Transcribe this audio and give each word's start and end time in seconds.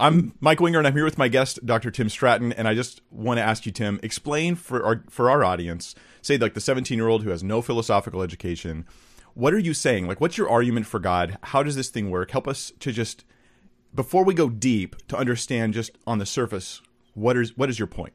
I'm 0.00 0.34
Mike 0.40 0.60
Winger, 0.60 0.78
and 0.78 0.86
I'm 0.86 0.94
here 0.94 1.04
with 1.04 1.18
my 1.18 1.26
guest, 1.26 1.64
Dr. 1.66 1.90
Tim 1.90 2.08
Stratton. 2.08 2.52
And 2.52 2.68
I 2.68 2.74
just 2.74 3.02
want 3.10 3.38
to 3.38 3.42
ask 3.42 3.66
you, 3.66 3.72
Tim, 3.72 3.98
explain 4.02 4.54
for 4.54 4.84
our 4.84 5.02
for 5.10 5.28
our 5.28 5.42
audience, 5.42 5.96
say 6.22 6.38
like 6.38 6.54
the 6.54 6.60
17 6.60 6.96
year 6.96 7.08
old 7.08 7.24
who 7.24 7.30
has 7.30 7.42
no 7.42 7.60
philosophical 7.60 8.22
education, 8.22 8.86
what 9.34 9.52
are 9.52 9.58
you 9.58 9.74
saying? 9.74 10.06
Like, 10.06 10.20
what's 10.20 10.38
your 10.38 10.48
argument 10.48 10.86
for 10.86 11.00
God? 11.00 11.38
How 11.42 11.64
does 11.64 11.74
this 11.74 11.88
thing 11.88 12.10
work? 12.10 12.30
Help 12.30 12.46
us 12.46 12.72
to 12.78 12.92
just 12.92 13.24
before 13.92 14.24
we 14.24 14.34
go 14.34 14.48
deep 14.48 14.94
to 15.08 15.16
understand 15.16 15.74
just 15.74 15.90
on 16.06 16.18
the 16.18 16.26
surface 16.26 16.80
what 17.14 17.36
is 17.36 17.56
what 17.56 17.68
is 17.68 17.78
your 17.78 17.88
point? 17.88 18.12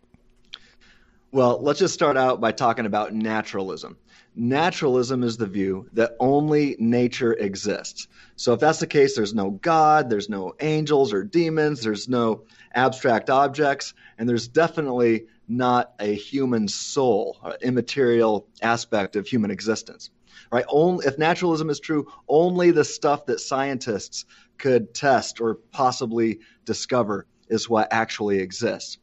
Well, 1.34 1.60
let's 1.62 1.80
just 1.80 1.94
start 1.94 2.16
out 2.16 2.40
by 2.40 2.54
talking 2.54 2.86
about 2.86 3.14
naturalism. 3.14 3.98
Naturalism 4.36 5.24
is 5.24 5.38
the 5.38 5.46
view 5.46 5.88
that 5.94 6.16
only 6.20 6.76
nature 6.80 7.34
exists. 7.34 8.08
So, 8.36 8.54
if 8.54 8.60
that's 8.60 8.80
the 8.80 8.88
case, 8.88 9.16
there's 9.16 9.36
no 9.36 9.52
God, 9.52 10.10
there's 10.10 10.30
no 10.30 10.54
angels 10.60 11.14
or 11.14 11.24
demons, 11.24 11.82
there's 11.82 12.10
no 12.10 12.44
abstract 12.74 13.30
objects, 13.30 13.94
and 14.18 14.28
there's 14.28 14.48
definitely 14.48 15.28
not 15.48 15.94
a 16.00 16.16
human 16.16 16.68
soul, 16.68 17.38
an 17.44 17.58
immaterial 17.62 18.48
aspect 18.62 19.16
of 19.16 19.28
human 19.28 19.52
existence. 19.52 20.10
Right? 20.52 20.66
Only, 20.68 21.06
if 21.06 21.20
naturalism 21.20 21.70
is 21.70 21.80
true, 21.80 22.12
only 22.28 22.72
the 22.72 22.84
stuff 22.84 23.28
that 23.28 23.40
scientists 23.40 24.26
could 24.58 24.96
test 24.96 25.42
or 25.42 25.56
possibly 25.72 26.40
discover 26.66 27.28
is 27.50 27.70
what 27.70 27.88
actually 27.92 28.40
exists. 28.40 28.98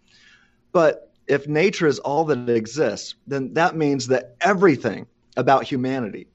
But 0.73 1.13
if 1.29 1.47
nature 1.47 1.87
is 1.87 2.01
all 2.01 2.25
that 2.25 2.49
exists, 2.49 3.15
then 3.29 3.55
that 3.55 3.77
means 3.77 4.09
that 4.09 4.35
everything 4.41 5.07
about 5.37 5.65
humanity, 5.65 6.27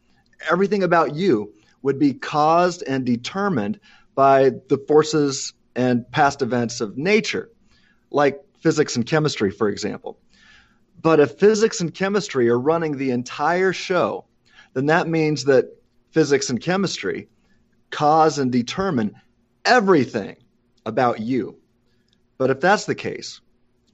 everything 0.49 0.83
about 0.83 1.15
you 1.15 1.53
would 1.81 1.99
be 1.99 2.13
caused 2.13 2.83
and 2.83 3.05
determined 3.05 3.79
by 4.15 4.51
the 4.69 4.77
forces 4.87 5.53
and 5.75 6.09
past 6.11 6.41
events 6.41 6.81
of 6.81 6.97
nature, 6.97 7.49
like 8.09 8.41
physics 8.59 8.95
and 8.95 9.05
chemistry, 9.05 9.51
for 9.51 9.69
example. 9.69 10.17
But 11.01 11.19
if 11.19 11.37
physics 11.37 11.81
and 11.81 11.93
chemistry 11.93 12.49
are 12.49 12.59
running 12.59 12.97
the 12.97 13.11
entire 13.11 13.73
show, 13.73 14.25
then 14.73 14.87
that 14.87 15.07
means 15.07 15.43
that 15.45 15.65
physics 16.11 16.49
and 16.49 16.59
chemistry 16.61 17.27
cause 17.91 18.39
and 18.39 18.51
determine 18.51 19.15
everything 19.65 20.37
about 20.85 21.19
you. 21.19 21.57
But 22.37 22.49
if 22.49 22.59
that's 22.59 22.85
the 22.85 22.95
case, 22.95 23.41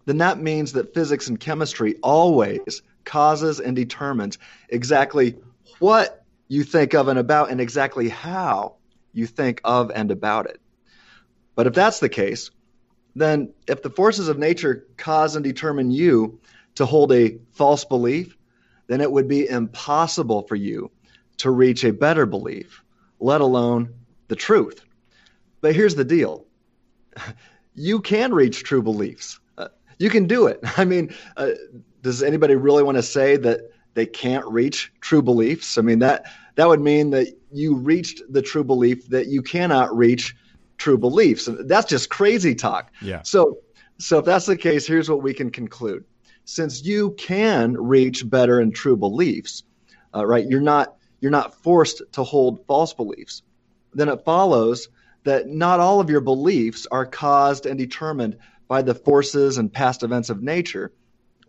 then 0.06 0.20
that 0.20 0.40
means 0.40 0.74
that 0.74 0.94
physics 0.94 1.28
and 1.28 1.40
chemistry 1.40 1.96
always 2.02 2.82
causes 3.06 3.60
and 3.60 3.76
determines 3.76 4.38
exactly 4.70 5.36
what 5.80 6.24
you 6.48 6.64
think 6.64 6.94
of 6.94 7.08
and 7.08 7.18
about 7.18 7.50
and 7.50 7.62
exactly 7.62 8.10
how 8.10 8.76
you 9.14 9.26
think 9.26 9.62
of 9.64 9.92
and 9.92 10.12
about 10.12 10.48
it. 10.48 10.60
But 11.56 11.68
if 11.68 11.74
that's 11.74 12.00
the 12.00 12.10
case, 12.10 12.52
then 13.16 13.54
if 13.68 13.82
the 13.82 13.90
forces 13.90 14.28
of 14.28 14.38
nature 14.38 14.88
cause 14.98 15.36
and 15.36 15.44
determine 15.44 15.92
you 15.92 16.40
to 16.76 16.86
hold 16.86 17.12
a 17.12 17.40
false 17.52 17.86
belief, 17.86 18.38
then 18.88 19.02
it 19.02 19.12
would 19.12 19.28
be 19.28 19.48
impossible 19.48 20.44
for 20.44 20.56
you 20.56 20.92
to 21.38 21.50
reach 21.50 21.84
a 21.84 21.94
better 21.94 22.26
belief, 22.26 22.84
let 23.20 23.42
alone 23.42 23.94
the 24.28 24.36
truth. 24.36 24.84
But 25.62 25.76
here's 25.76 25.96
the 25.96 26.06
deal 26.06 26.46
you 27.76 28.02
can 28.02 28.34
reach 28.34 28.64
true 28.64 28.82
beliefs. 28.82 29.40
Uh, 29.58 29.70
you 29.98 30.10
can 30.10 30.28
do 30.28 30.48
it. 30.48 30.60
I 30.78 30.86
mean, 30.86 31.14
uh, 31.38 31.52
does 32.02 32.24
anybody 32.24 32.56
really 32.56 32.84
want 32.84 32.98
to 32.98 33.04
say 33.04 33.38
that 33.38 33.62
they 33.94 34.06
can't 34.06 34.46
reach 34.46 34.92
true 35.02 35.22
beliefs? 35.22 35.78
I 35.78 35.82
mean, 35.82 36.00
that 36.00 36.26
that 36.56 36.68
would 36.68 36.82
mean 36.82 37.12
that 37.12 37.28
you 37.52 37.76
reached 37.76 38.22
the 38.30 38.42
true 38.42 38.64
belief 38.64 39.08
that 39.10 39.28
you 39.28 39.42
cannot 39.42 39.96
reach 39.96 40.36
true 40.78 40.98
beliefs. 40.98 41.48
And 41.48 41.70
that's 41.70 41.88
just 41.88 42.10
crazy 42.10 42.56
talk. 42.56 42.92
Yeah. 43.02 43.22
So 43.24 43.60
so 43.98 44.20
if 44.20 44.26
that's 44.26 44.48
the 44.48 44.58
case, 44.58 44.88
here's 44.88 45.10
what 45.10 45.22
we 45.22 45.34
can 45.34 45.52
conclude. 45.52 46.04
Since 46.46 46.84
you 46.84 47.12
can 47.12 47.74
reach 47.74 48.28
better 48.28 48.60
and 48.60 48.74
true 48.74 48.98
beliefs, 48.98 49.64
uh, 50.14 50.26
right? 50.26 50.46
You're 50.48 50.60
not 50.60 50.96
you're 51.20 51.32
not 51.32 51.62
forced 51.62 52.02
to 52.14 52.24
hold 52.24 52.66
false 52.66 52.94
beliefs. 52.94 53.44
Then 53.94 54.10
it 54.10 54.26
follows 54.26 54.90
that 55.24 55.48
not 55.48 55.80
all 55.80 56.00
of 56.00 56.10
your 56.10 56.22
beliefs 56.22 56.88
are 56.92 57.06
caused 57.06 57.68
and 57.68 57.78
determined 57.78 58.38
by 58.68 58.82
the 58.82 58.96
forces 58.96 59.58
and 59.58 59.72
past 59.72 60.02
events 60.02 60.30
of 60.30 60.42
nature, 60.42 60.92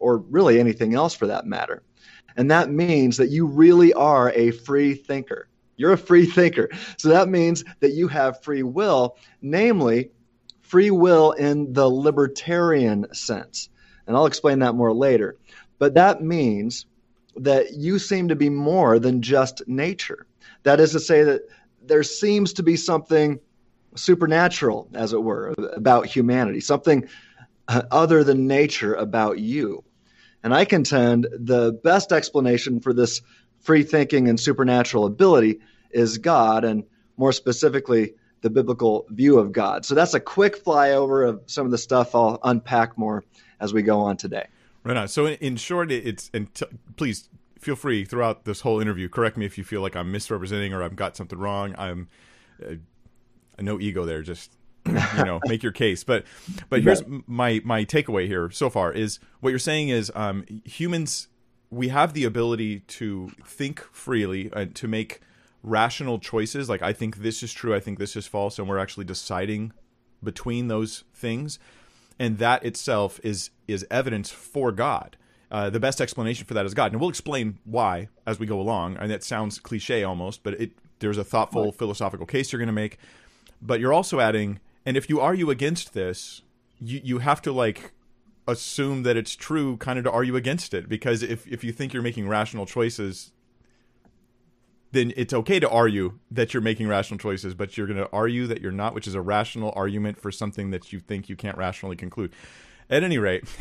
or 0.02 0.18
really 0.18 0.60
anything 0.60 0.94
else 0.94 1.14
for 1.14 1.28
that 1.28 1.46
matter. 1.46 1.82
And 2.36 2.50
that 2.50 2.70
means 2.70 3.16
that 3.18 3.30
you 3.30 3.46
really 3.46 3.92
are 3.92 4.30
a 4.32 4.50
free 4.50 4.94
thinker. 4.94 5.48
You're 5.76 5.92
a 5.92 5.98
free 5.98 6.26
thinker. 6.26 6.68
So 6.98 7.08
that 7.08 7.28
means 7.28 7.64
that 7.80 7.92
you 7.92 8.08
have 8.08 8.42
free 8.42 8.62
will, 8.62 9.16
namely, 9.40 10.10
free 10.60 10.90
will 10.90 11.32
in 11.32 11.72
the 11.72 11.88
libertarian 11.88 13.06
sense. 13.14 13.68
And 14.06 14.16
I'll 14.16 14.26
explain 14.26 14.58
that 14.60 14.74
more 14.74 14.92
later. 14.92 15.36
But 15.78 15.94
that 15.94 16.22
means 16.22 16.86
that 17.36 17.74
you 17.74 17.98
seem 17.98 18.28
to 18.28 18.36
be 18.36 18.50
more 18.50 18.98
than 18.98 19.22
just 19.22 19.62
nature. 19.66 20.26
That 20.64 20.80
is 20.80 20.92
to 20.92 21.00
say, 21.00 21.22
that 21.24 21.42
there 21.84 22.02
seems 22.02 22.52
to 22.54 22.62
be 22.62 22.76
something 22.76 23.40
supernatural, 23.94 24.88
as 24.94 25.12
it 25.12 25.22
were, 25.22 25.54
about 25.74 26.06
humanity, 26.06 26.60
something 26.60 27.08
other 27.68 28.24
than 28.24 28.46
nature 28.46 28.94
about 28.94 29.38
you. 29.38 29.84
And 30.42 30.54
I 30.54 30.64
contend 30.64 31.28
the 31.32 31.72
best 31.72 32.12
explanation 32.12 32.80
for 32.80 32.92
this 32.92 33.22
free 33.60 33.84
thinking 33.84 34.28
and 34.28 34.38
supernatural 34.38 35.06
ability 35.06 35.60
is 35.90 36.18
God, 36.18 36.64
and 36.64 36.84
more 37.16 37.32
specifically, 37.32 38.14
the 38.40 38.50
biblical 38.50 39.06
view 39.08 39.38
of 39.38 39.52
God. 39.52 39.86
So 39.86 39.94
that's 39.94 40.14
a 40.14 40.20
quick 40.20 40.64
flyover 40.64 41.28
of 41.28 41.42
some 41.46 41.64
of 41.64 41.70
the 41.70 41.78
stuff 41.78 42.14
I'll 42.14 42.40
unpack 42.42 42.98
more 42.98 43.24
as 43.60 43.72
we 43.72 43.82
go 43.82 44.00
on 44.00 44.16
today. 44.16 44.46
Right 44.82 44.96
on. 44.96 45.08
So 45.08 45.26
in, 45.26 45.34
in 45.34 45.56
short, 45.56 45.92
it's 45.92 46.28
and 46.34 46.52
t- 46.52 46.66
please 46.96 47.28
feel 47.60 47.76
free 47.76 48.04
throughout 48.04 48.44
this 48.44 48.62
whole 48.62 48.80
interview. 48.80 49.08
Correct 49.08 49.36
me 49.36 49.46
if 49.46 49.56
you 49.56 49.62
feel 49.62 49.80
like 49.80 49.94
I'm 49.94 50.10
misrepresenting 50.10 50.72
or 50.72 50.82
I've 50.82 50.96
got 50.96 51.16
something 51.16 51.38
wrong. 51.38 51.74
I'm 51.78 52.08
uh, 52.60 52.74
no 53.60 53.78
ego 53.80 54.04
there. 54.04 54.22
Just 54.22 54.56
you 54.86 55.24
know, 55.24 55.40
make 55.46 55.62
your 55.62 55.72
case. 55.72 56.04
But 56.04 56.24
but 56.68 56.82
here's 56.82 57.02
my 57.26 57.60
my 57.64 57.84
takeaway 57.84 58.26
here 58.26 58.50
so 58.50 58.70
far 58.70 58.92
is 58.92 59.18
what 59.40 59.50
you're 59.50 59.58
saying 59.58 59.88
is 59.88 60.10
um, 60.14 60.44
humans 60.64 61.28
we 61.70 61.88
have 61.88 62.12
the 62.12 62.24
ability 62.24 62.80
to 62.80 63.30
think 63.46 63.80
freely 63.92 64.50
and 64.54 64.74
to 64.74 64.86
make 64.86 65.20
rational 65.62 66.18
choices. 66.18 66.68
Like 66.68 66.82
I 66.82 66.92
think 66.92 67.18
this 67.18 67.42
is 67.42 67.52
true. 67.52 67.74
I 67.74 67.80
think 67.80 67.98
this 67.98 68.16
is 68.16 68.26
false, 68.26 68.58
and 68.58 68.68
we're 68.68 68.78
actually 68.78 69.04
deciding 69.04 69.72
between 70.22 70.68
those 70.68 71.04
things, 71.14 71.58
and 72.18 72.38
that 72.38 72.64
itself 72.64 73.20
is 73.22 73.50
is 73.66 73.86
evidence 73.90 74.30
for 74.30 74.72
God. 74.72 75.16
Uh, 75.50 75.68
the 75.68 75.80
best 75.80 76.00
explanation 76.00 76.46
for 76.46 76.54
that 76.54 76.64
is 76.64 76.72
God, 76.72 76.92
and 76.92 77.00
we'll 77.00 77.10
explain 77.10 77.58
why 77.64 78.08
as 78.26 78.38
we 78.38 78.46
go 78.46 78.58
along. 78.58 78.96
And 78.96 79.10
that 79.10 79.22
sounds 79.22 79.58
cliche 79.58 80.02
almost, 80.02 80.42
but 80.42 80.54
it 80.54 80.72
there's 80.98 81.18
a 81.18 81.24
thoughtful 81.24 81.72
philosophical 81.72 82.26
case 82.26 82.52
you're 82.52 82.60
going 82.60 82.68
to 82.68 82.72
make 82.72 82.96
but 83.62 83.80
you're 83.80 83.92
also 83.92 84.20
adding 84.20 84.60
and 84.84 84.96
if 84.96 85.08
you 85.08 85.20
argue 85.20 85.50
against 85.50 85.94
this 85.94 86.42
you 86.80 87.00
you 87.02 87.18
have 87.18 87.40
to 87.42 87.52
like 87.52 87.92
assume 88.48 89.04
that 89.04 89.16
it's 89.16 89.36
true 89.36 89.76
kind 89.76 89.98
of 89.98 90.04
to 90.04 90.10
argue 90.10 90.36
against 90.36 90.74
it 90.74 90.88
because 90.88 91.22
if 91.22 91.46
if 91.46 91.62
you 91.62 91.72
think 91.72 91.92
you're 91.92 92.02
making 92.02 92.28
rational 92.28 92.66
choices 92.66 93.32
then 94.90 95.12
it's 95.16 95.32
okay 95.32 95.58
to 95.58 95.68
argue 95.70 96.18
that 96.30 96.52
you're 96.52 96.60
making 96.62 96.88
rational 96.88 97.18
choices 97.18 97.54
but 97.54 97.76
you're 97.76 97.86
going 97.86 97.98
to 97.98 98.10
argue 98.12 98.46
that 98.46 98.60
you're 98.60 98.72
not 98.72 98.94
which 98.94 99.06
is 99.06 99.14
a 99.14 99.20
rational 99.20 99.72
argument 99.76 100.20
for 100.20 100.32
something 100.32 100.70
that 100.70 100.92
you 100.92 100.98
think 101.00 101.28
you 101.28 101.36
can't 101.36 101.56
rationally 101.56 101.96
conclude 101.96 102.32
at 102.90 103.02
any 103.02 103.18
rate 103.18 103.44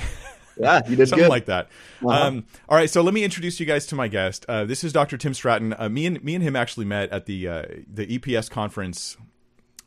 Yeah, 0.58 0.82
you 0.88 0.96
did 0.96 1.08
something 1.08 1.26
good. 1.26 1.30
like 1.30 1.46
that. 1.46 1.70
Uh-huh. 2.06 2.28
Um, 2.28 2.46
all 2.70 2.78
right, 2.78 2.90
so 2.90 3.02
let 3.02 3.14
me 3.14 3.24
introduce 3.24 3.60
you 3.60 3.66
guys 3.66 3.86
to 3.88 3.96
my 3.96 4.08
guest. 4.08 4.46
Uh, 4.48 4.66
this 4.66 4.84
is 4.84 4.94
Dr. 4.94 5.18
Tim 5.18 5.34
Stratton. 5.34 5.74
Uh, 5.78 5.90
me 5.90 6.06
and 6.06 6.24
me 6.24 6.36
and 6.36 6.44
him 6.44 6.56
actually 6.56 6.86
met 6.86 7.10
at 7.10 7.26
the 7.26 7.48
uh, 7.48 7.64
the 7.92 8.20
EPS 8.20 8.50
conference 8.50 9.18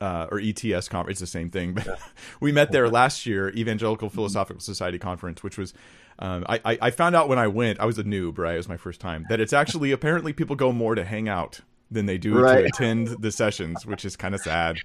uh, 0.00 0.26
or 0.30 0.40
ETS 0.40 0.88
conference. 0.88 1.20
It's 1.20 1.32
the 1.32 1.38
same 1.38 1.50
thing, 1.50 1.74
but 1.74 1.98
we 2.40 2.52
met 2.52 2.72
there 2.72 2.88
last 2.88 3.26
year, 3.26 3.50
Evangelical 3.50 4.10
Philosophical 4.10 4.60
Society 4.60 4.98
conference, 4.98 5.42
which 5.42 5.58
was. 5.58 5.74
Um, 6.16 6.46
I, 6.48 6.78
I 6.80 6.90
found 6.92 7.16
out 7.16 7.28
when 7.28 7.40
I 7.40 7.48
went, 7.48 7.80
I 7.80 7.86
was 7.86 7.98
a 7.98 8.04
noob, 8.04 8.38
right? 8.38 8.54
It 8.54 8.58
was 8.58 8.68
my 8.68 8.76
first 8.76 9.00
time. 9.00 9.26
That 9.28 9.40
it's 9.40 9.52
actually 9.52 9.90
apparently 9.90 10.32
people 10.32 10.54
go 10.54 10.70
more 10.70 10.94
to 10.94 11.04
hang 11.04 11.28
out 11.28 11.60
than 11.90 12.06
they 12.06 12.18
do 12.18 12.38
right. 12.38 12.60
to 12.60 12.64
attend 12.66 13.08
the 13.08 13.32
sessions, 13.32 13.84
which 13.84 14.04
is 14.04 14.14
kind 14.14 14.32
of 14.32 14.40
sad 14.40 14.78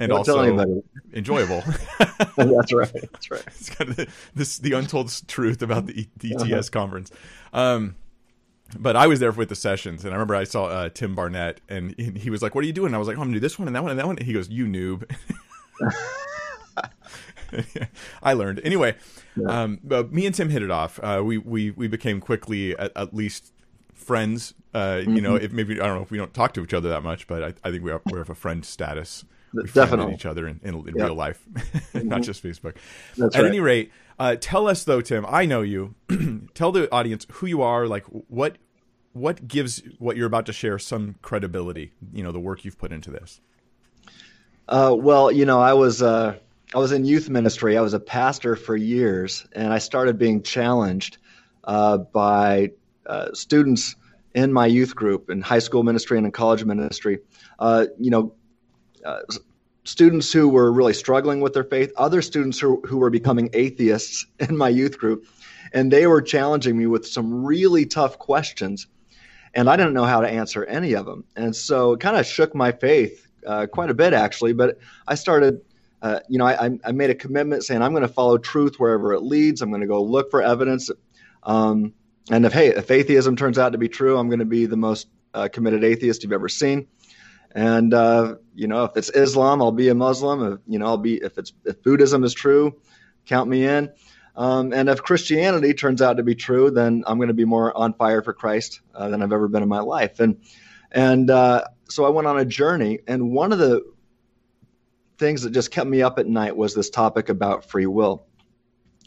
and 0.00 0.08
Don't 0.08 0.18
also 0.18 0.82
enjoyable. 1.12 1.62
that's 1.98 2.72
right. 2.72 2.92
That's 2.92 3.30
right. 3.30 3.44
It's 3.46 3.70
kind 3.70 3.90
of 3.90 3.96
the, 3.96 4.08
this 4.34 4.58
the 4.58 4.72
untold 4.72 5.12
truth 5.28 5.62
about 5.62 5.86
the, 5.86 6.08
the 6.16 6.34
ETS 6.34 6.42
uh-huh. 6.42 6.62
conference. 6.72 7.10
Um, 7.52 7.96
but 8.78 8.96
I 8.96 9.06
was 9.06 9.20
there 9.20 9.32
with 9.32 9.48
the 9.48 9.54
sessions, 9.54 10.04
and 10.04 10.12
I 10.12 10.16
remember 10.16 10.34
I 10.34 10.44
saw 10.44 10.66
uh, 10.66 10.88
Tim 10.90 11.14
Barnett, 11.14 11.60
and 11.68 11.94
he 11.98 12.30
was 12.30 12.42
like, 12.42 12.54
"What 12.54 12.64
are 12.64 12.66
you 12.66 12.72
doing?" 12.72 12.88
And 12.88 12.96
I 12.96 12.98
was 12.98 13.08
like, 13.08 13.16
"Oh, 13.16 13.20
I'm 13.20 13.28
gonna 13.28 13.36
do 13.36 13.40
this 13.40 13.58
one 13.58 13.68
and 13.68 13.74
that 13.74 13.82
one 13.82 13.90
and 13.90 13.98
that 13.98 14.06
one." 14.06 14.16
And 14.18 14.26
he 14.26 14.32
goes, 14.32 14.48
"You 14.48 14.66
noob." 14.66 15.10
I 18.22 18.32
learned 18.34 18.60
anyway. 18.64 18.94
Yeah. 19.36 19.62
Um, 19.62 19.80
but 19.82 20.12
me 20.12 20.26
and 20.26 20.34
Tim 20.34 20.50
hit 20.50 20.62
it 20.62 20.70
off. 20.70 21.00
Uh, 21.02 21.22
we 21.24 21.38
we 21.38 21.70
we 21.72 21.88
became 21.88 22.20
quickly 22.20 22.76
at, 22.76 22.92
at 22.96 23.14
least 23.14 23.52
friends. 23.94 24.54
Uh, 24.72 24.78
mm-hmm. 24.78 25.16
You 25.16 25.20
know, 25.22 25.32
mm-hmm. 25.34 25.44
if 25.44 25.52
maybe 25.52 25.80
I 25.80 25.86
don't 25.86 25.96
know 25.96 26.02
if 26.02 26.10
we 26.10 26.18
don't 26.18 26.32
talk 26.32 26.54
to 26.54 26.62
each 26.62 26.74
other 26.74 26.88
that 26.90 27.02
much, 27.02 27.26
but 27.26 27.42
I, 27.42 27.68
I 27.68 27.70
think 27.72 27.82
we 27.82 27.90
are 27.90 28.00
we're 28.06 28.20
of 28.20 28.30
a 28.30 28.34
friend 28.34 28.64
status 28.64 29.24
we 29.52 29.64
Definitely. 29.64 30.14
each 30.14 30.26
other 30.26 30.46
in, 30.46 30.60
in, 30.62 30.74
in 30.88 30.94
real 30.94 31.14
life, 31.14 31.42
not 31.94 32.22
just 32.22 32.42
Facebook. 32.42 32.76
That's 33.16 33.34
At 33.34 33.42
right. 33.42 33.48
any 33.48 33.60
rate, 33.60 33.90
uh, 34.18 34.36
tell 34.40 34.68
us 34.68 34.84
though, 34.84 35.00
Tim. 35.00 35.24
I 35.28 35.46
know 35.46 35.62
you. 35.62 35.94
tell 36.54 36.72
the 36.72 36.92
audience 36.92 37.26
who 37.32 37.46
you 37.46 37.62
are. 37.62 37.86
Like 37.86 38.04
what 38.04 38.58
what 39.12 39.48
gives 39.48 39.82
what 39.98 40.16
you're 40.16 40.26
about 40.26 40.46
to 40.46 40.52
share 40.52 40.78
some 40.78 41.16
credibility. 41.22 41.92
You 42.12 42.22
know, 42.22 42.32
the 42.32 42.40
work 42.40 42.64
you've 42.64 42.78
put 42.78 42.92
into 42.92 43.10
this. 43.10 43.40
Uh, 44.68 44.94
well, 44.96 45.32
you 45.32 45.44
know, 45.44 45.60
I 45.60 45.72
was 45.72 46.02
uh, 46.02 46.36
I 46.74 46.78
was 46.78 46.92
in 46.92 47.04
youth 47.04 47.28
ministry. 47.28 47.76
I 47.76 47.80
was 47.80 47.94
a 47.94 48.00
pastor 48.00 48.54
for 48.56 48.76
years, 48.76 49.46
and 49.52 49.72
I 49.72 49.78
started 49.78 50.18
being 50.18 50.42
challenged 50.42 51.18
uh, 51.64 51.98
by 51.98 52.70
uh, 53.06 53.32
students 53.32 53.96
in 54.34 54.52
my 54.52 54.66
youth 54.66 54.94
group 54.94 55.30
in 55.30 55.40
high 55.40 55.58
school 55.58 55.82
ministry 55.82 56.16
and 56.18 56.26
in 56.26 56.32
college 56.32 56.64
ministry. 56.64 57.18
Uh, 57.58 57.86
you 57.98 58.10
know, 58.10 58.34
uh, 59.04 59.20
students 59.84 60.32
who 60.32 60.48
were 60.48 60.72
really 60.72 60.92
struggling 60.92 61.40
with 61.40 61.54
their 61.54 61.64
faith, 61.64 61.92
other 61.96 62.22
students 62.22 62.58
who, 62.58 62.80
who 62.86 62.98
were 62.98 63.10
becoming 63.10 63.50
atheists 63.52 64.26
in 64.38 64.56
my 64.56 64.68
youth 64.68 64.98
group, 64.98 65.26
and 65.72 65.92
they 65.92 66.06
were 66.06 66.22
challenging 66.22 66.76
me 66.76 66.86
with 66.86 67.06
some 67.06 67.44
really 67.44 67.86
tough 67.86 68.18
questions. 68.18 68.86
And 69.54 69.68
I 69.68 69.76
didn't 69.76 69.94
know 69.94 70.04
how 70.04 70.20
to 70.20 70.28
answer 70.28 70.64
any 70.64 70.92
of 70.94 71.06
them. 71.06 71.24
And 71.34 71.54
so 71.54 71.94
it 71.94 72.00
kind 72.00 72.16
of 72.16 72.24
shook 72.24 72.54
my 72.54 72.70
faith 72.72 73.26
uh, 73.44 73.66
quite 73.66 73.90
a 73.90 73.94
bit, 73.94 74.12
actually. 74.12 74.52
But 74.52 74.78
I 75.08 75.16
started, 75.16 75.60
uh, 76.02 76.20
you 76.28 76.38
know, 76.38 76.46
I, 76.46 76.78
I 76.84 76.92
made 76.92 77.10
a 77.10 77.16
commitment 77.16 77.64
saying 77.64 77.82
I'm 77.82 77.92
going 77.92 78.02
to 78.02 78.08
follow 78.08 78.38
truth 78.38 78.78
wherever 78.78 79.12
it 79.12 79.22
leads. 79.22 79.60
I'm 79.60 79.70
going 79.70 79.80
to 79.80 79.88
go 79.88 80.02
look 80.02 80.30
for 80.30 80.40
evidence. 80.40 80.88
Um, 81.42 81.94
and 82.30 82.46
if, 82.46 82.52
hey, 82.52 82.68
if 82.68 82.90
atheism 82.90 83.34
turns 83.34 83.58
out 83.58 83.72
to 83.72 83.78
be 83.78 83.88
true, 83.88 84.18
I'm 84.18 84.28
going 84.28 84.38
to 84.40 84.44
be 84.44 84.66
the 84.66 84.76
most 84.76 85.08
uh, 85.34 85.48
committed 85.52 85.82
atheist 85.82 86.22
you've 86.22 86.32
ever 86.32 86.48
seen. 86.48 86.86
And 87.52 87.92
uh, 87.92 88.36
you 88.54 88.68
know, 88.68 88.84
if 88.84 88.96
it's 88.96 89.10
Islam, 89.10 89.60
I'll 89.60 89.72
be 89.72 89.88
a 89.88 89.94
Muslim. 89.94 90.52
If, 90.52 90.60
you 90.66 90.78
know, 90.78 90.86
I'll 90.86 90.96
be 90.96 91.16
if 91.16 91.38
it's 91.38 91.52
if 91.64 91.82
Buddhism 91.82 92.24
is 92.24 92.32
true, 92.32 92.80
count 93.26 93.48
me 93.48 93.66
in. 93.66 93.90
Um, 94.36 94.72
and 94.72 94.88
if 94.88 95.02
Christianity 95.02 95.74
turns 95.74 96.00
out 96.00 96.16
to 96.16 96.22
be 96.22 96.34
true, 96.34 96.70
then 96.70 97.02
I'm 97.06 97.18
going 97.18 97.28
to 97.28 97.34
be 97.34 97.44
more 97.44 97.76
on 97.76 97.94
fire 97.94 98.22
for 98.22 98.32
Christ 98.32 98.80
uh, 98.94 99.08
than 99.08 99.22
I've 99.22 99.32
ever 99.32 99.48
been 99.48 99.62
in 99.62 99.68
my 99.68 99.80
life. 99.80 100.20
And 100.20 100.40
and 100.92 101.30
uh, 101.30 101.64
so 101.88 102.04
I 102.04 102.08
went 102.10 102.26
on 102.26 102.38
a 102.38 102.44
journey. 102.44 103.00
And 103.06 103.32
one 103.32 103.52
of 103.52 103.58
the 103.58 103.84
things 105.18 105.42
that 105.42 105.50
just 105.50 105.70
kept 105.70 105.88
me 105.88 106.02
up 106.02 106.18
at 106.18 106.26
night 106.26 106.56
was 106.56 106.74
this 106.74 106.90
topic 106.90 107.28
about 107.28 107.64
free 107.64 107.86
will. 107.86 108.26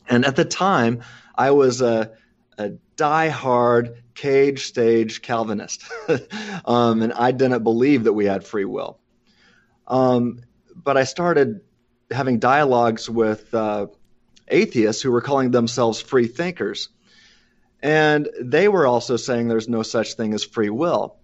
And 0.07 0.25
at 0.25 0.35
the 0.35 0.45
time, 0.45 1.01
I 1.35 1.51
was 1.51 1.81
a, 1.81 2.11
a 2.57 2.73
diehard 2.95 3.95
cage 4.15 4.65
stage 4.65 5.21
Calvinist, 5.21 5.83
um, 6.65 7.01
and 7.01 7.13
I 7.13 7.31
didn't 7.31 7.63
believe 7.63 8.05
that 8.05 8.13
we 8.13 8.25
had 8.25 8.43
free 8.43 8.65
will. 8.65 8.99
Um, 9.87 10.41
but 10.75 10.97
I 10.97 11.03
started 11.03 11.61
having 12.11 12.39
dialogues 12.39 13.09
with 13.09 13.53
uh, 13.53 13.87
atheists 14.47 15.01
who 15.01 15.11
were 15.11 15.21
calling 15.21 15.51
themselves 15.51 16.01
free 16.01 16.27
thinkers. 16.27 16.89
And 17.81 18.29
they 18.39 18.67
were 18.67 18.87
also 18.87 19.17
saying 19.17 19.47
there's 19.47 19.67
no 19.67 19.83
such 19.83 20.13
thing 20.13 20.33
as 20.33 20.43
free 20.43 20.69
will. 20.69 21.17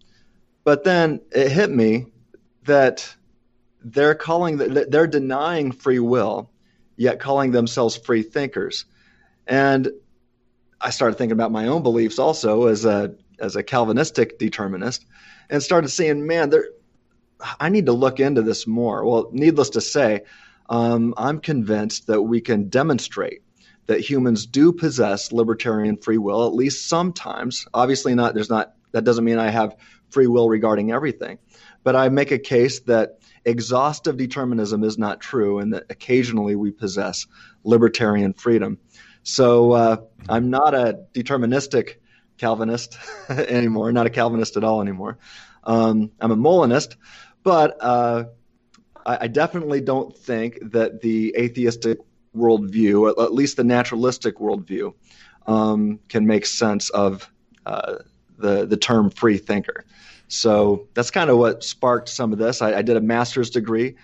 But 0.63 0.83
then 0.83 1.21
it 1.31 1.51
hit 1.51 1.69
me 1.69 2.07
that 2.65 3.15
they're 3.81 4.15
calling 4.15 4.57
that 4.57 4.91
they're 4.91 5.07
denying 5.07 5.71
free 5.71 5.99
will, 5.99 6.49
yet 6.97 7.19
calling 7.19 7.51
themselves 7.51 7.95
free 7.95 8.23
thinkers. 8.23 8.85
And 9.47 9.89
I 10.81 10.91
started 10.91 11.17
thinking 11.17 11.33
about 11.33 11.51
my 11.51 11.67
own 11.67 11.83
beliefs 11.83 12.19
also 12.19 12.67
as 12.67 12.85
a 12.85 13.15
as 13.39 13.55
a 13.55 13.63
Calvinistic 13.63 14.37
determinist, 14.37 15.05
and 15.49 15.63
started 15.63 15.89
seeing, 15.89 16.27
man, 16.27 16.49
there, 16.49 16.69
I 17.59 17.69
need 17.69 17.85
to 17.85 17.93
look 17.93 18.19
into 18.19 18.41
this 18.41 18.67
more. 18.67 19.05
Well, 19.05 19.29
needless 19.31 19.71
to 19.71 19.81
say, 19.81 20.23
um, 20.69 21.13
I'm 21.17 21.39
convinced 21.39 22.07
that 22.07 22.21
we 22.21 22.41
can 22.41 22.69
demonstrate 22.69 23.41
that 23.87 24.01
humans 24.01 24.45
do 24.45 24.71
possess 24.71 25.31
libertarian 25.31 25.97
free 25.97 26.17
will, 26.17 26.45
at 26.45 26.53
least 26.53 26.87
sometimes. 26.87 27.65
Obviously, 27.73 28.13
not. 28.13 28.33
There's 28.33 28.49
not. 28.49 28.73
That 28.91 29.03
doesn't 29.03 29.25
mean 29.25 29.37
I 29.37 29.49
have 29.49 29.75
free 30.09 30.27
will 30.27 30.49
regarding 30.49 30.91
everything, 30.91 31.37
but 31.83 31.95
I 31.95 32.09
make 32.09 32.31
a 32.31 32.39
case 32.39 32.81
that 32.81 33.19
exhaustive 33.45 34.17
determinism 34.17 34.83
is 34.83 34.97
not 34.97 35.21
true, 35.21 35.59
and 35.59 35.73
that 35.73 35.83
occasionally 35.89 36.55
we 36.55 36.71
possess 36.71 37.25
libertarian 37.63 38.33
freedom. 38.33 38.79
So 39.23 39.73
uh, 39.73 39.97
I'm 40.27 40.49
not 40.49 40.73
a 40.73 41.05
deterministic 41.13 41.95
Calvinist 42.37 42.97
anymore, 43.29 43.91
not 43.91 44.05
a 44.05 44.09
Calvinist 44.09 44.57
at 44.57 44.63
all 44.63 44.81
anymore. 44.81 45.17
Um, 45.63 46.11
I'm 46.19 46.31
a 46.31 46.35
Molinist, 46.35 46.95
but 47.43 47.77
uh, 47.79 48.25
I, 49.05 49.17
I 49.21 49.27
definitely 49.27 49.81
don't 49.81 50.15
think 50.17 50.57
that 50.71 51.01
the 51.01 51.35
atheistic 51.37 51.99
worldview, 52.35 53.09
at 53.21 53.33
least 53.33 53.57
the 53.57 53.63
naturalistic 53.63 54.37
worldview, 54.37 54.93
um, 55.47 55.99
can 56.09 56.25
make 56.25 56.45
sense 56.45 56.89
of 56.89 57.29
uh, 57.65 57.95
the 58.37 58.65
the 58.65 58.77
term 58.77 59.09
free 59.09 59.37
thinker. 59.37 59.85
So 60.27 60.87
that's 60.93 61.11
kind 61.11 61.29
of 61.29 61.37
what 61.37 61.63
sparked 61.63 62.07
some 62.07 62.31
of 62.31 62.39
this. 62.39 62.61
I, 62.61 62.75
I 62.75 62.81
did 62.83 62.97
a 62.97 63.01
master's 63.01 63.49
degree 63.49 63.95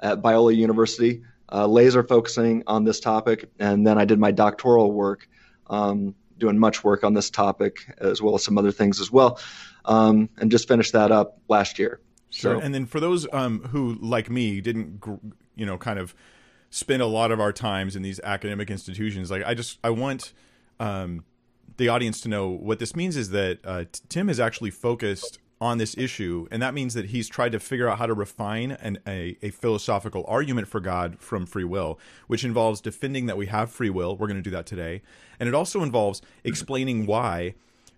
at 0.00 0.22
Biola 0.22 0.56
University, 0.56 1.22
uh, 1.52 1.66
laser 1.66 2.02
focusing 2.02 2.62
on 2.66 2.84
this 2.84 3.00
topic, 3.00 3.50
and 3.58 3.86
then 3.86 3.98
I 3.98 4.04
did 4.04 4.18
my 4.18 4.30
doctoral 4.30 4.92
work, 4.92 5.28
um, 5.68 6.14
doing 6.38 6.58
much 6.58 6.82
work 6.84 7.04
on 7.04 7.14
this 7.14 7.30
topic 7.30 7.78
as 7.98 8.20
well 8.20 8.34
as 8.34 8.44
some 8.44 8.58
other 8.58 8.72
things 8.72 9.00
as 9.00 9.10
well, 9.10 9.38
um, 9.84 10.28
and 10.38 10.50
just 10.50 10.66
finished 10.68 10.92
that 10.92 11.12
up 11.12 11.38
last 11.48 11.78
year. 11.78 12.00
Sure. 12.30 12.56
So- 12.56 12.60
And 12.60 12.74
then 12.74 12.86
for 12.86 12.98
those 13.00 13.26
um, 13.32 13.60
who, 13.70 13.96
like 14.00 14.28
me, 14.30 14.60
didn't, 14.60 15.04
you 15.54 15.64
know, 15.66 15.78
kind 15.78 15.98
of 15.98 16.14
spend 16.70 17.00
a 17.02 17.06
lot 17.06 17.30
of 17.30 17.38
our 17.38 17.52
times 17.52 17.94
in 17.94 18.02
these 18.02 18.18
academic 18.20 18.70
institutions, 18.70 19.30
like 19.30 19.44
I 19.44 19.54
just, 19.54 19.78
I 19.84 19.90
want 19.90 20.32
um, 20.80 21.24
the 21.76 21.88
audience 21.88 22.20
to 22.22 22.28
know 22.28 22.48
what 22.48 22.80
this 22.80 22.96
means 22.96 23.16
is 23.16 23.30
that 23.30 23.58
uh, 23.64 23.84
T- 23.92 24.00
Tim 24.08 24.26
has 24.28 24.40
actually 24.40 24.70
focused 24.70 25.38
on 25.64 25.78
this 25.78 25.96
issue, 25.96 26.46
and 26.50 26.60
that 26.60 26.74
means 26.74 26.92
that 26.92 27.06
he's 27.06 27.26
tried 27.26 27.50
to 27.52 27.58
figure 27.58 27.88
out 27.88 27.96
how 27.96 28.04
to 28.04 28.12
refine 28.12 28.72
an, 28.72 28.98
a, 29.06 29.38
a 29.40 29.48
philosophical 29.48 30.22
argument 30.28 30.68
for 30.68 30.78
God 30.78 31.18
from 31.18 31.46
free 31.46 31.64
will, 31.64 31.98
which 32.26 32.44
involves 32.44 32.82
defending 32.82 33.24
that 33.24 33.38
we 33.38 33.46
have 33.46 33.70
free 33.70 33.88
will. 33.88 34.14
We're 34.14 34.26
going 34.26 34.36
to 34.36 34.42
do 34.42 34.50
that 34.50 34.66
today, 34.66 35.00
and 35.40 35.48
it 35.48 35.54
also 35.54 35.82
involves 35.82 36.20
explaining 36.44 37.06
why 37.06 37.54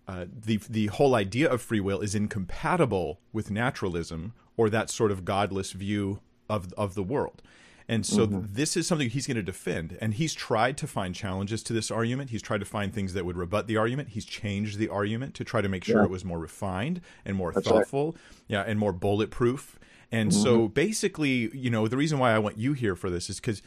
uh, 0.06 0.26
the 0.30 0.60
the 0.70 0.86
whole 0.86 1.16
idea 1.16 1.50
of 1.50 1.60
free 1.60 1.80
will 1.80 2.00
is 2.00 2.14
incompatible 2.14 3.18
with 3.32 3.50
naturalism 3.50 4.32
or 4.56 4.70
that 4.70 4.88
sort 4.88 5.10
of 5.10 5.24
godless 5.24 5.72
view 5.72 6.20
of 6.48 6.72
of 6.74 6.94
the 6.94 7.02
world. 7.02 7.42
And 7.88 8.04
so 8.04 8.26
mm-hmm. 8.26 8.46
this 8.52 8.76
is 8.76 8.86
something 8.86 9.08
he's 9.08 9.26
going 9.26 9.36
to 9.36 9.42
defend. 9.42 9.96
And 10.00 10.14
he's 10.14 10.34
tried 10.34 10.76
to 10.78 10.86
find 10.86 11.14
challenges 11.14 11.62
to 11.64 11.72
this 11.72 11.90
argument. 11.90 12.30
He's 12.30 12.42
tried 12.42 12.58
to 12.58 12.66
find 12.66 12.92
things 12.92 13.14
that 13.14 13.24
would 13.24 13.36
rebut 13.36 13.68
the 13.68 13.76
argument. 13.76 14.08
He's 14.08 14.24
changed 14.24 14.78
the 14.78 14.88
argument 14.88 15.34
to 15.34 15.44
try 15.44 15.60
to 15.60 15.68
make 15.68 15.84
sure 15.84 15.98
Yeah. 15.98 16.04
it 16.04 16.10
was 16.10 16.24
more 16.24 16.38
refined 16.40 17.00
and 17.24 17.36
more 17.36 17.52
That's 17.52 17.66
right. 17.66 17.76
thoughtful, 17.76 18.16
yeah, 18.48 18.62
and 18.62 18.78
more 18.78 18.92
bulletproof. 18.92 19.78
And 20.10 20.34
so 20.34 20.58
mm-hmm. 20.58 20.72
basically, 20.72 21.50
you 21.56 21.70
know, 21.70 21.86
the 21.88 21.96
reason 21.96 22.18
why 22.18 22.32
I 22.32 22.38
want 22.38 22.58
you 22.58 22.72
here 22.72 22.96
for 22.96 23.10
this 23.10 23.30
is 23.30 23.40
because 23.40 23.62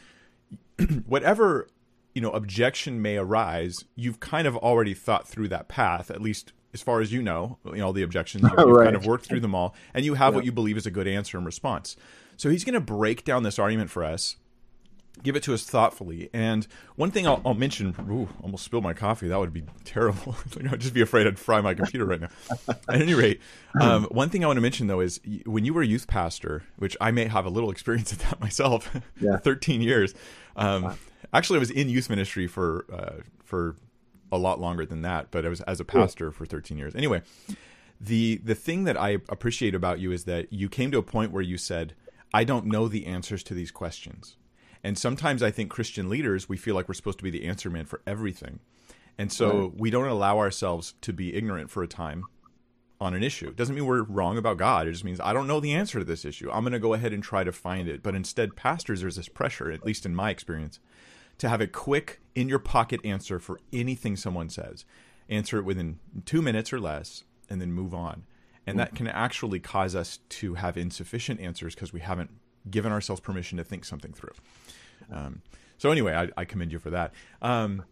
whatever 1.06 1.68
you 2.14 2.20
know 2.20 2.30
objection 2.30 3.00
may 3.00 3.16
arise, 3.16 3.84
you've 3.94 4.20
kind 4.20 4.46
of 4.46 4.56
already 4.56 4.94
thought 4.94 5.28
through 5.28 5.48
that 5.48 5.68
path, 5.68 6.10
at 6.10 6.20
least 6.20 6.52
as 6.72 6.82
far 6.82 7.00
as 7.00 7.12
you 7.12 7.22
know. 7.22 7.58
You 7.64 7.76
know 7.78 7.86
all 7.86 7.92
the 7.92 8.02
objections, 8.02 8.42
you've, 8.50 8.52
you've 8.58 8.68
Right. 8.68 8.84
kind 8.84 8.96
of 8.96 9.06
worked 9.06 9.26
through 9.26 9.40
them 9.40 9.54
all, 9.54 9.74
and 9.94 10.04
you 10.04 10.14
have 10.14 10.34
what 10.34 10.44
you 10.44 10.52
believe 10.52 10.76
is 10.76 10.86
a 10.86 10.90
good 10.90 11.06
answer 11.08 11.36
and 11.36 11.46
response. 11.46 11.96
So 12.40 12.48
he's 12.48 12.64
going 12.64 12.72
to 12.72 12.80
break 12.80 13.26
down 13.26 13.42
this 13.42 13.58
argument 13.58 13.90
for 13.90 14.02
us. 14.02 14.36
Give 15.22 15.36
it 15.36 15.42
to 15.42 15.52
us 15.52 15.64
thoughtfully. 15.64 16.30
And 16.32 16.66
one 16.96 17.10
thing 17.10 17.26
I'll, 17.26 17.42
I'll 17.44 17.52
mention, 17.52 17.94
ooh, 18.10 18.30
almost 18.42 18.64
spilled 18.64 18.82
my 18.82 18.94
coffee. 18.94 19.28
That 19.28 19.38
would 19.38 19.52
be 19.52 19.64
terrible. 19.84 20.34
I'd 20.70 20.80
just 20.80 20.94
be 20.94 21.02
afraid 21.02 21.26
I'd 21.26 21.38
fry 21.38 21.60
my 21.60 21.74
computer 21.74 22.06
right 22.06 22.18
now. 22.22 22.28
At 22.88 23.02
any 23.02 23.12
rate, 23.12 23.42
um, 23.82 24.04
one 24.04 24.30
thing 24.30 24.42
I 24.42 24.46
want 24.46 24.56
to 24.56 24.62
mention 24.62 24.86
though 24.86 25.00
is 25.00 25.20
when 25.44 25.66
you 25.66 25.74
were 25.74 25.82
a 25.82 25.86
youth 25.86 26.06
pastor, 26.06 26.62
which 26.78 26.96
I 26.98 27.10
may 27.10 27.26
have 27.26 27.44
a 27.44 27.50
little 27.50 27.70
experience 27.70 28.10
at 28.10 28.20
that 28.20 28.40
myself, 28.40 28.90
Yeah. 29.20 29.36
13 29.36 29.82
years. 29.82 30.14
Um, 30.56 30.96
actually, 31.34 31.58
I 31.58 31.60
was 31.60 31.70
in 31.70 31.90
youth 31.90 32.08
ministry 32.08 32.46
for 32.46 32.86
uh, 32.90 33.22
for 33.44 33.76
a 34.32 34.38
lot 34.38 34.58
longer 34.58 34.86
than 34.86 35.02
that, 35.02 35.30
but 35.30 35.44
I 35.44 35.50
was 35.50 35.60
as 35.62 35.78
a 35.78 35.84
pastor 35.84 36.30
for 36.30 36.46
13 36.46 36.78
years. 36.78 36.94
Anyway, 36.94 37.20
the 38.00 38.40
the 38.42 38.54
thing 38.54 38.84
that 38.84 38.96
I 38.96 39.18
appreciate 39.28 39.74
about 39.74 39.98
you 40.00 40.10
is 40.10 40.24
that 40.24 40.50
you 40.50 40.70
came 40.70 40.90
to 40.92 40.96
a 40.96 41.02
point 41.02 41.32
where 41.32 41.42
you 41.42 41.58
said, 41.58 41.94
"I 42.32 42.44
don't 42.44 42.66
know 42.66 42.88
the 42.88 43.06
answers 43.06 43.42
to 43.44 43.54
these 43.54 43.70
questions." 43.70 44.36
And 44.82 44.96
sometimes 44.96 45.42
I 45.42 45.50
think 45.50 45.70
Christian 45.70 46.08
leaders 46.08 46.48
we 46.48 46.56
feel 46.56 46.74
like 46.74 46.88
we're 46.88 46.94
supposed 46.94 47.18
to 47.18 47.24
be 47.24 47.30
the 47.30 47.44
answer 47.44 47.68
man 47.70 47.84
for 47.84 48.00
everything. 48.06 48.60
And 49.18 49.30
so 49.30 49.74
we 49.76 49.90
don't 49.90 50.06
allow 50.08 50.38
ourselves 50.38 50.94
to 51.02 51.12
be 51.12 51.34
ignorant 51.34 51.70
for 51.70 51.82
a 51.82 51.88
time 51.88 52.24
on 53.00 53.12
an 53.12 53.22
issue. 53.22 53.48
It 53.48 53.56
doesn't 53.56 53.74
mean 53.74 53.84
we're 53.84 54.02
wrong 54.02 54.38
about 54.38 54.56
God. 54.56 54.86
It 54.86 54.92
just 54.92 55.04
means 55.04 55.20
I 55.20 55.32
don't 55.32 55.46
know 55.46 55.60
the 55.60 55.74
answer 55.74 55.98
to 55.98 56.04
this 56.04 56.24
issue. 56.24 56.50
I'm 56.50 56.62
going 56.62 56.72
to 56.72 56.78
go 56.78 56.94
ahead 56.94 57.12
and 57.12 57.22
try 57.22 57.44
to 57.44 57.52
find 57.52 57.88
it. 57.88 58.02
But 58.02 58.14
instead, 58.14 58.56
pastors, 58.56 59.00
there's 59.00 59.16
this 59.16 59.28
pressure, 59.28 59.70
at 59.70 59.84
least 59.84 60.06
in 60.06 60.14
my 60.14 60.30
experience, 60.30 60.80
to 61.38 61.48
have 61.48 61.60
a 61.60 61.66
quick, 61.66 62.20
in 62.34 62.48
your 62.48 62.58
pocket 62.58 63.00
answer 63.04 63.38
for 63.38 63.60
anything 63.72 64.16
someone 64.16 64.48
says. 64.48 64.84
Answer 65.28 65.58
it 65.58 65.64
within 65.64 65.98
two 66.24 66.42
minutes 66.42 66.72
or 66.72 66.80
less, 66.80 67.24
and 67.48 67.60
then 67.60 67.72
move 67.72 67.94
on. 67.94 68.24
And 68.70 68.78
that 68.78 68.94
can 68.94 69.06
actually 69.06 69.60
cause 69.60 69.94
us 69.94 70.18
to 70.28 70.54
have 70.54 70.76
insufficient 70.76 71.40
answers 71.40 71.74
because 71.74 71.92
we 71.92 72.00
haven't 72.00 72.30
given 72.70 72.92
ourselves 72.92 73.20
permission 73.20 73.58
to 73.58 73.64
think 73.64 73.84
something 73.84 74.12
through. 74.12 74.32
Um, 75.12 75.42
so 75.78 75.90
anyway, 75.90 76.14
I, 76.14 76.28
I, 76.36 76.44
commend 76.44 76.72
you 76.72 76.78
for 76.78 76.90
that. 76.90 77.12
Um, 77.40 77.84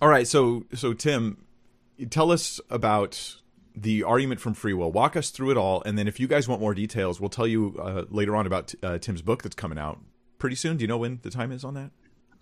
all 0.00 0.08
right, 0.08 0.26
so 0.26 0.64
so 0.74 0.94
Tim, 0.94 1.44
tell 2.10 2.32
us 2.32 2.60
about 2.70 3.36
the 3.76 4.02
argument 4.02 4.40
from 4.40 4.54
free 4.54 4.72
will. 4.72 4.90
Walk 4.90 5.16
us 5.16 5.30
through 5.30 5.50
it 5.50 5.56
all, 5.56 5.82
and 5.84 5.98
then 5.98 6.08
if 6.08 6.18
you 6.18 6.26
guys 6.26 6.48
want 6.48 6.60
more 6.60 6.74
details, 6.74 7.20
we'll 7.20 7.30
tell 7.30 7.46
you 7.46 7.76
uh, 7.80 8.04
later 8.08 8.34
on 8.34 8.46
about 8.46 8.74
uh, 8.82 8.98
Tim's 8.98 9.22
book 9.22 9.42
that's 9.42 9.54
coming 9.54 9.78
out 9.78 10.00
pretty 10.38 10.56
soon. 10.56 10.76
Do 10.76 10.82
you 10.82 10.88
know 10.88 10.98
when 10.98 11.20
the 11.22 11.30
time 11.30 11.52
is 11.52 11.64
on 11.64 11.74
that? 11.74 11.90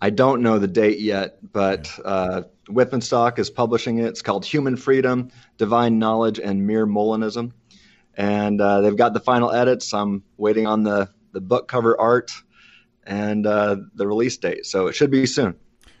I 0.03 0.09
don't 0.09 0.41
know 0.41 0.59
the 0.59 0.67
date 0.67 0.99
yet, 0.99 1.37
but 1.53 1.89
uh, 2.03 2.41
Wipf 2.67 2.91
and 2.91 3.01
Stock 3.01 3.39
is 3.39 3.49
publishing 3.49 3.99
it. 3.99 4.05
It's 4.07 4.21
called 4.21 4.43
Human 4.43 4.75
Freedom, 4.75 5.31
Divine 5.57 5.97
Knowledge, 5.97 6.41
and 6.41 6.67
Mere 6.67 6.85
Molinism. 6.85 7.53
And 8.15 8.59
uh, 8.59 8.81
they've 8.81 8.97
got 8.97 9.13
the 9.13 9.21
final 9.21 9.53
edits. 9.53 9.93
I'm 9.93 10.21
waiting 10.35 10.67
on 10.67 10.83
the, 10.83 11.07
the 11.31 11.39
book 11.39 11.69
cover 11.69 11.97
art 11.97 12.33
and 13.05 13.47
uh, 13.47 13.77
the 13.95 14.05
release 14.05 14.35
date. 14.35 14.65
So 14.65 14.87
it 14.87 14.93
should 14.93 15.09
be 15.09 15.25
soon. 15.25 15.55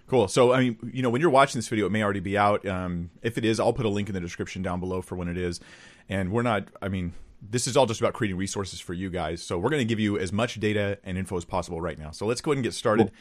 Cool. 0.07 0.27
So, 0.27 0.51
I 0.51 0.59
mean, 0.59 0.91
you 0.91 1.01
know, 1.01 1.09
when 1.09 1.21
you're 1.21 1.29
watching 1.29 1.57
this 1.57 1.69
video, 1.69 1.85
it 1.85 1.93
may 1.93 2.03
already 2.03 2.19
be 2.19 2.37
out. 2.37 2.67
Um, 2.67 3.09
if 3.21 3.37
it 3.37 3.45
is, 3.45 3.57
I'll 3.57 3.71
put 3.71 3.85
a 3.85 3.89
link 3.89 4.09
in 4.09 4.15
the 4.15 4.19
description 4.19 4.61
down 4.61 4.81
below 4.81 5.01
for 5.01 5.15
when 5.15 5.29
it 5.29 5.37
is. 5.37 5.61
And 6.09 6.29
we're 6.33 6.41
not, 6.41 6.67
I 6.81 6.89
mean, 6.89 7.13
this 7.41 7.67
is 7.67 7.77
all 7.77 7.85
just 7.85 8.01
about 8.01 8.11
creating 8.11 8.35
resources 8.35 8.81
for 8.81 8.93
you 8.93 9.09
guys. 9.09 9.41
So 9.41 9.57
we're 9.57 9.69
going 9.69 9.79
to 9.79 9.85
give 9.85 10.01
you 10.01 10.19
as 10.19 10.33
much 10.33 10.59
data 10.59 10.99
and 11.05 11.17
info 11.17 11.37
as 11.37 11.45
possible 11.45 11.79
right 11.79 11.97
now. 11.97 12.11
So 12.11 12.25
let's 12.25 12.41
go 12.41 12.51
ahead 12.51 12.57
and 12.57 12.65
get 12.65 12.73
started. 12.73 13.07
Cool. 13.07 13.15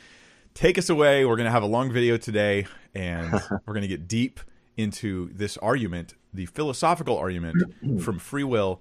Take 0.54 0.76
us 0.78 0.90
away. 0.90 1.24
We're 1.24 1.36
going 1.36 1.46
to 1.46 1.52
have 1.52 1.62
a 1.62 1.66
long 1.66 1.90
video 1.90 2.16
today, 2.16 2.66
and 2.94 3.32
we're 3.66 3.74
going 3.74 3.82
to 3.82 3.88
get 3.88 4.06
deep 4.06 4.40
into 4.76 5.30
this 5.32 5.56
argument, 5.58 6.14
the 6.32 6.46
philosophical 6.46 7.16
argument 7.16 7.56
from 8.00 8.18
free 8.18 8.44
will. 8.44 8.80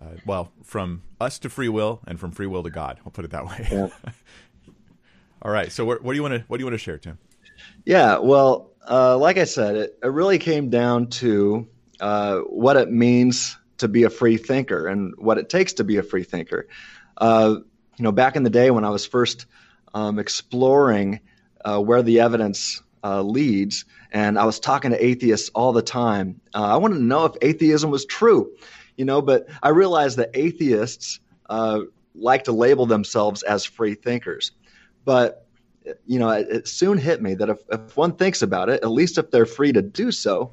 Uh, 0.00 0.16
well, 0.26 0.50
from 0.64 1.02
us 1.20 1.38
to 1.38 1.48
free 1.48 1.68
will, 1.68 2.00
and 2.08 2.18
from 2.18 2.32
free 2.32 2.46
will 2.46 2.64
to 2.64 2.70
God. 2.70 2.98
I'll 3.04 3.12
put 3.12 3.24
it 3.24 3.30
that 3.30 3.46
way. 3.46 3.68
Yeah. 3.70 3.88
all 5.42 5.52
right. 5.52 5.70
So, 5.70 5.84
what, 5.84 6.02
what 6.02 6.12
do 6.12 6.16
you 6.16 6.22
want 6.22 6.34
to 6.34 6.44
what 6.48 6.56
do 6.56 6.62
you 6.62 6.66
want 6.66 6.74
to 6.74 6.78
share, 6.78 6.98
Tim? 6.98 7.18
Yeah. 7.84 8.18
Well, 8.18 8.72
uh, 8.90 9.16
like 9.16 9.38
I 9.38 9.44
said, 9.44 9.76
it, 9.76 9.98
it 10.02 10.08
really 10.08 10.38
came 10.38 10.70
down 10.70 11.06
to 11.08 11.68
uh, 12.00 12.38
what 12.40 12.76
it 12.76 12.90
means 12.90 13.56
to 13.78 13.86
be 13.86 14.02
a 14.02 14.10
free 14.10 14.36
thinker 14.36 14.88
and 14.88 15.14
what 15.18 15.38
it 15.38 15.48
takes 15.48 15.72
to 15.74 15.84
be 15.84 15.98
a 15.98 16.02
free 16.02 16.24
thinker. 16.24 16.66
Uh, 17.18 17.56
you 17.96 18.02
know, 18.02 18.12
back 18.12 18.34
in 18.34 18.42
the 18.42 18.50
day 18.50 18.70
when 18.70 18.84
I 18.84 18.90
was 18.90 19.06
first 19.06 19.46
um, 19.94 20.18
exploring 20.18 21.20
uh, 21.64 21.80
where 21.80 22.02
the 22.02 22.20
evidence 22.20 22.82
uh, 23.04 23.22
leads, 23.22 23.84
and 24.10 24.38
I 24.38 24.44
was 24.44 24.60
talking 24.60 24.90
to 24.90 25.04
atheists 25.04 25.50
all 25.54 25.72
the 25.72 25.82
time. 25.82 26.40
Uh, 26.54 26.64
I 26.64 26.76
wanted 26.76 26.96
to 26.96 27.02
know 27.02 27.24
if 27.24 27.32
atheism 27.42 27.90
was 27.90 28.04
true, 28.04 28.52
you 28.96 29.04
know, 29.04 29.22
but 29.22 29.46
I 29.62 29.70
realized 29.70 30.18
that 30.18 30.30
atheists 30.34 31.20
uh, 31.48 31.80
like 32.14 32.44
to 32.44 32.52
label 32.52 32.86
themselves 32.86 33.42
as 33.42 33.64
free 33.64 33.94
thinkers. 33.94 34.52
But 35.04 35.46
you 36.06 36.18
know, 36.18 36.30
it, 36.30 36.48
it 36.48 36.68
soon 36.68 36.98
hit 36.98 37.20
me 37.20 37.34
that 37.34 37.50
if, 37.50 37.58
if, 37.70 37.96
one 37.96 38.14
thinks 38.14 38.42
about 38.42 38.68
it, 38.68 38.82
at 38.82 38.90
least 38.90 39.18
if 39.18 39.30
they're 39.30 39.46
free 39.46 39.72
to 39.72 39.82
do 39.82 40.12
so, 40.12 40.52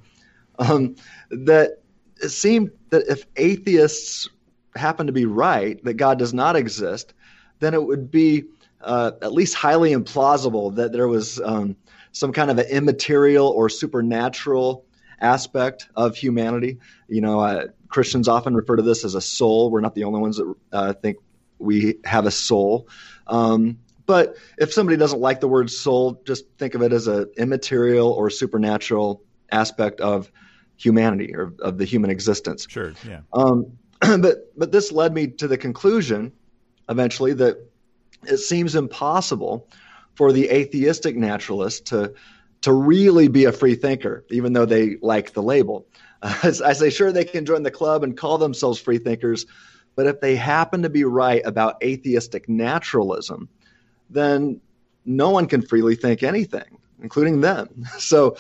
um, 0.58 0.96
that 1.30 1.82
it 2.22 2.30
seemed 2.30 2.72
that 2.90 3.08
if 3.08 3.26
atheists 3.36 4.30
happen 4.76 5.08
to 5.08 5.14
be 5.14 5.26
right, 5.26 5.84
that 5.84 5.96
God 5.96 6.20
does 6.20 6.34
not 6.34 6.56
exist, 6.56 7.14
then 7.60 7.74
it 7.74 7.84
would 7.84 8.10
be 8.10 8.46
uh, 8.82 9.12
at 9.22 9.34
least 9.34 9.56
highly 9.56 9.92
implausible 9.92 10.76
that 10.76 10.92
there 10.92 11.08
was 11.08 11.40
um, 11.42 11.76
some 12.12 12.32
kind 12.32 12.52
of 12.52 12.58
an 12.58 12.68
immaterial 12.68 13.48
or 13.48 13.70
supernatural 13.70 14.86
aspect 15.22 15.90
of 15.96 16.16
humanity. 16.16 16.80
You 17.08 17.22
know, 17.22 17.40
uh, 17.40 17.68
Christians 17.90 18.28
often 18.28 18.56
refer 18.56 18.78
to 18.78 18.84
this 18.84 19.04
as 19.04 19.16
a 19.16 19.22
soul. 19.22 19.70
We're 19.70 19.82
not 19.82 19.96
the 19.96 20.06
only 20.06 20.22
ones 20.22 20.38
that 20.38 20.56
uh, 20.72 20.94
think 20.94 21.18
we 21.58 21.96
have 22.06 22.26
a 22.26 22.32
soul. 22.32 22.88
Um, 23.28 23.80
but 24.06 24.38
if 24.58 24.74
somebody 24.74 24.98
doesn't 24.98 25.20
like 25.20 25.40
the 25.40 25.48
word 25.48 25.70
soul, 25.70 26.22
just 26.26 26.46
think 26.58 26.74
of 26.74 26.82
it 26.82 26.94
as 26.94 27.08
an 27.08 27.30
immaterial 27.38 28.10
or 28.10 28.30
supernatural 28.30 29.22
aspect 29.52 30.02
of 30.02 30.32
humanity 30.78 31.36
or 31.36 31.54
of 31.60 31.78
the 31.78 31.86
human 31.86 32.10
existence. 32.10 32.66
Sure. 32.68 32.94
Yeah. 33.08 33.20
Um, 33.34 33.78
but 34.00 34.52
but 34.58 34.72
this 34.72 34.92
led 34.92 35.14
me 35.14 35.28
to 35.28 35.48
the 35.48 35.58
conclusion 35.58 36.32
eventually 36.90 37.34
that 37.34 37.69
it 38.24 38.38
seems 38.38 38.76
impossible 38.76 39.68
for 40.16 40.32
the 40.32 40.50
atheistic 40.50 41.16
naturalist 41.16 41.86
to 41.88 42.14
to 42.62 42.74
really 42.74 43.30
be 43.30 43.46
a 43.46 43.54
free 43.54 43.76
thinker, 43.76 44.26
even 44.32 44.52
though 44.52 44.66
they 44.66 44.98
like 45.02 45.32
the 45.32 45.42
label. 45.42 45.86
Uh, 46.22 46.36
I 46.66 46.74
say, 46.74 46.90
sure, 46.90 47.12
they 47.12 47.24
can 47.24 47.46
join 47.46 47.64
the 47.64 47.72
club 47.72 48.04
and 48.04 48.18
call 48.18 48.38
themselves 48.38 48.80
free 48.80 48.98
thinkers, 48.98 49.46
but 49.96 50.08
if 50.08 50.20
they 50.20 50.36
happen 50.36 50.82
to 50.82 50.90
be 50.90 51.06
right 51.06 51.42
about 51.46 51.82
atheistic 51.82 52.50
naturalism, 52.50 53.48
then 54.10 54.60
no 55.06 55.30
one 55.30 55.46
can 55.46 55.62
freely 55.62 55.96
think 55.96 56.22
anything, 56.22 56.78
including 57.02 57.42
them. 57.42 57.86
So 57.98 58.36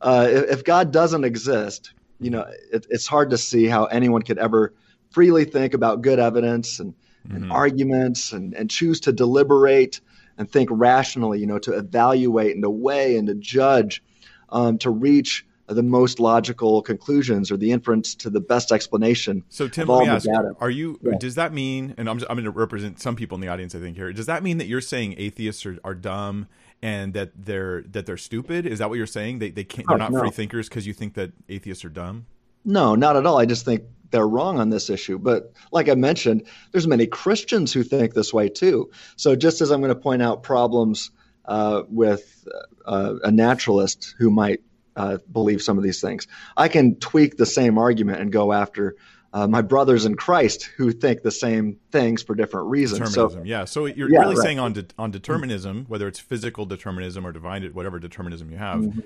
uh, 0.00 0.26
if, 0.30 0.50
if, 0.50 0.64
God 0.64 0.92
doesn't 0.92 1.24
exist, 1.24 1.92
you 2.18 2.30
know, 2.30 2.46
it, 2.72 2.86
it's 2.88 3.06
hard 3.06 3.28
to 3.30 3.36
see 3.36 3.66
how 3.66 3.84
anyone 3.84 4.22
could 4.22 4.38
ever 4.38 4.72
freely 5.10 5.44
think 5.44 5.74
about 5.74 6.00
good 6.00 6.18
evidence 6.18 6.80
and, 6.80 6.94
mm-hmm. 7.26 7.36
and 7.36 7.52
arguments 7.52 8.32
and, 8.32 8.54
and 8.54 8.70
choose 8.70 9.00
to 9.00 9.12
deliberate 9.12 10.00
and 10.38 10.50
think 10.50 10.68
rationally, 10.72 11.38
you 11.38 11.46
know, 11.46 11.58
to 11.58 11.76
evaluate 11.76 12.54
and 12.54 12.62
to 12.62 12.70
weigh 12.70 13.16
and 13.16 13.28
to 13.28 13.34
judge, 13.34 14.02
um, 14.50 14.78
to 14.78 14.90
reach 14.90 15.44
the 15.66 15.82
most 15.82 16.18
logical 16.18 16.82
conclusions 16.82 17.50
or 17.50 17.56
the 17.56 17.70
inference 17.70 18.14
to 18.16 18.30
the 18.30 18.40
best 18.40 18.72
explanation. 18.72 19.44
So, 19.48 19.68
Tim, 19.68 19.88
let 19.88 20.02
me 20.02 20.08
ask: 20.08 20.26
data. 20.26 20.54
Are 20.60 20.70
you? 20.70 20.98
Yeah. 21.02 21.12
Does 21.18 21.36
that 21.36 21.52
mean? 21.52 21.94
And 21.96 22.08
I'm, 22.08 22.18
I'm 22.28 22.36
going 22.36 22.44
to 22.44 22.50
represent 22.50 23.00
some 23.00 23.16
people 23.16 23.36
in 23.36 23.40
the 23.40 23.48
audience. 23.48 23.74
I 23.74 23.78
think 23.78 23.96
here. 23.96 24.12
Does 24.12 24.26
that 24.26 24.42
mean 24.42 24.58
that 24.58 24.66
you're 24.66 24.80
saying 24.80 25.14
atheists 25.16 25.64
are, 25.66 25.78
are 25.84 25.94
dumb 25.94 26.48
and 26.82 27.14
that 27.14 27.30
they're 27.36 27.82
that 27.82 28.06
they're 28.06 28.16
stupid? 28.16 28.66
Is 28.66 28.80
that 28.80 28.88
what 28.88 28.98
you're 28.98 29.06
saying? 29.06 29.38
They 29.38 29.50
they 29.50 29.64
can't. 29.64 29.86
They're 29.86 29.98
not 29.98 30.12
no. 30.12 30.20
free 30.20 30.30
thinkers 30.30 30.68
because 30.68 30.86
you 30.86 30.92
think 30.92 31.14
that 31.14 31.32
atheists 31.48 31.84
are 31.84 31.90
dumb. 31.90 32.26
No, 32.64 32.94
not 32.94 33.16
at 33.16 33.24
all. 33.24 33.38
I 33.38 33.46
just 33.46 33.64
think 33.64 33.84
they're 34.10 34.26
wrong 34.26 34.58
on 34.58 34.70
this 34.70 34.90
issue. 34.90 35.18
But 35.18 35.52
like 35.72 35.88
I 35.88 35.94
mentioned, 35.94 36.46
there's 36.72 36.86
many 36.86 37.06
Christians 37.06 37.72
who 37.72 37.82
think 37.82 38.14
this 38.14 38.32
way 38.32 38.48
too. 38.48 38.90
So 39.16 39.36
just 39.36 39.60
as 39.60 39.70
I'm 39.70 39.80
going 39.80 39.94
to 39.94 40.00
point 40.00 40.22
out 40.22 40.42
problems 40.42 41.10
uh, 41.44 41.82
with 41.88 42.46
uh, 42.84 43.14
a 43.22 43.30
naturalist 43.30 44.14
who 44.18 44.30
might 44.30 44.60
uh, 44.96 45.18
believe 45.30 45.62
some 45.62 45.78
of 45.78 45.84
these 45.84 46.00
things, 46.00 46.26
I 46.56 46.68
can 46.68 46.96
tweak 46.96 47.36
the 47.36 47.46
same 47.46 47.78
argument 47.78 48.20
and 48.20 48.32
go 48.32 48.52
after 48.52 48.96
uh, 49.32 49.46
my 49.46 49.62
brothers 49.62 50.06
in 50.06 50.16
Christ 50.16 50.64
who 50.76 50.90
think 50.90 51.22
the 51.22 51.30
same 51.30 51.78
things 51.92 52.22
for 52.22 52.34
different 52.34 52.68
reasons. 52.68 53.10
Determinism, 53.10 53.44
so, 53.44 53.48
yeah. 53.48 53.64
So 53.64 53.86
you're 53.86 54.10
yeah, 54.10 54.20
really 54.20 54.34
right. 54.34 54.42
saying 54.42 54.58
on 54.58 54.72
de- 54.72 54.86
on 54.98 55.12
determinism, 55.12 55.84
whether 55.86 56.08
it's 56.08 56.18
physical 56.18 56.66
determinism 56.66 57.24
or 57.24 57.30
divine, 57.32 57.64
whatever 57.72 58.00
determinism 58.00 58.50
you 58.50 58.56
have, 58.56 58.80
mm-hmm. 58.80 59.00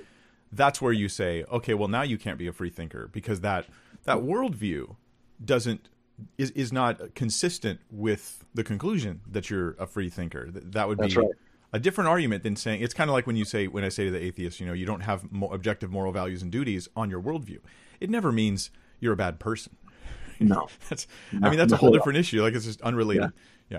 that's 0.50 0.80
where 0.80 0.92
you 0.92 1.10
say, 1.10 1.44
okay, 1.52 1.74
well 1.74 1.88
now 1.88 2.02
you 2.02 2.16
can't 2.16 2.38
be 2.38 2.46
a 2.46 2.52
free 2.52 2.70
thinker 2.70 3.08
because 3.12 3.40
that 3.42 3.66
that 4.04 4.18
worldview 4.18 4.96
doesn't 5.44 5.88
is 6.38 6.50
is 6.52 6.72
not 6.72 7.14
consistent 7.14 7.80
with 7.90 8.44
the 8.54 8.62
conclusion 8.64 9.20
that 9.30 9.50
you're 9.50 9.72
a 9.72 9.86
free 9.86 10.08
thinker. 10.08 10.48
That 10.50 10.88
would 10.88 10.98
be 10.98 11.14
right. 11.14 11.26
a 11.72 11.78
different 11.78 12.08
argument 12.08 12.42
than 12.42 12.56
saying 12.56 12.82
it's 12.82 12.94
kind 12.94 13.10
of 13.10 13.14
like 13.14 13.26
when 13.26 13.36
you 13.36 13.44
say 13.44 13.66
when 13.66 13.84
I 13.84 13.88
say 13.88 14.04
to 14.04 14.10
the 14.10 14.22
atheist, 14.22 14.60
you 14.60 14.66
know, 14.66 14.72
you 14.72 14.86
don't 14.86 15.00
have 15.00 15.24
objective 15.50 15.90
moral 15.90 16.12
values 16.12 16.42
and 16.42 16.52
duties 16.52 16.88
on 16.94 17.10
your 17.10 17.20
worldview. 17.20 17.58
It 18.00 18.10
never 18.10 18.30
means 18.30 18.70
you're 19.00 19.12
a 19.12 19.16
bad 19.16 19.38
person 19.40 19.76
No, 20.40 20.68
that's. 20.88 21.06
No, 21.32 21.46
I 21.46 21.50
mean, 21.50 21.58
that's 21.58 21.72
a 21.72 21.76
whole 21.76 21.92
different 21.92 22.18
issue. 22.18 22.42
Like 22.42 22.54
it's 22.54 22.64
just 22.64 22.80
unrelated. 22.82 23.30
Yeah. 23.70 23.78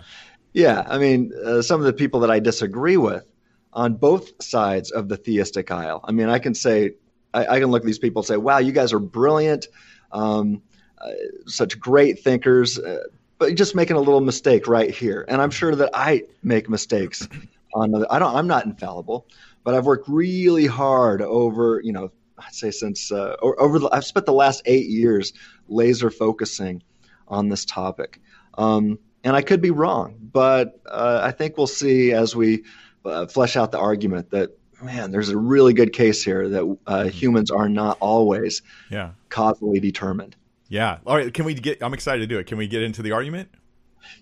Yeah. 0.53 0.75
yeah 0.81 0.87
I 0.87 0.97
mean, 0.97 1.31
uh, 1.45 1.61
some 1.61 1.79
of 1.79 1.85
the 1.85 1.93
people 1.93 2.21
that 2.21 2.31
I 2.31 2.39
disagree 2.39 2.97
with 2.97 3.25
on 3.73 3.95
both 3.95 4.41
sides 4.43 4.91
of 4.91 5.09
the 5.09 5.17
theistic 5.17 5.69
aisle. 5.71 6.01
I 6.03 6.11
mean, 6.11 6.29
I 6.29 6.39
can 6.39 6.53
say, 6.53 6.91
I, 7.33 7.45
I 7.47 7.59
can 7.59 7.69
look 7.69 7.83
at 7.83 7.85
these 7.85 7.99
people 7.99 8.21
and 8.21 8.27
say, 8.27 8.37
"Wow, 8.37 8.59
you 8.59 8.71
guys 8.71 8.93
are 8.93 8.99
brilliant, 8.99 9.67
um, 10.15 10.61
uh, 10.99 11.11
such 11.45 11.79
great 11.79 12.19
thinkers." 12.19 12.79
Uh, 12.79 13.03
but 13.37 13.53
just 13.55 13.75
making 13.75 13.97
a 13.97 13.99
little 13.99 14.21
mistake 14.21 14.67
right 14.67 14.89
here, 14.89 15.25
and 15.27 15.41
I'm 15.41 15.51
sure 15.51 15.75
that 15.75 15.89
I 15.93 16.23
make 16.43 16.69
mistakes. 16.69 17.27
On 17.75 18.05
I 18.09 18.19
don't. 18.19 18.35
I'm 18.35 18.47
not 18.47 18.65
infallible, 18.65 19.27
but 19.65 19.73
I've 19.73 19.85
worked 19.85 20.07
really 20.07 20.65
hard 20.65 21.21
over, 21.21 21.81
you 21.83 21.91
know, 21.91 22.11
I'd 22.37 22.53
say 22.53 22.71
since 22.71 23.11
uh, 23.11 23.35
over 23.41 23.79
the, 23.79 23.89
I've 23.91 24.05
spent 24.05 24.25
the 24.25 24.33
last 24.33 24.61
eight 24.65 24.87
years 24.87 25.33
laser 25.67 26.09
focusing 26.09 26.81
on 27.27 27.49
this 27.49 27.65
topic. 27.65 28.21
Um, 28.57 28.99
and 29.23 29.35
I 29.35 29.41
could 29.41 29.61
be 29.61 29.71
wrong, 29.71 30.15
but 30.31 30.79
uh, 30.85 31.21
I 31.23 31.31
think 31.31 31.57
we'll 31.57 31.67
see 31.67 32.13
as 32.13 32.35
we 32.35 32.63
uh, 33.03 33.25
flesh 33.25 33.57
out 33.57 33.71
the 33.71 33.79
argument 33.79 34.29
that 34.29 34.51
man, 34.81 35.11
there's 35.11 35.29
a 35.29 35.37
really 35.37 35.73
good 35.73 35.93
case 35.93 36.23
here 36.23 36.49
that 36.49 36.61
uh, 36.61 36.65
mm-hmm. 36.65 37.09
humans 37.09 37.51
are 37.51 37.69
not 37.69 37.97
always 37.99 38.61
yeah. 38.89 39.11
causally 39.29 39.79
determined. 39.79 40.35
Yeah. 40.67 40.97
All 41.05 41.15
right. 41.15 41.33
Can 41.33 41.45
we 41.45 41.53
get? 41.53 41.83
I'm 41.83 41.93
excited 41.93 42.21
to 42.21 42.27
do 42.27 42.39
it. 42.39 42.47
Can 42.47 42.57
we 42.57 42.67
get 42.67 42.81
into 42.81 43.01
the 43.01 43.11
argument? 43.11 43.49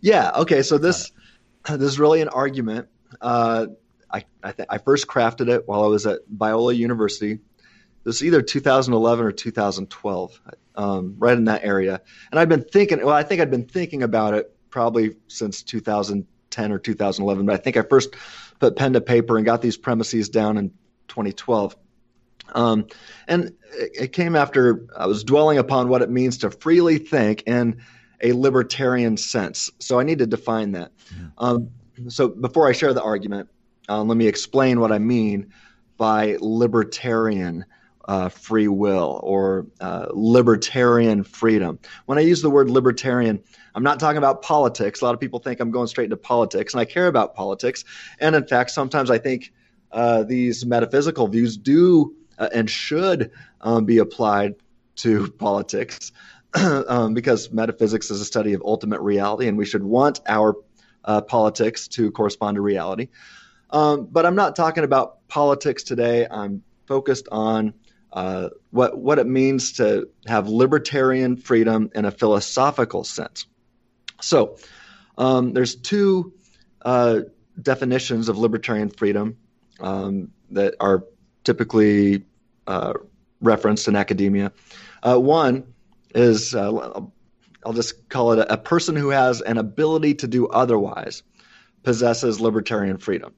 Yeah. 0.01 0.31
Okay. 0.35 0.61
So 0.61 0.77
this 0.77 1.11
this 1.67 1.81
is 1.81 1.99
really 1.99 2.21
an 2.21 2.29
argument. 2.29 2.89
Uh, 3.21 3.67
I 4.11 4.25
I, 4.43 4.51
th- 4.51 4.67
I 4.69 4.77
first 4.77 5.07
crafted 5.07 5.49
it 5.49 5.67
while 5.67 5.83
I 5.83 5.87
was 5.87 6.05
at 6.05 6.19
Biola 6.29 6.75
University 6.75 7.39
it 8.03 8.09
was 8.09 8.21
either 8.21 8.41
2011 8.41 9.25
or 9.25 9.31
2012, 9.31 10.41
um, 10.75 11.15
right 11.19 11.37
in 11.37 11.45
that 11.45 11.63
area. 11.63 12.01
And 12.31 12.39
I'd 12.39 12.49
been 12.49 12.63
thinking, 12.63 12.99
well, 12.99 13.15
I 13.15 13.23
think 13.23 13.39
I'd 13.39 13.49
been 13.49 13.65
thinking 13.65 14.03
about 14.03 14.33
it 14.33 14.53
probably 14.69 15.15
since 15.29 15.63
2010 15.63 16.71
or 16.73 16.79
2011, 16.79 17.45
but 17.45 17.53
I 17.53 17.57
think 17.57 17.77
I 17.77 17.81
first 17.83 18.15
put 18.63 18.77
pen 18.77 18.93
to 18.93 19.01
paper 19.01 19.35
and 19.35 19.45
got 19.45 19.61
these 19.61 19.75
premises 19.75 20.29
down 20.29 20.57
in 20.57 20.69
2012. 21.09 21.75
Um, 22.55 22.87
and 23.27 23.51
it 23.73 24.13
came 24.13 24.37
after 24.37 24.87
I 24.95 25.05
was 25.05 25.25
dwelling 25.25 25.57
upon 25.57 25.89
what 25.89 26.01
it 26.01 26.09
means 26.09 26.37
to 26.39 26.49
freely 26.49 26.97
think 26.97 27.43
in 27.45 27.81
a 28.21 28.31
libertarian 28.31 29.17
sense. 29.17 29.69
So 29.79 29.99
I 29.99 30.03
need 30.03 30.19
to 30.19 30.27
define 30.27 30.71
that. 30.71 30.93
Yeah. 31.11 31.27
Um, 31.39 31.71
so 32.07 32.29
before 32.29 32.69
I 32.69 32.71
share 32.71 32.93
the 32.93 33.03
argument, 33.03 33.49
uh, 33.89 34.01
let 34.01 34.15
me 34.15 34.27
explain 34.27 34.79
what 34.79 34.93
I 34.93 34.99
mean 34.99 35.51
by 35.97 36.37
libertarian 36.39 37.65
uh, 38.05 38.29
free 38.29 38.67
will 38.67 39.19
or 39.23 39.67
uh, 39.79 40.07
libertarian 40.11 41.23
freedom. 41.23 41.79
When 42.05 42.17
I 42.17 42.21
use 42.21 42.41
the 42.41 42.49
word 42.49 42.69
libertarian, 42.69 43.41
I'm 43.75 43.83
not 43.83 43.99
talking 43.99 44.17
about 44.17 44.41
politics. 44.41 45.01
A 45.01 45.05
lot 45.05 45.13
of 45.13 45.19
people 45.19 45.39
think 45.39 45.59
I'm 45.59 45.71
going 45.71 45.87
straight 45.87 46.05
into 46.05 46.17
politics, 46.17 46.73
and 46.73 46.81
I 46.81 46.85
care 46.85 47.07
about 47.07 47.35
politics. 47.35 47.85
And 48.19 48.35
in 48.35 48.45
fact, 48.45 48.71
sometimes 48.71 49.09
I 49.09 49.17
think 49.17 49.53
uh, 49.91 50.23
these 50.23 50.65
metaphysical 50.65 51.27
views 51.27 51.57
do 51.57 52.15
uh, 52.37 52.49
and 52.53 52.69
should 52.69 53.31
um, 53.61 53.85
be 53.85 53.99
applied 53.99 54.55
to 54.95 55.31
politics 55.31 56.11
um, 56.53 57.13
because 57.13 57.51
metaphysics 57.51 58.11
is 58.11 58.21
a 58.21 58.25
study 58.25 58.53
of 58.53 58.61
ultimate 58.63 59.01
reality, 59.01 59.47
and 59.47 59.57
we 59.57 59.65
should 59.65 59.83
want 59.83 60.19
our 60.27 60.55
uh, 61.05 61.21
politics 61.21 61.87
to 61.89 62.11
correspond 62.11 62.55
to 62.55 62.61
reality. 62.61 63.09
Um, 63.69 64.07
but 64.11 64.25
I'm 64.25 64.35
not 64.35 64.55
talking 64.55 64.83
about 64.83 65.27
politics 65.27 65.83
today. 65.83 66.27
I'm 66.29 66.63
focused 66.85 67.27
on 67.31 67.73
uh, 68.13 68.49
what 68.69 68.97
what 68.97 69.17
it 69.17 69.25
means 69.25 69.73
to 69.73 70.07
have 70.27 70.47
libertarian 70.47 71.35
freedom 71.35 71.89
in 71.95 72.05
a 72.05 72.11
philosophical 72.11 73.03
sense. 73.03 73.47
So, 74.21 74.57
um, 75.17 75.53
there's 75.53 75.75
two 75.75 76.33
uh, 76.83 77.21
definitions 77.59 78.29
of 78.29 78.37
libertarian 78.37 78.91
freedom 78.91 79.37
um, 79.79 80.31
that 80.51 80.75
are 80.79 81.05
typically 81.43 82.23
uh, 82.67 82.93
referenced 83.41 83.87
in 83.87 83.95
academia. 83.95 84.51
Uh, 85.01 85.19
one 85.19 85.73
is 86.13 86.53
uh, 86.53 87.01
I'll 87.65 87.73
just 87.73 88.09
call 88.09 88.33
it 88.33 88.39
a, 88.39 88.53
a 88.53 88.57
person 88.57 88.95
who 88.95 89.09
has 89.09 89.41
an 89.41 89.57
ability 89.57 90.15
to 90.15 90.27
do 90.27 90.47
otherwise 90.47 91.23
possesses 91.81 92.39
libertarian 92.39 92.97
freedom. 92.99 93.33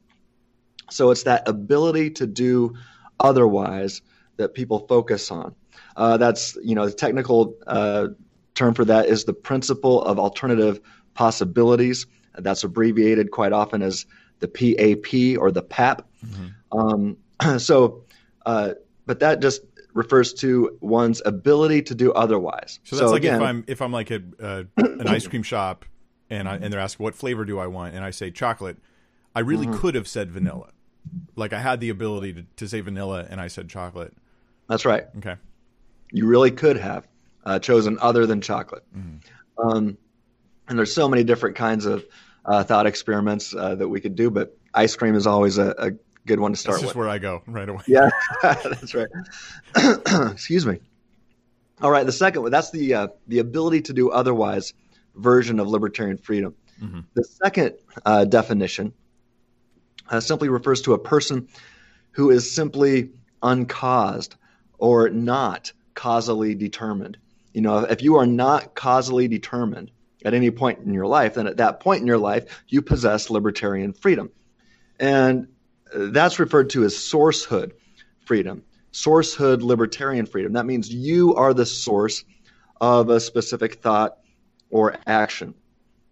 So 0.92 1.12
it's 1.12 1.24
that 1.24 1.48
ability 1.48 2.12
to 2.12 2.28
do 2.28 2.76
otherwise 3.20 4.02
that 4.38 4.54
people 4.54 4.86
focus 4.88 5.32
on. 5.32 5.56
Uh, 5.96 6.18
that's 6.18 6.58
you 6.64 6.76
know 6.76 6.86
the 6.86 6.94
technical 6.94 7.56
uh, 7.68 8.08
term 8.54 8.74
for 8.74 8.86
that 8.86 9.08
is 9.08 9.26
the 9.26 9.34
principle 9.34 10.04
of 10.04 10.20
alternative 10.20 10.80
possibilities. 11.14 12.06
That's 12.38 12.64
abbreviated 12.64 13.32
quite 13.32 13.54
often 13.54 13.82
as 13.82 14.06
the 14.40 14.48
PAP 14.48 15.42
or 15.42 15.52
the 15.52 15.62
PAP. 15.62 16.08
Mm-hmm. 16.26 16.78
Um, 16.78 17.60
so, 17.60 18.04
uh, 18.46 18.74
but 19.06 19.20
that 19.20 19.42
just 19.42 19.62
refers 19.94 20.34
to 20.34 20.78
one's 20.82 21.22
ability 21.26 21.82
to 21.82 21.96
do 21.96 22.12
otherwise. 22.14 22.80
So 22.84 22.98
that's 22.98 23.08
so 23.08 23.12
like 23.12 23.22
again, 23.22 23.36
if 23.36 23.42
I'm 23.42 23.64
if 23.68 23.82
I'm 23.82 23.92
like 23.92 24.12
a, 24.12 24.22
an 24.78 25.08
ice 25.08 25.28
cream 25.28 25.44
shop 25.44 25.86
and 26.30 26.48
I, 26.48 26.56
and 26.58 26.72
they're 26.72 26.80
asking 26.80 27.04
what 27.04 27.16
flavor 27.16 27.46
do 27.46 27.60
I 27.60 27.68
want 27.68 27.96
and 27.96 28.04
I 28.04 28.12
say 28.12 28.30
chocolate, 28.30 28.78
I 29.34 29.40
really 29.40 29.68
mm-hmm. 29.68 29.80
could 29.80 29.96
have 29.96 30.08
said 30.08 30.32
vanilla. 30.32 30.70
Like 31.36 31.54
I 31.54 31.60
had 31.60 31.80
the 31.80 31.90
ability 31.90 32.34
to, 32.34 32.46
to 32.58 32.68
say 32.68 32.82
vanilla 32.82 33.26
and 33.30 33.40
I 33.40 33.48
said 33.48 33.70
chocolate. 33.70 34.14
That's 34.68 34.86
right. 34.86 35.06
Okay. 35.18 35.36
You 36.12 36.28
really 36.28 36.52
could 36.52 36.78
have 36.78 37.08
uh, 37.46 37.60
chosen 37.60 37.98
other 38.02 38.26
than 38.26 38.42
chocolate. 38.42 38.84
Mm-hmm. 38.96 39.68
Um, 39.68 39.98
and 40.68 40.78
there's 40.78 40.94
so 40.94 41.08
many 41.08 41.24
different 41.24 41.56
kinds 41.56 41.86
of 41.86 42.06
uh, 42.46 42.64
thought 42.64 42.88
experiments 42.88 43.54
uh, 43.56 43.76
that 43.76 43.88
we 43.88 44.02
could 44.02 44.16
do, 44.16 44.30
but 44.30 44.58
ice 44.74 44.96
cream 44.96 45.16
is 45.16 45.28
always 45.28 45.58
a, 45.58 45.76
a 45.78 45.92
good 46.26 46.40
one 46.40 46.52
to 46.52 46.58
start 46.58 46.78
that's 46.78 46.88
with. 46.88 46.96
where 46.96 47.10
I 47.10 47.18
go 47.18 47.42
right 47.48 47.68
away. 47.68 47.84
Yeah, 47.88 48.10
that's 48.42 48.94
right. 48.94 49.08
Excuse 50.32 50.66
me. 50.66 50.80
All 51.82 51.92
right, 51.92 52.06
the 52.06 52.12
second 52.12 52.42
one 52.42 52.52
that's 52.52 52.72
the 52.72 52.94
uh, 52.94 53.08
the 53.28 53.40
ability 53.40 53.82
to 53.82 53.94
do 53.94 54.10
otherwise 54.10 54.74
version 55.16 55.60
of 55.60 55.68
libertarian 55.68 56.18
freedom. 56.18 56.56
Mm-hmm. 56.82 57.02
The 57.14 57.24
second 57.24 57.76
uh, 58.06 58.26
definition 58.26 58.94
uh, 60.10 60.20
simply 60.20 60.50
refers 60.50 60.82
to 60.84 60.94
a 60.94 61.00
person 61.00 61.48
who 62.12 62.32
is 62.32 62.50
simply 62.50 63.12
uncaused 63.44 64.36
or 64.86 65.10
not 65.10 65.72
causally 65.96 66.54
determined. 66.54 67.18
You 67.56 67.62
know, 67.62 67.80
if 67.80 68.04
you 68.04 68.18
are 68.18 68.28
not 68.28 68.76
causally 68.76 69.28
determined 69.28 69.90
at 70.24 70.36
any 70.36 70.52
point 70.52 70.78
in 70.86 70.94
your 70.94 71.08
life, 71.08 71.34
then 71.34 71.48
at 71.48 71.58
that 71.58 71.80
point 71.80 72.02
in 72.02 72.08
your 72.08 72.20
life, 72.20 72.64
you 72.68 72.84
possess 72.84 73.32
libertarian 73.32 73.94
freedom. 73.94 74.30
And 75.00 75.48
that's 75.92 76.38
referred 76.38 76.70
to 76.72 76.84
as 76.84 76.94
sourcehood 76.94 77.72
freedom, 78.28 78.62
sourcehood 78.94 79.64
libertarian 79.64 80.28
freedom. 80.28 80.54
That 80.54 80.68
means 80.68 80.94
you 80.94 81.34
are 81.34 81.56
the 81.56 81.66
source 81.66 82.24
of 82.80 83.10
a 83.10 83.20
specific 83.20 83.82
thought 83.82 84.20
or 84.70 84.98
action. 85.08 85.56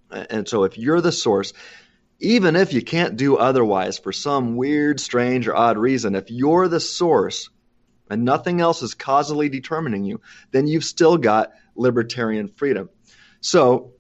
And 0.09 0.49
so 0.49 0.63
if 0.63 0.79
you're 0.79 1.01
the 1.01 1.12
source, 1.12 1.53
even 2.19 2.55
if 2.55 2.73
you 2.73 2.81
can't 2.81 3.17
do 3.17 3.38
otherwise 3.38 3.99
for 3.99 4.12
some 4.12 4.55
weird, 4.55 4.99
strange, 4.99 5.47
or 5.47 5.55
odd 5.55 5.77
reason, 5.77 6.15
if 6.15 6.31
you're 6.31 6.67
the 6.67 6.79
source 6.79 7.49
and 8.13 8.23
nothing 8.23 8.62
else 8.62 8.82
is 8.82 8.93
causally 8.93 9.49
determining 9.49 10.06
you, 10.06 10.21
then 10.52 10.67
you've 10.67 10.86
still 10.86 11.17
got 11.17 11.52
libertarian 11.76 12.47
freedom. 12.47 12.89
So, 13.41 13.93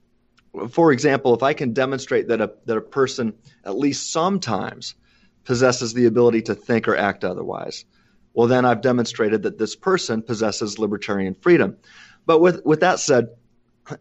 for 0.69 0.91
example, 0.91 1.33
if 1.33 1.43
I 1.43 1.53
can 1.53 1.73
demonstrate 1.73 2.27
that 2.27 2.39
a, 2.39 2.53
that 2.65 2.77
a 2.77 2.81
person, 2.81 3.33
at 3.65 3.75
least 3.75 4.11
sometimes, 4.11 4.95
possesses 5.43 5.93
the 5.93 6.05
ability 6.05 6.43
to 6.43 6.55
think 6.55 6.87
or 6.87 6.95
act 6.95 7.25
otherwise. 7.25 7.85
Well, 8.33 8.47
then 8.47 8.65
I've 8.65 8.81
demonstrated 8.81 9.43
that 9.43 9.57
this 9.57 9.75
person 9.75 10.21
possesses 10.21 10.79
libertarian 10.79 11.33
freedom. 11.33 11.77
But 12.25 12.39
with, 12.39 12.63
with 12.65 12.79
that 12.79 12.99
said, 12.99 13.29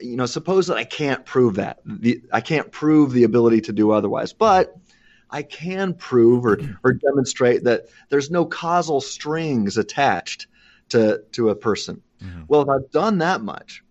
you 0.00 0.16
know, 0.16 0.26
suppose 0.26 0.68
that 0.68 0.76
I 0.76 0.84
can't 0.84 1.24
prove 1.24 1.56
that. 1.56 1.80
The, 1.84 2.22
I 2.32 2.40
can't 2.40 2.70
prove 2.70 3.12
the 3.12 3.24
ability 3.24 3.62
to 3.62 3.72
do 3.72 3.90
otherwise, 3.90 4.32
but 4.32 4.76
I 5.32 5.42
can 5.42 5.94
prove 5.94 6.44
or, 6.44 6.60
or 6.84 6.92
demonstrate 6.92 7.64
that 7.64 7.88
there's 8.10 8.30
no 8.30 8.44
causal 8.44 9.00
strings 9.00 9.78
attached 9.78 10.46
to, 10.90 11.22
to 11.32 11.48
a 11.48 11.56
person. 11.56 12.02
Mm-hmm. 12.22 12.42
Well, 12.48 12.62
if 12.62 12.68
I've 12.68 12.90
done 12.90 13.18
that 13.18 13.40
much, 13.40 13.82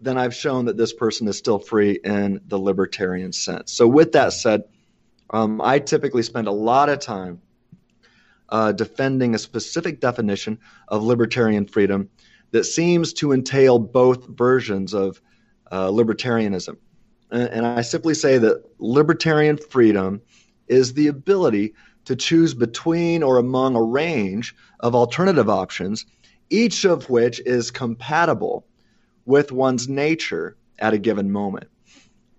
then 0.00 0.18
I've 0.18 0.34
shown 0.34 0.66
that 0.66 0.76
this 0.76 0.92
person 0.92 1.26
is 1.28 1.38
still 1.38 1.58
free 1.58 1.98
in 2.04 2.40
the 2.46 2.58
libertarian 2.58 3.32
sense. 3.32 3.72
So, 3.72 3.86
with 3.86 4.12
that 4.12 4.32
said, 4.32 4.64
um, 5.30 5.60
I 5.60 5.78
typically 5.78 6.22
spend 6.22 6.46
a 6.46 6.52
lot 6.52 6.88
of 6.88 7.00
time 7.00 7.40
uh, 8.48 8.72
defending 8.72 9.34
a 9.34 9.38
specific 9.38 10.00
definition 10.00 10.58
of 10.86 11.02
libertarian 11.02 11.66
freedom 11.66 12.10
that 12.50 12.64
seems 12.64 13.12
to 13.14 13.32
entail 13.32 13.78
both 13.78 14.26
versions 14.26 14.94
of 14.94 15.20
uh, 15.70 15.88
libertarianism. 15.88 16.76
And, 17.30 17.48
and 17.48 17.66
I 17.66 17.82
simply 17.82 18.14
say 18.14 18.38
that 18.38 18.64
libertarian 18.78 19.58
freedom 19.58 20.22
is 20.68 20.94
the 20.94 21.08
ability 21.08 21.74
to 22.06 22.16
choose 22.16 22.54
between 22.54 23.22
or 23.22 23.38
among 23.38 23.76
a 23.76 23.82
range 23.82 24.54
of 24.80 24.94
alternative 24.94 25.48
options, 25.48 26.06
each 26.50 26.84
of 26.84 27.10
which 27.10 27.40
is 27.40 27.70
compatible 27.70 28.66
with 29.24 29.52
one's 29.52 29.88
nature 29.88 30.56
at 30.78 30.94
a 30.94 30.98
given 30.98 31.30
moment. 31.30 31.68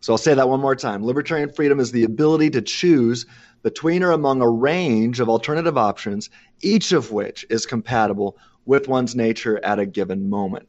So 0.01 0.13
I'll 0.13 0.17
say 0.17 0.33
that 0.33 0.49
one 0.49 0.61
more 0.61 0.75
time. 0.75 1.03
Libertarian 1.03 1.51
freedom 1.51 1.79
is 1.79 1.91
the 1.91 2.03
ability 2.03 2.51
to 2.51 2.61
choose 2.61 3.25
between 3.61 4.03
or 4.03 4.11
among 4.11 4.41
a 4.41 4.49
range 4.49 5.19
of 5.19 5.29
alternative 5.29 5.77
options, 5.77 6.29
each 6.61 6.91
of 6.91 7.11
which 7.11 7.45
is 7.49 7.65
compatible 7.65 8.37
with 8.65 8.87
one's 8.87 9.15
nature 9.15 9.63
at 9.63 9.79
a 9.79 9.85
given 9.85 10.29
moment. 10.29 10.67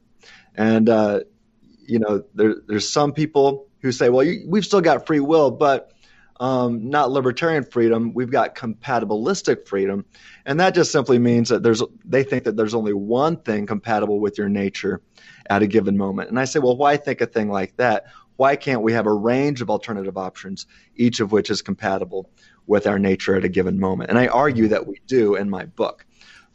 And, 0.55 0.89
uh, 0.89 1.21
you 1.85 1.99
know, 1.99 2.23
there, 2.35 2.55
there's 2.67 2.89
some 2.89 3.13
people 3.13 3.67
who 3.79 3.91
say, 3.91 4.09
well, 4.09 4.23
you, 4.23 4.43
we've 4.47 4.65
still 4.65 4.81
got 4.81 5.07
free 5.07 5.19
will, 5.19 5.51
but 5.51 5.91
um, 6.41 6.89
not 6.89 7.11
libertarian 7.11 7.63
freedom. 7.63 8.13
We've 8.13 8.31
got 8.31 8.55
compatibilistic 8.55 9.67
freedom. 9.67 10.03
And 10.45 10.59
that 10.59 10.75
just 10.75 10.91
simply 10.91 11.19
means 11.19 11.47
that 11.49 11.63
there's, 11.63 11.81
they 12.03 12.23
think 12.23 12.43
that 12.43 12.57
there's 12.57 12.73
only 12.73 12.93
one 12.93 13.37
thing 13.37 13.65
compatible 13.65 14.19
with 14.19 14.37
your 14.37 14.49
nature 14.49 15.01
at 15.49 15.61
a 15.61 15.67
given 15.67 15.97
moment. 15.97 16.29
And 16.29 16.39
I 16.39 16.45
say, 16.45 16.59
well, 16.59 16.75
why 16.75 16.97
think 16.97 17.21
a 17.21 17.25
thing 17.25 17.49
like 17.49 17.77
that? 17.77 18.07
why 18.41 18.55
can't 18.55 18.81
we 18.81 18.93
have 18.93 19.05
a 19.05 19.13
range 19.13 19.61
of 19.61 19.69
alternative 19.69 20.17
options, 20.17 20.65
each 20.95 21.19
of 21.19 21.31
which 21.31 21.51
is 21.51 21.61
compatible 21.61 22.27
with 22.65 22.87
our 22.87 22.97
nature 22.97 23.35
at 23.35 23.45
a 23.45 23.49
given 23.49 23.79
moment? 23.79 24.09
And 24.09 24.17
I 24.17 24.25
argue 24.25 24.67
that 24.69 24.87
we 24.87 24.99
do 25.05 25.35
in 25.35 25.47
my 25.47 25.65
book. 25.65 26.07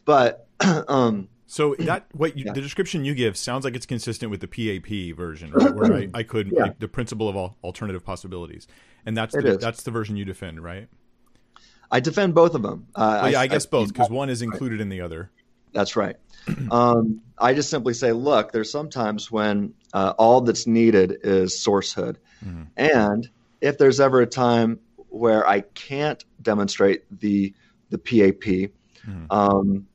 But 0.03 0.49
um, 0.89 1.29
so 1.47 1.75
that 1.79 2.05
what 2.13 2.37
you, 2.37 2.45
yeah. 2.45 2.53
the 2.53 2.61
description 2.61 3.03
you 3.03 3.15
give 3.15 3.35
sounds 3.35 3.65
like 3.65 3.75
it's 3.75 3.85
consistent 3.85 4.29
with 4.29 4.41
the 4.41 4.47
PAP 4.47 5.15
version, 5.17 5.51
right? 5.51 5.73
where 5.75 5.93
I, 5.93 6.09
I 6.13 6.23
could 6.23 6.51
yeah. 6.51 6.63
like, 6.63 6.79
the 6.79 6.87
principle 6.87 7.27
of 7.27 7.35
all 7.35 7.57
alternative 7.63 8.05
possibilities, 8.05 8.67
and 9.05 9.17
that's 9.17 9.33
the, 9.33 9.57
that's 9.57 9.83
the 9.83 9.91
version 9.91 10.15
you 10.15 10.25
defend, 10.25 10.61
right? 10.61 10.87
I 11.89 12.01
defend 12.01 12.35
both 12.35 12.53
of 12.53 12.61
them. 12.61 12.87
Uh, 12.93 13.19
well, 13.21 13.31
yeah, 13.31 13.39
I, 13.39 13.43
I 13.43 13.47
guess 13.47 13.65
I, 13.65 13.69
both 13.69 13.93
because 13.93 14.09
one 14.09 14.29
is 14.29 14.41
inclute 14.41 14.79
in 14.79 14.89
the 14.89 15.01
other. 15.01 15.31
That's 15.73 15.95
right. 15.95 16.15
Um, 16.71 17.21
I 17.37 17.53
just 17.53 17.69
simply 17.69 17.93
say, 17.93 18.13
look, 18.13 18.53
there's 18.53 18.71
sometimes 18.71 19.29
when 19.29 19.73
uh, 19.93 20.13
all 20.17 20.39
that's 20.39 20.65
needed 20.65 21.17
is 21.23 21.55
sourcehood. 21.55 22.15
Mm-hmm. 22.45 22.63
And 22.77 23.29
if 23.59 23.77
there's 23.77 23.99
ever 23.99 24.21
a 24.21 24.25
time 24.25 24.79
where 25.09 25.45
I 25.45 25.61
can't 25.61 26.23
demonstrate 26.41 27.03
the 27.19 27.53
the 27.89 27.97
PAP, 27.97 28.71
mm-hmm. 29.05 29.25
um, 29.29 29.87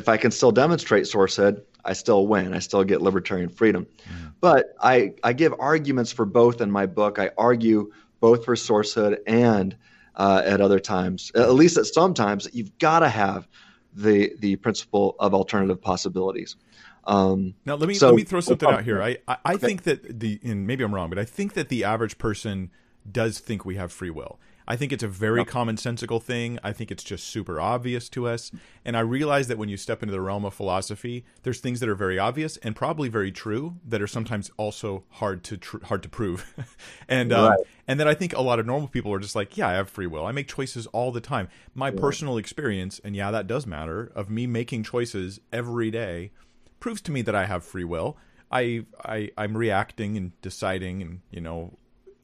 if 0.00 0.08
I 0.08 0.16
can 0.16 0.30
still 0.30 0.50
demonstrate 0.50 1.04
sourcehood, 1.04 1.62
I 1.84 1.92
still 1.92 2.26
win. 2.26 2.54
I 2.54 2.58
still 2.58 2.84
get 2.84 3.02
libertarian 3.02 3.50
freedom. 3.50 3.84
Mm-hmm. 3.84 4.28
But 4.40 4.74
I, 4.80 5.12
I 5.22 5.34
give 5.34 5.54
arguments 5.60 6.10
for 6.10 6.24
both 6.24 6.62
in 6.62 6.70
my 6.70 6.86
book. 6.86 7.18
I 7.18 7.30
argue 7.36 7.92
both 8.18 8.46
for 8.46 8.54
sourcehood 8.54 9.18
and 9.26 9.76
uh, 10.16 10.40
at 10.42 10.62
other 10.62 10.80
times, 10.80 11.30
at 11.34 11.52
least 11.52 11.76
at 11.76 11.86
some 11.86 12.14
times, 12.14 12.48
you've 12.52 12.76
got 12.78 13.00
to 13.00 13.08
have 13.08 13.46
the 13.94 14.32
the 14.38 14.56
principle 14.56 15.16
of 15.18 15.34
alternative 15.34 15.80
possibilities. 15.80 16.56
Um, 17.04 17.54
now 17.64 17.74
let 17.76 17.88
me 17.88 17.94
so, 17.94 18.08
let 18.08 18.16
me 18.16 18.24
throw 18.24 18.40
something 18.40 18.68
out 18.68 18.84
here. 18.84 19.02
I 19.02 19.18
I, 19.28 19.36
I 19.44 19.56
think 19.56 19.82
that 19.84 20.20
the 20.20 20.40
and 20.42 20.66
maybe 20.66 20.84
I'm 20.84 20.94
wrong, 20.94 21.10
but 21.10 21.18
I 21.18 21.24
think 21.24 21.54
that 21.54 21.68
the 21.68 21.84
average 21.84 22.18
person 22.18 22.70
does 23.10 23.38
think 23.38 23.64
we 23.64 23.76
have 23.76 23.92
free 23.92 24.10
will. 24.10 24.38
I 24.70 24.76
think 24.76 24.92
it's 24.92 25.02
a 25.02 25.08
very 25.08 25.44
commonsensical 25.44 26.22
thing. 26.22 26.60
I 26.62 26.72
think 26.72 26.92
it's 26.92 27.02
just 27.02 27.26
super 27.26 27.60
obvious 27.60 28.08
to 28.10 28.28
us. 28.28 28.52
And 28.84 28.96
I 28.96 29.00
realize 29.00 29.48
that 29.48 29.58
when 29.58 29.68
you 29.68 29.76
step 29.76 30.00
into 30.00 30.12
the 30.12 30.20
realm 30.20 30.44
of 30.44 30.54
philosophy, 30.54 31.24
there's 31.42 31.58
things 31.58 31.80
that 31.80 31.88
are 31.88 31.96
very 31.96 32.20
obvious 32.20 32.56
and 32.58 32.76
probably 32.76 33.08
very 33.08 33.32
true 33.32 33.78
that 33.84 34.00
are 34.00 34.06
sometimes 34.06 34.48
also 34.56 35.02
hard 35.08 35.42
to 35.42 35.56
tr- 35.56 35.84
hard 35.86 36.04
to 36.04 36.08
prove. 36.08 36.54
and 37.08 37.32
um, 37.32 37.50
right. 37.50 37.58
and 37.88 37.98
then 37.98 38.06
I 38.06 38.14
think 38.14 38.32
a 38.32 38.42
lot 38.42 38.60
of 38.60 38.66
normal 38.66 38.86
people 38.86 39.12
are 39.12 39.18
just 39.18 39.34
like, 39.34 39.56
yeah, 39.56 39.66
I 39.66 39.72
have 39.72 39.90
free 39.90 40.06
will. 40.06 40.24
I 40.24 40.30
make 40.30 40.46
choices 40.46 40.86
all 40.86 41.10
the 41.10 41.20
time. 41.20 41.48
My 41.74 41.88
yeah. 41.88 41.98
personal 41.98 42.36
experience, 42.36 43.00
and 43.02 43.16
yeah, 43.16 43.32
that 43.32 43.48
does 43.48 43.66
matter, 43.66 44.12
of 44.14 44.30
me 44.30 44.46
making 44.46 44.84
choices 44.84 45.40
every 45.52 45.90
day 45.90 46.30
proves 46.78 47.00
to 47.00 47.10
me 47.10 47.22
that 47.22 47.34
I 47.34 47.46
have 47.46 47.64
free 47.64 47.82
will. 47.82 48.16
I, 48.52 48.84
I 49.04 49.32
I'm 49.36 49.56
reacting 49.56 50.16
and 50.16 50.40
deciding 50.42 51.02
and 51.02 51.22
you 51.32 51.40
know 51.40 51.76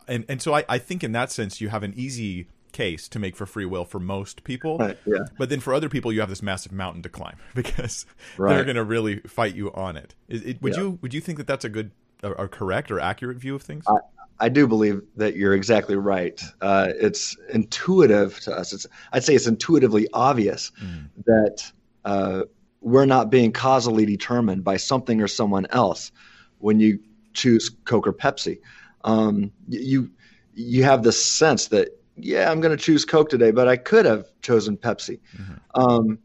and 0.08 0.24
and 0.28 0.40
so 0.42 0.54
I, 0.54 0.64
I 0.68 0.78
think 0.78 1.04
in 1.04 1.12
that 1.12 1.30
sense 1.30 1.60
you 1.60 1.68
have 1.68 1.82
an 1.82 1.94
easy 1.96 2.48
case 2.76 3.08
to 3.08 3.18
make 3.18 3.34
for 3.36 3.46
free 3.46 3.64
will 3.64 3.84
for 3.84 3.98
most 3.98 4.44
people. 4.44 4.76
Right, 4.76 4.98
yeah. 5.06 5.24
But 5.38 5.48
then 5.48 5.60
for 5.60 5.72
other 5.72 5.88
people, 5.88 6.12
you 6.12 6.20
have 6.20 6.28
this 6.28 6.42
massive 6.42 6.72
mountain 6.72 7.02
to 7.02 7.08
climb 7.08 7.36
because 7.54 8.04
right. 8.36 8.54
they're 8.54 8.64
going 8.64 8.76
to 8.76 8.84
really 8.84 9.20
fight 9.20 9.54
you 9.54 9.72
on 9.72 9.96
it. 9.96 10.14
it 10.28 10.60
would 10.62 10.74
yeah. 10.74 10.80
you 10.80 10.98
would 11.00 11.14
you 11.14 11.20
think 11.20 11.38
that 11.38 11.46
that's 11.46 11.64
a 11.64 11.68
good, 11.68 11.90
or 12.22 12.48
correct, 12.48 12.90
or 12.90 13.00
accurate 13.00 13.38
view 13.38 13.54
of 13.54 13.62
things? 13.62 13.84
I, 13.88 13.96
I 14.38 14.48
do 14.50 14.66
believe 14.66 15.00
that 15.16 15.36
you're 15.36 15.54
exactly 15.54 15.96
right. 15.96 16.40
Uh, 16.60 16.88
it's 17.00 17.36
intuitive 17.52 18.38
to 18.40 18.54
us. 18.54 18.72
It's 18.72 18.86
I'd 19.12 19.24
say 19.24 19.34
it's 19.34 19.46
intuitively 19.46 20.08
obvious 20.12 20.70
mm. 20.82 21.08
that 21.24 21.72
uh, 22.04 22.42
we're 22.82 23.06
not 23.06 23.30
being 23.30 23.52
causally 23.52 24.04
determined 24.04 24.64
by 24.64 24.76
something 24.76 25.22
or 25.22 25.28
someone 25.28 25.66
else 25.70 26.12
when 26.58 26.80
you 26.80 27.00
choose 27.32 27.70
Coke 27.84 28.06
or 28.06 28.12
Pepsi 28.12 28.58
um, 29.06 29.52
you 29.68 30.10
you 30.54 30.84
have 30.84 31.02
this 31.02 31.24
sense 31.24 31.68
that 31.68 31.98
yeah, 32.16 32.50
I'm 32.50 32.60
going 32.60 32.76
to 32.76 32.82
choose 32.82 33.04
Coke 33.04 33.28
today, 33.28 33.50
but 33.50 33.68
I 33.68 33.76
could 33.76 34.06
have 34.06 34.28
chosen 34.40 34.76
Pepsi. 34.76 35.20
Mm-hmm. 35.36 35.80
Um, 35.80 36.18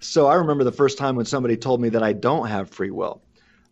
so 0.00 0.26
I 0.26 0.34
remember 0.36 0.64
the 0.64 0.72
first 0.72 0.98
time 0.98 1.16
when 1.16 1.26
somebody 1.26 1.56
told 1.56 1.80
me 1.80 1.90
that 1.90 2.02
I 2.02 2.12
don't 2.12 2.48
have 2.48 2.70
free 2.70 2.90
will. 2.90 3.22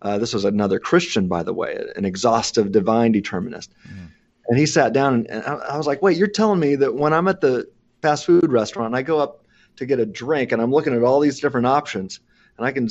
Uh, 0.02 0.18
this 0.18 0.34
was 0.34 0.44
another 0.44 0.78
Christian, 0.78 1.28
by 1.28 1.42
the 1.42 1.54
way, 1.54 1.78
an 1.96 2.04
exhaustive 2.04 2.72
divine 2.72 3.12
determinist. 3.12 3.72
Mm-hmm. 3.86 4.06
And 4.48 4.58
he 4.58 4.66
sat 4.66 4.92
down 4.92 5.14
and, 5.14 5.26
and 5.30 5.44
I, 5.44 5.54
I 5.54 5.76
was 5.76 5.86
like, 5.86 6.02
wait, 6.02 6.18
you're 6.18 6.26
telling 6.26 6.60
me 6.60 6.76
that 6.76 6.94
when 6.94 7.12
I'm 7.12 7.28
at 7.28 7.40
the 7.40 7.68
fast 8.02 8.26
food 8.26 8.50
restaurant, 8.50 8.88
and 8.88 8.96
I 8.96 9.02
go 9.02 9.18
up 9.18 9.46
to 9.76 9.86
get 9.86 9.98
a 9.98 10.06
drink 10.06 10.52
and 10.52 10.60
I'm 10.60 10.72
looking 10.72 10.94
at 10.94 11.02
all 11.02 11.20
these 11.20 11.40
different 11.40 11.66
options 11.66 12.20
and 12.58 12.66
I 12.66 12.72
can, 12.72 12.88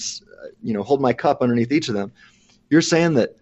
you 0.63 0.73
know, 0.73 0.81
hold 0.81 1.01
my 1.01 1.13
cup 1.13 1.41
underneath 1.41 1.71
each 1.71 1.89
of 1.89 1.93
them. 1.93 2.11
You're 2.69 2.81
saying 2.81 3.15
that 3.15 3.35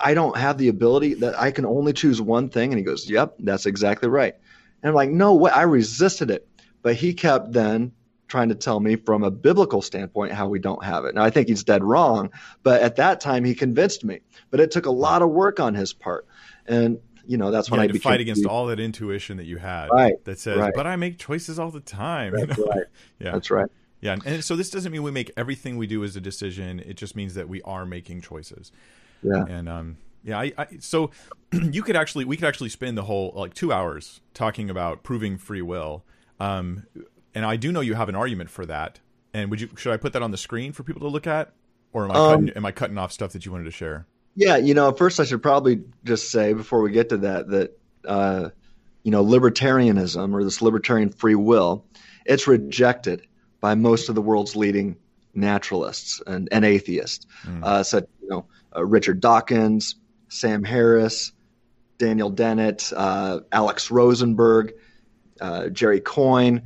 I 0.00 0.14
don't 0.14 0.36
have 0.36 0.58
the 0.58 0.68
ability 0.68 1.14
that 1.14 1.38
I 1.38 1.50
can 1.50 1.64
only 1.64 1.92
choose 1.92 2.20
one 2.20 2.48
thing. 2.48 2.72
And 2.72 2.78
he 2.78 2.84
goes, 2.84 3.08
Yep, 3.08 3.36
that's 3.40 3.66
exactly 3.66 4.08
right. 4.08 4.34
And 4.82 4.88
I'm 4.88 4.94
like, 4.94 5.10
No 5.10 5.34
way. 5.34 5.50
I 5.50 5.62
resisted 5.62 6.30
it. 6.30 6.48
But 6.82 6.96
he 6.96 7.14
kept 7.14 7.52
then 7.52 7.92
trying 8.26 8.48
to 8.48 8.54
tell 8.54 8.80
me 8.80 8.96
from 8.96 9.22
a 9.22 9.30
biblical 9.30 9.82
standpoint 9.82 10.32
how 10.32 10.48
we 10.48 10.58
don't 10.58 10.82
have 10.82 11.04
it. 11.04 11.14
Now, 11.14 11.22
I 11.22 11.30
think 11.30 11.48
he's 11.48 11.64
dead 11.64 11.84
wrong. 11.84 12.30
But 12.62 12.80
at 12.80 12.96
that 12.96 13.20
time, 13.20 13.44
he 13.44 13.54
convinced 13.54 14.04
me. 14.04 14.20
But 14.50 14.58
it 14.60 14.70
took 14.70 14.86
a 14.86 14.90
lot 14.90 15.22
of 15.22 15.30
work 15.30 15.60
on 15.60 15.74
his 15.74 15.92
part. 15.92 16.26
And 16.66 16.98
you 17.26 17.36
know 17.36 17.50
that's 17.50 17.70
when 17.70 17.80
I 17.80 17.86
to 17.86 17.98
fight 17.98 18.20
against 18.20 18.46
all 18.46 18.66
that 18.66 18.80
intuition 18.80 19.36
that 19.36 19.46
you 19.46 19.56
had 19.56 19.88
right, 19.92 20.22
that 20.24 20.38
says, 20.38 20.58
right. 20.58 20.72
"But 20.74 20.86
I 20.86 20.96
make 20.96 21.18
choices 21.18 21.58
all 21.58 21.70
the 21.70 21.80
time." 21.80 22.32
That's 22.34 22.58
you 22.58 22.64
know? 22.64 22.70
right. 22.70 22.86
yeah, 23.20 23.32
that's 23.32 23.50
right. 23.50 23.68
Yeah, 24.00 24.16
and 24.24 24.42
so 24.42 24.56
this 24.56 24.70
doesn't 24.70 24.90
mean 24.90 25.04
we 25.04 25.12
make 25.12 25.30
everything 25.36 25.76
we 25.76 25.86
do 25.86 26.02
as 26.02 26.16
a 26.16 26.20
decision. 26.20 26.80
It 26.80 26.94
just 26.94 27.14
means 27.14 27.34
that 27.34 27.48
we 27.48 27.62
are 27.62 27.86
making 27.86 28.22
choices. 28.22 28.72
Yeah. 29.22 29.44
And 29.48 29.68
um, 29.68 29.96
yeah, 30.24 30.38
I, 30.38 30.52
I 30.56 30.66
so 30.78 31.10
you 31.52 31.82
could 31.82 31.96
actually 31.96 32.24
we 32.24 32.36
could 32.36 32.48
actually 32.48 32.68
spend 32.68 32.96
the 32.96 33.04
whole 33.04 33.32
like 33.34 33.54
two 33.54 33.72
hours 33.72 34.20
talking 34.34 34.70
about 34.70 35.02
proving 35.02 35.38
free 35.38 35.62
will. 35.62 36.04
Um, 36.40 36.86
and 37.34 37.44
I 37.44 37.56
do 37.56 37.72
know 37.72 37.80
you 37.80 37.94
have 37.94 38.08
an 38.08 38.14
argument 38.14 38.50
for 38.50 38.66
that. 38.66 39.00
And 39.34 39.50
would 39.50 39.60
you 39.60 39.70
should 39.76 39.92
I 39.92 39.96
put 39.96 40.12
that 40.12 40.22
on 40.22 40.30
the 40.30 40.36
screen 40.36 40.72
for 40.72 40.82
people 40.82 41.00
to 41.00 41.08
look 41.08 41.26
at, 41.26 41.52
or 41.92 42.04
am 42.04 42.10
I 42.10 42.14
um, 42.14 42.30
cutting, 42.30 42.56
am 42.56 42.66
I 42.66 42.72
cutting 42.72 42.98
off 42.98 43.12
stuff 43.12 43.32
that 43.32 43.46
you 43.46 43.52
wanted 43.52 43.64
to 43.64 43.70
share? 43.70 44.06
Yeah, 44.34 44.56
you 44.56 44.74
know, 44.74 44.92
first 44.92 45.20
I 45.20 45.24
should 45.24 45.42
probably 45.42 45.82
just 46.04 46.30
say 46.30 46.52
before 46.52 46.82
we 46.82 46.90
get 46.90 47.08
to 47.10 47.18
that 47.18 47.48
that 47.48 47.78
uh, 48.06 48.50
you 49.02 49.10
know 49.10 49.24
libertarianism 49.24 50.34
or 50.34 50.44
this 50.44 50.60
libertarian 50.60 51.10
free 51.10 51.34
will, 51.34 51.84
it's 52.26 52.46
rejected 52.46 53.26
by 53.60 53.74
most 53.74 54.08
of 54.08 54.14
the 54.14 54.22
world's 54.22 54.54
leading 54.54 54.96
naturalists 55.34 56.20
and, 56.26 56.48
and 56.52 56.64
atheists. 56.64 57.26
Mm. 57.44 57.64
Uh, 57.64 57.82
so 57.82 57.98
you 58.20 58.28
know 58.28 58.46
uh, 58.74 58.84
Richard 58.84 59.20
Dawkins, 59.20 59.96
Sam 60.28 60.64
Harris, 60.64 61.32
Daniel 61.98 62.30
Dennett, 62.30 62.92
uh, 62.96 63.40
Alex 63.52 63.90
Rosenberg, 63.90 64.74
uh, 65.40 65.68
Jerry 65.68 66.00
Coyne, 66.00 66.62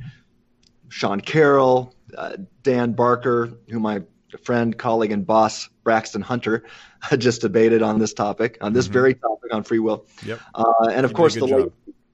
Sean 0.89 1.21
Carroll, 1.21 1.93
uh, 2.17 2.37
Dan 2.63 2.93
Barker, 2.93 3.53
who 3.69 3.79
my 3.79 4.03
friend, 4.41 4.77
colleague, 4.77 5.11
and 5.11 5.25
boss 5.25 5.69
Braxton 5.83 6.21
Hunter 6.21 6.63
just 7.17 7.41
debated 7.41 7.81
on 7.81 7.99
this 7.99 8.13
topic, 8.13 8.57
on 8.61 8.73
this 8.73 8.85
mm-hmm. 8.85 8.93
very 8.93 9.13
topic 9.13 9.53
on 9.53 9.63
free 9.63 9.79
will. 9.79 10.05
Yep. 10.25 10.39
Uh, 10.53 10.89
and 10.91 11.05
of 11.05 11.11
he 11.11 11.15
course, 11.15 11.35
the 11.35 11.45
late, 11.45 11.71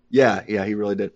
yeah, 0.09 0.43
yeah, 0.47 0.65
he 0.65 0.75
really 0.75 0.95
did. 0.95 1.11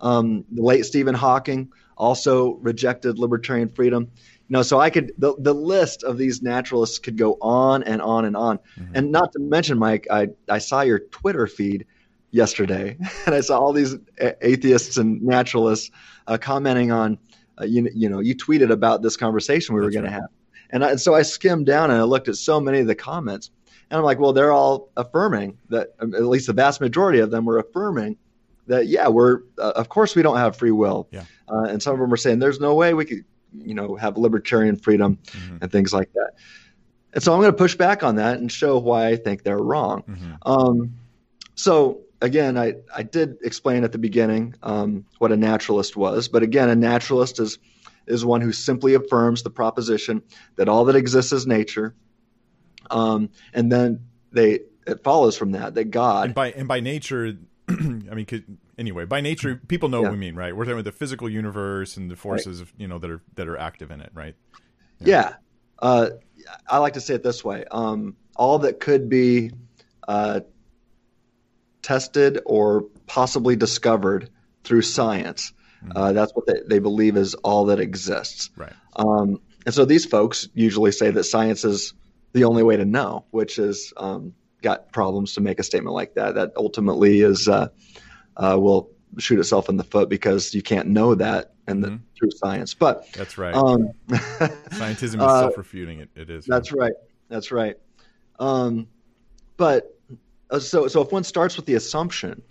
Um, 0.00 0.44
the 0.50 0.62
late 0.62 0.84
Stephen 0.84 1.14
Hawking 1.14 1.72
also 1.96 2.54
rejected 2.54 3.18
libertarian 3.18 3.68
freedom 3.68 4.10
know, 4.52 4.62
so 4.62 4.80
I 4.80 4.90
could 4.90 5.12
the 5.16 5.34
the 5.38 5.54
list 5.54 6.04
of 6.04 6.18
these 6.18 6.42
naturalists 6.42 6.98
could 6.98 7.16
go 7.16 7.38
on 7.40 7.82
and 7.84 8.02
on 8.02 8.24
and 8.24 8.36
on, 8.36 8.58
mm-hmm. 8.58 8.92
and 8.94 9.10
not 9.10 9.32
to 9.32 9.38
mention, 9.38 9.78
Mike, 9.78 10.06
I 10.10 10.28
I 10.48 10.58
saw 10.58 10.82
your 10.82 10.98
Twitter 10.98 11.46
feed 11.46 11.86
yesterday, 12.32 12.96
and 13.26 13.34
I 13.34 13.40
saw 13.40 13.58
all 13.58 13.72
these 13.72 13.96
atheists 14.42 14.98
and 14.98 15.22
naturalists 15.22 15.90
uh, 16.26 16.36
commenting 16.38 16.92
on, 16.92 17.18
uh, 17.60 17.64
you 17.64 17.88
you 17.94 18.08
know, 18.08 18.20
you 18.20 18.34
tweeted 18.34 18.70
about 18.70 19.02
this 19.02 19.16
conversation 19.16 19.74
we 19.74 19.80
That's 19.80 19.86
were 19.86 20.02
going 20.02 20.04
right. 20.04 20.10
to 20.10 20.20
have, 20.20 20.30
and, 20.70 20.84
I, 20.84 20.90
and 20.90 21.00
so 21.00 21.14
I 21.14 21.22
skimmed 21.22 21.66
down 21.66 21.90
and 21.90 21.98
I 21.98 22.04
looked 22.04 22.28
at 22.28 22.36
so 22.36 22.60
many 22.60 22.80
of 22.80 22.86
the 22.86 22.94
comments, 22.94 23.50
and 23.90 23.98
I'm 23.98 24.04
like, 24.04 24.18
well, 24.18 24.34
they're 24.34 24.52
all 24.52 24.90
affirming 24.98 25.56
that, 25.70 25.94
um, 26.00 26.14
at 26.14 26.24
least 26.24 26.46
the 26.46 26.52
vast 26.52 26.80
majority 26.80 27.20
of 27.20 27.30
them 27.30 27.46
were 27.46 27.58
affirming 27.58 28.18
that 28.66 28.86
yeah 28.86 29.08
we're 29.08 29.40
uh, 29.58 29.72
of 29.74 29.88
course 29.88 30.14
we 30.14 30.22
don't 30.22 30.36
have 30.36 30.56
free 30.56 30.70
will 30.70 31.08
yeah. 31.10 31.24
uh, 31.48 31.64
and 31.64 31.82
some 31.82 31.94
of 31.94 31.98
them 31.98 32.12
are 32.12 32.16
saying 32.16 32.38
there's 32.38 32.60
no 32.60 32.76
way 32.76 32.94
we 32.94 33.04
could 33.04 33.24
you 33.54 33.74
know 33.74 33.96
have 33.96 34.16
libertarian 34.16 34.76
freedom 34.76 35.18
mm-hmm. 35.24 35.58
and 35.60 35.72
things 35.72 35.92
like 35.92 36.12
that. 36.14 36.32
And 37.12 37.22
so 37.22 37.32
I'm 37.34 37.40
going 37.40 37.52
to 37.52 37.58
push 37.58 37.74
back 37.74 38.02
on 38.02 38.16
that 38.16 38.38
and 38.38 38.50
show 38.50 38.78
why 38.78 39.08
I 39.08 39.16
think 39.16 39.42
they're 39.42 39.58
wrong. 39.58 40.02
Mm-hmm. 40.02 40.32
Um, 40.46 40.94
so 41.54 42.00
again, 42.22 42.56
I, 42.56 42.76
I 42.94 43.02
did 43.02 43.38
explain 43.42 43.84
at 43.84 43.92
the 43.92 43.98
beginning 43.98 44.54
um, 44.62 45.04
what 45.18 45.32
a 45.32 45.36
naturalist 45.36 45.96
was, 45.96 46.28
but 46.28 46.42
again, 46.42 46.68
a 46.70 46.76
naturalist 46.76 47.40
is 47.40 47.58
is 48.06 48.24
one 48.24 48.40
who 48.40 48.50
simply 48.50 48.94
affirms 48.94 49.44
the 49.44 49.50
proposition 49.50 50.22
that 50.56 50.68
all 50.68 50.86
that 50.86 50.96
exists 50.96 51.32
is 51.32 51.46
nature, 51.46 51.94
um, 52.90 53.30
and 53.52 53.70
then 53.70 54.06
they 54.32 54.60
it 54.86 55.04
follows 55.04 55.36
from 55.36 55.52
that 55.52 55.74
that 55.74 55.90
God 55.90 56.26
and 56.26 56.34
by 56.34 56.52
and 56.52 56.66
by 56.66 56.80
nature, 56.80 57.36
I 57.68 57.74
mean 57.74 58.26
anyway, 58.78 59.04
by 59.04 59.20
nature, 59.20 59.60
people 59.68 59.88
know 59.88 59.98
yeah. 59.98 60.04
what 60.04 60.12
we 60.12 60.18
mean, 60.18 60.34
right? 60.34 60.54
We're 60.54 60.64
talking 60.64 60.80
about 60.80 60.84
the 60.84 60.96
physical 60.96 61.28
universe 61.28 61.96
and 61.96 62.10
the 62.10 62.16
forces, 62.16 62.60
right. 62.60 62.68
of, 62.68 62.74
you 62.78 62.88
know, 62.88 62.98
that 62.98 63.10
are 63.10 63.22
that 63.34 63.48
are 63.48 63.56
active 63.56 63.90
in 63.90 64.00
it, 64.00 64.10
right? 64.14 64.34
Yeah. 65.00 65.06
yeah. 65.06 65.34
Uh, 65.78 66.10
I 66.68 66.78
like 66.78 66.94
to 66.94 67.00
say 67.00 67.14
it 67.14 67.22
this 67.22 67.44
way: 67.44 67.64
um, 67.70 68.16
all 68.36 68.60
that 68.60 68.80
could 68.80 69.08
be 69.08 69.50
uh, 70.06 70.40
tested 71.82 72.40
or 72.46 72.82
possibly 73.06 73.56
discovered 73.56 74.30
through 74.64 74.82
science. 74.82 75.52
Mm-hmm. 75.84 75.96
Uh, 75.96 76.12
that's 76.12 76.32
what 76.32 76.46
they, 76.46 76.60
they 76.66 76.78
believe 76.78 77.16
is 77.16 77.34
all 77.34 77.66
that 77.66 77.80
exists. 77.80 78.50
Right. 78.56 78.72
Um, 78.96 79.40
and 79.66 79.74
so 79.74 79.84
these 79.84 80.04
folks 80.04 80.48
usually 80.54 80.92
say 80.92 81.10
that 81.10 81.24
science 81.24 81.64
is 81.64 81.94
the 82.32 82.44
only 82.44 82.62
way 82.62 82.76
to 82.76 82.84
know, 82.84 83.24
which 83.30 83.58
is 83.58 83.92
um, 83.96 84.32
got 84.62 84.92
problems 84.92 85.34
to 85.34 85.40
make 85.40 85.58
a 85.58 85.62
statement 85.62 85.94
like 85.94 86.14
that. 86.14 86.34
That 86.34 86.52
ultimately 86.56 87.20
is 87.20 87.48
uh, 87.48 87.68
uh, 88.36 88.56
will 88.58 88.90
shoot 89.18 89.38
itself 89.38 89.68
in 89.68 89.76
the 89.76 89.84
foot 89.84 90.08
because 90.08 90.54
you 90.54 90.62
can't 90.62 90.88
know 90.88 91.14
that 91.14 91.52
and 91.66 91.82
the 91.82 91.88
mm-hmm. 91.88 92.04
through 92.18 92.30
science. 92.30 92.74
But 92.74 93.10
that's 93.12 93.38
right. 93.38 93.54
Um, 93.54 93.90
Scientism 94.08 95.02
is 95.02 95.14
uh, 95.16 95.40
self-refuting. 95.40 96.00
It, 96.00 96.10
it 96.14 96.30
is. 96.30 96.46
That's 96.46 96.72
right. 96.72 96.94
That's 97.28 97.52
right. 97.52 97.76
Um, 98.38 98.88
but 99.56 99.96
uh, 100.50 100.58
so 100.58 100.88
so 100.88 101.02
if 101.02 101.12
one 101.12 101.24
starts 101.24 101.56
with 101.56 101.66
the 101.66 101.74
assumption 101.74 102.42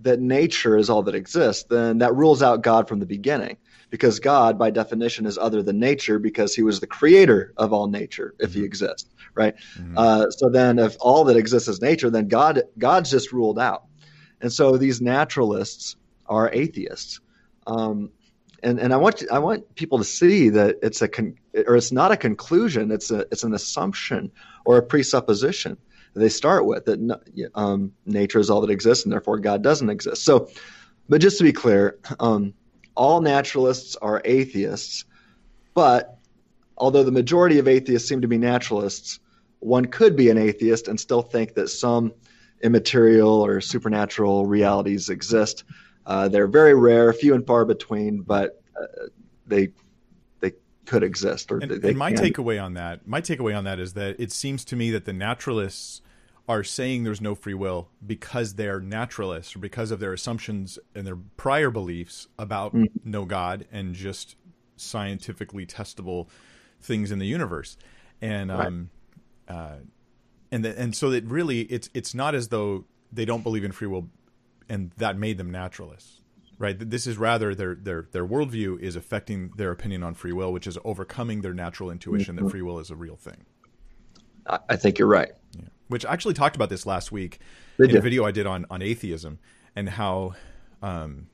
that 0.00 0.20
nature 0.20 0.76
is 0.76 0.90
all 0.90 1.02
that 1.02 1.14
exists, 1.14 1.64
then 1.64 1.98
that 1.98 2.14
rules 2.14 2.42
out 2.42 2.62
God 2.62 2.88
from 2.88 3.00
the 3.00 3.06
beginning 3.06 3.56
because 3.90 4.18
God, 4.18 4.58
by 4.58 4.70
definition, 4.70 5.24
is 5.24 5.38
other 5.38 5.62
than 5.62 5.78
nature 5.78 6.18
because 6.18 6.54
he 6.54 6.62
was 6.62 6.80
the 6.80 6.86
creator 6.86 7.52
of 7.56 7.72
all 7.72 7.86
nature 7.86 8.34
if 8.38 8.50
mm-hmm. 8.50 8.60
he 8.60 8.64
exists, 8.64 9.08
right? 9.34 9.54
Mm-hmm. 9.78 9.94
Uh, 9.96 10.30
so 10.30 10.48
then, 10.48 10.78
if 10.78 10.96
all 11.00 11.24
that 11.24 11.36
exists 11.36 11.68
is 11.68 11.80
nature, 11.80 12.10
then 12.10 12.28
God 12.28 12.62
God's 12.78 13.10
just 13.10 13.32
ruled 13.32 13.58
out, 13.58 13.84
and 14.44 14.52
so 14.52 14.76
these 14.76 15.00
naturalists 15.00 15.96
are 16.26 16.50
atheists. 16.52 17.20
Um, 17.66 18.10
and, 18.62 18.78
and 18.78 18.94
I 18.94 18.96
want 18.96 19.24
I 19.30 19.40
want 19.40 19.74
people 19.74 19.98
to 19.98 20.04
see 20.04 20.50
that 20.50 20.76
it's 20.82 21.02
a 21.02 21.08
con- 21.08 21.36
or 21.66 21.76
it's 21.76 21.92
not 21.92 22.12
a 22.12 22.16
conclusion. 22.16 22.90
It's 22.90 23.10
a 23.10 23.26
it's 23.32 23.42
an 23.42 23.54
assumption 23.54 24.30
or 24.64 24.76
a 24.76 24.82
presupposition 24.82 25.76
they 26.14 26.28
start 26.28 26.64
with 26.64 26.84
that 26.86 27.50
um, 27.54 27.92
nature 28.06 28.38
is 28.38 28.50
all 28.50 28.60
that 28.60 28.70
exists 28.70 29.04
and 29.04 29.12
therefore 29.12 29.38
God 29.38 29.62
doesn't 29.62 29.90
exist. 29.90 30.24
So, 30.24 30.48
but 31.08 31.20
just 31.20 31.38
to 31.38 31.44
be 31.44 31.52
clear, 31.52 31.98
um, 32.20 32.54
all 32.94 33.20
naturalists 33.20 33.96
are 33.96 34.22
atheists, 34.24 35.04
but 35.74 36.18
although 36.76 37.02
the 37.02 37.12
majority 37.12 37.58
of 37.58 37.66
atheists 37.66 38.08
seem 38.08 38.20
to 38.20 38.28
be 38.28 38.38
naturalists, 38.38 39.18
one 39.58 39.86
could 39.86 40.14
be 40.14 40.30
an 40.30 40.38
atheist 40.38 40.88
and 40.88 41.00
still 41.00 41.22
think 41.22 41.54
that 41.54 41.68
some 41.68 42.12
immaterial 42.64 43.44
or 43.44 43.60
supernatural 43.60 44.46
realities 44.46 45.10
exist. 45.10 45.64
Uh, 46.06 46.28
they're 46.28 46.48
very 46.48 46.74
rare, 46.74 47.12
few 47.12 47.34
and 47.34 47.46
far 47.46 47.64
between, 47.64 48.22
but 48.22 48.62
uh, 48.80 49.06
they 49.46 49.68
they 50.40 50.52
could 50.86 51.02
exist. 51.02 51.52
Or 51.52 51.58
and, 51.58 51.70
they, 51.70 51.90
and 51.90 51.98
my 51.98 52.12
can. 52.12 52.24
takeaway 52.24 52.62
on 52.62 52.74
that, 52.74 53.06
my 53.06 53.20
takeaway 53.20 53.56
on 53.56 53.64
that 53.64 53.78
is 53.78 53.92
that 53.92 54.16
it 54.18 54.32
seems 54.32 54.64
to 54.66 54.76
me 54.76 54.90
that 54.90 55.04
the 55.04 55.12
naturalists 55.12 56.02
are 56.48 56.62
saying 56.62 57.04
there's 57.04 57.20
no 57.20 57.34
free 57.34 57.54
will 57.54 57.88
because 58.06 58.54
they're 58.54 58.80
naturalists 58.80 59.56
or 59.56 59.60
because 59.60 59.90
of 59.90 59.98
their 60.00 60.12
assumptions 60.12 60.78
and 60.94 61.06
their 61.06 61.16
prior 61.36 61.70
beliefs 61.70 62.28
about 62.38 62.74
mm. 62.74 62.86
no 63.02 63.24
God 63.24 63.66
and 63.72 63.94
just 63.94 64.36
scientifically 64.76 65.64
testable 65.64 66.28
things 66.80 67.10
in 67.10 67.18
the 67.18 67.26
universe. 67.26 67.78
And 68.20 68.50
right. 68.50 68.66
um 68.66 68.90
uh 69.48 69.76
and 70.54 70.64
the, 70.64 70.78
and 70.78 70.94
so 70.94 71.10
that 71.10 71.24
really 71.24 71.60
it's 71.62 71.90
it's 71.94 72.14
not 72.14 72.34
as 72.34 72.48
though 72.48 72.84
they 73.12 73.24
don't 73.24 73.42
believe 73.42 73.64
in 73.64 73.72
free 73.72 73.88
will 73.88 74.08
and 74.68 74.92
that 74.96 75.18
made 75.18 75.38
them 75.38 75.50
naturalists. 75.50 76.20
Right. 76.56 76.78
This 76.78 77.06
is 77.06 77.18
rather 77.18 77.54
their 77.54 77.74
their 77.74 78.06
their 78.12 78.26
worldview 78.26 78.80
is 78.80 78.96
affecting 78.96 79.50
their 79.56 79.72
opinion 79.72 80.02
on 80.02 80.14
free 80.14 80.32
will, 80.32 80.52
which 80.52 80.66
is 80.66 80.78
overcoming 80.84 81.40
their 81.40 81.54
natural 81.54 81.90
intuition 81.90 82.36
mm-hmm. 82.36 82.44
that 82.44 82.50
free 82.50 82.62
will 82.62 82.78
is 82.78 82.90
a 82.90 82.96
real 82.96 83.16
thing. 83.16 83.44
I 84.68 84.76
think 84.76 84.98
you're 84.98 85.08
right. 85.08 85.32
Yeah 85.58 85.64
which 85.88 86.04
I 86.04 86.12
actually 86.12 86.34
talked 86.34 86.56
about 86.56 86.70
this 86.70 86.86
last 86.86 87.12
week 87.12 87.38
they 87.76 87.84
in 87.84 87.90
did. 87.90 87.98
a 87.98 88.02
video 88.02 88.24
I 88.24 88.30
did 88.30 88.46
on 88.46 88.66
on 88.70 88.82
atheism 88.82 89.38
and 89.76 89.88
how 89.88 90.34
um, 90.82 91.28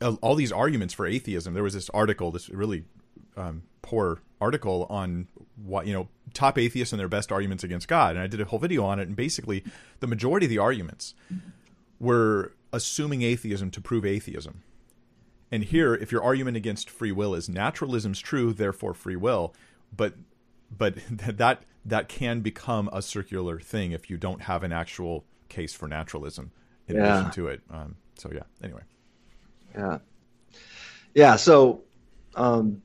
all 0.00 0.34
these 0.34 0.52
arguments 0.52 0.92
for 0.92 1.06
atheism. 1.06 1.54
There 1.54 1.62
was 1.62 1.74
this 1.74 1.88
article, 1.90 2.30
this 2.30 2.48
really 2.50 2.84
um, 3.36 3.62
poor 3.82 4.20
article 4.40 4.86
on 4.90 5.28
what 5.56 5.86
you 5.86 5.92
know 5.92 6.08
top 6.34 6.58
atheists 6.58 6.92
and 6.92 7.00
their 7.00 7.08
best 7.08 7.32
arguments 7.32 7.64
against 7.64 7.88
God, 7.88 8.16
and 8.16 8.22
I 8.22 8.26
did 8.26 8.40
a 8.40 8.44
whole 8.44 8.58
video 8.58 8.84
on 8.84 8.98
it. 8.98 9.08
And 9.08 9.16
basically, 9.16 9.64
the 10.00 10.06
majority 10.06 10.46
of 10.46 10.50
the 10.50 10.58
arguments 10.58 11.14
were 11.98 12.52
assuming 12.72 13.22
atheism 13.22 13.70
to 13.70 13.80
prove 13.80 14.04
atheism. 14.04 14.62
And 15.50 15.64
here, 15.64 15.94
if 15.94 16.10
your 16.12 16.22
argument 16.22 16.56
against 16.56 16.90
free 16.90 17.12
will 17.12 17.34
is 17.34 17.48
naturalism's 17.48 18.20
true, 18.20 18.52
therefore 18.52 18.94
free 18.94 19.16
will, 19.16 19.54
but 19.94 20.14
but 20.76 20.96
that 21.10 21.62
that 21.84 22.08
can 22.08 22.40
become 22.40 22.90
a 22.92 23.00
circular 23.00 23.60
thing 23.60 23.92
if 23.92 24.10
you 24.10 24.16
don't 24.16 24.42
have 24.42 24.62
an 24.62 24.72
actual 24.72 25.24
case 25.48 25.72
for 25.72 25.88
naturalism 25.88 26.50
in 26.88 26.96
yeah. 26.96 27.20
addition 27.20 27.30
to 27.32 27.48
it. 27.48 27.60
Um, 27.70 27.96
so 28.16 28.30
yeah. 28.32 28.42
Anyway. 28.62 28.82
Yeah. 29.74 29.98
Yeah. 31.14 31.36
So, 31.36 31.82
um, 32.34 32.82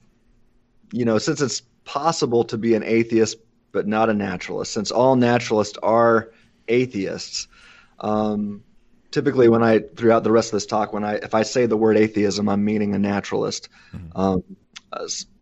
you 0.91 1.05
know, 1.05 1.17
since 1.17 1.41
it's 1.41 1.63
possible 1.85 2.43
to 2.45 2.57
be 2.57 2.75
an 2.75 2.83
atheist 2.83 3.37
but 3.71 3.87
not 3.87 4.09
a 4.09 4.13
naturalist, 4.13 4.73
since 4.73 4.91
all 4.91 5.15
naturalists 5.15 5.77
are 5.81 6.31
atheists, 6.67 7.47
um, 7.99 8.63
typically 9.11 9.49
when 9.49 9.63
I 9.63 9.79
throughout 9.79 10.23
the 10.23 10.31
rest 10.31 10.49
of 10.49 10.53
this 10.53 10.65
talk, 10.65 10.93
when 10.93 11.03
I 11.03 11.15
if 11.15 11.33
I 11.33 11.43
say 11.43 11.65
the 11.65 11.77
word 11.77 11.97
atheism, 11.97 12.49
I'm 12.49 12.63
meaning 12.63 12.95
a 12.95 12.99
naturalist. 12.99 13.69
Mm-hmm. 13.93 14.19
Um, 14.19 14.43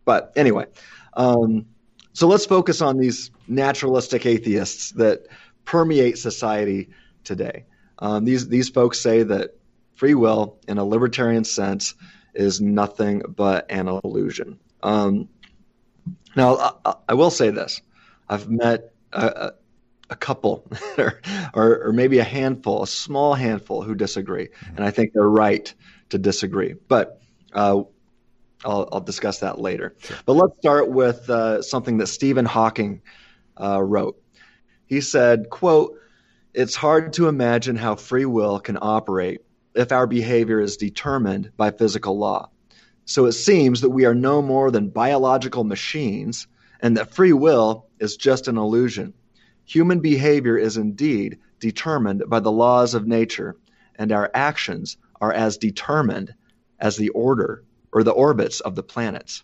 but 0.04 0.32
anyway, 0.36 0.66
um, 1.14 1.66
so 2.12 2.28
let's 2.28 2.46
focus 2.46 2.80
on 2.80 2.98
these 2.98 3.30
naturalistic 3.48 4.26
atheists 4.26 4.92
that 4.92 5.26
permeate 5.64 6.18
society 6.18 6.90
today. 7.24 7.64
Um, 7.98 8.24
these 8.24 8.48
these 8.48 8.68
folks 8.68 9.00
say 9.00 9.22
that 9.24 9.56
free 9.94 10.14
will, 10.14 10.58
in 10.66 10.78
a 10.78 10.84
libertarian 10.84 11.44
sense, 11.44 11.94
is 12.34 12.60
nothing 12.60 13.22
but 13.28 13.70
an 13.70 13.88
illusion. 13.88 14.58
Um, 14.82 15.28
now, 16.36 16.78
I, 16.84 16.94
I, 17.10 17.14
will 17.14 17.30
say 17.30 17.50
this: 17.50 17.80
I've 18.28 18.48
met 18.48 18.92
a, 19.12 19.52
a 20.10 20.16
couple, 20.16 20.70
or, 20.98 21.20
or, 21.54 21.92
maybe 21.92 22.18
a 22.18 22.24
handful, 22.24 22.82
a 22.82 22.86
small 22.86 23.34
handful, 23.34 23.82
who 23.82 23.94
disagree, 23.94 24.48
and 24.76 24.84
I 24.84 24.90
think 24.90 25.12
they're 25.12 25.28
right 25.28 25.72
to 26.10 26.18
disagree. 26.18 26.74
But 26.74 27.20
uh, 27.52 27.82
I'll, 28.64 28.88
I'll 28.92 29.00
discuss 29.00 29.40
that 29.40 29.60
later. 29.60 29.94
Sure. 29.98 30.16
But 30.26 30.32
let's 30.34 30.58
start 30.58 30.88
with 30.90 31.28
uh, 31.30 31.62
something 31.62 31.98
that 31.98 32.08
Stephen 32.08 32.44
Hawking 32.44 33.02
uh, 33.60 33.80
wrote. 33.82 34.20
He 34.86 35.00
said, 35.00 35.50
quote, 35.50 35.96
it's 36.52 36.74
hard 36.74 37.12
to 37.14 37.28
imagine 37.28 37.76
how 37.76 37.94
free 37.94 38.24
will 38.24 38.58
can 38.58 38.76
operate 38.80 39.42
if 39.74 39.92
our 39.92 40.06
behavior 40.06 40.60
is 40.60 40.76
determined 40.76 41.52
by 41.56 41.70
physical 41.70 42.18
law. 42.18 42.50
So 43.04 43.26
it 43.26 43.32
seems 43.32 43.80
that 43.80 43.90
we 43.90 44.04
are 44.04 44.14
no 44.14 44.40
more 44.40 44.70
than 44.70 44.88
biological 44.90 45.64
machines 45.64 46.46
and 46.80 46.96
that 46.96 47.14
free 47.14 47.32
will 47.32 47.86
is 47.98 48.16
just 48.16 48.48
an 48.48 48.56
illusion. 48.56 49.14
Human 49.64 50.00
behavior 50.00 50.56
is 50.56 50.76
indeed 50.76 51.38
determined 51.60 52.24
by 52.26 52.40
the 52.40 52.50
laws 52.50 52.94
of 52.94 53.06
nature, 53.06 53.56
and 53.96 54.10
our 54.10 54.30
actions 54.34 54.96
are 55.20 55.32
as 55.32 55.58
determined 55.58 56.34
as 56.78 56.96
the 56.96 57.10
order 57.10 57.62
or 57.92 58.02
the 58.02 58.10
orbits 58.10 58.60
of 58.60 58.74
the 58.74 58.82
planets. 58.82 59.42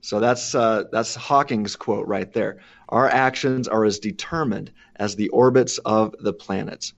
So 0.00 0.20
that's 0.20 0.54
uh, 0.54 0.84
that's 0.92 1.16
Hawking's 1.16 1.74
quote 1.74 2.06
right 2.06 2.32
there. 2.32 2.58
Our 2.88 3.08
actions 3.08 3.66
are 3.66 3.84
as 3.84 3.98
determined 3.98 4.70
as 4.94 5.16
the 5.16 5.28
orbits 5.30 5.78
of 5.78 6.14
the 6.20 6.32
planets. 6.32 6.94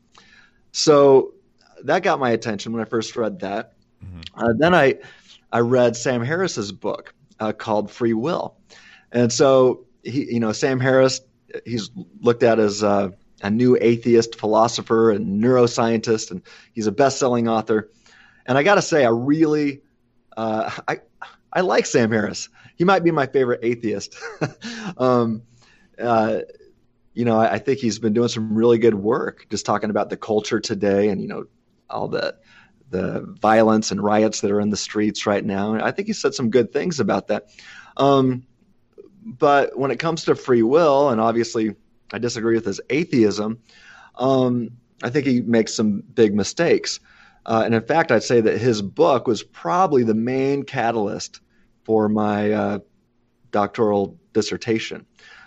So 0.73 1.33
that 1.85 2.03
got 2.03 2.21
my 2.21 2.31
attention 2.31 2.73
when 2.73 2.83
I 2.83 2.85
first 2.85 3.17
read 3.17 3.41
that. 3.41 3.73
Mm-hmm. 4.05 4.21
Uh, 4.35 4.53
then 4.59 4.75
I 4.75 4.97
I 5.53 5.61
read 5.61 5.97
Sam 5.97 6.23
Harris's 6.23 6.73
book 6.73 7.15
uh, 7.41 7.53
called 7.53 7.91
Free 7.91 8.15
Will, 8.15 8.57
and 9.13 9.33
so 9.33 9.87
he 10.03 10.33
you 10.33 10.41
know 10.41 10.53
Sam 10.53 10.81
Harris 10.81 11.21
he's 11.65 11.91
looked 12.21 12.43
at 12.43 12.59
as 12.59 12.83
uh, 12.83 13.11
a 13.43 13.51
new 13.51 13.77
atheist 13.81 14.39
philosopher 14.39 15.11
and 15.11 15.43
neuroscientist, 15.43 16.31
and 16.31 16.43
he's 16.73 16.87
a 16.87 16.93
best-selling 16.93 17.49
author. 17.49 17.91
And 18.47 18.59
I 18.59 18.63
got 18.63 18.77
to 18.77 18.83
say, 18.83 19.05
I 19.05 19.11
really 19.11 19.83
uh, 20.37 20.71
I 20.87 21.01
I 21.53 21.61
like 21.63 21.87
Sam 21.87 22.11
Harris. 22.11 22.49
He 22.77 22.85
might 22.85 23.03
be 23.03 23.11
my 23.11 23.27
favorite 23.27 23.61
atheist. 23.63 24.17
um, 24.99 25.43
uh, 25.99 26.41
you 27.15 27.25
know, 27.25 27.39
I, 27.39 27.55
I, 27.55 27.59
think 27.59 27.81
he's 27.81 27.99
been 27.99 28.13
doing 28.13 28.29
some 28.29 28.55
really 28.55 28.79
good 28.79 28.95
work, 28.95 29.47
just 29.51 29.67
talking 29.67 29.91
about 29.91 30.11
the 30.11 30.17
culture 30.17 30.61
today, 30.61 31.09
and 31.09 31.21
you 31.21 31.27
know, 31.27 31.47
all 31.91 32.07
the 32.07 32.37
the 32.91 33.21
violence 33.41 33.91
and 33.91 34.03
riots 34.03 34.41
that 34.41 34.51
are 34.51 34.61
in 34.61 34.71
the 34.71 34.77
streets 34.77 35.27
right 35.27 35.45
now. 35.45 35.75
I 35.75 35.91
think 35.91 36.09
he 36.09 36.15
said 36.15 36.35
some 36.35 36.51
good 36.51 36.73
things 36.73 37.01
about 37.01 37.29
that. 37.29 37.49
Um, 37.97 38.45
but 39.25 39.79
when 39.79 39.91
it 39.91 39.99
comes 39.99 40.25
to 40.25 40.35
free 40.35 40.63
will, 40.63 41.11
and 41.11 41.21
obviously 41.21 41.75
I 42.13 42.19
disagree 42.19 42.55
with 42.55 42.65
his 42.65 42.81
atheism, 42.89 43.61
um, 44.15 44.71
I 45.03 45.11
think 45.11 45.27
he 45.27 45.41
makes 45.41 45.75
some 45.75 46.01
big 46.01 46.35
mistakes. 46.35 47.01
Uh, 47.45 47.63
and 47.65 47.75
in 47.75 47.83
fact, 47.83 48.11
I'd 48.11 48.23
say 48.23 48.41
that 48.41 48.59
his 48.59 48.83
book 48.83 49.27
was 49.27 49.43
probably 49.43 50.05
the 50.05 50.15
main 50.15 50.65
catalyst 50.65 51.41
for 51.85 52.09
my 52.09 52.53
uh, 52.53 52.79
doctoral 53.51 54.19
dissertation. 54.33 55.07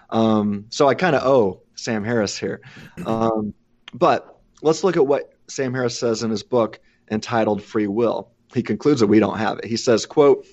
Um, 0.10 0.65
so 0.69 0.88
I 0.88 0.95
kind 0.95 1.15
of 1.15 1.23
owe 1.23 1.62
Sam 1.75 2.04
Harris 2.04 2.38
here. 2.38 2.62
Um, 3.06 3.54
but 3.93 4.39
let's 4.62 4.84
look 4.84 4.97
at 4.97 5.06
what 5.06 5.34
Sam 5.47 5.73
Harris 5.73 5.97
says 5.99 6.23
in 6.23 6.32
his 6.32 6.43
book 6.43 6.80
entitled 7.12 7.62
Free 7.62 7.88
Will. 7.88 8.32
He 8.54 8.63
concludes 8.63 9.02
that 9.02 9.08
we 9.08 9.19
don't 9.19 9.38
have 9.38 9.60
it. 9.60 9.65
He 9.65 9.78
says, 9.78 10.06
quote, 10.06 10.47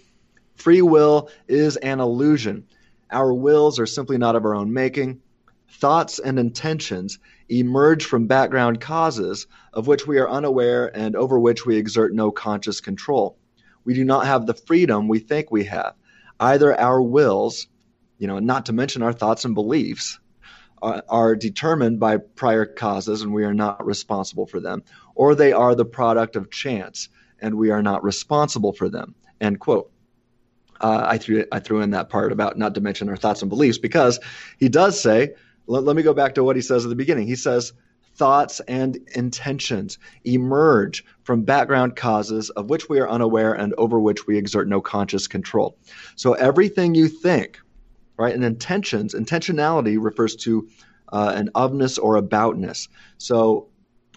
Free 0.57 0.83
will 0.83 1.31
is 1.49 1.77
an 1.77 2.01
illusion. 2.01 2.66
Our 3.11 3.33
wills 3.33 3.79
are 3.79 3.87
simply 3.87 4.18
not 4.18 4.37
of 4.37 4.44
our 4.44 4.55
own 4.55 4.73
making. 4.73 5.21
thoughts 5.71 6.18
and 6.18 6.38
intentions 6.38 7.18
emerge 7.49 8.05
from 8.05 8.27
background 8.27 8.81
causes 8.81 9.47
of 9.73 9.87
which 9.87 10.07
we 10.07 10.18
are 10.18 10.29
unaware 10.29 10.94
and 10.97 11.16
over 11.16 11.38
which 11.38 11.66
we 11.66 11.77
exert 11.77 12.14
no 12.14 12.31
conscious 12.31 12.81
control. 12.81 13.38
We 13.85 13.94
do 13.94 14.05
not 14.05 14.27
have 14.27 14.47
the 14.47 14.55
freedom 14.55 15.09
we 15.09 15.18
think 15.18 15.51
we 15.51 15.64
have. 15.64 15.94
Either 16.40 16.79
our 16.79 17.01
wills, 17.01 17.66
you 18.18 18.27
know, 18.27 18.38
not 18.38 18.66
to 18.66 18.73
mention 18.73 19.03
our 19.03 19.12
thoughts 19.12 19.44
and 19.44 19.55
beliefs, 19.55 20.18
are, 20.81 21.03
are 21.09 21.37
determined 21.37 21.99
by 22.01 22.18
prior 22.18 22.64
causes 22.66 23.23
and 23.23 23.33
we 23.33 23.44
are 23.44 23.55
not 23.55 23.85
responsible 23.85 24.47
for 24.47 24.61
them, 24.61 24.83
or 25.18 25.35
they 25.35 25.52
are 25.52 25.74
the 25.74 25.85
product 25.85 26.37
of 26.37 26.48
chance 26.50 27.09
and 27.40 27.57
we 27.57 27.70
are 27.70 27.83
not 27.83 28.02
responsible 28.02 28.72
for 28.72 28.88
them. 28.88 29.14
End 29.40 29.61
quote. 29.61 29.90
Uh, 30.81 31.04
I 31.07 31.18
threw 31.18 31.44
I 31.50 31.59
threw 31.59 31.81
in 31.81 31.90
that 31.90 32.09
part 32.09 32.31
about 32.31 32.57
not 32.57 32.76
to 32.76 32.81
mention 32.81 33.09
our 33.09 33.16
thoughts 33.16 33.42
and 33.42 33.50
beliefs 33.50 33.78
because 33.78 34.20
he 34.59 34.68
does 34.68 34.98
say. 34.98 35.35
Let, 35.66 35.83
let 35.83 35.96
me 35.96 36.02
go 36.02 36.14
back 36.14 36.37
to 36.37 36.44
what 36.44 36.57
he 36.57 36.62
says 36.62 36.85
at 36.85 36.88
the 36.88 36.94
beginning. 36.94 37.26
He 37.26 37.35
says 37.35 37.72
thoughts 38.14 38.61
and 38.61 38.96
intentions 39.14 39.98
emerge 40.24 41.04
from 41.24 41.42
background 41.42 41.96
causes 41.96 42.50
of 42.50 42.70
which 42.70 42.88
we 42.88 43.00
are 43.00 43.09
unaware 43.09 43.52
and 43.52 43.74
over 43.76 43.98
which 43.98 44.26
we 44.26 44.38
exert 44.38 44.68
no 44.68 44.81
conscious 44.81 45.26
control. 45.26 45.76
So 46.14 46.35
everything 46.35 46.94
you 46.94 47.09
think, 47.09 47.61
right, 48.16 48.35
and 48.35 48.44
intentions, 48.44 49.14
intentionality 49.14 49.98
refers 50.00 50.37
to 50.37 50.68
uh, 51.12 51.33
an 51.35 51.50
ofness 51.54 51.98
or 52.00 52.20
aboutness. 52.20 52.88
So 53.18 53.67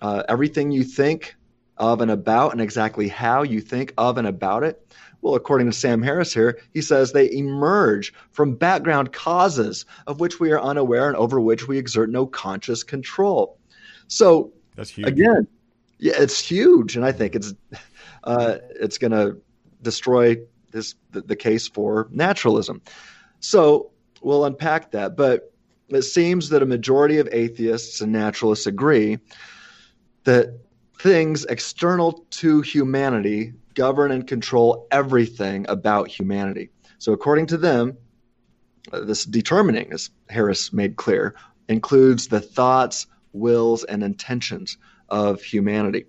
uh, 0.01 0.23
everything 0.27 0.71
you 0.71 0.83
think 0.83 1.35
of 1.77 2.01
and 2.01 2.11
about 2.11 2.51
and 2.51 2.61
exactly 2.61 3.07
how 3.07 3.43
you 3.43 3.61
think 3.61 3.93
of 3.97 4.17
and 4.17 4.27
about 4.27 4.63
it 4.63 4.85
well, 5.21 5.35
according 5.35 5.67
to 5.67 5.73
Sam 5.73 6.01
Harris 6.01 6.33
here, 6.33 6.59
he 6.73 6.81
says 6.81 7.11
they 7.11 7.31
emerge 7.31 8.13
from 8.31 8.55
background 8.55 9.13
causes 9.13 9.85
of 10.07 10.19
which 10.19 10.39
we 10.39 10.51
are 10.51 10.59
unaware 10.59 11.07
and 11.07 11.15
over 11.15 11.39
which 11.39 11.67
we 11.67 11.77
exert 11.77 12.09
no 12.09 12.25
conscious 12.25 12.83
control. 12.83 13.57
So 14.07 14.51
that's 14.75 14.89
huge. 14.89 15.07
Again, 15.07 15.47
yeah, 15.99 16.13
it's 16.17 16.39
huge, 16.39 16.95
and 16.95 17.05
I 17.05 17.11
think 17.11 17.35
it's 17.35 17.53
uh, 18.23 18.57
it's 18.71 18.97
going 18.97 19.11
to 19.11 19.39
destroy 19.83 20.37
this 20.71 20.95
the, 21.11 21.21
the 21.21 21.35
case 21.35 21.67
for 21.67 22.07
naturalism. 22.11 22.81
So 23.39 23.91
we'll 24.21 24.45
unpack 24.45 24.91
that, 24.91 25.15
but 25.15 25.53
it 25.89 26.01
seems 26.03 26.49
that 26.49 26.63
a 26.63 26.65
majority 26.65 27.19
of 27.19 27.29
atheists 27.31 28.01
and 28.01 28.11
naturalists 28.11 28.65
agree 28.65 29.19
that 30.23 30.59
things 30.99 31.45
external 31.45 32.25
to 32.29 32.61
humanity 32.61 33.53
govern 33.73 34.11
and 34.11 34.27
control 34.27 34.87
everything 34.91 35.65
about 35.69 36.07
humanity. 36.07 36.69
So, 36.99 37.13
according 37.13 37.47
to 37.47 37.57
them, 37.57 37.97
this 38.91 39.25
determining, 39.25 39.91
as 39.93 40.09
Harris 40.29 40.73
made 40.73 40.95
clear, 40.95 41.35
includes 41.67 42.27
the 42.27 42.41
thoughts, 42.41 43.07
wills, 43.33 43.83
and 43.83 44.03
intentions 44.03 44.77
of 45.09 45.41
humanity. 45.41 46.05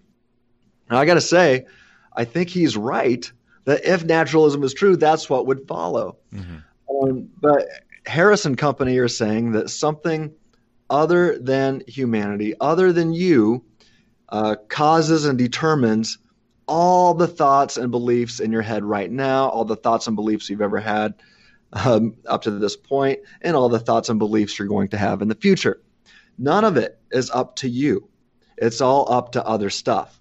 Now, 0.90 0.98
I 0.98 1.04
got 1.04 1.14
to 1.14 1.20
say, 1.20 1.66
I 2.14 2.24
think 2.24 2.48
he's 2.48 2.76
right 2.76 3.30
that 3.64 3.84
if 3.84 4.04
naturalism 4.04 4.62
is 4.64 4.74
true, 4.74 4.96
that's 4.96 5.30
what 5.30 5.46
would 5.46 5.66
follow. 5.66 6.16
Mm-hmm. 6.34 6.56
Um, 7.02 7.28
but 7.40 7.66
Harris 8.06 8.44
and 8.44 8.58
company 8.58 8.98
are 8.98 9.08
saying 9.08 9.52
that 9.52 9.70
something 9.70 10.32
other 10.90 11.38
than 11.38 11.82
humanity, 11.86 12.54
other 12.60 12.92
than 12.92 13.12
you, 13.12 13.64
uh, 14.32 14.56
causes 14.68 15.26
and 15.26 15.36
determines 15.36 16.16
all 16.66 17.12
the 17.12 17.28
thoughts 17.28 17.76
and 17.76 17.90
beliefs 17.90 18.40
in 18.40 18.50
your 18.50 18.62
head 18.62 18.82
right 18.82 19.10
now, 19.10 19.48
all 19.50 19.66
the 19.66 19.76
thoughts 19.76 20.06
and 20.06 20.16
beliefs 20.16 20.48
you've 20.48 20.62
ever 20.62 20.80
had 20.80 21.14
um, 21.74 22.16
up 22.26 22.42
to 22.42 22.50
this 22.50 22.74
point, 22.74 23.20
and 23.42 23.54
all 23.54 23.68
the 23.68 23.78
thoughts 23.78 24.08
and 24.08 24.18
beliefs 24.18 24.58
you're 24.58 24.68
going 24.68 24.88
to 24.88 24.96
have 24.96 25.20
in 25.20 25.28
the 25.28 25.34
future. 25.34 25.82
None 26.38 26.64
of 26.64 26.78
it 26.78 26.98
is 27.12 27.30
up 27.30 27.56
to 27.56 27.68
you, 27.68 28.08
it's 28.56 28.80
all 28.80 29.12
up 29.12 29.32
to 29.32 29.46
other 29.46 29.68
stuff. 29.68 30.18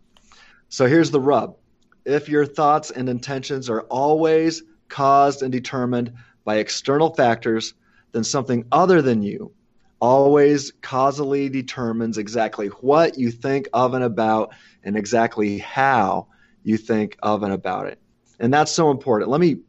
So 0.67 0.87
here's 0.87 1.11
the 1.11 1.21
rub 1.21 1.55
if 2.03 2.27
your 2.27 2.45
thoughts 2.45 2.91
and 2.91 3.07
intentions 3.07 3.69
are 3.69 3.81
always 3.83 4.61
caused 4.89 5.41
and 5.41 5.51
determined 5.51 6.13
by 6.43 6.57
external 6.57 7.13
factors, 7.13 7.75
then 8.11 8.25
something 8.25 8.65
other 8.73 9.01
than 9.01 9.21
you 9.21 9.53
always 10.01 10.71
causally 10.81 11.47
determines 11.47 12.17
exactly 12.17 12.67
what 12.67 13.17
you 13.17 13.31
think 13.31 13.69
of 13.71 13.93
and 13.93 14.03
about 14.03 14.53
and 14.83 14.97
exactly 14.97 15.59
how 15.59 16.27
you 16.63 16.75
think 16.75 17.15
of 17.21 17.43
and 17.43 17.53
about 17.53 17.87
it. 17.87 17.99
And 18.39 18.51
that's 18.53 18.71
so 18.71 18.89
important. 18.89 19.29
Let 19.29 19.39
me 19.39 19.59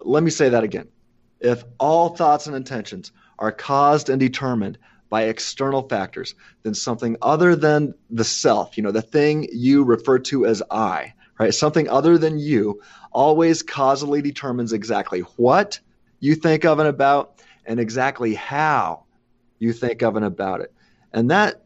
let 0.00 0.22
me 0.22 0.30
say 0.30 0.50
that 0.50 0.62
again. 0.62 0.88
If 1.40 1.64
all 1.78 2.10
thoughts 2.10 2.46
and 2.46 2.54
intentions 2.54 3.10
are 3.38 3.50
caused 3.50 4.08
and 4.08 4.20
determined 4.20 4.78
by 5.10 5.24
external 5.24 5.88
factors, 5.88 6.34
then 6.62 6.74
something 6.74 7.16
other 7.20 7.56
than 7.56 7.94
the 8.10 8.24
self, 8.24 8.76
you 8.76 8.82
know, 8.84 8.92
the 8.92 9.02
thing 9.02 9.48
you 9.52 9.82
refer 9.82 10.18
to 10.20 10.46
as 10.46 10.62
I, 10.70 11.14
right? 11.38 11.52
Something 11.52 11.88
other 11.88 12.18
than 12.18 12.38
you 12.38 12.80
always 13.12 13.62
causally 13.62 14.22
determines 14.22 14.72
exactly 14.72 15.20
what 15.36 15.80
you 16.20 16.34
think 16.36 16.64
of 16.64 16.78
and 16.78 16.88
about 16.88 17.42
and 17.64 17.80
exactly 17.80 18.34
how 18.34 19.04
you 19.58 19.72
think 19.72 20.02
of 20.02 20.16
and 20.16 20.24
about 20.24 20.60
it. 20.60 20.72
And 21.12 21.30
that, 21.30 21.62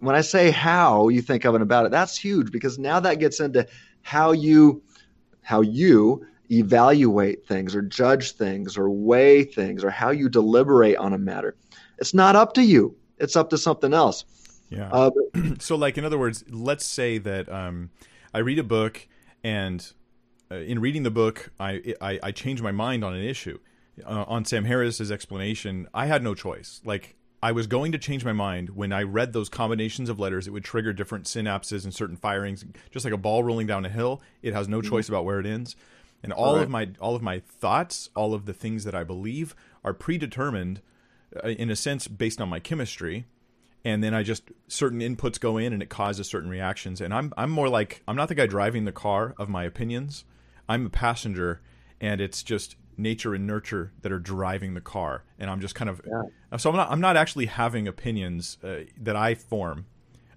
when 0.00 0.14
I 0.14 0.20
say 0.20 0.50
how 0.50 1.08
you 1.08 1.22
think 1.22 1.44
of 1.44 1.54
and 1.54 1.62
about 1.62 1.86
it, 1.86 1.92
that's 1.92 2.16
huge 2.16 2.50
because 2.50 2.78
now 2.78 3.00
that 3.00 3.20
gets 3.20 3.40
into 3.40 3.66
how 4.02 4.32
you, 4.32 4.82
how 5.42 5.60
you 5.60 6.26
evaluate 6.50 7.46
things 7.46 7.74
or 7.74 7.82
judge 7.82 8.32
things 8.32 8.76
or 8.76 8.90
weigh 8.90 9.44
things 9.44 9.84
or 9.84 9.90
how 9.90 10.10
you 10.10 10.28
deliberate 10.28 10.96
on 10.96 11.12
a 11.12 11.18
matter. 11.18 11.56
It's 11.98 12.14
not 12.14 12.36
up 12.36 12.54
to 12.54 12.62
you. 12.62 12.96
It's 13.18 13.36
up 13.36 13.50
to 13.50 13.58
something 13.58 13.94
else. 13.94 14.24
Yeah. 14.68 14.88
Uh, 14.90 15.10
but, 15.32 15.62
so, 15.62 15.76
like 15.76 15.98
in 15.98 16.04
other 16.04 16.18
words, 16.18 16.44
let's 16.48 16.86
say 16.86 17.18
that 17.18 17.48
um, 17.50 17.90
I 18.32 18.38
read 18.38 18.58
a 18.58 18.64
book, 18.64 19.06
and 19.44 19.86
uh, 20.50 20.56
in 20.56 20.80
reading 20.80 21.02
the 21.02 21.10
book, 21.10 21.50
I, 21.60 21.94
I 22.00 22.18
I 22.22 22.30
change 22.32 22.62
my 22.62 22.72
mind 22.72 23.04
on 23.04 23.14
an 23.14 23.22
issue 23.22 23.58
uh, 24.04 24.24
on 24.26 24.44
Sam 24.44 24.64
Harris's 24.64 25.12
explanation, 25.12 25.88
I 25.92 26.06
had 26.06 26.22
no 26.22 26.34
choice. 26.34 26.80
Like 26.84 27.16
I 27.42 27.52
was 27.52 27.66
going 27.66 27.92
to 27.92 27.98
change 27.98 28.24
my 28.24 28.32
mind 28.32 28.70
when 28.70 28.92
I 28.92 29.02
read 29.02 29.32
those 29.32 29.48
combinations 29.48 30.08
of 30.08 30.20
letters. 30.20 30.46
It 30.46 30.52
would 30.52 30.64
trigger 30.64 30.92
different 30.92 31.24
synapses 31.24 31.82
and 31.84 31.92
certain 31.92 32.16
firings, 32.16 32.64
just 32.90 33.04
like 33.04 33.12
a 33.12 33.18
ball 33.18 33.42
rolling 33.42 33.66
down 33.66 33.84
a 33.84 33.88
hill. 33.88 34.22
It 34.42 34.54
has 34.54 34.68
no 34.68 34.78
mm-hmm. 34.78 34.88
choice 34.88 35.08
about 35.08 35.24
where 35.24 35.40
it 35.40 35.46
ends, 35.46 35.74
and 36.22 36.32
all 36.32 36.54
right. 36.54 36.62
of 36.62 36.70
my 36.70 36.90
all 37.00 37.16
of 37.16 37.22
my 37.22 37.40
thoughts, 37.40 38.08
all 38.14 38.32
of 38.32 38.46
the 38.46 38.54
things 38.54 38.84
that 38.84 38.94
I 38.94 39.02
believe, 39.02 39.56
are 39.84 39.92
predetermined, 39.92 40.80
uh, 41.42 41.48
in 41.48 41.68
a 41.68 41.76
sense, 41.76 42.06
based 42.06 42.40
on 42.40 42.48
my 42.48 42.60
chemistry. 42.60 43.26
And 43.84 44.04
then 44.04 44.14
I 44.14 44.22
just 44.22 44.44
certain 44.68 45.00
inputs 45.00 45.40
go 45.40 45.56
in, 45.56 45.72
and 45.72 45.82
it 45.82 45.88
causes 45.88 46.28
certain 46.28 46.48
reactions. 46.48 47.00
And 47.00 47.12
I'm 47.12 47.34
I'm 47.36 47.50
more 47.50 47.68
like 47.68 48.04
I'm 48.06 48.14
not 48.14 48.28
the 48.28 48.36
guy 48.36 48.46
driving 48.46 48.84
the 48.84 48.92
car 48.92 49.34
of 49.36 49.48
my 49.48 49.64
opinions. 49.64 50.24
I'm 50.68 50.86
a 50.86 50.90
passenger, 50.90 51.60
and 52.00 52.20
it's 52.20 52.44
just 52.44 52.76
nature 53.02 53.34
and 53.34 53.46
nurture 53.46 53.92
that 54.02 54.12
are 54.12 54.18
driving 54.18 54.74
the 54.74 54.80
car. 54.80 55.24
And 55.38 55.50
i'm 55.50 55.60
just 55.60 55.74
kind 55.74 55.90
of 55.90 56.00
yeah. 56.06 56.56
so 56.56 56.70
i'm 56.70 56.76
not 56.76 56.90
i'm 56.90 57.00
not 57.00 57.16
actually 57.16 57.46
having 57.46 57.88
opinions 57.88 58.58
uh, 58.62 58.80
that 59.00 59.16
i 59.16 59.34
form. 59.34 59.86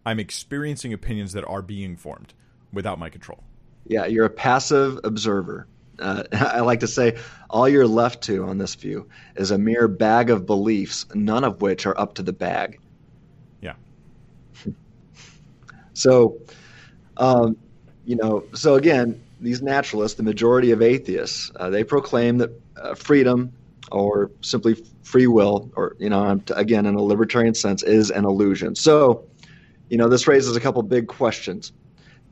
I'm 0.08 0.20
experiencing 0.20 0.94
opinions 0.94 1.34
that 1.34 1.44
are 1.46 1.64
being 1.64 1.98
formed 1.98 2.34
without 2.72 3.00
my 3.00 3.10
control. 3.10 3.44
Yeah 3.88 4.06
you're 4.06 4.26
a 4.26 4.30
passive 4.30 5.00
observer. 5.04 5.68
Uh, 5.98 6.24
i 6.34 6.60
like 6.62 6.82
to 6.82 6.88
say 6.88 7.18
all 7.50 7.70
you're 7.70 7.88
left 7.88 8.24
to 8.24 8.44
on 8.44 8.58
this 8.58 8.76
view 8.76 9.08
is 9.36 9.52
a 9.52 9.58
mere 9.58 9.88
bag 9.88 10.30
of 10.30 10.46
beliefs 10.46 11.06
none 11.14 11.44
of 11.44 11.62
which 11.62 11.86
are 11.86 11.98
up 12.00 12.16
to 12.16 12.24
the 12.24 12.34
bag. 12.34 12.80
Yeah. 13.62 13.76
So 15.94 16.40
um, 17.16 17.56
you 18.06 18.18
know 18.18 18.44
so 18.54 18.76
again 18.76 19.22
these 19.40 19.62
naturalists, 19.62 20.18
the 20.18 20.24
majority 20.24 20.72
of 20.72 20.82
atheists, 20.82 21.52
uh, 21.56 21.70
they 21.70 21.84
proclaim 21.84 22.38
that 22.40 22.52
uh, 22.78 22.96
freedom 22.96 23.54
or 23.92 24.32
simply 24.42 24.76
free 25.04 25.28
will, 25.28 25.72
or, 25.76 25.96
you 26.00 26.10
know, 26.10 26.42
again, 26.56 26.86
in 26.86 26.96
a 26.96 27.02
libertarian 27.02 27.54
sense, 27.54 27.84
is 27.84 28.10
an 28.10 28.26
illusion. 28.26 28.76
So, 28.76 29.26
you 29.90 29.98
know, 29.98 30.10
this 30.10 30.28
raises 30.28 30.56
a 30.56 30.60
couple 30.60 30.82
big 30.82 31.08
questions. 31.08 31.72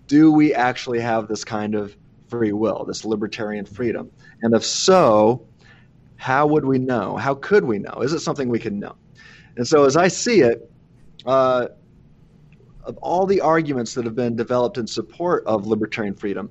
Do 0.08 0.32
we 0.32 0.54
actually 0.54 1.00
have 1.00 1.28
this 1.28 1.44
kind 1.44 1.76
of 1.76 1.96
free 2.28 2.52
will, 2.52 2.86
this 2.86 3.06
libertarian 3.06 3.66
freedom? 3.66 4.12
And 4.42 4.56
if 4.56 4.66
so, 4.66 5.46
how 6.16 6.48
would 6.48 6.66
we 6.66 6.80
know? 6.80 7.18
How 7.18 7.36
could 7.36 7.66
we 7.66 7.78
know? 7.80 8.02
Is 8.02 8.14
it 8.14 8.20
something 8.20 8.50
we 8.50 8.60
can 8.60 8.80
know? 8.80 8.96
And 9.56 9.68
so, 9.68 9.86
as 9.86 9.96
I 9.96 10.08
see 10.08 10.42
it, 10.42 10.72
uh, 11.26 11.68
of 12.86 12.98
all 12.98 13.26
the 13.26 13.42
arguments 13.42 13.94
that 13.94 14.06
have 14.06 14.16
been 14.16 14.36
developed 14.36 14.78
in 14.78 14.88
support 14.88 15.46
of 15.46 15.68
libertarian 15.68 16.16
freedom, 16.16 16.50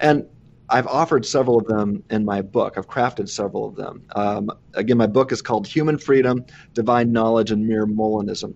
and 0.00 0.26
I've 0.70 0.86
offered 0.86 1.24
several 1.24 1.58
of 1.58 1.66
them 1.66 2.02
in 2.10 2.24
my 2.24 2.42
book. 2.42 2.74
I've 2.76 2.88
crafted 2.88 3.28
several 3.28 3.66
of 3.66 3.74
them. 3.74 4.02
Um, 4.14 4.50
again, 4.74 4.98
my 4.98 5.06
book 5.06 5.32
is 5.32 5.40
called 5.40 5.66
Human 5.66 5.96
Freedom, 5.96 6.44
Divine 6.74 7.10
Knowledge, 7.10 7.50
and 7.50 7.66
Mere 7.66 7.86
Molinism. 7.86 8.54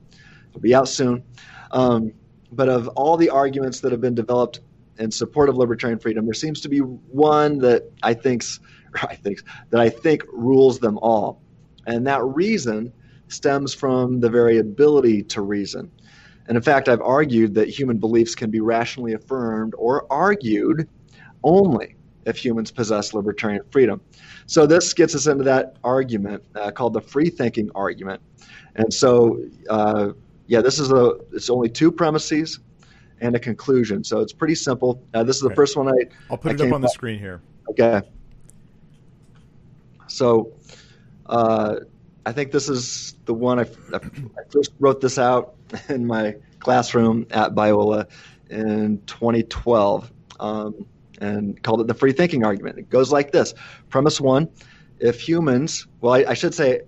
It'll 0.50 0.60
be 0.60 0.74
out 0.74 0.88
soon. 0.88 1.24
Um, 1.70 2.12
but 2.52 2.68
of 2.68 2.88
all 2.88 3.16
the 3.16 3.30
arguments 3.30 3.80
that 3.80 3.92
have 3.92 4.02
been 4.02 4.14
developed 4.14 4.60
in 4.98 5.10
support 5.10 5.48
of 5.48 5.56
libertarian 5.56 5.98
freedom, 5.98 6.26
there 6.26 6.34
seems 6.34 6.60
to 6.60 6.68
be 6.68 6.80
one 6.80 7.58
that 7.58 7.90
I 8.02 8.12
think's 8.14 8.60
I 9.02 9.14
think 9.14 9.42
that 9.70 9.80
I 9.80 9.88
think 9.88 10.22
rules 10.30 10.78
them 10.78 10.98
all, 10.98 11.40
and 11.86 12.06
that 12.06 12.22
reason 12.22 12.92
stems 13.28 13.72
from 13.72 14.20
the 14.20 14.28
very 14.28 14.58
ability 14.58 15.22
to 15.22 15.40
reason. 15.40 15.90
And 16.46 16.56
in 16.56 16.62
fact, 16.62 16.90
I've 16.90 17.00
argued 17.00 17.54
that 17.54 17.68
human 17.68 17.96
beliefs 17.96 18.34
can 18.34 18.50
be 18.50 18.60
rationally 18.60 19.14
affirmed 19.14 19.74
or 19.78 20.06
argued 20.12 20.88
only 21.44 21.96
if 22.24 22.36
humans 22.36 22.70
possess 22.70 23.14
libertarian 23.14 23.62
freedom. 23.70 24.00
So 24.46 24.66
this 24.66 24.92
gets 24.92 25.14
us 25.14 25.26
into 25.26 25.44
that 25.44 25.76
argument 25.82 26.44
uh, 26.54 26.70
called 26.70 26.94
the 26.94 27.00
free 27.00 27.30
thinking 27.30 27.70
argument. 27.74 28.20
And 28.76 28.92
so, 28.92 29.40
uh, 29.68 30.10
yeah, 30.46 30.60
this 30.60 30.78
is 30.78 30.90
a 30.92 31.18
it's 31.32 31.50
only 31.50 31.68
two 31.68 31.90
premises 31.90 32.60
and 33.20 33.36
a 33.36 33.38
conclusion. 33.38 34.04
So 34.04 34.20
it's 34.20 34.32
pretty 34.32 34.54
simple. 34.54 35.02
Uh, 35.14 35.22
this 35.22 35.36
is 35.36 35.42
the 35.42 35.48
okay. 35.48 35.54
first 35.54 35.76
one 35.76 35.88
I. 35.88 36.08
I'll 36.30 36.36
put 36.36 36.52
I 36.52 36.54
it 36.54 36.68
up 36.68 36.74
on 36.74 36.80
the 36.80 36.88
screen 36.88 37.18
here. 37.18 37.40
Okay. 37.70 38.02
So, 40.08 40.52
uh, 41.26 41.76
I 42.26 42.32
think 42.32 42.52
this 42.52 42.68
is 42.68 43.16
the 43.24 43.34
one 43.34 43.58
I, 43.58 43.66
I 43.92 44.00
first 44.50 44.72
wrote 44.78 45.00
this 45.00 45.18
out 45.18 45.54
in 45.88 46.06
my 46.06 46.36
classroom 46.58 47.26
at 47.30 47.54
Biola 47.54 48.06
in 48.50 49.00
2012. 49.06 50.12
Um, 50.38 50.86
and 51.22 51.62
called 51.62 51.80
it 51.80 51.86
the 51.86 51.94
free 51.94 52.12
thinking 52.12 52.44
argument. 52.44 52.78
It 52.78 52.90
goes 52.90 53.12
like 53.12 53.32
this 53.32 53.54
Premise 53.88 54.20
one 54.20 54.48
if 54.98 55.20
humans, 55.20 55.86
well, 56.00 56.14
I, 56.14 56.24
I 56.28 56.34
should 56.34 56.54
say, 56.54 56.82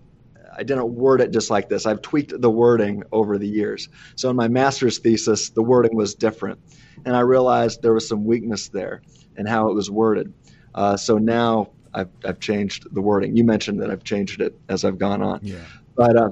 I 0.56 0.62
didn't 0.62 0.94
word 0.94 1.20
it 1.20 1.32
just 1.32 1.50
like 1.50 1.68
this. 1.68 1.84
I've 1.84 2.00
tweaked 2.00 2.40
the 2.40 2.50
wording 2.50 3.02
over 3.10 3.38
the 3.38 3.48
years. 3.48 3.88
So 4.14 4.30
in 4.30 4.36
my 4.36 4.46
master's 4.46 4.98
thesis, 4.98 5.50
the 5.50 5.62
wording 5.62 5.96
was 5.96 6.14
different. 6.14 6.60
And 7.04 7.16
I 7.16 7.20
realized 7.20 7.82
there 7.82 7.92
was 7.92 8.06
some 8.06 8.24
weakness 8.24 8.68
there 8.68 9.02
in 9.36 9.46
how 9.46 9.68
it 9.68 9.74
was 9.74 9.90
worded. 9.90 10.32
Uh, 10.76 10.96
so 10.96 11.18
now 11.18 11.70
I've, 11.92 12.08
I've 12.24 12.38
changed 12.38 12.86
the 12.94 13.00
wording. 13.00 13.36
You 13.36 13.42
mentioned 13.42 13.82
that 13.82 13.90
I've 13.90 14.04
changed 14.04 14.40
it 14.40 14.56
as 14.68 14.84
I've 14.84 14.98
gone 14.98 15.22
on. 15.22 15.40
Yeah. 15.42 15.56
But 15.96 16.16
uh, 16.16 16.30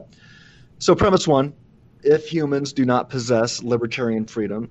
so 0.78 0.94
premise 0.94 1.26
one 1.26 1.52
if 2.04 2.28
humans 2.28 2.72
do 2.72 2.84
not 2.84 3.08
possess 3.08 3.62
libertarian 3.62 4.26
freedom, 4.26 4.70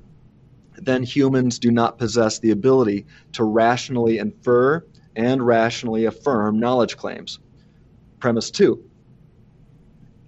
then 0.86 1.04
humans 1.04 1.60
do 1.60 1.72
not 1.72 1.98
possess 1.98 2.40
the 2.40 2.52
ability 2.52 3.06
to 3.34 3.44
rationally 3.44 4.18
infer 4.18 4.84
and 5.16 5.46
rationally 5.46 6.06
affirm 6.06 6.60
knowledge 6.60 6.98
claims. 6.98 7.40
Premise 8.20 8.52
two 8.52 8.84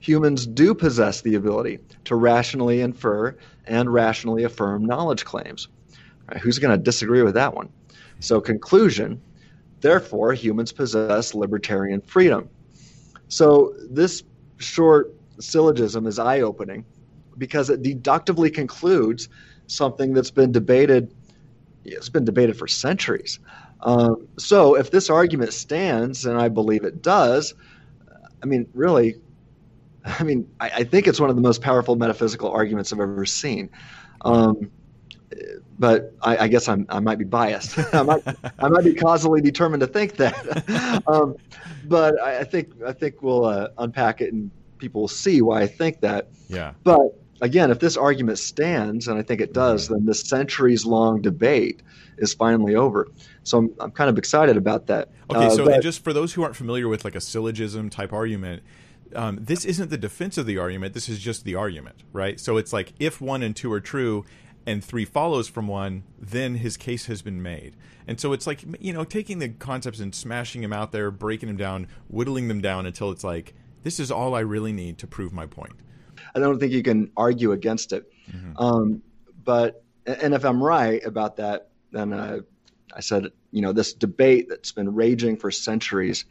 humans 0.03 0.45
do 0.45 0.75
possess 0.75 1.21
the 1.21 1.35
ability 1.35 1.79
to 2.03 2.15
rationally 2.15 2.81
infer 2.81 3.33
and 3.65 3.91
rationally 3.91 4.43
affirm 4.43 4.85
knowledge 4.85 5.23
claims. 5.23 5.69
Right, 6.27 6.41
who's 6.41 6.59
going 6.59 6.77
to 6.77 6.83
disagree 6.83 7.21
with 7.21 7.35
that 7.35 7.55
one? 7.55 7.69
So, 8.19 8.41
conclusion 8.41 9.21
therefore, 9.79 10.33
humans 10.33 10.73
possess 10.73 11.33
libertarian 11.33 12.01
freedom. 12.01 12.49
So, 13.29 13.73
this 13.89 14.23
short 14.57 15.13
syllogism 15.39 16.05
is 16.05 16.19
eye 16.19 16.41
opening 16.41 16.85
because 17.37 17.69
it 17.69 17.81
deductively 17.81 18.49
concludes 18.49 19.29
something 19.67 20.13
that's 20.13 20.31
been 20.31 20.51
debated. 20.51 21.13
It's 21.85 22.09
been 22.09 22.25
debated 22.25 22.57
for 22.57 22.67
centuries. 22.67 23.39
Um, 23.81 24.27
so, 24.37 24.75
if 24.75 24.91
this 24.91 25.09
argument 25.09 25.53
stands, 25.53 26.25
and 26.25 26.39
I 26.39 26.47
believe 26.47 26.85
it 26.85 27.01
does, 27.01 27.53
I 28.41 28.45
mean, 28.45 28.67
really, 28.73 29.15
I 30.05 30.23
mean, 30.23 30.49
I, 30.59 30.69
I 30.69 30.83
think 30.83 31.07
it's 31.07 31.19
one 31.19 31.29
of 31.29 31.35
the 31.35 31.41
most 31.41 31.61
powerful 31.61 31.95
metaphysical 31.95 32.51
arguments 32.51 32.93
I've 32.93 32.99
ever 32.99 33.25
seen. 33.25 33.69
Um, 34.21 34.71
but 35.79 36.13
I, 36.21 36.37
I, 36.37 36.47
guess 36.47 36.69
I'm, 36.69 36.85
I 36.89 36.99
might 36.99 37.17
be 37.17 37.25
biased. 37.25 37.77
I 37.93 38.03
might 38.03 38.23
I 38.59 38.69
might 38.69 38.83
be 38.83 38.93
causally 38.93 39.41
determined 39.41 39.81
to 39.81 39.87
think 39.87 40.17
that. 40.17 41.03
um, 41.07 41.35
but 41.85 42.21
I, 42.21 42.39
I, 42.39 42.43
think 42.43 42.81
I 42.85 42.93
think 42.93 43.21
we'll 43.21 43.45
uh, 43.45 43.69
unpack 43.77 44.21
it 44.21 44.31
and 44.31 44.51
people 44.77 45.01
will 45.01 45.07
see 45.07 45.41
why 45.41 45.61
I 45.61 45.67
think 45.67 46.01
that. 46.01 46.27
Yeah. 46.47 46.73
But 46.83 47.22
again, 47.41 47.71
if 47.71 47.79
this 47.79 47.97
argument 47.97 48.39
stands, 48.39 49.07
and 49.07 49.17
I 49.17 49.21
think 49.21 49.41
it 49.41 49.53
does, 49.53 49.87
then 49.87 50.05
this 50.05 50.21
centuries 50.21 50.85
long 50.85 51.21
debate 51.21 51.81
is 52.17 52.33
finally 52.33 52.75
over. 52.75 53.07
So 53.43 53.57
I'm, 53.57 53.73
I'm 53.79 53.91
kind 53.91 54.09
of 54.09 54.17
excited 54.17 54.57
about 54.57 54.87
that. 54.87 55.09
Okay, 55.29 55.47
uh, 55.47 55.49
so 55.49 55.65
but, 55.65 55.81
just 55.81 56.03
for 56.03 56.13
those 56.13 56.33
who 56.33 56.43
aren't 56.43 56.55
familiar 56.55 56.87
with 56.87 57.03
like 57.03 57.15
a 57.15 57.21
syllogism 57.21 57.89
type 57.89 58.13
argument, 58.13 58.63
um, 59.15 59.39
this 59.41 59.65
isn't 59.65 59.89
the 59.89 59.97
defense 59.97 60.37
of 60.37 60.45
the 60.45 60.57
argument. 60.57 60.93
This 60.93 61.09
is 61.09 61.19
just 61.19 61.43
the 61.43 61.55
argument, 61.55 61.97
right? 62.11 62.39
So 62.39 62.57
it's 62.57 62.73
like 62.73 62.93
if 62.99 63.21
one 63.21 63.43
and 63.43 63.55
two 63.55 63.71
are 63.71 63.81
true, 63.81 64.25
and 64.65 64.83
three 64.83 65.05
follows 65.05 65.47
from 65.47 65.67
one, 65.67 66.03
then 66.19 66.55
his 66.55 66.77
case 66.77 67.07
has 67.07 67.21
been 67.21 67.41
made. 67.41 67.75
And 68.07 68.19
so 68.19 68.33
it's 68.33 68.47
like 68.47 68.63
you 68.79 68.93
know 68.93 69.03
taking 69.03 69.39
the 69.39 69.49
concepts 69.49 69.99
and 69.99 70.13
smashing 70.13 70.61
them 70.61 70.73
out 70.73 70.91
there, 70.91 71.11
breaking 71.11 71.47
them 71.47 71.57
down, 71.57 71.87
whittling 72.07 72.47
them 72.47 72.61
down 72.61 72.85
until 72.85 73.11
it's 73.11 73.23
like 73.23 73.53
this 73.83 73.99
is 73.99 74.11
all 74.11 74.35
I 74.35 74.39
really 74.39 74.73
need 74.73 74.97
to 74.99 75.07
prove 75.07 75.33
my 75.33 75.45
point. 75.45 75.73
I 76.35 76.39
don't 76.39 76.59
think 76.59 76.71
you 76.71 76.83
can 76.83 77.11
argue 77.15 77.51
against 77.51 77.93
it. 77.93 78.11
Mm-hmm. 78.31 78.57
Um, 78.57 79.01
but 79.43 79.83
and 80.05 80.33
if 80.33 80.43
I'm 80.43 80.63
right 80.63 81.03
about 81.05 81.37
that, 81.37 81.69
then 81.91 82.13
uh, 82.13 82.39
I 82.95 82.99
said 82.99 83.27
you 83.51 83.61
know 83.61 83.71
this 83.71 83.93
debate 83.93 84.47
that's 84.49 84.71
been 84.71 84.93
raging 84.93 85.37
for 85.37 85.51
centuries 85.51 86.25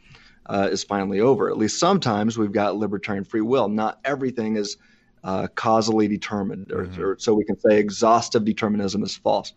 uh, 0.47 0.69
is 0.71 0.83
finally 0.83 1.19
over. 1.19 1.49
At 1.49 1.57
least 1.57 1.79
sometimes 1.79 2.37
we've 2.37 2.51
got 2.51 2.75
libertarian 2.75 3.23
free 3.23 3.41
will. 3.41 3.69
Not 3.69 3.99
everything 4.03 4.57
is 4.57 4.77
uh, 5.23 5.47
causally 5.55 6.07
determined, 6.07 6.71
or, 6.71 6.85
mm-hmm. 6.85 7.01
or 7.01 7.17
so 7.17 7.33
we 7.33 7.45
can 7.45 7.57
say 7.59 7.79
exhaustive 7.79 8.43
determinism 8.43 9.03
is 9.03 9.15
false. 9.15 9.53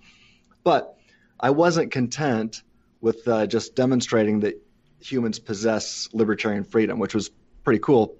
But 0.62 0.96
I 1.40 1.50
wasn't 1.50 1.90
content 1.90 2.62
with 3.00 3.26
uh, 3.28 3.46
just 3.46 3.74
demonstrating 3.74 4.40
that 4.40 4.62
humans 5.00 5.38
possess 5.38 6.08
libertarian 6.12 6.64
freedom, 6.64 6.98
which 6.98 7.14
was 7.14 7.30
pretty 7.64 7.80
cool 7.80 8.16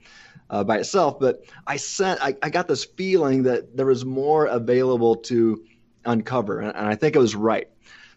uh, 0.50 0.64
by 0.64 0.78
itself. 0.78 1.18
But 1.18 1.44
I 1.66 1.76
sent, 1.76 2.20
I, 2.22 2.36
I, 2.42 2.50
got 2.50 2.68
this 2.68 2.84
feeling 2.84 3.44
that 3.44 3.76
there 3.76 3.86
was 3.86 4.04
more 4.04 4.46
available 4.46 5.16
to 5.16 5.64
uncover, 6.04 6.60
and, 6.60 6.76
and 6.76 6.86
I 6.86 6.94
think 6.94 7.16
it 7.16 7.20
was 7.20 7.34
right. 7.34 7.68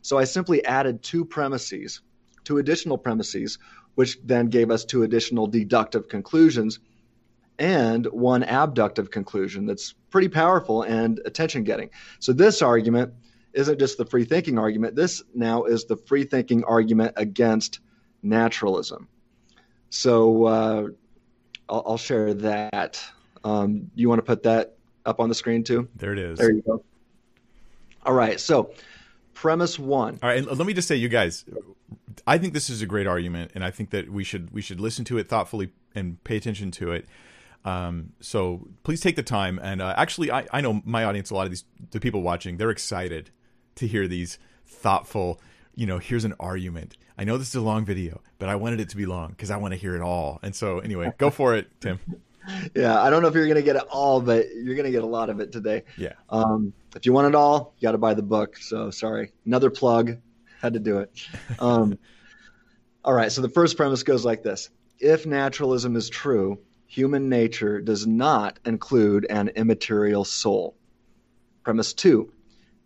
So 0.01 0.17
I 0.17 0.23
simply 0.23 0.63
added 0.63 1.03
two 1.03 1.25
premises, 1.25 2.01
two 2.43 2.57
additional 2.57 2.97
premises, 2.97 3.57
which 3.95 4.17
then 4.23 4.47
gave 4.47 4.71
us 4.71 4.86
two 4.86 5.03
additional 5.03 5.47
deductive 5.47 6.07
conclusions 6.07 6.80
and 7.57 8.05
one 8.05 8.43
abductive 8.43 9.11
conclusion 9.11 9.65
that's 9.65 9.93
pretty 10.09 10.30
powerful 10.30 10.84
and 10.84 11.19
attention 11.25 11.65
getting. 11.65 11.89
So 12.19 12.32
this 12.32 12.61
argument 12.61 13.13
isn't 13.53 13.80
just 13.80 13.97
the 13.97 14.05
free 14.05 14.23
thinking 14.23 14.57
argument. 14.57 14.95
This 14.95 15.21
now 15.36 15.65
is 15.65 15.86
the 15.86 15.97
free 15.97 16.23
thinking 16.23 16.63
argument 16.63 17.13
against 17.17 17.82
naturalism. 18.23 19.09
So 19.89 20.45
uh, 20.45 20.88
I'll, 21.70 21.84
I'll 21.86 21.97
share 21.97 22.34
that. 22.34 23.03
Um, 23.43 23.91
you 23.95 24.09
want 24.09 24.20
to 24.20 24.24
put 24.24 24.43
that 24.43 24.76
up 25.05 25.20
on 25.20 25.30
the 25.30 25.36
screen 25.36 25.63
too? 25.63 25.88
There 25.95 26.13
it 26.13 26.20
is. 26.20 26.39
There 26.39 26.51
you 26.51 26.61
go. 26.61 26.84
All 28.05 28.13
right. 28.13 28.39
So, 28.39 28.74
premise 29.34 29.80
one. 29.80 30.20
All 30.22 30.30
right. 30.30 30.45
Let 30.45 30.65
me 30.65 30.74
just 30.74 30.88
say, 30.88 30.95
you 30.95 31.09
guys, 31.09 31.45
I 32.28 32.38
think 32.38 32.53
this 32.53 32.70
is 32.70 32.82
a 32.82 32.86
great 32.86 33.07
argument, 33.07 33.51
and 33.55 33.63
I 33.63 33.72
think 33.72 33.91
that 33.91 34.09
we 34.09 34.24
should 34.24 34.51
we 34.51 34.61
should 34.61 34.80
listen 34.80 35.05
to 35.05 35.17
it 35.17 35.28
thoughtfully 35.28 35.72
and 35.95 36.24
pay 36.24 36.38
attention 36.38 36.72
to 36.72 36.91
it. 36.91 37.05
Um, 37.65 38.13
so 38.22 38.67
please 38.84 39.01
take 39.01 39.15
the 39.15 39.24
time. 39.24 39.59
And 39.61 39.82
uh, 39.82 39.93
actually, 39.97 40.32
I, 40.32 40.47
I 40.51 40.61
know 40.61 40.82
my 40.86 41.03
audience, 41.03 41.30
a 41.30 41.36
lot 41.36 41.45
of 41.45 41.51
these 41.51 41.65
the 41.91 41.99
people 41.99 42.22
watching, 42.22 42.57
they're 42.57 42.70
excited 42.70 43.32
to 43.76 43.88
hear 43.88 44.07
these 44.07 44.39
thoughtful. 44.65 45.41
You 45.76 45.86
know, 45.86 45.97
here's 45.97 46.26
an 46.26 46.36
argument 46.39 46.97
I 47.20 47.26
know 47.26 47.38
this 47.38 47.49
is 47.49 47.55
a 47.55 47.61
long 47.61 47.84
video, 47.84 48.22
but 48.38 48.47
I 48.47 48.55
wanted 48.55 48.80
it 48.80 48.88
to 48.89 48.97
be 48.97 49.05
long 49.05 49.32
because 49.32 49.51
I 49.51 49.57
want 49.57 49.74
to 49.74 49.78
hear 49.78 49.93
it 49.93 50.01
all. 50.01 50.39
And 50.41 50.55
so, 50.55 50.80
anyway, 50.80 51.11
go 51.17 51.30
for 51.30 51.53
it, 51.53 51.67
Tim. 51.82 51.99
yeah, 52.74 53.01
I 53.01 53.09
don't 53.09 53.22
know 53.22 53.28
if 53.28 53.34
you're 53.34 53.43
going 53.43 53.57
to 53.57 53.61
get 53.61 53.76
it 53.76 53.84
all, 53.91 54.22
but 54.22 54.45
you're 54.55 54.76
going 54.76 54.86
to 54.86 54.91
get 54.91 55.03
a 55.03 55.07
lot 55.07 55.30
of 55.30 55.41
it 55.41 55.51
today. 55.51 55.84
Yeah. 55.97 56.13
Um, 56.30 56.72
if 56.95 57.05
you 57.05 57.11
want 57.11 57.28
it 57.28 57.36
all, 57.36 57.74
you 57.78 57.86
got 57.86 57.91
to 57.91 57.97
buy 57.97 58.13
the 58.13 58.24
book. 58.24 58.55
So, 58.55 58.89
sorry. 58.89 59.34
Another 59.45 59.70
plug. 59.70 60.15
Had 60.61 60.74
to 60.74 60.80
do 60.80 60.99
it. 60.99 61.11
Um, 61.59 61.99
all 63.03 63.13
right. 63.13 63.34
So, 63.34 63.41
the 63.41 63.49
first 63.49 63.76
premise 63.76 64.03
goes 64.03 64.24
like 64.24 64.41
this 64.41 64.70
If 64.97 65.26
naturalism 65.26 65.97
is 65.97 66.09
true, 66.09 66.59
human 66.88 67.28
nature 67.28 67.82
does 67.82 68.07
not 68.07 68.59
include 68.65 69.28
an 69.30 69.49
immaterial 69.49 70.24
soul. 70.24 70.78
Premise 71.63 71.93
two 71.95 72.32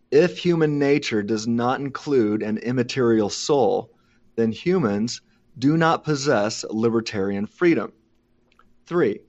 if 0.09 0.37
human 0.37 0.77
nature 0.77 1.23
does 1.23 1.47
not 1.47 1.79
include 1.79 2.43
an 2.43 2.59
immaterial 2.59 3.31
soul, 3.31 3.89
then 4.35 4.51
humans 4.51 5.21
do 5.57 5.77
not 5.77 6.03
possess 6.03 6.65
libertarian 6.69 7.45
freedom. 7.45 7.91
Three, 8.85 9.19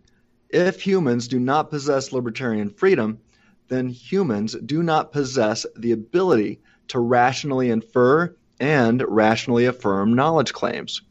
if 0.48 0.80
humans 0.80 1.28
do 1.28 1.38
not 1.38 1.70
possess 1.70 2.12
libertarian 2.12 2.70
freedom, 2.70 3.18
then 3.68 3.88
humans 3.88 4.56
do 4.64 4.82
not 4.82 5.12
possess 5.12 5.66
the 5.76 5.92
ability 5.92 6.60
to 6.88 6.98
rationally 7.00 7.70
infer 7.70 8.34
and 8.60 9.02
rationally 9.08 9.66
affirm 9.66 10.14
knowledge 10.14 10.52
claims. 10.52 11.02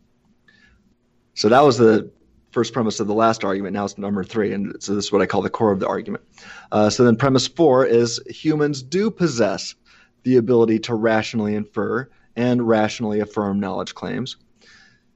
So 1.34 1.50
that 1.50 1.62
was 1.62 1.78
the 1.78 2.12
first 2.52 2.74
premise 2.74 3.00
of 3.00 3.08
the 3.08 3.14
last 3.14 3.44
argument. 3.44 3.74
Now 3.74 3.86
it's 3.86 3.98
number 3.98 4.24
three, 4.24 4.54
and 4.54 4.76
so 4.80 4.94
this 4.96 5.06
is 5.06 5.12
what 5.12 5.22
I 5.22 5.26
call 5.26 5.41
the 5.41 5.50
core 5.50 5.72
of 5.72 5.80
the 5.80 5.88
argument. 5.88 6.24
Uh, 6.72 6.89
so 6.89 7.04
then 7.04 7.16
premise 7.16 7.48
four 7.48 7.86
is 7.86 8.22
humans 8.28 8.84
do 8.84 9.10
possess 9.10 9.76
the 10.22 10.38
ability 10.38 10.80
to 10.80 10.96
rationally 10.96 11.56
infer 11.56 12.08
and 12.36 12.68
rationally 12.68 13.20
affirm 13.20 13.60
knowledge 13.60 13.94
claims. 13.96 14.38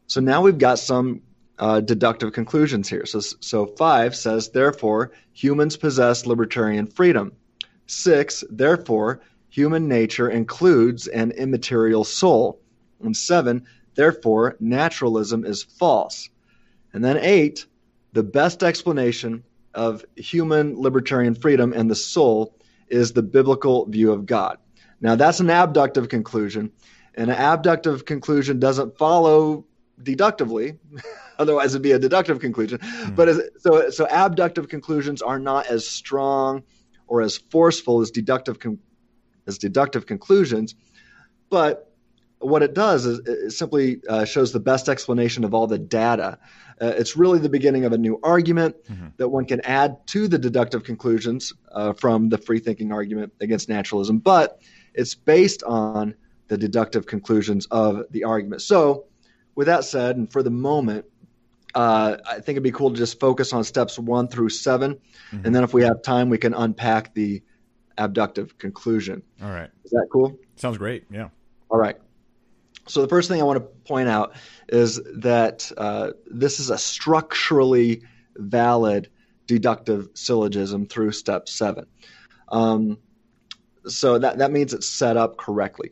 So 0.08 0.22
now 0.22 0.42
we've 0.42 0.58
got 0.58 0.80
some 0.80 1.22
uh, 1.60 1.82
deductive 1.82 2.34
conclusions 2.34 2.88
here. 2.88 3.06
So, 3.06 3.20
so 3.20 3.66
five 3.66 4.16
says, 4.16 4.50
therefore, 4.50 5.12
humans 5.34 5.78
possess 5.78 6.26
libertarian 6.26 6.88
freedom. 6.88 7.32
Six, 7.88 8.44
therefore, 8.50 9.22
human 9.50 9.88
nature 9.88 10.30
includes 10.30 11.08
an 11.08 11.32
immaterial 11.32 12.04
soul. 12.04 12.62
And 13.02 13.16
seven, 13.16 13.66
therefore, 13.96 14.56
naturalism 14.60 15.46
is 15.46 15.64
false. 15.64 16.30
And 16.94 17.04
then 17.04 17.18
eight, 17.18 17.66
the 18.14 18.24
best 18.24 18.64
explanation 18.64 19.44
of 19.74 20.06
human 20.16 20.80
libertarian 20.80 21.36
freedom 21.36 21.74
and 21.74 21.90
the 21.90 21.96
soul 21.96 22.56
is 22.88 23.14
the 23.14 23.22
biblical 23.22 23.86
view 23.86 24.12
of 24.12 24.26
God. 24.26 24.58
Now, 25.02 25.16
that's 25.16 25.40
an 25.40 25.50
abductive 25.50 26.10
conclusion, 26.10 26.72
and 27.18 27.32
an 27.32 27.36
abductive 27.36 28.06
conclusion 28.06 28.60
doesn't 28.60 28.98
follow 28.98 29.66
deductively. 30.02 30.78
Otherwise, 31.40 31.74
it'd 31.74 31.82
be 31.82 31.92
a 31.92 32.00
deductive 32.00 32.40
conclusion. 32.40 32.78
Mm. 32.78 33.16
But 33.16 33.30
as, 33.30 33.42
so, 33.60 33.90
so 33.90 34.08
abductive 34.10 34.70
conclusions 34.70 35.22
are 35.22 35.40
not 35.40 35.68
as 35.68 35.88
strong 35.88 36.64
or 37.08 37.22
as 37.22 37.38
forceful 37.38 38.02
as 38.02 38.12
deductive 38.12 38.60
con- 38.60 38.80
as 39.48 39.58
deductive 39.58 40.06
conclusions. 40.06 40.76
But 41.50 41.92
what 42.40 42.62
it 42.62 42.74
does 42.74 43.06
is 43.06 43.20
it 43.26 43.52
simply 43.52 44.02
uh, 44.08 44.26
shows 44.26 44.52
the 44.52 44.60
best 44.60 44.90
explanation 44.90 45.44
of 45.44 45.54
all 45.54 45.66
the 45.66 45.80
data. 45.80 46.38
Uh, 46.80 46.94
it's 46.98 47.16
really 47.16 47.40
the 47.40 47.50
beginning 47.50 47.86
of 47.86 47.94
a 47.94 47.98
new 47.98 48.20
argument 48.22 48.76
mm-hmm. 48.88 49.08
that 49.18 49.30
one 49.30 49.46
can 49.46 49.62
add 49.62 50.06
to 50.08 50.28
the 50.28 50.38
deductive 50.38 50.84
conclusions 50.84 51.54
uh, 51.72 51.94
from 51.94 52.30
the 52.30 52.38
free 52.38 52.60
thinking 52.60 52.92
argument 52.92 53.34
against 53.42 53.70
naturalism, 53.70 54.20
but 54.20 54.62
it's 54.94 55.16
based 55.16 55.64
on 55.64 56.14
the 56.48 56.58
deductive 56.58 57.06
conclusions 57.06 57.68
of 57.72 58.04
the 58.12 58.24
argument. 58.24 58.62
So, 58.62 59.06
with 59.56 59.68
that 59.68 59.84
said, 59.84 60.18
and 60.18 60.32
for 60.32 60.44
the 60.44 60.52
moment, 60.52 61.06
uh, 61.76 62.18
I 62.26 62.36
think 62.36 62.50
it'd 62.50 62.64
be 62.64 62.72
cool 62.72 62.92
to 62.92 62.98
just 62.98 63.20
focus 63.20 63.54
on 63.54 63.64
steps 63.64 64.00
one 64.00 64.28
through 64.28 64.50
7 64.50 64.94
mm-hmm. 64.94 65.46
and 65.46 65.56
then 65.56 65.64
if 65.64 65.74
we 65.74 65.84
have 65.84 66.02
time, 66.02 66.30
we 66.30 66.38
can 66.38 66.54
unpack 66.54 67.14
the 67.14 67.42
abductive 67.98 68.58
conclusion. 68.58 69.22
All 69.42 69.50
right. 69.50 69.70
Is 69.84 69.92
that 69.92 70.08
cool? 70.12 70.40
Sounds 70.56 70.78
great. 70.78 71.06
Yeah. 71.12 71.30
All 71.70 71.80
right. 71.80 71.98
So 72.88 73.02
the 73.02 73.08
first 73.08 73.30
thing 73.30 73.42
I 73.42 73.44
want 73.44 73.58
to 73.58 73.66
point 73.86 74.08
out 74.08 74.36
is 74.70 75.02
that 75.18 75.72
uh, 75.78 76.12
this 76.26 76.60
is 76.60 76.70
a 76.70 76.78
structurally 76.78 78.02
valid 78.36 79.10
deductive 79.46 80.10
syllogism 80.14 80.86
through 80.86 81.12
step 81.12 81.50
seven. 81.50 81.86
Um, 82.50 82.98
so 83.88 84.20
that 84.20 84.38
that 84.38 84.52
means 84.52 84.74
it's 84.74 84.88
set 84.88 85.18
up 85.18 85.38
correctly. 85.38 85.92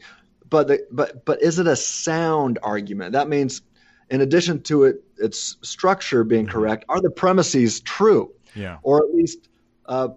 But 0.56 0.70
the, 0.70 0.88
but 0.90 1.26
but 1.26 1.42
is 1.42 1.60
it 1.60 1.68
a 1.68 1.76
sound 1.76 2.60
argument? 2.64 3.12
That 3.12 3.28
means 3.28 3.62
in 4.10 4.22
addition 4.22 4.62
to 4.62 4.86
it 4.86 5.04
its 5.18 5.58
structure 5.64 6.24
being 6.24 6.46
mm-hmm. 6.46 6.54
correct, 6.54 6.86
are 6.88 7.02
the 7.02 7.10
premises 7.10 7.82
true? 7.82 8.32
Yeah. 8.56 8.78
Or 8.82 9.04
at 9.04 9.14
least 9.14 9.50
uh, 9.86 10.10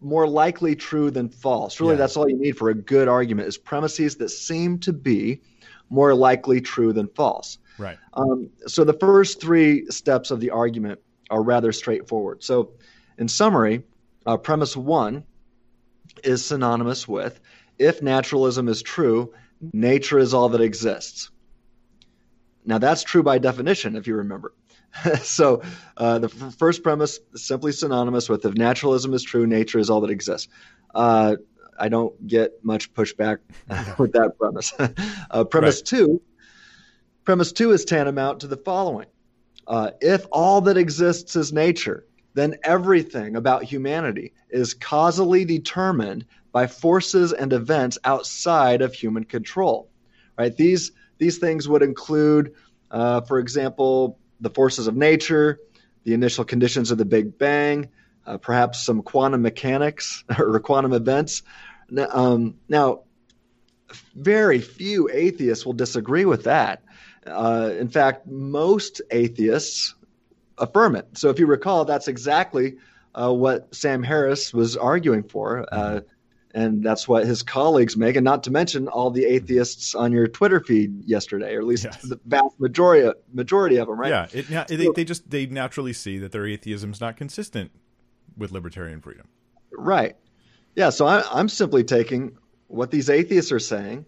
more 0.00 0.26
likely 0.26 0.76
true 0.76 1.10
than 1.10 1.28
false. 1.28 1.78
Really, 1.78 1.92
yeah. 1.92 1.98
that's 1.98 2.16
all 2.16 2.26
you 2.26 2.38
need 2.38 2.56
for 2.56 2.70
a 2.70 2.74
good 2.74 3.06
argument 3.06 3.48
is 3.48 3.58
premises 3.58 4.16
that 4.16 4.30
seem 4.30 4.78
to 4.78 4.94
be 4.94 5.42
more 5.90 6.14
likely 6.14 6.62
true 6.62 6.94
than 6.94 7.06
false. 7.08 7.58
Right. 7.76 7.98
Um, 8.14 8.48
so 8.66 8.82
the 8.82 8.94
first 8.94 9.42
three 9.42 9.90
steps 9.90 10.30
of 10.30 10.40
the 10.40 10.48
argument 10.48 11.00
are 11.28 11.42
rather 11.42 11.70
straightforward. 11.72 12.42
So, 12.42 12.70
in 13.18 13.28
summary, 13.28 13.82
uh, 14.24 14.38
premise 14.38 14.74
one 14.74 15.24
is 16.24 16.42
synonymous 16.42 17.06
with 17.06 17.38
if 17.82 18.00
naturalism 18.00 18.68
is 18.68 18.82
true, 18.82 19.32
nature 19.72 20.18
is 20.18 20.32
all 20.32 20.48
that 20.50 20.60
exists. 20.60 21.30
Now, 22.64 22.78
that's 22.78 23.02
true 23.02 23.22
by 23.22 23.38
definition, 23.38 23.96
if 23.96 24.06
you 24.06 24.16
remember. 24.16 24.54
so 25.22 25.62
uh, 25.96 26.18
the 26.20 26.28
f- 26.28 26.54
first 26.58 26.82
premise 26.82 27.18
is 27.32 27.44
simply 27.44 27.72
synonymous 27.72 28.28
with 28.28 28.44
if 28.44 28.54
naturalism 28.54 29.14
is 29.14 29.22
true, 29.22 29.46
nature 29.46 29.78
is 29.78 29.90
all 29.90 30.00
that 30.02 30.10
exists. 30.10 30.48
Uh, 30.94 31.36
I 31.78 31.88
don't 31.88 32.26
get 32.26 32.52
much 32.62 32.92
pushback 32.92 33.38
with 33.98 34.12
that 34.12 34.32
premise. 34.38 34.72
uh, 35.30 35.44
premise 35.44 35.78
right. 35.78 35.86
two, 35.86 36.22
premise 37.24 37.52
two 37.52 37.72
is 37.72 37.84
tantamount 37.84 38.40
to 38.40 38.46
the 38.46 38.58
following: 38.58 39.06
uh, 39.66 39.92
if 40.00 40.26
all 40.30 40.60
that 40.60 40.76
exists 40.76 41.34
is 41.34 41.52
nature, 41.52 42.04
then 42.34 42.56
everything 42.62 43.36
about 43.36 43.64
humanity 43.64 44.34
is 44.50 44.74
causally 44.74 45.44
determined 45.44 46.26
by 46.52 46.66
forces 46.66 47.32
and 47.32 47.52
events 47.52 47.98
outside 48.04 48.82
of 48.82 48.94
human 48.94 49.24
control. 49.24 49.88
Right? 50.38 50.56
These 50.56 50.92
these 51.18 51.38
things 51.38 51.68
would 51.68 51.82
include, 51.82 52.54
uh, 52.90 53.22
for 53.22 53.38
example, 53.38 54.18
the 54.40 54.50
forces 54.50 54.86
of 54.86 54.96
nature, 54.96 55.60
the 56.04 56.14
initial 56.14 56.44
conditions 56.44 56.90
of 56.90 56.98
the 56.98 57.04
Big 57.04 57.38
Bang, 57.38 57.88
uh, 58.26 58.38
perhaps 58.38 58.84
some 58.84 59.02
quantum 59.02 59.42
mechanics 59.42 60.24
or 60.38 60.58
quantum 60.60 60.92
events. 60.92 61.42
Um, 61.96 62.56
now, 62.68 63.02
very 64.14 64.60
few 64.60 65.10
atheists 65.12 65.66
will 65.66 65.74
disagree 65.74 66.24
with 66.24 66.44
that. 66.44 66.82
Uh, 67.26 67.70
in 67.78 67.88
fact, 67.88 68.26
most 68.26 69.00
atheists 69.10 69.94
affirm 70.58 70.96
it. 70.96 71.06
So, 71.14 71.30
if 71.30 71.38
you 71.38 71.46
recall, 71.46 71.84
that's 71.84 72.08
exactly 72.08 72.78
uh, 73.14 73.32
what 73.32 73.74
Sam 73.74 74.02
Harris 74.02 74.52
was 74.52 74.76
arguing 74.76 75.22
for. 75.22 75.66
Uh, 75.70 76.00
and 76.54 76.82
that's 76.82 77.08
what 77.08 77.26
his 77.26 77.42
colleagues 77.42 77.96
make, 77.96 78.16
and 78.16 78.24
not 78.24 78.44
to 78.44 78.50
mention 78.50 78.88
all 78.88 79.10
the 79.10 79.24
atheists 79.24 79.94
on 79.94 80.12
your 80.12 80.28
Twitter 80.28 80.60
feed 80.60 81.04
yesterday, 81.04 81.54
or 81.54 81.60
at 81.60 81.66
least 81.66 81.84
yes. 81.84 82.02
the 82.02 82.20
vast 82.26 82.58
majority 82.58 83.10
majority 83.32 83.76
of 83.76 83.88
them, 83.88 83.98
right? 83.98 84.10
Yeah, 84.10 84.26
it, 84.32 84.50
it, 84.50 84.78
they, 84.78 84.88
they 84.94 85.04
just 85.04 85.30
they 85.30 85.46
naturally 85.46 85.92
see 85.92 86.18
that 86.18 86.32
their 86.32 86.46
atheism 86.46 86.92
is 86.92 87.00
not 87.00 87.16
consistent 87.16 87.70
with 88.36 88.52
libertarian 88.52 89.00
freedom. 89.00 89.26
Right. 89.72 90.16
Yeah. 90.74 90.90
So 90.90 91.06
I, 91.06 91.22
I'm 91.32 91.48
simply 91.48 91.84
taking 91.84 92.36
what 92.68 92.90
these 92.90 93.10
atheists 93.10 93.52
are 93.52 93.58
saying. 93.58 94.06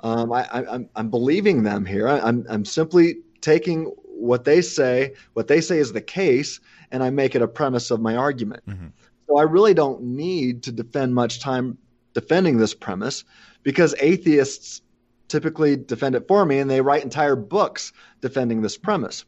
Um, 0.00 0.32
I, 0.32 0.44
I, 0.44 0.74
I'm, 0.74 0.88
I'm 0.96 1.10
believing 1.10 1.62
them 1.62 1.86
here. 1.86 2.08
I, 2.08 2.18
I'm, 2.18 2.44
I'm 2.50 2.64
simply 2.64 3.18
taking 3.40 3.84
what 4.04 4.44
they 4.44 4.62
say, 4.62 5.14
what 5.34 5.48
they 5.48 5.60
say 5.60 5.78
is 5.78 5.92
the 5.92 6.00
case, 6.00 6.60
and 6.90 7.02
I 7.02 7.10
make 7.10 7.34
it 7.34 7.42
a 7.42 7.48
premise 7.48 7.90
of 7.90 8.00
my 8.00 8.16
argument. 8.16 8.64
Mm-hmm. 8.66 8.88
So 9.26 9.38
I 9.38 9.42
really 9.42 9.74
don't 9.74 10.02
need 10.02 10.64
to 10.64 10.72
defend 10.72 11.14
much 11.14 11.40
time 11.40 11.78
defending 12.14 12.58
this 12.58 12.74
premise 12.74 13.24
because 13.62 13.94
atheists 14.00 14.82
typically 15.28 15.76
defend 15.76 16.14
it 16.14 16.28
for 16.28 16.44
me 16.44 16.58
and 16.58 16.70
they 16.70 16.80
write 16.80 17.04
entire 17.04 17.36
books 17.36 17.92
defending 18.20 18.60
this 18.60 18.76
premise. 18.76 19.24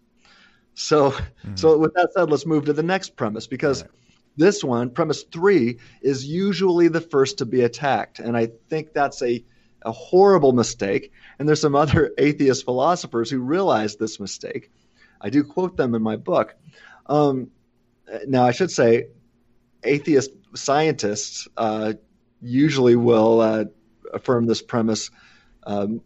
So, 0.75 1.11
mm-hmm. 1.11 1.57
so 1.57 1.79
with 1.79 1.95
that 1.95 2.13
said, 2.13 2.31
let's 2.31 2.47
move 2.47 2.67
to 2.67 2.73
the 2.73 2.83
next 2.83 3.17
premise 3.17 3.47
because 3.47 3.83
right. 3.83 3.91
this 4.37 4.63
one, 4.63 4.91
premise 4.91 5.23
three, 5.23 5.79
is 6.03 6.27
usually 6.27 6.89
the 6.89 7.01
first 7.01 7.39
to 7.39 7.47
be 7.47 7.63
attacked, 7.63 8.19
and 8.19 8.37
I 8.37 8.49
think 8.69 8.93
that's 8.93 9.23
a 9.23 9.45
a 9.85 9.93
horrible 9.93 10.53
mistake. 10.53 11.13
And 11.39 11.49
there's 11.49 11.61
some 11.61 11.75
other 11.75 12.13
atheist 12.19 12.65
philosophers 12.65 13.31
who 13.31 13.39
realize 13.39 13.97
this 13.97 14.19
mistake. 14.19 14.71
I 15.21 15.31
do 15.31 15.45
quote 15.45 15.77
them 15.77 15.95
in 15.95 16.03
my 16.03 16.17
book. 16.17 16.55
Um, 17.07 17.51
now, 18.27 18.45
I 18.45 18.53
should 18.53 18.71
say, 18.71 19.09
atheist 19.85 20.31
scientists 20.55 21.49
uh, 21.57 21.95
usually 22.41 22.97
will 22.97 23.41
uh, 23.41 23.65
affirm 24.13 24.47
this 24.47 24.63
premise 24.63 25.11
um, 25.65 26.01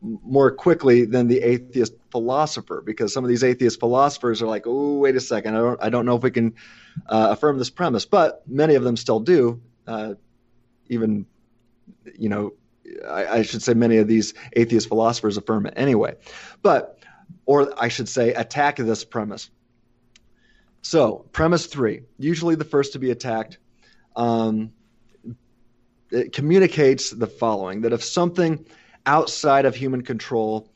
more 0.00 0.50
quickly 0.50 1.04
than 1.04 1.28
the 1.28 1.40
atheist 1.40 1.94
philosopher, 2.10 2.82
because 2.84 3.12
some 3.12 3.24
of 3.24 3.28
these 3.28 3.42
atheist 3.42 3.80
philosophers 3.80 4.42
are 4.42 4.46
like, 4.46 4.64
"Oh, 4.66 4.98
wait 4.98 5.16
a 5.16 5.20
second, 5.20 5.56
I 5.56 5.58
don't, 5.58 5.82
I 5.82 5.88
don't 5.88 6.06
know 6.06 6.16
if 6.16 6.22
we 6.22 6.30
can 6.30 6.54
uh, 7.06 7.28
affirm 7.30 7.58
this 7.58 7.70
premise," 7.70 8.04
but 8.04 8.42
many 8.46 8.74
of 8.74 8.84
them 8.84 8.96
still 8.96 9.20
do. 9.20 9.62
Uh, 9.86 10.14
even, 10.88 11.26
you 12.18 12.28
know, 12.28 12.52
I, 13.08 13.26
I 13.26 13.42
should 13.42 13.62
say 13.62 13.74
many 13.74 13.96
of 13.98 14.08
these 14.08 14.34
atheist 14.54 14.88
philosophers 14.88 15.36
affirm 15.36 15.66
it 15.66 15.74
anyway, 15.76 16.16
but, 16.62 16.98
or 17.46 17.72
I 17.82 17.88
should 17.88 18.08
say, 18.08 18.34
attack 18.34 18.76
this 18.76 19.04
premise. 19.04 19.50
So, 20.84 21.24
premise 21.32 21.64
three, 21.64 22.02
usually 22.18 22.56
the 22.56 22.64
first 22.64 22.92
to 22.92 22.98
be 22.98 23.10
attacked, 23.10 23.56
um, 24.16 24.70
it 26.10 26.34
communicates 26.34 27.08
the 27.08 27.26
following 27.26 27.80
that 27.80 27.94
if 27.94 28.04
something 28.04 28.66
outside 29.06 29.64
of 29.64 29.74
human 29.74 30.02
control 30.02 30.70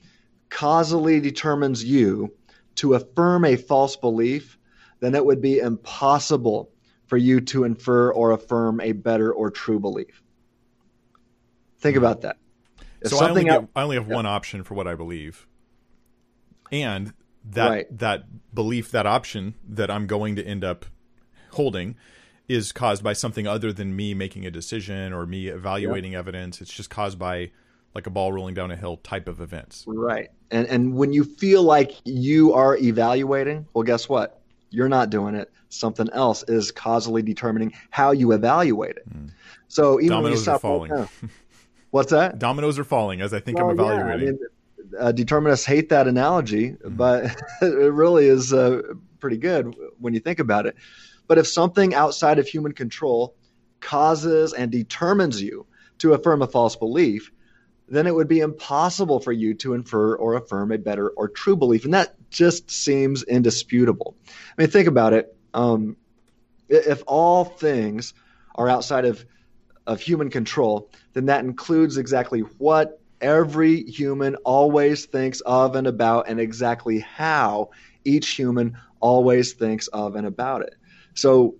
causally 0.49 1.21
determines 1.21 1.85
you 1.85 2.35
to 2.77 2.95
affirm 2.95 3.45
a 3.45 3.57
false 3.57 3.97
belief, 3.97 4.59
then 5.01 5.15
it 5.15 5.23
would 5.23 5.43
be 5.43 5.59
impossible 5.59 6.71
for 7.07 7.19
you 7.19 7.43
to 7.43 7.65
infer 7.65 8.11
or 8.11 8.31
affirm 8.31 8.81
a 8.81 8.93
better 8.93 9.31
or 9.31 9.51
true 9.51 9.79
belief. 9.79 10.23
Think 11.81 11.97
hmm. 11.97 12.03
about 12.03 12.23
that. 12.23 12.39
If 13.03 13.11
so 13.11 13.19
I 13.19 13.29
only, 13.29 13.45
get, 13.45 13.69
I 13.77 13.83
only, 13.83 13.97
have 13.97 14.09
yeah. 14.09 14.15
one 14.15 14.27
option 14.27 14.65
for 14.65 14.73
what 14.73 14.89
I 14.89 14.95
believe, 14.95 15.47
and 16.73 17.13
that 17.53 17.69
right. 17.69 17.99
that 17.99 18.55
belief, 18.55 18.91
that 18.91 19.07
option 19.07 19.55
that 19.69 19.91
I'm 19.91 20.07
going 20.07 20.37
to 20.37 20.45
end 20.45 20.65
up 20.65 20.87
holding 21.53 21.97
is 22.49 22.73
caused 22.73 23.05
by 23.05 23.13
something 23.13 23.47
other 23.47 23.73
than 23.73 23.95
me 23.95 24.15
making 24.15 24.47
a 24.47 24.51
decision 24.51 25.13
or 25.13 25.27
me 25.27 25.49
evaluating 25.49 26.15
evidence. 26.15 26.61
It's 26.61 26.73
just 26.73 26.91
caused 26.91 27.19
by 27.19 27.51
like 27.95 28.07
a 28.07 28.11
ball 28.11 28.33
rolling 28.33 28.55
down 28.55 28.71
a 28.71 28.77
hill 28.77 28.97
type 28.99 29.29
of 29.29 29.41
events. 29.41 29.85
Right. 29.87 30.31
And 30.51 30.67
and 30.67 30.95
when 30.95 31.13
you 31.13 31.25
feel 31.25 31.63
like 31.63 31.93
you 32.05 32.55
are 32.55 32.77
evaluating, 32.77 33.67
well 33.75 33.85
guess 33.85 34.09
what? 34.09 34.41
You're 34.71 34.89
not 34.89 35.11
doing 35.11 35.35
it. 35.35 35.51
Something 35.71 36.09
else 36.13 36.43
is 36.49 36.71
causally 36.71 37.23
determining 37.23 37.73
how 37.91 38.13
you 38.13 38.33
evaluate 38.33 38.97
it. 38.97 39.09
Mm. 39.09 39.31
So 39.69 40.01
even 40.01 40.11
Dominoes 40.11 40.25
when 40.25 40.33
you 40.33 40.39
stop 40.39 40.61
falling. 40.63 41.09
what's 41.91 42.11
that? 42.11 42.39
Dominoes 42.39 42.79
are 42.79 42.85
falling 42.85 43.21
as 43.21 43.35
I 43.35 43.41
think 43.41 43.59
well, 43.59 43.71
I'm 43.71 43.79
evaluating. 43.79 44.21
Yeah, 44.21 44.29
I 44.29 44.33
mean, 44.33 44.39
uh, 44.99 45.13
determinists 45.13 45.67
hate 45.67 45.89
that 45.91 46.09
analogy, 46.09 46.71
mm-hmm. 46.71 46.97
but 46.97 47.37
it 47.63 47.93
really 47.93 48.27
is 48.27 48.53
uh, 48.53 48.83
pretty 49.21 49.37
good 49.37 49.75
when 49.99 50.15
you 50.15 50.21
think 50.21 50.39
about 50.39 50.67
it. 50.67 50.77
But 51.27 51.39
if 51.39 51.47
something 51.47 51.95
outside 51.95 52.39
of 52.39 52.47
human 52.47 52.73
control 52.73 53.35
causes 53.81 54.53
and 54.53 54.73
determines 54.73 55.41
you 55.41 55.67
to 55.99 56.15
affirm 56.15 56.43
a 56.43 56.47
false 56.47 56.77
belief, 56.77 57.31
then 57.89 58.07
it 58.07 58.15
would 58.15 58.29
be 58.29 58.41
impossible 58.41 59.21
for 59.21 59.33
you 59.33 59.55
to 59.55 59.75
infer 59.75 60.15
or 60.17 60.35
affirm 60.35 60.73
a 60.73 60.79
better 60.79 61.09
or 61.11 61.29
true 61.29 61.57
belief. 61.57 61.85
And 61.85 61.95
that 61.95 62.15
just 62.31 62.71
seems 62.71 63.23
indisputable. 63.23 64.17
I 64.27 64.63
mean, 64.63 64.71
think 64.71 64.89
about 64.89 65.13
it. 65.13 65.35
Um, 65.55 65.97
if 66.69 67.03
all 67.07 67.45
things 67.45 68.13
are 68.55 68.69
outside 68.69 69.07
of, 69.07 69.25
of 69.87 70.01
human 70.01 70.29
control, 70.29 70.91
then 71.15 71.27
that 71.27 71.45
includes 71.45 71.97
exactly 71.97 72.41
what 72.41 73.01
every 73.21 73.83
human 73.85 74.37
always 74.37 75.07
thinks 75.07 75.41
of 75.41 75.75
and 75.77 75.87
about, 75.87 76.29
and 76.29 76.41
exactly 76.41 77.01
how 77.01 77.71
each 78.05 78.31
human 78.31 78.77
always 79.01 79.53
thinks 79.53 79.87
of 79.89 80.17
and 80.17 80.27
about 80.27 80.63
it. 80.63 80.75
So, 81.15 81.57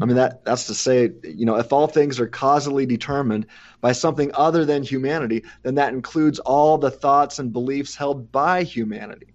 I 0.00 0.06
mean 0.06 0.16
that 0.16 0.44
that's 0.44 0.66
to 0.68 0.74
say, 0.74 1.10
you 1.22 1.44
know, 1.44 1.56
if 1.56 1.72
all 1.72 1.86
things 1.86 2.20
are 2.20 2.26
causally 2.26 2.86
determined 2.86 3.46
by 3.82 3.92
something 3.92 4.30
other 4.34 4.64
than 4.64 4.82
humanity, 4.82 5.44
then 5.62 5.74
that 5.74 5.92
includes 5.92 6.38
all 6.38 6.78
the 6.78 6.90
thoughts 6.90 7.38
and 7.38 7.52
beliefs 7.52 7.94
held 7.94 8.32
by 8.32 8.62
humanity. 8.62 9.34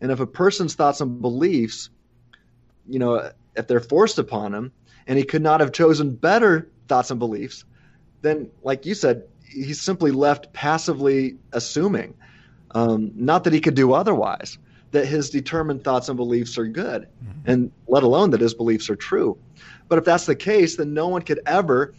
And 0.00 0.10
if 0.10 0.20
a 0.20 0.26
person's 0.26 0.74
thoughts 0.74 1.00
and 1.00 1.20
beliefs, 1.20 1.90
you 2.88 2.98
know, 2.98 3.30
if 3.54 3.66
they're 3.66 3.80
forced 3.80 4.18
upon 4.18 4.54
him 4.54 4.72
and 5.06 5.18
he 5.18 5.24
could 5.24 5.42
not 5.42 5.60
have 5.60 5.72
chosen 5.72 6.14
better 6.14 6.70
thoughts 6.86 7.10
and 7.10 7.18
beliefs, 7.18 7.64
then 8.22 8.50
like 8.62 8.86
you 8.86 8.94
said, 8.94 9.24
he's 9.50 9.80
simply 9.80 10.10
left 10.10 10.52
passively 10.52 11.36
assuming, 11.52 12.14
um, 12.72 13.12
not 13.14 13.44
that 13.44 13.52
he 13.52 13.60
could 13.60 13.74
do 13.74 13.92
otherwise, 13.92 14.58
that 14.90 15.06
his 15.06 15.30
determined 15.30 15.84
thoughts 15.84 16.08
and 16.08 16.16
beliefs 16.16 16.58
are 16.58 16.66
good, 16.66 17.02
mm-hmm. 17.02 17.50
and 17.50 17.72
let 17.86 18.02
alone 18.02 18.30
that 18.30 18.40
his 18.40 18.54
beliefs 18.54 18.88
are 18.88 18.96
true. 18.96 19.38
But 19.88 19.98
if 19.98 20.04
that's 20.04 20.26
the 20.26 20.36
case, 20.36 20.76
then 20.76 20.94
no 20.94 21.08
one 21.08 21.22
could 21.22 21.40
ever 21.46 21.94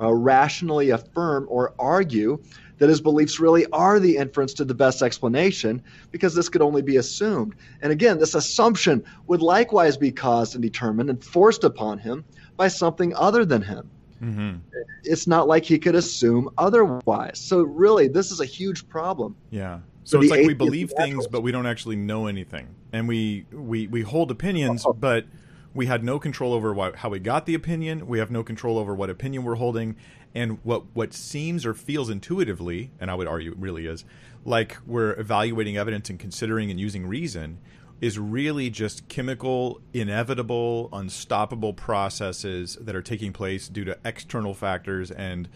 uh, 0.00 0.12
rationally 0.12 0.90
affirm 0.90 1.46
or 1.48 1.74
argue 1.78 2.42
that 2.78 2.88
his 2.88 3.00
beliefs 3.00 3.38
really 3.38 3.66
are 3.66 4.00
the 4.00 4.16
inference 4.16 4.54
to 4.54 4.64
the 4.64 4.74
best 4.74 5.02
explanation 5.02 5.82
because 6.10 6.34
this 6.34 6.48
could 6.48 6.62
only 6.62 6.82
be 6.82 6.96
assumed. 6.96 7.54
And 7.80 7.92
again, 7.92 8.18
this 8.18 8.34
assumption 8.34 9.04
would 9.28 9.40
likewise 9.40 9.96
be 9.96 10.10
caused 10.10 10.54
and 10.54 10.62
determined 10.62 11.08
and 11.08 11.22
forced 11.22 11.62
upon 11.62 11.98
him 11.98 12.24
by 12.56 12.68
something 12.68 13.14
other 13.14 13.44
than 13.44 13.62
him. 13.62 13.88
Mm-hmm. 14.22 14.58
It's 15.04 15.26
not 15.26 15.48
like 15.48 15.64
he 15.64 15.78
could 15.78 15.94
assume 15.94 16.48
otherwise. 16.56 17.38
So 17.38 17.62
really, 17.62 18.08
this 18.08 18.30
is 18.30 18.40
a 18.40 18.44
huge 18.44 18.88
problem. 18.88 19.36
Yeah. 19.50 19.80
So 20.04 20.20
it's 20.20 20.30
like 20.30 20.46
we 20.46 20.54
believe 20.54 20.92
things, 20.96 21.26
but 21.26 21.42
we 21.42 21.52
don't 21.52 21.66
actually 21.66 21.96
know 21.96 22.26
anything, 22.26 22.68
and 22.92 23.06
we 23.06 23.46
we 23.52 23.86
we 23.86 24.02
hold 24.02 24.30
opinions, 24.30 24.84
oh. 24.86 24.92
but 24.92 25.26
we 25.74 25.86
had 25.86 26.04
no 26.04 26.18
control 26.18 26.52
over 26.52 26.74
what, 26.74 26.96
how 26.96 27.08
we 27.08 27.18
got 27.18 27.46
the 27.46 27.54
opinion. 27.54 28.06
We 28.06 28.18
have 28.18 28.30
no 28.30 28.42
control 28.42 28.78
over 28.78 28.94
what 28.94 29.10
opinion 29.10 29.44
we're 29.44 29.54
holding, 29.54 29.96
and 30.34 30.58
what 30.64 30.84
what 30.92 31.14
seems 31.14 31.64
or 31.64 31.74
feels 31.74 32.10
intuitively, 32.10 32.90
and 33.00 33.10
I 33.10 33.14
would 33.14 33.28
argue 33.28 33.54
really 33.56 33.86
is, 33.86 34.04
like 34.44 34.76
we're 34.86 35.18
evaluating 35.18 35.76
evidence 35.76 36.10
and 36.10 36.18
considering 36.18 36.70
and 36.70 36.80
using 36.80 37.06
reason 37.06 37.58
is 38.02 38.18
really 38.18 38.68
just 38.68 39.08
chemical, 39.08 39.80
inevitable, 39.94 40.88
unstoppable 40.92 41.72
processes 41.72 42.76
that 42.80 42.96
are 42.96 43.00
taking 43.00 43.32
place 43.32 43.68
due 43.68 43.84
to 43.84 43.96
external 44.04 44.54
factors. 44.54 45.12
And 45.12 45.48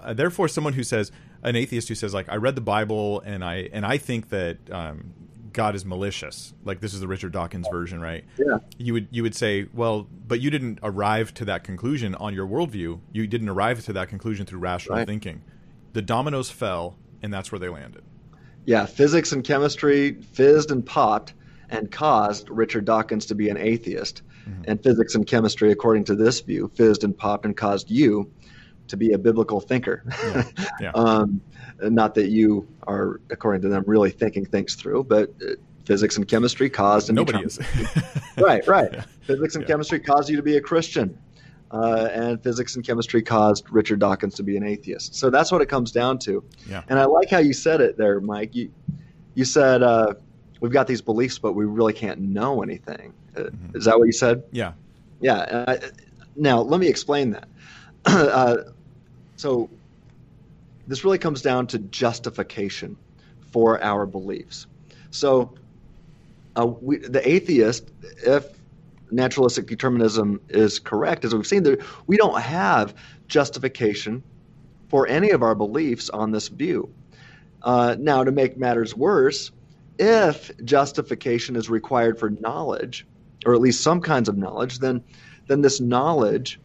uh, 0.00 0.12
therefore, 0.12 0.48
someone 0.48 0.72
who 0.72 0.82
says, 0.82 1.12
an 1.44 1.54
atheist 1.54 1.88
who 1.88 1.94
says, 1.94 2.12
like, 2.12 2.28
I 2.28 2.34
read 2.34 2.56
the 2.56 2.60
Bible 2.60 3.20
and 3.20 3.44
I 3.44 3.68
and 3.72 3.86
I 3.86 3.98
think 3.98 4.30
that 4.30 4.58
um, 4.72 5.14
God 5.52 5.76
is 5.76 5.84
malicious. 5.84 6.52
Like 6.64 6.80
this 6.80 6.94
is 6.94 7.00
the 7.00 7.06
Richard 7.06 7.30
Dawkins 7.32 7.68
version, 7.70 8.00
right? 8.00 8.24
Yeah. 8.36 8.58
You 8.76 8.94
would 8.94 9.08
you 9.12 9.22
would 9.22 9.36
say, 9.36 9.68
well, 9.72 10.08
but 10.26 10.40
you 10.40 10.50
didn't 10.50 10.80
arrive 10.82 11.32
to 11.34 11.44
that 11.44 11.62
conclusion 11.62 12.16
on 12.16 12.34
your 12.34 12.46
worldview. 12.48 12.98
You 13.12 13.26
didn't 13.28 13.48
arrive 13.48 13.84
to 13.84 13.92
that 13.92 14.08
conclusion 14.08 14.46
through 14.46 14.58
rational 14.58 14.98
right. 14.98 15.06
thinking. 15.06 15.42
The 15.92 16.02
dominoes 16.02 16.50
fell, 16.50 16.96
and 17.22 17.32
that's 17.32 17.52
where 17.52 17.60
they 17.60 17.68
landed. 17.68 18.02
Yeah, 18.64 18.84
physics 18.86 19.30
and 19.30 19.44
chemistry 19.44 20.14
fizzed 20.14 20.72
and 20.72 20.84
popped 20.84 21.34
and 21.70 21.90
caused 21.90 22.48
Richard 22.50 22.84
Dawkins 22.84 23.26
to 23.26 23.34
be 23.34 23.48
an 23.48 23.56
atheist. 23.56 24.22
Mm-hmm. 24.48 24.62
And 24.68 24.82
physics 24.82 25.14
and 25.14 25.26
chemistry, 25.26 25.72
according 25.72 26.04
to 26.04 26.14
this 26.14 26.40
view, 26.40 26.70
fizzed 26.74 27.02
and 27.04 27.16
popped 27.16 27.46
and 27.46 27.56
caused 27.56 27.90
you 27.90 28.30
to 28.88 28.96
be 28.96 29.12
a 29.12 29.18
biblical 29.18 29.60
thinker. 29.60 30.02
Yeah. 30.06 30.44
Yeah. 30.80 30.90
um, 30.94 31.40
not 31.80 32.14
that 32.16 32.30
you 32.30 32.66
are, 32.86 33.20
according 33.30 33.62
to 33.62 33.68
them, 33.68 33.84
really 33.86 34.10
thinking 34.10 34.44
things 34.44 34.74
through, 34.74 35.04
but 35.04 35.30
uh, 35.40 35.54
physics 35.84 36.16
and 36.16 36.26
chemistry 36.26 36.68
caused 36.68 37.08
and 37.08 37.16
nobody 37.16 37.44
is. 37.44 37.58
right, 38.36 38.66
right. 38.66 38.92
Yeah. 38.92 39.04
Physics 39.22 39.54
and 39.54 39.66
chemistry 39.66 40.00
caused 40.00 40.28
you 40.28 40.36
to 40.36 40.42
be 40.42 40.56
a 40.56 40.60
Christian, 40.60 41.16
uh, 41.70 42.08
and 42.12 42.42
physics 42.42 42.76
and 42.76 42.84
chemistry 42.84 43.22
caused 43.22 43.70
Richard 43.70 44.00
Dawkins 44.00 44.34
to 44.34 44.42
be 44.42 44.56
an 44.56 44.64
atheist. 44.64 45.14
So 45.14 45.30
that's 45.30 45.52
what 45.52 45.62
it 45.62 45.68
comes 45.68 45.92
down 45.92 46.18
to. 46.20 46.44
Yeah. 46.68 46.82
And 46.88 46.98
I 46.98 47.04
like 47.04 47.30
how 47.30 47.38
you 47.38 47.52
said 47.52 47.80
it 47.80 47.96
there, 47.96 48.20
Mike. 48.20 48.54
You 48.54 48.72
you 49.34 49.44
said 49.44 49.82
uh, 49.82 50.14
we've 50.64 50.72
got 50.72 50.86
these 50.86 51.02
beliefs, 51.02 51.38
but 51.38 51.52
we 51.52 51.66
really 51.66 51.92
can't 51.92 52.18
know 52.18 52.62
anything. 52.62 53.12
Uh, 53.36 53.40
mm-hmm. 53.40 53.76
Is 53.76 53.84
that 53.84 53.98
what 53.98 54.06
you 54.06 54.12
said? 54.12 54.44
Yeah. 54.50 54.72
Yeah. 55.20 55.40
Uh, 55.40 55.76
now 56.36 56.62
let 56.62 56.80
me 56.80 56.88
explain 56.88 57.32
that. 57.32 57.48
uh, 58.06 58.56
so 59.36 59.68
this 60.86 61.04
really 61.04 61.18
comes 61.18 61.42
down 61.42 61.66
to 61.66 61.78
justification 61.78 62.96
for 63.52 63.82
our 63.84 64.06
beliefs. 64.06 64.66
So 65.10 65.52
uh, 66.56 66.64
we, 66.64 66.96
the 66.96 67.28
atheist, 67.28 67.90
if 68.24 68.46
naturalistic 69.10 69.66
determinism 69.66 70.40
is 70.48 70.78
correct, 70.78 71.26
as 71.26 71.34
we've 71.34 71.46
seen, 71.46 71.62
there, 71.62 71.76
we 72.06 72.16
don't 72.16 72.40
have 72.40 72.94
justification 73.28 74.22
for 74.88 75.06
any 75.08 75.28
of 75.28 75.42
our 75.42 75.54
beliefs 75.54 76.08
on 76.08 76.30
this 76.30 76.48
view. 76.48 76.88
Uh, 77.62 77.96
now, 77.98 78.24
to 78.24 78.32
make 78.32 78.56
matters 78.56 78.96
worse, 78.96 79.50
if 79.98 80.50
justification 80.64 81.56
is 81.56 81.70
required 81.70 82.18
for 82.18 82.30
knowledge, 82.30 83.06
or 83.46 83.54
at 83.54 83.60
least 83.60 83.82
some 83.82 84.00
kinds 84.00 84.28
of 84.28 84.36
knowledge, 84.36 84.78
then 84.78 85.02
then 85.46 85.60
this 85.60 85.80
knowledge 85.80 86.58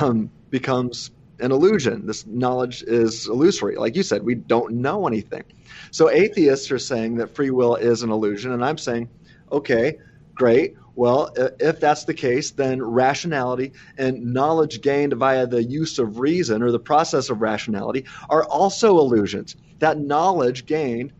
um, 0.00 0.30
becomes 0.50 1.10
an 1.40 1.52
illusion. 1.52 2.06
This 2.06 2.26
knowledge 2.26 2.82
is 2.82 3.26
illusory. 3.26 3.76
Like 3.76 3.96
you 3.96 4.02
said, 4.02 4.22
we 4.22 4.34
don't 4.34 4.74
know 4.74 5.06
anything. 5.06 5.44
So 5.90 6.10
atheists 6.10 6.70
are 6.70 6.78
saying 6.78 7.16
that 7.16 7.34
free 7.34 7.50
will 7.50 7.76
is 7.76 8.02
an 8.02 8.10
illusion, 8.10 8.52
and 8.52 8.64
I'm 8.64 8.78
saying, 8.78 9.08
okay, 9.50 9.98
great. 10.34 10.76
Well, 10.94 11.32
if 11.36 11.78
that's 11.78 12.04
the 12.04 12.14
case, 12.14 12.50
then 12.50 12.82
rationality 12.82 13.72
and 13.96 14.34
knowledge 14.34 14.80
gained 14.80 15.12
via 15.14 15.46
the 15.46 15.62
use 15.62 16.00
of 16.00 16.18
reason 16.18 16.60
or 16.60 16.72
the 16.72 16.80
process 16.80 17.30
of 17.30 17.40
rationality 17.40 18.04
are 18.28 18.42
also 18.44 18.98
illusions. 18.98 19.54
That 19.78 20.00
knowledge 20.00 20.66
gained 20.66 21.12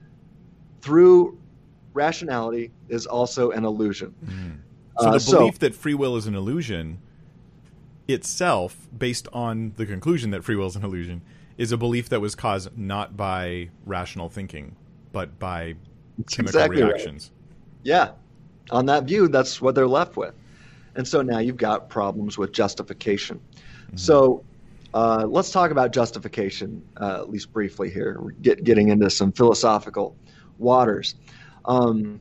through 0.83 1.38
rationality 1.93 2.71
is 2.89 3.07
also 3.07 3.51
an 3.51 3.65
illusion. 3.65 4.15
Mm. 4.25 4.59
So 5.01 5.09
uh, 5.09 5.19
the 5.19 5.33
belief 5.33 5.55
so, 5.55 5.59
that 5.61 5.75
free 5.75 5.95
will 5.95 6.17
is 6.17 6.27
an 6.27 6.35
illusion 6.35 6.99
itself, 8.09 8.89
based 8.97 9.29
on 9.33 9.73
the 9.77 9.87
conclusion 9.87 10.31
that 10.31 10.43
free 10.43 10.57
will 10.57 10.67
is 10.67 10.77
an 10.77 10.85
illusion, 10.85 11.23
is 11.57 11.73
a 11.73 11.77
belief 11.77 12.09
that 12.09 12.21
was 12.21 12.35
caused 12.35 12.77
not 12.77 13.17
by 13.17 13.69
rational 13.85 14.29
thinking, 14.29 14.77
but 15.13 15.39
by 15.39 15.75
chemical 16.31 16.61
exactly 16.61 16.83
reactions. 16.83 17.31
Right. 17.31 17.81
Yeah. 17.85 18.11
On 18.71 18.87
that 18.87 19.05
view, 19.05 19.29
that's 19.29 19.61
what 19.61 19.75
they're 19.75 19.89
left 19.89 20.17
with. 20.17 20.35
And 20.95 21.07
so 21.07 21.23
now 21.23 21.39
you've 21.39 21.57
got 21.57 21.89
problems 21.89 22.39
with 22.39 22.53
justification. 22.53 23.39
Mm-hmm. 23.39 23.97
So 23.97 24.45
uh, 24.95 25.27
let's 25.29 25.51
talk 25.51 25.71
about 25.71 25.93
justification, 25.93 26.83
uh, 27.01 27.21
at 27.21 27.31
least 27.31 27.53
briefly 27.53 27.91
here. 27.91 28.19
We're 28.21 28.33
get, 28.33 28.65
getting 28.65 28.89
into 28.89 29.11
some 29.11 29.33
philosophical 29.33 30.17
waters. 30.59 31.15
Um, 31.65 32.21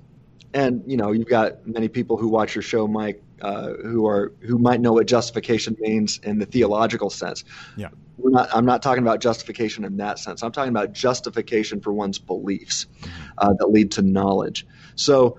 and 0.54 0.84
you 0.88 0.98
know, 0.98 1.12
you've 1.12 1.28
got 1.28 1.68
many 1.68 1.88
people 1.88 2.18
who 2.18 2.28
watch 2.28 2.56
your 2.56 2.62
show, 2.62 2.88
Mike, 2.88 3.22
uh, 3.42 3.74
who 3.84 4.08
are 4.08 4.34
who 4.42 4.58
might 4.58 4.82
know 4.82 4.94
what 4.94 5.08
justification 5.08 5.76
means 5.80 6.20
in 6.24 6.40
the 6.40 6.46
theological 6.46 7.10
sense. 7.10 7.44
Yeah, 7.76 7.90
We're 8.18 8.32
not, 8.32 8.50
I'm 8.54 8.66
not 8.66 8.82
talking 8.82 9.04
about 9.04 9.20
justification 9.20 9.84
in 9.84 9.98
that 9.98 10.20
sense. 10.20 10.42
I'm 10.42 10.52
talking 10.52 10.72
about 10.72 10.94
justification 10.94 11.82
for 11.82 11.92
one's 11.94 12.18
beliefs 12.18 12.88
mm-hmm. 13.02 13.12
uh, 13.38 13.54
that 13.60 13.68
lead 13.68 13.92
to 13.94 14.02
knowledge. 14.02 14.66
So, 14.96 15.38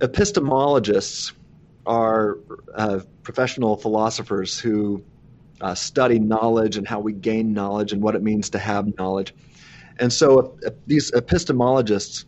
epistemologists 0.00 1.32
are 1.86 2.38
uh, 2.74 3.00
professional 3.22 3.76
philosophers 3.76 4.58
who 4.58 5.04
uh, 5.60 5.74
study 5.74 6.18
knowledge 6.18 6.76
and 6.76 6.88
how 6.88 7.00
we 7.00 7.12
gain 7.12 7.52
knowledge 7.52 7.92
and 7.92 8.02
what 8.02 8.14
it 8.14 8.22
means 8.22 8.50
to 8.50 8.58
have 8.58 8.96
knowledge. 8.98 9.34
And 9.98 10.12
so 10.12 10.58
these 10.86 11.10
epistemologists 11.12 12.24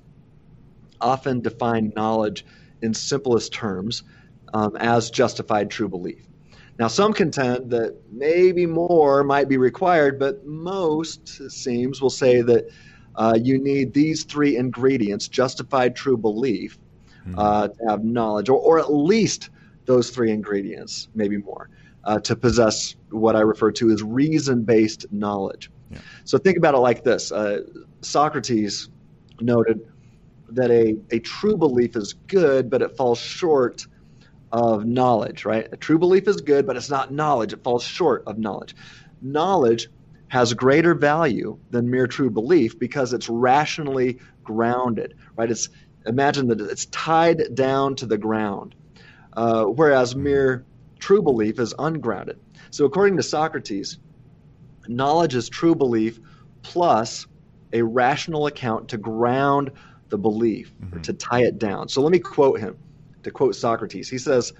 often 1.00 1.40
define 1.40 1.92
knowledge 1.96 2.44
in 2.82 2.94
simplest 2.94 3.52
terms 3.52 4.02
um, 4.54 4.76
as 4.76 5.10
justified 5.10 5.70
true 5.70 5.88
belief. 5.88 6.26
Now, 6.78 6.88
some 6.88 7.12
contend 7.14 7.70
that 7.70 7.96
maybe 8.12 8.66
more 8.66 9.24
might 9.24 9.48
be 9.48 9.56
required, 9.56 10.18
but 10.18 10.46
most, 10.46 11.40
it 11.40 11.52
seems, 11.52 12.02
will 12.02 12.10
say 12.10 12.42
that 12.42 12.70
uh, 13.14 13.38
you 13.42 13.58
need 13.58 13.94
these 13.94 14.24
three 14.24 14.56
ingredients 14.58 15.26
justified 15.26 15.96
true 15.96 16.18
belief 16.18 16.78
mm-hmm. 17.26 17.38
uh, 17.38 17.68
to 17.68 17.88
have 17.88 18.04
knowledge, 18.04 18.50
or, 18.50 18.58
or 18.58 18.78
at 18.78 18.92
least 18.92 19.48
those 19.86 20.10
three 20.10 20.30
ingredients, 20.30 21.08
maybe 21.14 21.38
more, 21.38 21.70
uh, 22.04 22.20
to 22.20 22.36
possess 22.36 22.94
what 23.10 23.34
I 23.34 23.40
refer 23.40 23.72
to 23.72 23.90
as 23.90 24.02
reason 24.02 24.62
based 24.62 25.06
knowledge. 25.10 25.70
Yeah. 25.90 25.98
So 26.24 26.36
think 26.36 26.58
about 26.58 26.74
it 26.74 26.78
like 26.78 27.04
this 27.04 27.32
uh, 27.32 27.62
Socrates 28.02 28.90
noted 29.40 29.80
that 30.50 30.70
a, 30.70 30.96
a 31.10 31.18
true 31.20 31.56
belief 31.56 31.96
is 31.96 32.12
good, 32.12 32.70
but 32.70 32.82
it 32.82 32.96
falls 32.96 33.18
short 33.18 33.86
of 34.52 34.84
knowledge, 34.84 35.44
right? 35.44 35.68
A 35.72 35.76
true 35.76 35.98
belief 35.98 36.28
is 36.28 36.40
good, 36.40 36.66
but 36.66 36.76
it's 36.76 36.90
not 36.90 37.12
knowledge. 37.12 37.52
It 37.52 37.62
falls 37.62 37.82
short 37.84 38.22
of 38.26 38.38
knowledge. 38.38 38.74
Knowledge 39.20 39.88
has 40.28 40.54
greater 40.54 40.94
value 40.94 41.58
than 41.70 41.90
mere 41.90 42.06
true 42.06 42.30
belief 42.30 42.78
because 42.78 43.12
it's 43.12 43.28
rationally 43.28 44.18
grounded, 44.42 45.14
right? 45.36 45.50
It's 45.50 45.68
imagine 46.06 46.48
that 46.48 46.60
it's 46.60 46.86
tied 46.86 47.54
down 47.54 47.96
to 47.96 48.06
the 48.06 48.18
ground, 48.18 48.74
uh, 49.36 49.64
whereas 49.64 50.14
mere 50.14 50.64
true 50.98 51.22
belief 51.22 51.58
is 51.58 51.74
ungrounded. 51.78 52.38
So, 52.70 52.84
according 52.84 53.16
to 53.16 53.22
Socrates, 53.22 53.98
knowledge 54.88 55.34
is 55.34 55.48
true 55.48 55.74
belief 55.74 56.20
plus 56.62 57.26
a 57.72 57.82
rational 57.82 58.46
account 58.46 58.88
to 58.88 58.98
ground 58.98 59.72
the 60.08 60.18
belief 60.18 60.72
mm-hmm. 60.80 60.96
or 60.96 61.00
to 61.00 61.12
tie 61.12 61.42
it 61.42 61.58
down. 61.58 61.88
So 61.88 62.00
let 62.02 62.12
me 62.12 62.18
quote 62.18 62.60
him. 62.60 62.76
To 63.22 63.30
quote 63.30 63.56
Socrates, 63.56 64.08
he 64.08 64.18
says, 64.18 64.52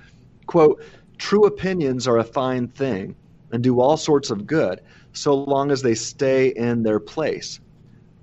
quote, 0.47 0.83
true 1.19 1.45
opinions 1.45 2.09
are 2.09 2.19
a 2.19 2.25
fine 2.25 2.69
thing 2.69 3.15
and 3.53 3.63
do 3.63 3.81
all 3.81 3.97
sorts 3.97 4.31
of 4.31 4.47
good 4.47 4.81
so 5.13 5.35
long 5.35 5.71
as 5.71 5.83
they 5.83 5.95
stay 5.95 6.49
in 6.49 6.83
their 6.83 6.99
place. 6.99 7.61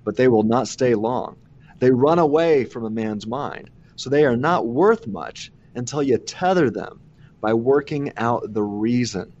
But 0.04 0.16
they 0.16 0.28
will 0.28 0.42
not 0.42 0.68
stay 0.68 0.94
long. 0.94 1.36
They 1.78 1.90
run 1.90 2.18
away 2.18 2.64
from 2.64 2.84
a 2.84 2.90
man's 2.90 3.26
mind. 3.26 3.70
So 3.96 4.10
they 4.10 4.24
are 4.24 4.36
not 4.36 4.66
worth 4.66 5.06
much 5.06 5.50
until 5.74 6.02
you 6.02 6.18
tether 6.18 6.70
them 6.70 7.00
by 7.40 7.54
working 7.54 8.12
out 8.16 8.52
the 8.52 8.62
reason. 8.62 9.32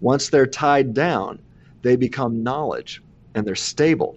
Once 0.00 0.30
they're 0.30 0.46
tied 0.46 0.94
down, 0.94 1.38
they 1.82 1.96
become 1.96 2.42
knowledge 2.42 3.02
and 3.34 3.46
they're 3.46 3.54
stable. 3.54 4.16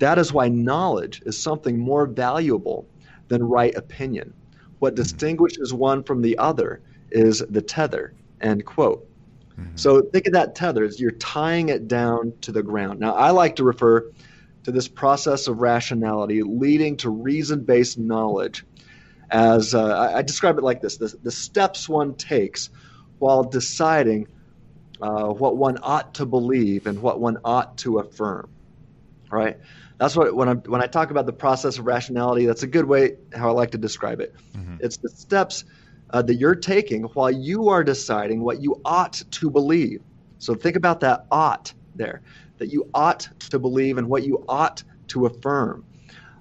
That 0.00 0.18
is 0.18 0.32
why 0.32 0.48
knowledge 0.48 1.22
is 1.24 1.40
something 1.40 1.78
more 1.78 2.06
valuable 2.06 2.86
than 3.28 3.42
right 3.44 3.74
opinion. 3.74 4.34
What 4.78 4.94
distinguishes 4.94 5.72
one 5.72 6.02
from 6.02 6.22
the 6.22 6.38
other 6.38 6.80
is 7.10 7.40
the 7.48 7.62
tether. 7.62 8.14
End 8.40 8.64
quote. 8.64 9.06
Mm-hmm. 9.52 9.76
So 9.76 10.00
think 10.00 10.26
of 10.26 10.32
that 10.32 10.54
tether 10.54 10.84
as 10.84 10.98
you're 10.98 11.10
tying 11.12 11.68
it 11.68 11.86
down 11.86 12.32
to 12.42 12.52
the 12.52 12.62
ground. 12.62 12.98
Now, 12.98 13.14
I 13.14 13.30
like 13.30 13.56
to 13.56 13.64
refer 13.64 14.10
to 14.64 14.72
this 14.72 14.88
process 14.88 15.48
of 15.48 15.60
rationality 15.60 16.42
leading 16.42 16.96
to 16.98 17.10
reason 17.10 17.64
based 17.64 17.98
knowledge 17.98 18.64
as 19.30 19.74
uh, 19.74 19.84
I, 19.86 20.18
I, 20.18 20.22
describe 20.22 20.58
it 20.58 20.64
like 20.64 20.80
this 20.80 20.96
the, 20.96 21.14
the, 21.22 21.30
steps 21.30 21.88
one 21.88 22.14
takes 22.14 22.68
while 23.18 23.44
deciding 23.44 24.26
uh, 25.00 25.28
what 25.28 25.56
one 25.56 25.78
ought 25.82 26.14
to 26.14 26.26
believe 26.26 26.86
and 26.86 27.00
what 27.00 27.20
one 27.20 27.38
ought 27.44 27.78
to 27.78 28.00
affirm. 28.00 28.50
Right? 29.30 29.58
That's 30.00 30.16
what 30.16 30.34
when 30.34 30.48
I 30.48 30.54
when 30.54 30.82
I 30.82 30.86
talk 30.86 31.10
about 31.10 31.26
the 31.26 31.32
process 31.34 31.76
of 31.76 31.84
rationality, 31.84 32.46
that's 32.46 32.62
a 32.62 32.66
good 32.66 32.86
way 32.86 33.18
how 33.34 33.50
I 33.50 33.52
like 33.52 33.72
to 33.72 33.78
describe 33.78 34.20
it. 34.20 34.34
Mm-hmm. 34.56 34.76
It's 34.80 34.96
the 34.96 35.10
steps 35.10 35.64
uh, 36.08 36.22
that 36.22 36.36
you're 36.36 36.54
taking 36.54 37.02
while 37.02 37.30
you 37.30 37.68
are 37.68 37.84
deciding 37.84 38.40
what 38.40 38.62
you 38.62 38.80
ought 38.82 39.22
to 39.30 39.50
believe. 39.50 40.00
So 40.38 40.54
think 40.54 40.76
about 40.76 41.00
that 41.00 41.26
ought 41.30 41.74
there, 41.94 42.22
that 42.56 42.72
you 42.72 42.88
ought 42.94 43.28
to 43.50 43.58
believe 43.58 43.98
and 43.98 44.08
what 44.08 44.22
you 44.22 44.42
ought 44.48 44.82
to 45.08 45.26
affirm. 45.26 45.84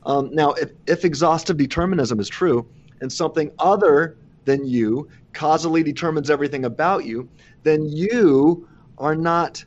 Um, 0.06 0.34
now, 0.34 0.54
if, 0.54 0.72
if 0.88 1.04
exhaustive 1.04 1.58
determinism 1.58 2.18
is 2.22 2.30
true 2.30 2.66
and 3.02 3.12
something 3.12 3.52
other 3.60 4.16
than 4.46 4.66
you 4.66 5.10
causally 5.34 5.84
determines 5.84 6.30
everything 6.30 6.64
about 6.64 7.04
you, 7.04 7.28
then 7.64 7.84
you 7.84 8.70
are 8.98 9.16
not 9.16 9.66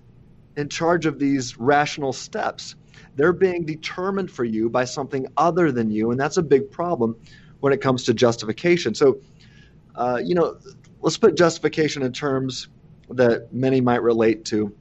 in 0.56 0.70
charge 0.70 1.04
of 1.04 1.18
these 1.18 1.58
rational 1.58 2.14
steps. 2.14 2.74
They're 3.16 3.32
being 3.32 3.64
determined 3.64 4.30
for 4.30 4.44
you 4.44 4.70
by 4.70 4.84
something 4.84 5.26
other 5.36 5.70
than 5.70 5.90
you, 5.90 6.10
and 6.10 6.20
that's 6.20 6.36
a 6.36 6.42
big 6.42 6.70
problem 6.70 7.16
when 7.60 7.72
it 7.72 7.80
comes 7.80 8.04
to 8.04 8.14
justification. 8.14 8.94
So, 8.94 9.20
uh, 9.94 10.20
you 10.24 10.34
know, 10.34 10.58
let's 11.00 11.18
put 11.18 11.36
justification 11.36 12.02
in 12.02 12.12
terms 12.12 12.68
that 13.10 13.52
many 13.52 13.80
might 13.80 14.02
relate 14.02 14.44
to. 14.46 14.74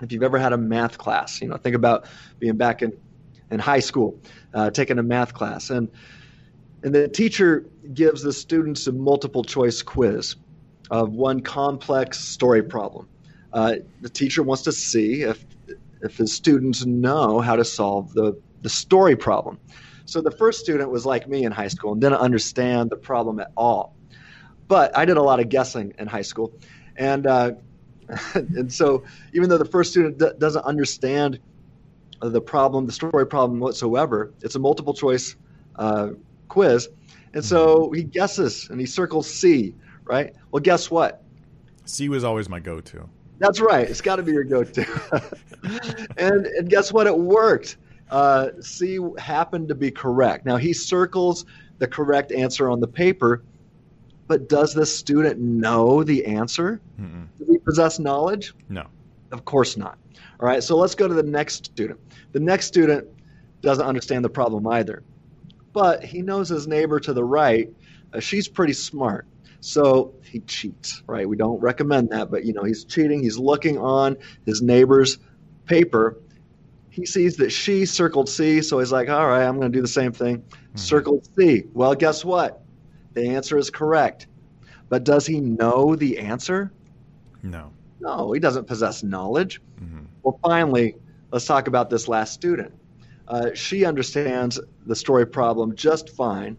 If 0.00 0.12
you've 0.12 0.22
ever 0.22 0.38
had 0.38 0.52
a 0.52 0.56
math 0.56 0.96
class, 0.96 1.40
you 1.40 1.48
know, 1.48 1.56
think 1.56 1.76
about 1.76 2.06
being 2.38 2.56
back 2.56 2.82
in, 2.82 2.92
in 3.50 3.58
high 3.58 3.80
school, 3.80 4.18
uh, 4.54 4.70
taking 4.70 4.98
a 4.98 5.02
math 5.02 5.34
class, 5.34 5.70
and 5.70 5.88
and 6.82 6.94
the 6.94 7.08
teacher 7.08 7.66
gives 7.92 8.22
the 8.22 8.32
students 8.32 8.86
a 8.86 8.92
multiple 8.92 9.42
choice 9.42 9.82
quiz 9.82 10.36
of 10.90 11.10
one 11.10 11.40
complex 11.40 12.18
story 12.20 12.62
problem. 12.62 13.08
Uh, 13.52 13.76
the 14.00 14.08
teacher 14.08 14.42
wants 14.42 14.62
to 14.62 14.72
see 14.72 15.22
if 15.22 15.44
if 16.02 16.16
his 16.16 16.32
students 16.32 16.84
know 16.84 17.40
how 17.40 17.56
to 17.56 17.64
solve 17.64 18.12
the, 18.14 18.40
the 18.62 18.68
story 18.68 19.16
problem. 19.16 19.58
So 20.04 20.20
the 20.20 20.30
first 20.30 20.60
student 20.60 20.90
was 20.90 21.04
like 21.04 21.28
me 21.28 21.44
in 21.44 21.52
high 21.52 21.68
school 21.68 21.92
and 21.92 22.00
didn't 22.00 22.18
understand 22.18 22.90
the 22.90 22.96
problem 22.96 23.40
at 23.40 23.52
all. 23.56 23.94
But 24.66 24.96
I 24.96 25.04
did 25.04 25.16
a 25.16 25.22
lot 25.22 25.40
of 25.40 25.48
guessing 25.48 25.94
in 25.98 26.06
high 26.06 26.22
school. 26.22 26.54
And, 26.96 27.26
uh, 27.26 27.52
and 28.34 28.72
so 28.72 29.04
even 29.34 29.48
though 29.48 29.58
the 29.58 29.64
first 29.64 29.90
student 29.90 30.18
d- 30.18 30.30
doesn't 30.38 30.64
understand 30.64 31.40
the 32.20 32.40
problem, 32.40 32.86
the 32.86 32.92
story 32.92 33.26
problem 33.26 33.60
whatsoever, 33.60 34.32
it's 34.42 34.54
a 34.54 34.58
multiple 34.58 34.94
choice 34.94 35.36
uh, 35.76 36.10
quiz. 36.48 36.88
And 37.34 37.44
so 37.44 37.84
mm-hmm. 37.84 37.94
he 37.94 38.02
guesses 38.04 38.68
and 38.70 38.80
he 38.80 38.86
circles 38.86 39.30
C, 39.30 39.74
right? 40.04 40.34
Well, 40.50 40.62
guess 40.62 40.90
what? 40.90 41.22
C 41.84 42.08
was 42.08 42.24
always 42.24 42.48
my 42.48 42.60
go 42.60 42.80
to. 42.80 43.08
That's 43.38 43.60
right. 43.60 43.88
It's 43.88 44.00
got 44.00 44.16
to 44.16 44.22
be 44.22 44.32
your 44.32 44.44
go-to. 44.44 44.86
and 46.16 46.46
and 46.46 46.68
guess 46.68 46.92
what? 46.92 47.06
It 47.06 47.16
worked. 47.16 47.76
Uh, 48.10 48.50
C 48.60 48.98
happened 49.18 49.68
to 49.68 49.74
be 49.74 49.90
correct. 49.90 50.46
Now 50.46 50.56
he 50.56 50.72
circles 50.72 51.44
the 51.78 51.86
correct 51.86 52.32
answer 52.32 52.70
on 52.70 52.80
the 52.80 52.86
paper, 52.86 53.42
but 54.26 54.48
does 54.48 54.74
the 54.74 54.86
student 54.86 55.38
know 55.38 56.02
the 56.02 56.24
answer? 56.26 56.80
Mm-mm. 57.00 57.26
Does 57.38 57.48
he 57.48 57.58
possess 57.58 57.98
knowledge? 57.98 58.54
No. 58.68 58.86
Of 59.30 59.44
course 59.44 59.76
not. 59.76 59.98
All 60.40 60.48
right. 60.48 60.62
So 60.62 60.76
let's 60.76 60.94
go 60.94 61.06
to 61.06 61.14
the 61.14 61.22
next 61.22 61.66
student. 61.66 62.00
The 62.32 62.40
next 62.40 62.66
student 62.66 63.06
doesn't 63.60 63.84
understand 63.84 64.24
the 64.24 64.30
problem 64.30 64.66
either, 64.66 65.02
but 65.72 66.02
he 66.02 66.22
knows 66.22 66.48
his 66.48 66.66
neighbor 66.66 66.98
to 67.00 67.12
the 67.12 67.24
right. 67.24 67.72
Uh, 68.12 68.20
she's 68.20 68.48
pretty 68.48 68.72
smart. 68.72 69.26
So 69.60 70.14
he 70.28 70.40
cheats, 70.40 71.02
right? 71.06 71.28
We 71.28 71.36
don't 71.36 71.60
recommend 71.60 72.10
that, 72.10 72.30
but 72.30 72.44
you 72.44 72.52
know, 72.52 72.62
he's 72.62 72.84
cheating. 72.84 73.22
He's 73.22 73.38
looking 73.38 73.78
on 73.78 74.16
his 74.46 74.62
neighbor's 74.62 75.18
paper. 75.66 76.18
He 76.90 77.06
sees 77.06 77.36
that 77.36 77.50
she 77.50 77.86
circled 77.86 78.28
C, 78.28 78.62
so 78.62 78.78
he's 78.78 78.92
like, 78.92 79.08
all 79.08 79.26
right, 79.26 79.44
I'm 79.44 79.58
going 79.58 79.72
to 79.72 79.76
do 79.76 79.82
the 79.82 79.88
same 79.88 80.12
thing. 80.12 80.38
Mm-hmm. 80.38 80.76
Circled 80.76 81.28
C. 81.36 81.64
Well, 81.72 81.94
guess 81.94 82.24
what? 82.24 82.62
The 83.14 83.28
answer 83.30 83.56
is 83.58 83.70
correct. 83.70 84.26
But 84.88 85.04
does 85.04 85.26
he 85.26 85.40
know 85.40 85.96
the 85.96 86.18
answer? 86.18 86.72
No. 87.42 87.72
No, 88.00 88.32
he 88.32 88.40
doesn't 88.40 88.66
possess 88.66 89.02
knowledge. 89.02 89.60
Mm-hmm. 89.82 90.04
Well, 90.22 90.38
finally, 90.42 90.96
let's 91.30 91.44
talk 91.44 91.68
about 91.68 91.90
this 91.90 92.08
last 92.08 92.32
student. 92.32 92.74
Uh, 93.26 93.50
she 93.54 93.84
understands 93.84 94.58
the 94.86 94.96
story 94.96 95.26
problem 95.26 95.74
just 95.76 96.10
fine, 96.10 96.56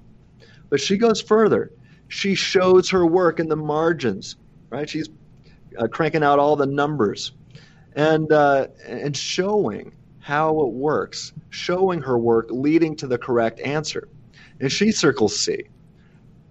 but 0.70 0.80
she 0.80 0.97
goes 0.97 1.22
further 1.22 1.72
she 2.10 2.36
shows 2.36 2.89
her 2.89 3.05
work 3.05 3.39
in 3.39 3.47
the 3.47 3.55
margins, 3.55 4.36
right? 4.70 4.89
She's 4.89 5.10
uh, 5.78 5.88
cranking 5.88 6.24
out 6.24 6.39
all 6.39 6.55
the 6.55 6.66
numbers 6.66 7.32
and 7.95 8.32
uh, 8.32 8.68
and 8.86 9.16
showing 9.16 9.93
how 10.20 10.62
it 10.62 10.74
works, 10.74 11.32
showing 11.49 12.01
her 12.01 12.18
work 12.18 12.47
leading 12.49 12.95
to 12.97 13.07
the 13.07 13.18
correct 13.18 13.60
answer. 13.62 14.10
And 14.60 14.72
she 14.72 14.91
circles 14.91 15.39
C. 15.39 15.64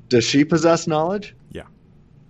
Does 0.08 0.24
she 0.24 0.44
possess 0.44 0.86
knowledge? 0.86 1.36
Yeah. 1.50 1.64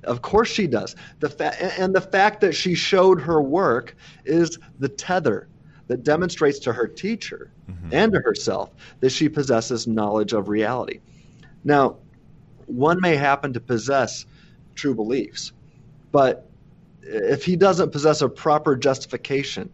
Of 0.03 0.23
course 0.23 0.49
she 0.49 0.67
does. 0.67 0.97
The 1.21 1.29
fa- 1.29 1.81
and 1.81 1.95
the 1.95 2.01
fact 2.01 2.41
that 2.41 2.55
she 2.55 2.75
showed 2.75 3.21
her 3.21 3.41
work 3.41 3.95
is 4.25 4.59
the 4.79 4.89
tether 4.89 5.49
that 5.87 6.03
demonstrates 6.03 6.59
to 6.61 6.73
her 6.73 6.87
teacher 6.87 7.51
mm-hmm. 7.71 7.91
and 7.93 8.13
to 8.13 8.21
herself 8.21 8.71
that 9.01 9.11
she 9.11 9.29
possesses 9.29 9.87
knowledge 9.87 10.33
of 10.33 10.49
reality. 10.49 11.01
Now, 11.65 11.97
one 12.69 13.01
may 13.01 13.17
happen 13.17 13.53
to 13.53 13.61
possess 13.61 14.27
true 14.75 14.95
beliefs, 14.95 15.53
but 16.13 16.49
if 17.03 17.45
he 17.45 17.57
doesn't 17.57 17.91
possess 17.91 18.21
a 18.21 18.29
proper 18.29 18.77
justification 18.77 19.71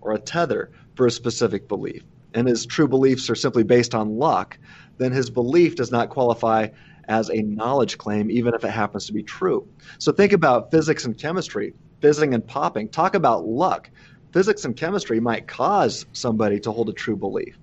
or 0.00 0.12
a 0.12 0.18
tether 0.18 0.70
for 0.94 1.06
a 1.06 1.10
specific 1.10 1.68
belief, 1.68 2.02
and 2.34 2.46
his 2.48 2.66
true 2.66 2.88
beliefs 2.88 3.30
are 3.30 3.34
simply 3.34 3.62
based 3.62 3.94
on 3.94 4.18
luck, 4.18 4.58
then 4.98 5.12
his 5.12 5.30
belief 5.30 5.76
does 5.76 5.90
not 5.90 6.10
qualify 6.10 6.68
as 7.08 7.30
a 7.30 7.42
knowledge 7.42 7.96
claim, 7.96 8.30
even 8.30 8.52
if 8.54 8.64
it 8.64 8.70
happens 8.70 9.06
to 9.06 9.12
be 9.12 9.22
true. 9.22 9.66
So 9.98 10.12
think 10.12 10.32
about 10.32 10.70
physics 10.70 11.04
and 11.04 11.16
chemistry, 11.16 11.72
fizzing 12.00 12.34
and 12.34 12.46
popping. 12.46 12.88
Talk 12.88 13.14
about 13.14 13.46
luck. 13.46 13.90
Physics 14.32 14.64
and 14.66 14.76
chemistry 14.76 15.20
might 15.20 15.46
cause 15.48 16.04
somebody 16.12 16.60
to 16.60 16.70
hold 16.70 16.90
a 16.90 16.92
true 16.92 17.16
belief, 17.16 17.58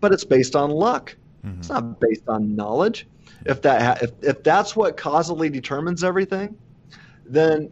but 0.00 0.12
it's 0.12 0.24
based 0.24 0.56
on 0.56 0.70
luck. 0.70 1.14
Mm-hmm. 1.44 1.60
It's 1.60 1.68
not 1.68 2.00
based 2.00 2.26
on 2.26 2.56
knowledge. 2.56 3.06
If 3.46 3.62
that 3.62 3.82
ha- 3.82 3.98
if, 4.02 4.12
if 4.22 4.42
that's 4.42 4.76
what 4.76 4.96
causally 4.96 5.48
determines 5.48 6.04
everything, 6.04 6.56
then 7.24 7.70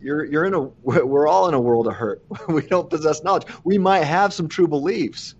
you're 0.00 0.24
you're 0.24 0.44
in 0.44 0.54
a 0.54 0.60
we're 0.82 1.28
all 1.28 1.48
in 1.48 1.54
a 1.54 1.60
world 1.60 1.86
of 1.86 1.94
hurt. 1.94 2.22
we 2.48 2.62
don't 2.62 2.88
possess 2.88 3.22
knowledge. 3.22 3.46
We 3.64 3.78
might 3.78 4.04
have 4.04 4.32
some 4.32 4.48
true 4.48 4.68
beliefs, 4.68 5.34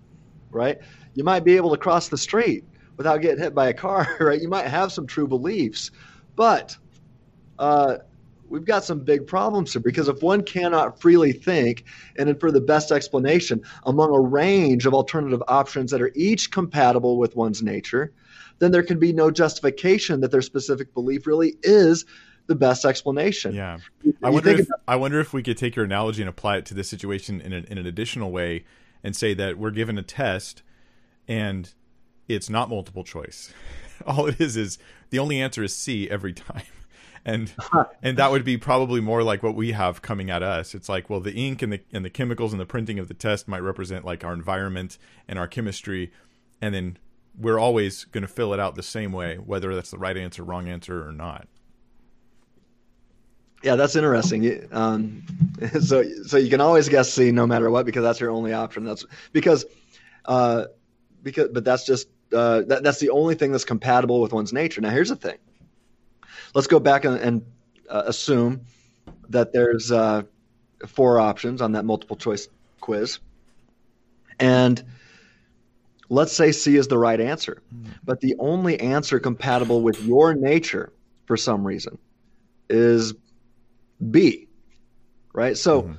right? 0.51 0.77
You 1.15 1.23
might 1.23 1.43
be 1.43 1.55
able 1.55 1.71
to 1.71 1.77
cross 1.77 2.09
the 2.09 2.17
street 2.17 2.63
without 2.97 3.17
getting 3.21 3.39
hit 3.39 3.55
by 3.55 3.69
a 3.69 3.73
car, 3.73 4.07
right? 4.19 4.41
You 4.41 4.49
might 4.49 4.67
have 4.67 4.91
some 4.91 5.07
true 5.07 5.27
beliefs, 5.27 5.91
but 6.35 6.77
uh, 7.57 7.97
we've 8.49 8.65
got 8.65 8.83
some 8.83 8.99
big 8.99 9.25
problems 9.25 9.73
here 9.73 9.81
because 9.81 10.07
if 10.07 10.21
one 10.21 10.43
cannot 10.43 10.99
freely 11.01 11.31
think 11.31 11.85
and 12.17 12.29
infer 12.29 12.51
the 12.51 12.61
best 12.61 12.91
explanation 12.91 13.61
among 13.85 14.13
a 14.13 14.19
range 14.19 14.85
of 14.85 14.93
alternative 14.93 15.41
options 15.47 15.89
that 15.91 16.01
are 16.01 16.11
each 16.15 16.51
compatible 16.51 17.17
with 17.17 17.35
one's 17.35 17.63
nature, 17.63 18.11
then 18.61 18.71
there 18.71 18.83
can 18.83 18.99
be 18.99 19.11
no 19.11 19.31
justification 19.31 20.21
that 20.21 20.29
their 20.31 20.41
specific 20.41 20.93
belief 20.93 21.25
really 21.25 21.55
is 21.63 22.05
the 22.45 22.53
best 22.53 22.85
explanation. 22.85 23.55
Yeah, 23.55 23.79
I 24.23 24.29
wonder 24.29 24.51
if 24.51 24.67
about- 24.67 24.81
I 24.87 24.95
wonder 24.95 25.19
if 25.19 25.33
we 25.33 25.41
could 25.41 25.57
take 25.57 25.75
your 25.75 25.83
analogy 25.83 26.21
and 26.21 26.29
apply 26.29 26.57
it 26.57 26.65
to 26.67 26.75
this 26.75 26.87
situation 26.87 27.41
in, 27.41 27.53
a, 27.53 27.57
in 27.57 27.79
an 27.79 27.87
additional 27.87 28.31
way, 28.31 28.63
and 29.03 29.15
say 29.15 29.33
that 29.33 29.57
we're 29.57 29.71
given 29.71 29.97
a 29.97 30.03
test, 30.03 30.61
and 31.27 31.73
it's 32.27 32.49
not 32.49 32.69
multiple 32.69 33.03
choice. 33.03 33.51
All 34.05 34.27
it 34.27 34.39
is 34.39 34.55
is 34.55 34.77
the 35.09 35.17
only 35.17 35.41
answer 35.41 35.63
is 35.63 35.75
C 35.75 36.09
every 36.09 36.33
time. 36.33 36.63
And 37.23 37.53
and 38.01 38.17
that 38.17 38.31
would 38.31 38.43
be 38.43 38.57
probably 38.57 38.99
more 38.99 39.21
like 39.21 39.43
what 39.43 39.53
we 39.53 39.73
have 39.73 40.01
coming 40.01 40.31
at 40.31 40.41
us. 40.41 40.73
It's 40.73 40.89
like, 40.89 41.07
well, 41.07 41.19
the 41.19 41.33
ink 41.33 41.61
and 41.61 41.71
the 41.71 41.79
and 41.93 42.03
the 42.03 42.09
chemicals 42.09 42.51
and 42.51 42.59
the 42.59 42.65
printing 42.65 42.97
of 42.97 43.09
the 43.09 43.13
test 43.13 43.47
might 43.47 43.59
represent 43.59 44.03
like 44.03 44.23
our 44.23 44.33
environment 44.33 44.97
and 45.27 45.37
our 45.37 45.47
chemistry, 45.47 46.11
and 46.63 46.73
then 46.73 46.97
we're 47.37 47.59
always 47.59 48.05
going 48.05 48.23
to 48.23 48.27
fill 48.27 48.53
it 48.53 48.59
out 48.59 48.75
the 48.75 48.83
same 48.83 49.11
way, 49.11 49.37
whether 49.37 49.73
that's 49.73 49.91
the 49.91 49.97
right 49.97 50.17
answer, 50.17 50.43
wrong 50.43 50.67
answer, 50.67 51.07
or 51.07 51.11
not. 51.11 51.47
Yeah, 53.63 53.75
that's 53.75 53.95
interesting. 53.95 54.67
Um, 54.71 55.23
so, 55.81 56.03
so 56.25 56.37
you 56.37 56.49
can 56.49 56.61
always 56.61 56.89
guess 56.89 57.11
C 57.13 57.31
no 57.31 57.45
matter 57.45 57.69
what 57.69 57.85
because 57.85 58.03
that's 58.03 58.19
your 58.19 58.31
only 58.31 58.53
option. 58.53 58.83
That's 58.83 59.05
because, 59.31 59.65
uh, 60.25 60.65
because, 61.23 61.49
but 61.53 61.63
that's 61.63 61.85
just 61.85 62.07
uh, 62.33 62.61
that, 62.67 62.83
that's 62.83 62.99
the 62.99 63.09
only 63.09 63.35
thing 63.35 63.51
that's 63.51 63.65
compatible 63.65 64.21
with 64.21 64.33
one's 64.33 64.53
nature. 64.53 64.81
Now, 64.81 64.89
here's 64.89 65.09
the 65.09 65.15
thing. 65.15 65.37
Let's 66.53 66.67
go 66.67 66.79
back 66.79 67.05
and, 67.05 67.17
and 67.17 67.45
uh, 67.89 68.03
assume 68.05 68.65
that 69.29 69.53
there's 69.53 69.91
uh, 69.91 70.23
four 70.87 71.19
options 71.19 71.61
on 71.61 71.73
that 71.73 71.85
multiple 71.85 72.15
choice 72.15 72.47
quiz, 72.79 73.19
and 74.39 74.83
let's 76.11 76.33
say 76.33 76.51
C 76.51 76.75
is 76.75 76.89
the 76.89 76.97
right 76.97 77.19
answer, 77.21 77.63
mm. 77.73 77.85
but 78.03 78.19
the 78.19 78.35
only 78.37 78.77
answer 78.79 79.17
compatible 79.19 79.81
with 79.81 80.03
your 80.03 80.33
nature 80.33 80.91
for 81.25 81.37
some 81.37 81.65
reason 81.65 81.97
is 82.69 83.13
B, 84.11 84.49
right? 85.33 85.57
So 85.57 85.83
mm-hmm. 85.83 85.93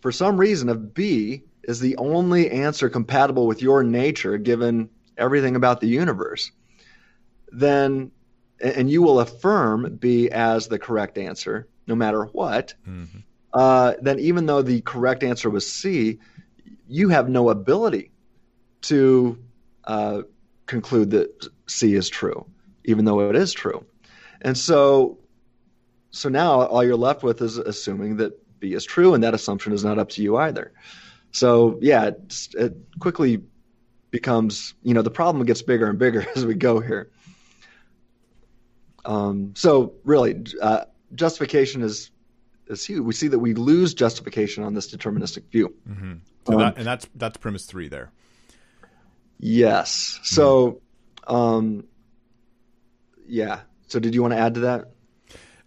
for 0.00 0.12
some 0.12 0.38
reason, 0.38 0.68
if 0.68 0.92
B 0.92 1.44
is 1.62 1.80
the 1.80 1.96
only 1.96 2.50
answer 2.50 2.90
compatible 2.90 3.46
with 3.46 3.62
your 3.62 3.82
nature, 3.82 4.36
given 4.36 4.90
everything 5.16 5.56
about 5.56 5.80
the 5.80 5.88
universe, 5.88 6.52
then 7.50 8.10
and 8.60 8.90
you 8.90 9.00
will 9.00 9.20
affirm 9.20 9.96
B 9.96 10.28
as 10.30 10.68
the 10.68 10.78
correct 10.78 11.16
answer, 11.16 11.68
no 11.86 11.94
matter 11.94 12.24
what. 12.26 12.74
Mm-hmm. 12.86 13.18
Uh, 13.54 13.94
then 14.02 14.18
even 14.18 14.44
though 14.44 14.60
the 14.60 14.82
correct 14.82 15.22
answer 15.22 15.48
was 15.48 15.70
C, 15.70 16.18
you 16.86 17.08
have 17.08 17.30
no 17.30 17.48
ability 17.48 18.10
to 18.82 19.38
uh, 19.84 20.22
conclude 20.66 21.10
that 21.10 21.48
C 21.66 21.94
is 21.94 22.08
true, 22.08 22.46
even 22.84 23.04
though 23.04 23.28
it 23.28 23.36
is 23.36 23.52
true. 23.52 23.84
And 24.42 24.56
so 24.56 25.18
so 26.10 26.28
now 26.28 26.62
all 26.62 26.82
you're 26.84 26.96
left 26.96 27.22
with 27.22 27.42
is 27.42 27.58
assuming 27.58 28.16
that 28.16 28.32
B 28.60 28.72
is 28.72 28.84
true, 28.84 29.14
and 29.14 29.22
that 29.22 29.34
assumption 29.34 29.72
is 29.72 29.84
not 29.84 29.98
up 29.98 30.08
to 30.10 30.22
you 30.22 30.36
either. 30.36 30.72
So 31.32 31.78
yeah, 31.82 32.06
it, 32.06 32.48
it 32.54 32.76
quickly 32.98 33.42
becomes 34.10 34.74
you 34.82 34.94
know 34.94 35.02
the 35.02 35.10
problem 35.10 35.44
gets 35.44 35.62
bigger 35.62 35.88
and 35.88 35.98
bigger 35.98 36.26
as 36.36 36.46
we 36.46 36.54
go 36.54 36.80
here. 36.80 37.10
Um, 39.04 39.52
so 39.54 39.94
really, 40.04 40.42
uh, 40.60 40.84
justification 41.14 41.82
is 41.82 42.10
is 42.68 42.84
huge. 42.84 43.02
We 43.02 43.12
see 43.12 43.28
that 43.28 43.38
we 43.38 43.54
lose 43.54 43.94
justification 43.94 44.64
on 44.64 44.74
this 44.74 44.94
deterministic 44.94 45.44
view. 45.50 45.74
Mm-hmm. 45.88 46.12
So 46.46 46.52
um, 46.54 46.58
that, 46.58 46.78
and 46.78 46.86
that's 46.86 47.06
that's 47.14 47.36
premise 47.36 47.66
three 47.66 47.88
there. 47.88 48.10
Yes. 49.38 50.14
Mm-hmm. 50.14 50.24
So, 50.24 50.80
um, 51.26 51.84
yeah. 53.26 53.60
So 53.86 54.00
did 54.00 54.14
you 54.14 54.22
want 54.22 54.34
to 54.34 54.38
add 54.38 54.54
to 54.54 54.60
that? 54.60 54.90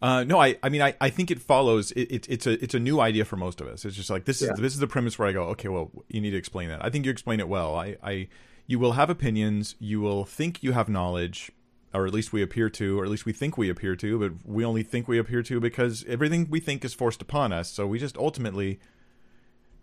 Uh, 0.01 0.24
no, 0.24 0.39
I, 0.39 0.57
I 0.63 0.70
mean, 0.70 0.82
I, 0.82 0.95
I 1.01 1.09
think 1.09 1.30
it 1.30 1.41
follows. 1.41 1.91
It, 1.91 2.11
it, 2.11 2.30
it's 2.30 2.47
a, 2.47 2.63
it's 2.63 2.74
a 2.74 2.80
new 2.80 3.01
idea 3.01 3.26
for 3.26 3.36
most 3.36 3.59
of 3.59 3.67
us. 3.67 3.84
It's 3.84 3.95
just 3.95 4.09
like 4.09 4.26
this 4.26 4.41
is, 4.41 4.49
this 4.57 4.74
is 4.74 4.80
the 4.80 4.88
premise 4.88 5.20
where 5.20 5.28
I 5.28 5.34
go, 5.34 5.43
okay, 5.47 5.67
well, 5.67 5.91
you 6.07 6.22
need 6.22 6.32
to 6.32 6.38
explain 6.38 6.70
that. 6.70 6.84
I 6.84 6.89
think 6.89 7.05
you 7.05 7.11
explain 7.11 7.41
it 7.41 7.49
well. 7.49 7.76
I, 7.76 7.97
I, 8.01 8.28
you 8.65 8.80
will 8.80 8.93
have 8.93 9.09
opinions. 9.09 9.76
You 9.80 9.99
will 9.99 10.24
think 10.24 10.63
you 10.63 10.72
have 10.72 10.88
knowledge, 10.88 11.51
or 11.93 12.07
at 12.07 12.13
least 12.13 12.32
we 12.32 12.41
appear 12.41 12.70
to, 12.70 12.99
or 12.99 13.03
at 13.03 13.11
least 13.11 13.26
we 13.26 13.34
think 13.34 13.57
we 13.57 13.70
appear 13.70 13.97
to. 13.97 14.20
But 14.20 14.47
we 14.47 14.63
only 14.63 14.84
think 14.84 15.09
we 15.09 15.17
appear 15.17 15.43
to 15.43 15.59
because 15.59 16.05
everything 16.07 16.47
we 16.49 16.61
think 16.61 16.86
is 16.86 16.93
forced 16.93 17.22
upon 17.22 17.51
us. 17.51 17.70
So 17.70 17.86
we 17.86 17.99
just 17.99 18.17
ultimately 18.17 18.80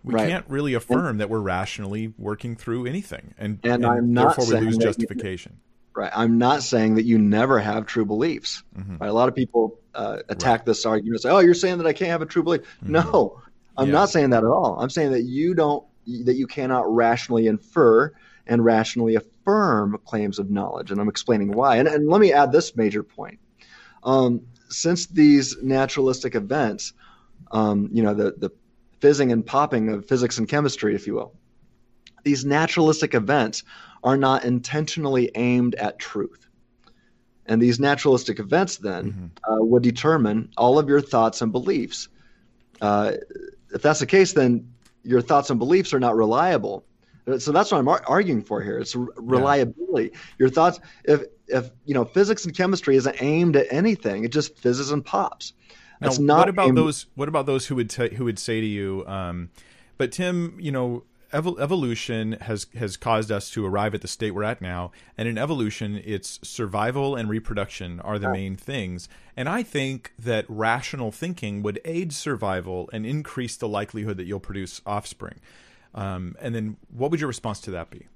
we 0.04 0.14
right. 0.14 0.28
can't 0.28 0.44
really 0.48 0.74
affirm 0.74 1.06
and, 1.06 1.20
that 1.20 1.30
we're 1.30 1.40
rationally 1.40 2.12
working 2.18 2.56
through 2.56 2.86
anything, 2.86 3.34
and, 3.38 3.58
and, 3.62 3.84
and 3.84 3.86
I'm 3.86 4.12
not 4.12 4.36
therefore 4.36 4.60
we 4.60 4.66
lose 4.66 4.78
justification. 4.78 5.58
Right. 5.96 6.12
I'm 6.14 6.36
not 6.36 6.62
saying 6.62 6.96
that 6.96 7.04
you 7.04 7.18
never 7.18 7.58
have 7.58 7.86
true 7.86 8.04
beliefs. 8.04 8.62
Mm-hmm. 8.78 8.98
Right? 8.98 9.08
A 9.08 9.12
lot 9.12 9.30
of 9.30 9.34
people 9.34 9.80
uh, 9.94 10.18
attack 10.28 10.60
right. 10.60 10.66
this 10.66 10.84
argument, 10.84 11.14
and 11.14 11.20
say, 11.22 11.30
"Oh, 11.30 11.38
you're 11.38 11.54
saying 11.54 11.78
that 11.78 11.86
I 11.86 11.94
can't 11.94 12.10
have 12.10 12.20
a 12.20 12.26
true 12.26 12.42
belief." 12.42 12.60
Mm-hmm. 12.82 12.92
No, 12.92 13.40
I'm 13.76 13.86
yeah. 13.86 13.92
not 13.92 14.10
saying 14.10 14.30
that 14.30 14.44
at 14.44 14.50
all. 14.50 14.78
I'm 14.78 14.90
saying 14.90 15.12
that 15.12 15.22
you 15.22 15.54
don't, 15.54 15.84
that 16.24 16.34
you 16.34 16.46
cannot 16.46 16.94
rationally 16.94 17.46
infer 17.46 18.12
and 18.46 18.64
rationally 18.64 19.14
affirm 19.14 19.98
claims 20.04 20.38
of 20.38 20.50
knowledge, 20.50 20.90
and 20.90 21.00
I'm 21.00 21.08
explaining 21.08 21.52
why. 21.52 21.76
And, 21.76 21.88
and 21.88 22.08
let 22.08 22.20
me 22.20 22.30
add 22.30 22.52
this 22.52 22.76
major 22.76 23.02
point: 23.02 23.38
um, 24.04 24.42
since 24.68 25.06
these 25.06 25.56
naturalistic 25.62 26.34
events, 26.34 26.92
um, 27.52 27.88
you 27.90 28.02
know, 28.02 28.12
the 28.12 28.34
the 28.36 28.50
fizzing 29.00 29.32
and 29.32 29.44
popping 29.44 29.90
of 29.90 30.06
physics 30.06 30.38
and 30.38 30.48
chemistry, 30.48 30.94
if 30.94 31.06
you 31.06 31.14
will, 31.14 31.34
these 32.24 32.44
naturalistic 32.44 33.14
events 33.14 33.62
are 34.02 34.16
not 34.16 34.44
intentionally 34.44 35.30
aimed 35.34 35.74
at 35.76 35.98
truth. 35.98 36.48
And 37.46 37.62
these 37.62 37.78
naturalistic 37.78 38.40
events 38.40 38.78
then 38.78 39.12
mm-hmm. 39.12 39.52
uh, 39.52 39.64
would 39.64 39.82
determine 39.82 40.50
all 40.56 40.78
of 40.78 40.88
your 40.88 41.00
thoughts 41.00 41.42
and 41.42 41.52
beliefs. 41.52 42.08
Uh, 42.80 43.12
if 43.72 43.82
that's 43.82 44.00
the 44.00 44.06
case, 44.06 44.32
then 44.32 44.72
your 45.04 45.20
thoughts 45.20 45.50
and 45.50 45.58
beliefs 45.58 45.94
are 45.94 46.00
not 46.00 46.16
reliable. 46.16 46.84
So 47.38 47.52
that's 47.52 47.72
what 47.72 47.78
I'm 47.78 47.88
ar- 47.88 48.04
arguing 48.06 48.42
for 48.42 48.62
here. 48.62 48.78
It's 48.78 48.94
reliability. 48.94 50.10
Yeah. 50.12 50.18
Your 50.38 50.48
thoughts, 50.48 50.78
if 51.04 51.22
if 51.48 51.70
you 51.84 51.94
know 51.94 52.04
physics 52.04 52.44
and 52.44 52.56
chemistry 52.56 52.96
isn't 52.96 53.20
aimed 53.20 53.56
at 53.56 53.66
anything, 53.70 54.24
it 54.24 54.32
just 54.32 54.56
fizzes 54.58 54.92
and 54.92 55.04
pops. 55.04 55.52
That's 56.00 56.18
now, 56.18 56.34
not. 56.34 56.38
What 56.38 56.48
about 56.48 56.68
aimed- 56.68 56.78
those? 56.78 57.06
What 57.14 57.28
about 57.28 57.46
those 57.46 57.66
who 57.66 57.74
would 57.76 57.90
t- 57.90 58.14
who 58.14 58.24
would 58.24 58.38
say 58.38 58.60
to 58.60 58.66
you, 58.66 59.04
um, 59.06 59.50
"But 59.98 60.12
Tim, 60.12 60.56
you 60.60 60.70
know, 60.70 61.04
evolution 61.32 62.32
has 62.40 62.66
has 62.76 62.96
caused 62.96 63.32
us 63.32 63.50
to 63.50 63.66
arrive 63.66 63.94
at 63.94 64.02
the 64.02 64.08
state 64.08 64.30
we're 64.30 64.44
at 64.44 64.60
now 64.60 64.92
and 65.18 65.28
in 65.28 65.36
evolution 65.36 66.00
it's 66.04 66.38
survival 66.42 67.16
and 67.16 67.28
reproduction 67.28 68.00
are 68.00 68.18
the 68.18 68.30
main 68.30 68.56
things 68.56 69.08
and 69.36 69.48
i 69.48 69.62
think 69.62 70.12
that 70.18 70.44
rational 70.48 71.10
thinking 71.10 71.62
would 71.62 71.80
aid 71.84 72.12
survival 72.12 72.88
and 72.92 73.04
increase 73.04 73.56
the 73.56 73.68
likelihood 73.68 74.16
that 74.16 74.24
you'll 74.24 74.40
produce 74.40 74.80
offspring 74.86 75.40
um, 75.94 76.36
and 76.40 76.54
then 76.54 76.76
what 76.90 77.10
would 77.10 77.20
your 77.20 77.28
response 77.28 77.60
to 77.60 77.70
that 77.70 77.90
be 77.90 78.06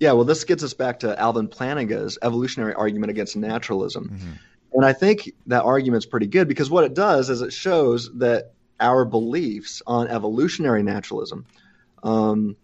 yeah 0.00 0.12
well 0.12 0.24
this 0.24 0.44
gets 0.44 0.62
us 0.62 0.74
back 0.74 0.98
to 0.98 1.18
alvin 1.20 1.46
plantinga's 1.46 2.18
evolutionary 2.22 2.74
argument 2.74 3.10
against 3.10 3.36
naturalism 3.36 4.08
mm-hmm. 4.08 4.32
And 4.74 4.84
i 4.84 4.92
think 4.92 5.32
that 5.46 5.64
argument's 5.64 6.06
pretty 6.06 6.26
good 6.26 6.46
because 6.48 6.70
what 6.70 6.84
it 6.84 6.94
does 6.94 7.30
is 7.30 7.40
it 7.40 7.52
shows 7.52 8.10
that 8.14 8.52
our 8.80 9.04
beliefs 9.04 9.82
on 9.86 10.08
evolutionary 10.08 10.82
naturalism 10.82 11.46
um, 12.02 12.56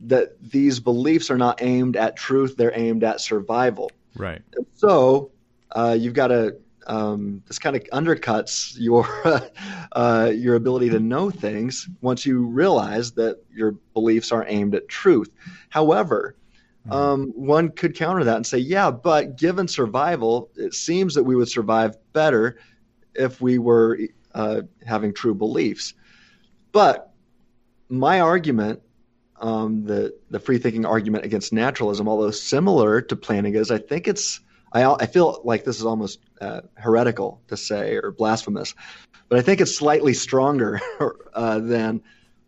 that 0.00 0.36
these 0.42 0.80
beliefs 0.80 1.30
are 1.30 1.38
not 1.38 1.62
aimed 1.62 1.96
at 1.96 2.16
truth; 2.16 2.56
they're 2.56 2.76
aimed 2.76 3.04
at 3.04 3.20
survival. 3.20 3.90
Right. 4.16 4.42
so 4.74 5.30
uh, 5.70 5.96
you've 5.98 6.14
got 6.14 6.28
to 6.28 6.56
um, 6.86 7.42
this 7.46 7.58
kind 7.58 7.76
of 7.76 7.82
undercuts 7.92 8.74
your 8.76 9.06
uh, 9.92 10.32
your 10.34 10.56
ability 10.56 10.90
to 10.90 11.00
know 11.00 11.30
things 11.30 11.88
once 12.00 12.26
you 12.26 12.44
realize 12.46 13.12
that 13.12 13.38
your 13.52 13.72
beliefs 13.94 14.32
are 14.32 14.44
aimed 14.48 14.74
at 14.74 14.88
truth. 14.88 15.30
However, 15.68 16.34
mm-hmm. 16.86 16.92
um, 16.92 17.32
one 17.34 17.70
could 17.70 17.96
counter 17.96 18.24
that 18.24 18.36
and 18.36 18.46
say, 18.46 18.58
yeah, 18.58 18.90
but 18.90 19.36
given 19.36 19.68
survival, 19.68 20.50
it 20.56 20.74
seems 20.74 21.14
that 21.14 21.24
we 21.24 21.36
would 21.36 21.48
survive 21.48 21.96
better 22.12 22.58
if 23.14 23.40
we 23.40 23.58
were 23.58 23.98
uh, 24.34 24.62
having 24.84 25.12
true 25.12 25.34
beliefs. 25.34 25.94
But 26.72 27.12
my 27.88 28.20
argument, 28.20 28.80
um, 29.40 29.84
the 29.84 30.16
the 30.30 30.38
free 30.38 30.58
thinking 30.58 30.86
argument 30.86 31.24
against 31.24 31.52
naturalism, 31.52 32.08
although 32.08 32.30
similar 32.30 33.02
to 33.02 33.16
Plantinga's, 33.16 33.70
I 33.70 33.78
think 33.78 34.08
it's 34.08 34.40
I, 34.72 34.84
I 34.84 35.06
feel 35.06 35.40
like 35.44 35.64
this 35.64 35.78
is 35.78 35.84
almost 35.84 36.20
uh, 36.40 36.62
heretical 36.74 37.42
to 37.48 37.56
say 37.56 37.96
or 37.96 38.10
blasphemous, 38.10 38.74
but 39.28 39.38
I 39.38 39.42
think 39.42 39.60
it's 39.60 39.76
slightly 39.76 40.14
stronger 40.14 40.80
uh, 41.34 41.58
than 41.58 42.02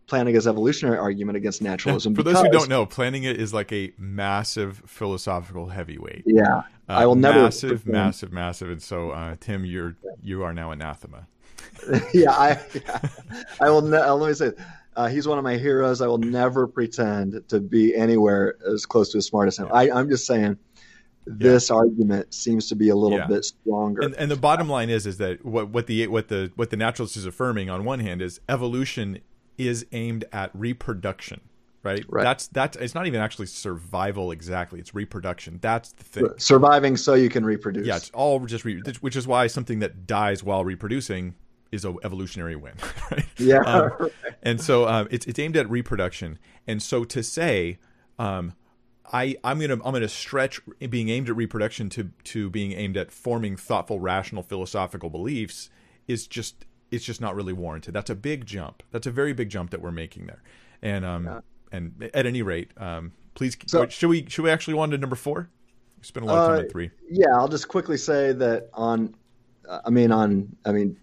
Plantinga's 0.06 0.46
evolutionary 0.46 0.98
argument 0.98 1.36
against 1.36 1.62
naturalism. 1.62 2.14
For 2.16 2.22
those 2.22 2.40
who 2.40 2.50
don't 2.50 2.68
know, 2.68 2.86
Plantinga 2.86 3.34
is 3.34 3.54
like 3.54 3.72
a 3.72 3.92
massive 3.98 4.82
philosophical 4.86 5.68
heavyweight. 5.68 6.24
Yeah, 6.26 6.58
uh, 6.58 6.62
I 6.88 7.06
will 7.06 7.14
never 7.14 7.42
massive, 7.42 7.86
massive, 7.86 8.32
massive. 8.32 8.70
And 8.70 8.82
so, 8.82 9.10
uh, 9.10 9.36
Tim, 9.40 9.64
you're 9.64 9.96
you 10.22 10.42
are 10.42 10.52
now 10.52 10.70
anathema. 10.70 11.26
yeah, 12.14 12.30
I, 12.30 12.60
yeah, 12.74 13.08
I 13.60 13.70
will. 13.70 13.82
Ne- 13.82 13.98
let 13.98 14.28
me 14.28 14.34
say, 14.34 14.52
uh, 14.96 15.08
he's 15.08 15.26
one 15.26 15.38
of 15.38 15.44
my 15.44 15.56
heroes. 15.56 16.00
I 16.00 16.06
will 16.06 16.18
never 16.18 16.66
pretend 16.66 17.42
to 17.48 17.60
be 17.60 17.94
anywhere 17.94 18.56
as 18.70 18.86
close 18.86 19.10
to 19.12 19.18
as 19.18 19.26
smart 19.26 19.48
as 19.48 19.58
him. 19.58 19.68
I, 19.72 19.90
I'm 19.90 20.08
just 20.08 20.26
saying 20.26 20.58
this 21.26 21.70
yeah. 21.70 21.76
argument 21.76 22.34
seems 22.34 22.68
to 22.68 22.74
be 22.74 22.90
a 22.90 22.94
little 22.96 23.18
yeah. 23.18 23.26
bit 23.26 23.44
stronger. 23.44 24.02
And, 24.02 24.14
and, 24.16 24.30
the 24.30 24.36
bottom 24.36 24.68
line 24.68 24.90
is 24.90 25.06
is 25.06 25.18
that 25.18 25.44
what, 25.44 25.70
what 25.70 25.86
the 25.86 26.06
what 26.08 26.28
the 26.28 26.52
what 26.56 26.70
the 26.70 26.76
naturalist 26.76 27.16
is 27.16 27.26
affirming 27.26 27.70
on 27.70 27.84
one 27.84 28.00
hand 28.00 28.20
is 28.20 28.40
evolution 28.48 29.20
is 29.58 29.86
aimed 29.92 30.24
at 30.32 30.50
reproduction. 30.54 31.40
Right? 31.82 32.04
right. 32.08 32.22
That's 32.22 32.46
that's 32.48 32.78
it's 32.78 32.94
not 32.94 33.06
even 33.06 33.20
actually 33.20 33.46
survival 33.46 34.30
exactly. 34.30 34.80
It's 34.80 34.94
reproduction. 34.94 35.58
That's 35.60 35.92
the 35.92 36.04
thing. 36.04 36.28
Surviving 36.38 36.96
so 36.96 37.12
you 37.12 37.28
can 37.28 37.44
reproduce. 37.44 37.86
Yeah, 37.86 37.96
it's 37.96 38.10
all 38.10 38.40
just 38.46 38.64
re- 38.64 38.82
which 39.00 39.16
is 39.16 39.26
why 39.26 39.48
something 39.48 39.80
that 39.80 40.06
dies 40.06 40.42
while 40.42 40.64
reproducing 40.64 41.34
is 41.72 41.84
a 41.84 41.94
evolutionary 42.02 42.56
win. 42.56 42.74
Right? 43.10 43.26
Yeah. 43.36 43.58
Um, 43.58 44.10
and 44.42 44.60
so 44.60 44.88
um, 44.88 45.08
it's 45.10 45.26
it's 45.26 45.38
aimed 45.38 45.58
at 45.58 45.68
reproduction. 45.68 46.38
And 46.66 46.82
so 46.82 47.04
to 47.04 47.22
say 47.22 47.78
um, 48.18 48.54
I, 49.12 49.36
I'm 49.44 49.60
gonna 49.60 49.74
I'm 49.74 49.92
gonna 49.92 50.08
stretch 50.08 50.60
being 50.88 51.08
aimed 51.10 51.28
at 51.28 51.36
reproduction 51.36 51.90
to 51.90 52.10
to 52.24 52.48
being 52.48 52.72
aimed 52.72 52.96
at 52.96 53.12
forming 53.12 53.56
thoughtful, 53.56 54.00
rational, 54.00 54.42
philosophical 54.42 55.10
beliefs 55.10 55.68
is 56.08 56.26
just 56.26 56.64
it's 56.90 57.04
just 57.04 57.20
not 57.20 57.34
really 57.34 57.52
warranted. 57.52 57.94
That's 57.94 58.10
a 58.10 58.14
big 58.14 58.46
jump. 58.46 58.82
That's 58.90 59.06
a 59.06 59.10
very 59.10 59.32
big 59.32 59.48
jump 59.48 59.70
that 59.70 59.80
we're 59.80 59.92
making 59.92 60.26
there. 60.26 60.42
And 60.82 61.04
um 61.04 61.24
yeah. 61.24 61.40
and 61.72 62.10
at 62.14 62.26
any 62.26 62.42
rate, 62.42 62.70
um 62.76 63.12
please 63.34 63.56
so, 63.66 63.86
should 63.88 64.08
we 64.08 64.26
should 64.28 64.42
we 64.42 64.50
actually 64.50 64.78
on 64.78 64.90
to 64.90 64.98
number 64.98 65.16
four? 65.16 65.48
We 65.98 66.04
spent 66.04 66.24
a 66.24 66.28
lot 66.28 66.38
of 66.38 66.48
time 66.48 66.58
uh, 66.58 66.62
at 66.62 66.72
three. 66.72 66.90
Yeah, 67.10 67.34
I'll 67.34 67.48
just 67.48 67.68
quickly 67.68 67.96
say 67.96 68.32
that 68.32 68.68
on 68.74 69.14
I 69.68 69.90
mean 69.90 70.12
on 70.12 70.54
I 70.64 70.72
mean 70.72 70.96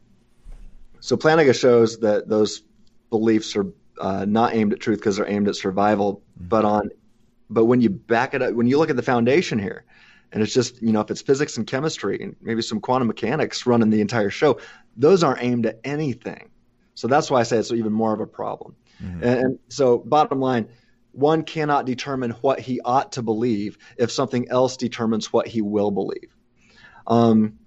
so 0.99 1.17
Plantinga 1.17 1.59
shows 1.59 1.99
that 1.99 2.29
those 2.29 2.61
beliefs 3.09 3.55
are 3.55 3.65
uh, 3.99 4.25
not 4.25 4.53
aimed 4.53 4.73
at 4.73 4.79
truth 4.79 4.99
because 4.99 5.17
they're 5.17 5.29
aimed 5.29 5.47
at 5.47 5.55
survival, 5.55 6.15
mm-hmm. 6.37 6.47
but 6.47 6.65
on 6.65 6.89
but 7.49 7.65
when 7.65 7.81
you 7.81 7.89
back 7.89 8.33
it 8.33 8.41
up, 8.41 8.53
when 8.53 8.65
you 8.65 8.77
look 8.77 8.89
at 8.89 8.95
the 8.95 9.03
foundation 9.03 9.59
here, 9.59 9.83
and 10.31 10.41
it's 10.41 10.53
just, 10.53 10.81
you 10.81 10.91
know, 10.91 11.01
if 11.01 11.11
it's 11.11 11.21
physics 11.21 11.57
and 11.57 11.67
chemistry 11.67 12.19
and 12.21 12.35
maybe 12.41 12.61
some 12.61 12.79
quantum 12.79 13.07
mechanics 13.07 13.65
running 13.65 13.89
the 13.89 14.01
entire 14.01 14.29
show, 14.29 14.59
those 14.95 15.23
aren't 15.23 15.43
aimed 15.43 15.65
at 15.65 15.79
anything. 15.83 16.49
So 16.93 17.07
that's 17.07 17.29
why 17.29 17.39
I 17.39 17.43
say 17.43 17.57
it's 17.57 17.71
even 17.71 17.91
more 17.91 18.13
of 18.13 18.19
a 18.19 18.27
problem. 18.27 18.75
Mm-hmm. 19.03 19.23
And, 19.23 19.39
and 19.39 19.59
so, 19.69 19.97
bottom 19.97 20.39
line, 20.39 20.69
one 21.11 21.43
cannot 21.43 21.85
determine 21.85 22.31
what 22.41 22.59
he 22.59 22.79
ought 22.81 23.13
to 23.13 23.21
believe 23.21 23.77
if 23.97 24.11
something 24.11 24.49
else 24.49 24.77
determines 24.77 25.33
what 25.33 25.47
he 25.47 25.61
will 25.61 25.91
believe. 25.91 26.35
Um, 27.07 27.57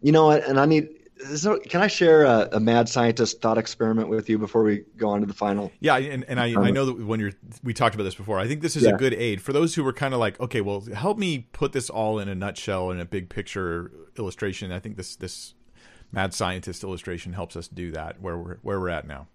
you 0.00 0.12
know, 0.12 0.30
and 0.30 0.60
I 0.60 0.66
need 0.66 0.97
there, 1.18 1.58
can 1.58 1.82
I 1.82 1.86
share 1.86 2.24
a, 2.24 2.48
a, 2.52 2.60
mad 2.60 2.88
scientist 2.88 3.40
thought 3.40 3.58
experiment 3.58 4.08
with 4.08 4.28
you 4.28 4.38
before 4.38 4.62
we 4.62 4.84
go 4.96 5.08
on 5.08 5.20
to 5.20 5.26
the 5.26 5.34
final? 5.34 5.72
Yeah, 5.80 5.96
and, 5.96 6.24
and 6.24 6.40
I, 6.40 6.46
I 6.60 6.70
know 6.70 6.86
that 6.86 7.06
when 7.06 7.20
you're 7.20 7.32
we 7.62 7.74
talked 7.74 7.94
about 7.94 8.04
this 8.04 8.14
before. 8.14 8.38
I 8.38 8.46
think 8.46 8.62
this 8.62 8.76
is 8.76 8.84
yeah. 8.84 8.90
a 8.90 8.96
good 8.96 9.14
aid 9.14 9.42
for 9.42 9.52
those 9.52 9.74
who 9.74 9.84
were 9.84 9.92
kind 9.92 10.14
of 10.14 10.20
like, 10.20 10.38
okay, 10.40 10.60
well, 10.60 10.80
help 10.94 11.18
me 11.18 11.48
put 11.52 11.72
this 11.72 11.90
all 11.90 12.18
in 12.18 12.28
a 12.28 12.34
nutshell 12.34 12.90
in 12.90 13.00
a 13.00 13.04
big 13.04 13.28
picture 13.28 13.90
illustration. 14.18 14.72
I 14.72 14.78
think 14.78 14.96
this 14.96 15.16
this 15.16 15.54
mad 16.12 16.34
scientist 16.34 16.82
illustration 16.82 17.32
helps 17.32 17.56
us 17.56 17.68
do 17.68 17.90
that 17.92 18.20
where 18.20 18.38
we're 18.38 18.56
where 18.62 18.80
we're 18.80 18.88
at 18.88 19.06
now. 19.06 19.28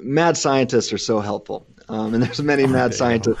Mad 0.00 0.36
scientists 0.36 0.92
are 0.92 0.98
so 0.98 1.18
helpful, 1.20 1.66
um, 1.88 2.14
and 2.14 2.22
there's 2.22 2.42
many 2.42 2.66
mad 2.68 2.94
scientist 2.94 3.40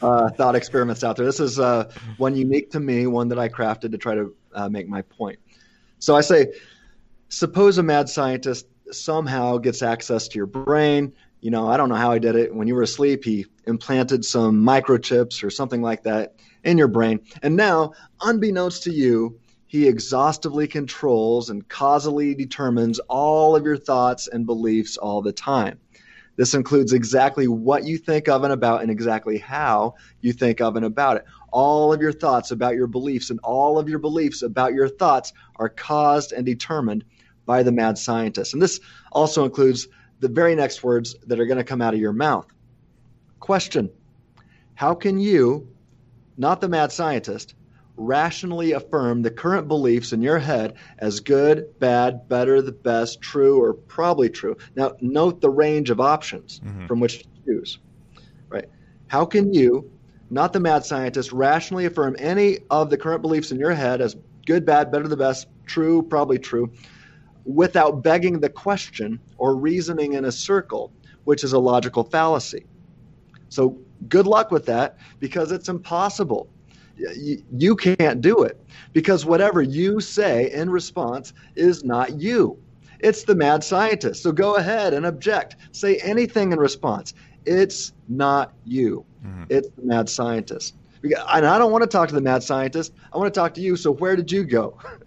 uh, 0.00 0.30
thought 0.30 0.56
experiments 0.56 1.04
out 1.04 1.16
there. 1.16 1.26
This 1.26 1.40
is 1.40 1.58
uh, 1.58 1.92
one 2.16 2.34
unique 2.34 2.70
to 2.72 2.80
me, 2.80 3.06
one 3.06 3.28
that 3.28 3.38
I 3.38 3.48
crafted 3.48 3.92
to 3.92 3.98
try 3.98 4.14
to 4.14 4.34
uh, 4.54 4.68
make 4.68 4.88
my 4.88 5.02
point. 5.02 5.38
So 5.98 6.16
I 6.16 6.22
say 6.22 6.48
suppose 7.32 7.78
a 7.78 7.82
mad 7.82 8.10
scientist 8.10 8.66
somehow 8.90 9.56
gets 9.56 9.82
access 9.82 10.28
to 10.28 10.36
your 10.36 10.46
brain. 10.46 11.12
You 11.40 11.50
know, 11.50 11.66
I 11.66 11.78
don't 11.78 11.88
know 11.88 11.94
how 11.94 12.12
he 12.12 12.20
did 12.20 12.36
it. 12.36 12.54
When 12.54 12.68
you 12.68 12.74
were 12.74 12.82
asleep, 12.82 13.24
he 13.24 13.46
implanted 13.66 14.24
some 14.24 14.62
microchips 14.62 15.42
or 15.42 15.48
something 15.48 15.80
like 15.80 16.02
that 16.02 16.34
in 16.62 16.76
your 16.76 16.88
brain. 16.88 17.20
And 17.42 17.56
now, 17.56 17.94
unbeknownst 18.20 18.82
to 18.84 18.92
you, 18.92 19.40
he 19.66 19.88
exhaustively 19.88 20.68
controls 20.68 21.48
and 21.48 21.66
causally 21.68 22.34
determines 22.34 22.98
all 23.08 23.56
of 23.56 23.64
your 23.64 23.78
thoughts 23.78 24.28
and 24.28 24.44
beliefs 24.44 24.98
all 24.98 25.22
the 25.22 25.32
time. 25.32 25.78
This 26.36 26.52
includes 26.54 26.92
exactly 26.92 27.48
what 27.48 27.84
you 27.84 27.96
think 27.96 28.28
of 28.28 28.44
and 28.44 28.52
about 28.52 28.82
and 28.82 28.90
exactly 28.90 29.38
how 29.38 29.94
you 30.20 30.34
think 30.34 30.60
of 30.60 30.76
and 30.76 30.84
about 30.84 31.16
it. 31.16 31.24
All 31.50 31.92
of 31.92 32.00
your 32.00 32.12
thoughts 32.12 32.50
about 32.50 32.74
your 32.74 32.86
beliefs 32.86 33.30
and 33.30 33.40
all 33.40 33.78
of 33.78 33.88
your 33.88 33.98
beliefs 33.98 34.42
about 34.42 34.74
your 34.74 34.88
thoughts 34.88 35.32
are 35.56 35.68
caused 35.70 36.32
and 36.32 36.44
determined 36.44 37.04
by 37.46 37.62
the 37.62 37.72
mad 37.72 37.98
scientist. 37.98 38.52
And 38.52 38.62
this 38.62 38.80
also 39.10 39.44
includes 39.44 39.88
the 40.20 40.28
very 40.28 40.54
next 40.54 40.82
words 40.84 41.16
that 41.26 41.40
are 41.40 41.46
going 41.46 41.58
to 41.58 41.64
come 41.64 41.82
out 41.82 41.94
of 41.94 42.00
your 42.00 42.12
mouth. 42.12 42.46
Question 43.40 43.90
How 44.74 44.94
can 44.94 45.18
you, 45.18 45.68
not 46.36 46.60
the 46.60 46.68
mad 46.68 46.92
scientist, 46.92 47.54
rationally 47.96 48.72
affirm 48.72 49.22
the 49.22 49.30
current 49.30 49.68
beliefs 49.68 50.12
in 50.12 50.22
your 50.22 50.38
head 50.38 50.74
as 50.98 51.20
good, 51.20 51.78
bad, 51.78 52.28
better, 52.28 52.62
the 52.62 52.72
best, 52.72 53.20
true, 53.20 53.60
or 53.60 53.74
probably 53.74 54.30
true? 54.30 54.56
Now, 54.76 54.94
note 55.00 55.40
the 55.40 55.50
range 55.50 55.90
of 55.90 56.00
options 56.00 56.60
mm-hmm. 56.60 56.86
from 56.86 57.00
which 57.00 57.22
to 57.22 57.28
choose. 57.44 57.78
Right? 58.48 58.68
How 59.08 59.24
can 59.24 59.52
you, 59.52 59.90
not 60.30 60.52
the 60.52 60.60
mad 60.60 60.84
scientist, 60.84 61.32
rationally 61.32 61.86
affirm 61.86 62.16
any 62.18 62.60
of 62.70 62.90
the 62.90 62.96
current 62.96 63.22
beliefs 63.22 63.50
in 63.50 63.58
your 63.58 63.74
head 63.74 64.00
as 64.00 64.16
good, 64.46 64.64
bad, 64.64 64.90
better, 64.90 65.08
the 65.08 65.16
best, 65.16 65.48
true, 65.66 66.02
probably 66.02 66.38
true, 66.38 66.72
without 67.44 68.02
begging 68.02 68.40
the 68.40 68.48
question 68.48 69.18
or 69.38 69.56
reasoning 69.56 70.14
in 70.14 70.24
a 70.24 70.32
circle, 70.32 70.92
which 71.24 71.44
is 71.44 71.52
a 71.52 71.58
logical 71.58 72.04
fallacy. 72.04 72.66
So, 73.48 73.78
good 74.08 74.26
luck 74.26 74.50
with 74.50 74.66
that 74.66 74.96
because 75.20 75.52
it's 75.52 75.68
impossible. 75.68 76.48
You, 76.96 77.74
can't 77.74 78.20
do 78.20 78.42
it 78.42 78.60
because 78.92 79.24
whatever 79.24 79.62
you 79.62 80.00
say 80.00 80.52
in 80.52 80.70
response 80.70 81.32
is 81.56 81.84
not 81.84 82.20
you. 82.20 82.58
It's 83.00 83.24
the 83.24 83.34
mad 83.34 83.64
scientist. 83.64 84.22
So 84.22 84.30
go 84.30 84.56
ahead 84.56 84.94
and 84.94 85.06
object. 85.06 85.56
Say 85.72 85.96
anything 85.96 86.52
in 86.52 86.58
response. 86.58 87.14
It's 87.44 87.92
not 88.08 88.52
you. 88.64 89.04
Mm-hmm. 89.26 89.44
It's 89.48 89.68
the 89.70 89.82
mad 89.82 90.08
scientist. 90.08 90.76
And 91.02 91.46
I 91.46 91.58
don't 91.58 91.72
want 91.72 91.82
to 91.82 91.88
talk 91.88 92.08
to 92.10 92.14
the 92.14 92.20
mad 92.20 92.42
scientist. 92.42 92.92
I 93.12 93.18
want 93.18 93.32
to 93.32 93.40
talk 93.40 93.54
to 93.54 93.60
you. 93.60 93.74
So 93.76 93.90
where 93.90 94.14
did 94.14 94.30
you 94.30 94.44
go? 94.44 94.78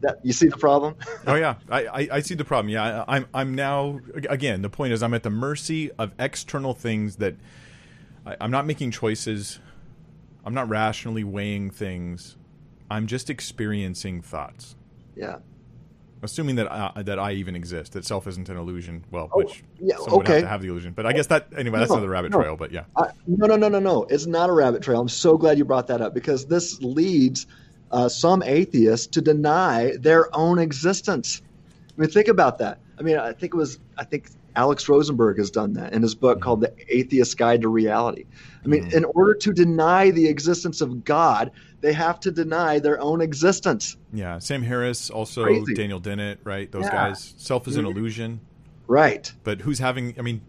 that 0.00 0.18
you 0.24 0.32
see 0.32 0.46
the 0.46 0.56
problem 0.56 0.94
oh 1.26 1.34
yeah 1.34 1.56
I, 1.70 1.86
I, 1.86 2.08
I 2.12 2.20
see 2.20 2.34
the 2.34 2.44
problem 2.44 2.68
yeah 2.68 3.04
I, 3.08 3.16
I'm, 3.16 3.26
I'm 3.34 3.54
now 3.54 4.00
again 4.28 4.62
the 4.62 4.70
point 4.70 4.92
is 4.92 5.02
i'm 5.02 5.14
at 5.14 5.22
the 5.22 5.30
mercy 5.30 5.90
of 5.98 6.12
external 6.18 6.74
things 6.74 7.16
that 7.16 7.34
I, 8.26 8.36
i'm 8.40 8.50
not 8.50 8.66
making 8.66 8.90
choices 8.90 9.58
i'm 10.44 10.54
not 10.54 10.68
rationally 10.68 11.24
weighing 11.24 11.70
things 11.70 12.36
i'm 12.90 13.06
just 13.06 13.30
experiencing 13.30 14.22
thoughts 14.22 14.76
yeah 15.16 15.38
assuming 16.22 16.56
that 16.56 16.70
I, 16.70 17.02
that 17.02 17.18
I 17.18 17.32
even 17.32 17.54
exist, 17.54 17.92
that 17.92 18.04
self 18.04 18.26
isn't 18.26 18.48
an 18.48 18.56
illusion. 18.56 19.04
Well, 19.10 19.28
oh, 19.32 19.38
which 19.38 19.62
yeah, 19.80 19.96
someone 19.96 20.14
okay. 20.14 20.18
would 20.18 20.28
have 20.28 20.42
to 20.42 20.48
have 20.48 20.62
the 20.62 20.68
illusion, 20.68 20.92
but 20.92 21.06
I 21.06 21.12
guess 21.12 21.26
that 21.28 21.48
anyway. 21.56 21.78
That's 21.78 21.90
no, 21.90 21.96
another 21.96 22.10
rabbit 22.10 22.32
no. 22.32 22.40
trail. 22.40 22.56
But 22.56 22.72
yeah, 22.72 22.84
I, 22.96 23.10
no, 23.26 23.46
no, 23.46 23.56
no, 23.56 23.68
no, 23.68 23.78
no. 23.78 24.04
It's 24.04 24.26
not 24.26 24.50
a 24.50 24.52
rabbit 24.52 24.82
trail. 24.82 25.00
I'm 25.00 25.08
so 25.08 25.36
glad 25.36 25.58
you 25.58 25.64
brought 25.64 25.86
that 25.88 26.00
up 26.00 26.14
because 26.14 26.46
this 26.46 26.80
leads 26.82 27.46
uh, 27.90 28.08
some 28.08 28.42
atheists 28.42 29.06
to 29.08 29.20
deny 29.20 29.96
their 29.98 30.34
own 30.36 30.58
existence. 30.58 31.42
I 31.96 32.00
mean, 32.00 32.10
think 32.10 32.28
about 32.28 32.58
that. 32.58 32.80
I 32.98 33.02
mean, 33.02 33.16
I 33.16 33.32
think 33.32 33.54
it 33.54 33.56
was, 33.56 33.78
I 33.96 34.04
think 34.04 34.28
Alex 34.54 34.88
Rosenberg 34.88 35.38
has 35.38 35.50
done 35.50 35.74
that 35.74 35.92
in 35.92 36.02
his 36.02 36.14
book 36.14 36.38
mm-hmm. 36.38 36.44
called 36.44 36.60
The 36.60 36.72
Atheist 36.88 37.36
Guide 37.38 37.62
to 37.62 37.68
Reality. 37.68 38.24
I 38.64 38.68
mean, 38.68 38.84
mm-hmm. 38.84 38.96
in 38.96 39.04
order 39.04 39.34
to 39.34 39.52
deny 39.52 40.10
the 40.10 40.28
existence 40.28 40.80
of 40.80 41.04
God, 41.04 41.52
they 41.80 41.92
have 41.92 42.18
to 42.20 42.32
deny 42.32 42.80
their 42.80 43.00
own 43.00 43.20
existence. 43.20 43.96
Yeah, 44.12 44.38
Sam 44.40 44.62
Harris, 44.62 45.10
also 45.10 45.44
Crazy. 45.44 45.74
Daniel 45.74 46.00
Dennett, 46.00 46.40
right? 46.42 46.70
Those 46.70 46.84
Yeah. 46.84 46.90
guys. 46.90 47.34
Self 47.36 47.68
is 47.68 47.76
an 47.76 47.84
Mhm. 47.84 47.92
illusion, 47.92 48.40
Right. 48.88 49.32
but 49.44 49.60
who's 49.60 49.78
having? 49.78 50.14
I 50.18 50.22
mean, 50.22 50.40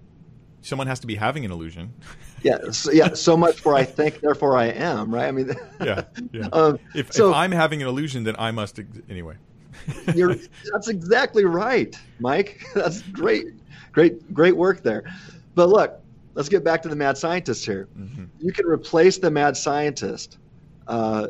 someone 0.61 0.87
has 0.87 0.99
to 1.01 1.07
be 1.07 1.15
having 1.15 1.45
an 1.45 1.51
illusion. 1.51 1.93
Yeah. 2.43 2.71
So, 2.71 2.91
yeah. 2.91 3.13
So 3.13 3.35
much 3.37 3.59
for 3.59 3.75
I 3.75 3.83
think, 3.83 4.19
therefore 4.21 4.55
I 4.57 4.65
am. 4.67 5.13
Right. 5.13 5.27
I 5.27 5.31
mean, 5.31 5.51
Yeah, 5.81 6.03
yeah. 6.31 6.47
um, 6.53 6.79
if, 6.95 7.11
so- 7.13 7.29
if 7.29 7.35
I'm 7.35 7.51
having 7.51 7.81
an 7.81 7.87
illusion, 7.87 8.23
then 8.23 8.35
I 8.39 8.51
must. 8.51 8.79
Ex- 8.79 8.87
anyway. 9.09 9.35
You're, 10.15 10.35
that's 10.73 10.87
exactly 10.89 11.45
right, 11.45 11.95
Mike. 12.19 12.61
That's 12.75 13.01
great, 13.01 13.47
great, 13.93 14.33
great 14.33 14.55
work 14.57 14.83
there. 14.83 15.03
But 15.55 15.69
look, 15.69 16.01
let's 16.33 16.49
get 16.49 16.63
back 16.65 16.81
to 16.81 16.89
the 16.89 16.95
mad 16.95 17.17
scientist 17.17 17.65
here. 17.65 17.87
Mhm. 17.97 18.27
You 18.39 18.51
can 18.51 18.65
replace 18.65 19.19
the 19.19 19.31
mad 19.31 19.55
scientist 19.55 20.37
uh, 20.87 21.27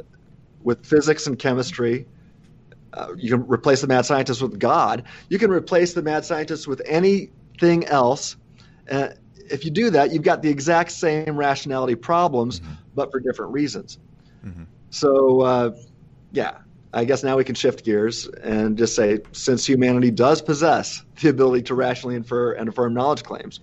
with 0.64 0.84
physics 0.86 1.28
and 1.28 1.38
chemistry. 1.38 2.08
Uh, 2.94 3.14
you 3.16 3.30
can 3.38 3.48
replace 3.48 3.82
the 3.82 3.88
mad 3.88 4.06
scientist 4.06 4.42
with 4.42 4.58
God. 4.58 5.04
You 5.30 5.38
can 5.38 5.52
replace 5.52 5.94
the 5.94 6.02
mad 6.02 6.26
scientist 6.26 6.68
with 6.68 6.82
anything 6.86 7.86
else. 7.86 8.36
Uh, 8.90 9.10
if 9.52 9.66
you 9.66 9.72
do 9.72 9.90
that, 9.92 10.12
you've 10.12 10.24
got 10.24 10.42
the 10.42 10.50
exact 10.50 10.92
same 10.92 11.38
rationality 11.38 11.96
problems, 11.96 12.60
Mhm. 12.60 12.66
but 12.96 13.12
for 13.12 13.20
different 13.20 13.52
reasons. 13.52 13.98
Mhm. 14.46 14.66
So, 14.92 15.42
uh, 15.42 15.72
yeah, 16.32 16.52
I 16.94 17.06
guess 17.06 17.24
now 17.24 17.38
we 17.38 17.44
can 17.44 17.56
shift 17.56 17.84
gears 17.86 18.28
and 18.44 18.78
just 18.78 18.96
say 18.96 19.20
since 19.32 19.66
humanity 19.66 20.12
does 20.12 20.42
possess 20.42 21.04
the 21.22 21.30
ability 21.30 21.64
to 21.64 21.76
rationally 21.76 22.16
infer 22.16 22.54
and 22.54 22.68
affirm 22.70 22.94
knowledge 22.94 23.24
claims, 23.24 23.60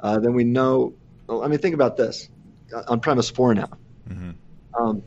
uh, 0.00 0.18
then 0.18 0.34
we 0.34 0.44
know. 0.44 0.94
well, 1.26 1.42
I 1.42 1.48
mean, 1.48 1.58
think 1.58 1.74
about 1.74 1.96
this 1.96 2.28
uh, 2.74 2.82
on 2.88 3.00
premise 3.00 3.30
four 3.30 3.54
now. 3.54 3.70
Mhm. 4.10 4.34
Um, 4.78 5.02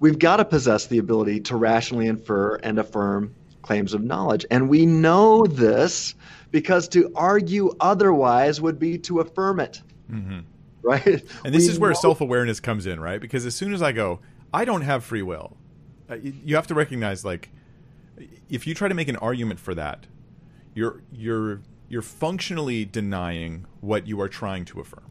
we've 0.00 0.18
got 0.18 0.36
to 0.38 0.44
possess 0.44 0.86
the 0.86 0.98
ability 0.98 1.40
to 1.40 1.56
rationally 1.56 2.06
infer 2.06 2.56
and 2.56 2.78
affirm 2.78 3.34
claims 3.62 3.92
of 3.94 4.02
knowledge. 4.02 4.46
And 4.50 4.68
we 4.68 4.86
know 4.86 5.46
this 5.46 6.14
because 6.50 6.88
to 6.88 7.10
argue 7.14 7.74
otherwise 7.80 8.60
would 8.60 8.78
be 8.78 8.98
to 8.98 9.20
affirm 9.20 9.60
it, 9.60 9.82
Mhm. 10.10 10.44
right? 10.82 11.06
And 11.44 11.54
this 11.54 11.66
We 11.66 11.72
is 11.72 11.78
where 11.78 11.94
self 11.94 12.20
awareness 12.20 12.60
comes 12.60 12.86
in, 12.86 13.00
right? 13.00 13.20
Because 13.20 13.44
as 13.46 13.54
soon 13.54 13.72
as 13.74 13.82
I 13.82 13.92
go, 13.92 14.20
I 14.52 14.64
don't 14.64 14.82
have 14.82 15.04
free 15.04 15.22
will, 15.22 15.56
uh, 16.10 16.16
you 16.22 16.54
have 16.56 16.66
to 16.68 16.74
recognize 16.74 17.24
like, 17.24 17.50
if 18.48 18.66
you 18.66 18.74
try 18.74 18.88
to 18.88 18.94
make 18.94 19.08
an 19.08 19.16
argument 19.16 19.60
for 19.60 19.74
that, 19.74 20.06
you're 20.74 21.02
you're 21.12 21.60
you're 21.88 22.02
functionally 22.02 22.84
denying 22.84 23.64
what 23.80 24.06
you 24.06 24.20
are 24.20 24.28
trying 24.28 24.64
to 24.66 24.80
affirm, 24.80 25.04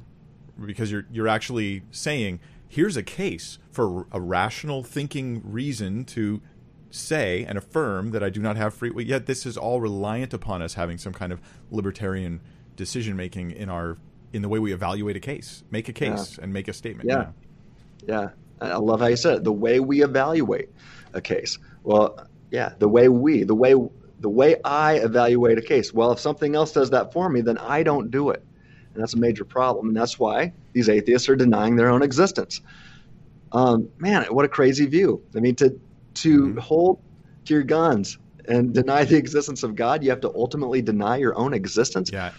because 0.66 0.92
you're 0.92 1.06
you're 1.12 1.28
actually 1.28 1.84
saying 1.92 2.40
here's 2.68 2.98
a 2.98 3.04
case 3.04 3.60
for 3.72 4.06
a 4.12 4.20
rational 4.20 4.84
thinking 4.84 5.42
reason 5.44 6.04
to 6.04 6.42
say 6.90 7.46
and 7.48 7.58
affirm 7.58 8.12
that 8.12 8.24
I 8.24 8.30
do 8.30 8.42
not 8.42 8.56
have 8.58 8.74
free 8.74 8.90
will. 8.90 9.04
Yet 9.04 9.26
this 9.26 9.46
is 9.46 9.58
all 9.58 9.82
reliant 9.82 10.34
upon 10.34 10.62
us 10.62 10.76
having 10.76 10.98
some 10.98 11.14
kind 11.14 11.32
of 11.32 11.42
libertarian 11.72 12.42
decision 12.76 13.16
making 13.16 13.52
in 13.52 13.70
our 13.70 13.98
in 14.34 14.42
the 14.42 14.50
way 14.50 14.60
we 14.60 14.74
evaluate 14.74 15.16
a 15.16 15.20
case, 15.20 15.64
make 15.72 15.88
a 15.90 15.94
case, 15.94 16.38
and 16.42 16.52
make 16.52 16.68
a 16.68 16.74
statement. 16.74 17.10
Yeah. 17.10 17.28
Yeah, 18.06 18.30
I 18.62 18.72
I 18.72 18.78
love 18.78 19.00
how 19.00 19.08
you 19.08 19.16
said 19.16 19.38
it. 19.38 19.44
The 19.44 19.52
way 19.52 19.80
we 19.80 20.04
evaluate 20.04 20.70
a 21.14 21.22
case. 21.22 21.58
Well, 21.84 22.28
yeah, 22.52 22.74
the 22.80 22.88
way 22.88 23.10
we, 23.10 23.44
the 23.44 23.56
way 23.56 23.74
the 24.20 24.30
way 24.30 24.56
I 24.64 24.96
evaluate 24.96 25.58
a 25.58 25.62
case. 25.62 25.94
Well, 25.94 26.12
if 26.12 26.20
something 26.20 26.56
else 26.56 26.72
does 26.72 26.92
that 26.92 27.14
for 27.14 27.30
me, 27.30 27.42
then 27.42 27.58
I 27.58 27.84
don't 27.84 28.10
do 28.10 28.30
it, 28.30 28.44
and 28.94 29.02
that's 29.02 29.14
a 29.14 29.18
major 29.18 29.46
problem. 29.46 29.88
And 29.88 29.96
that's 29.96 30.18
why 30.18 30.54
these 30.74 30.90
atheists 30.90 31.30
are 31.30 31.36
denying 31.36 31.76
their 31.76 31.90
own 31.90 32.02
existence. 32.02 32.62
Um, 33.52 33.90
man, 33.98 34.24
what 34.26 34.46
a 34.46 34.50
crazy 34.50 34.86
view. 34.86 35.24
I 35.36 35.40
mean, 35.40 35.56
to 35.56 35.80
to 36.22 36.48
Mhm. 36.50 36.60
hold 36.60 37.00
to 37.46 37.54
your 37.54 37.64
guns 37.64 38.18
and 38.48 38.74
deny 38.74 39.04
the 39.04 39.16
existence 39.18 39.64
of 39.64 39.76
God, 39.76 40.04
you 40.04 40.10
have 40.10 40.22
to 40.22 40.32
ultimately 40.34 40.82
deny 40.82 41.18
your 41.18 41.38
own 41.38 41.54
existence. 41.54 42.10
Yeah. 42.12 42.32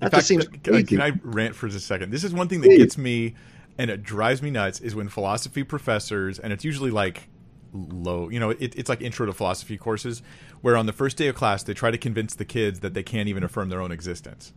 That 0.00 0.12
In 0.12 0.18
just 0.18 0.28
seems 0.28 0.46
can, 0.48 0.74
I- 0.74 0.82
can 0.82 1.00
I 1.00 1.12
rant 1.22 1.54
for 1.54 1.68
just 1.68 1.78
a 1.78 1.86
second? 1.86 2.10
This 2.12 2.24
is 2.24 2.32
one 2.34 2.48
thing 2.48 2.60
that 2.60 2.68
Please. 2.68 2.78
gets 2.78 2.98
me, 2.98 3.34
and 3.78 3.90
it 3.90 4.02
drives 4.02 4.42
me 4.42 4.50
nuts, 4.50 4.80
is 4.80 4.94
when 4.94 5.08
philosophy 5.08 5.62
professors, 5.64 6.38
and 6.38 6.52
it's 6.52 6.64
usually 6.64 6.90
like 6.90 7.28
low, 7.72 8.28
you 8.28 8.38
know, 8.38 8.50
it, 8.50 8.74
it's 8.76 8.88
like 8.88 9.00
intro 9.00 9.26
to 9.26 9.32
philosophy 9.32 9.76
courses, 9.76 10.22
where 10.60 10.76
on 10.76 10.86
the 10.86 10.92
first 10.92 11.16
day 11.16 11.26
of 11.28 11.34
class 11.34 11.62
they 11.62 11.74
try 11.74 11.90
to 11.90 11.98
convince 11.98 12.34
the 12.34 12.44
kids 12.44 12.80
that 12.80 12.94
they 12.94 13.02
can't 13.02 13.28
even 13.28 13.42
affirm 13.42 13.68
their 13.68 13.80
own 13.80 13.90
existence. 13.90 14.52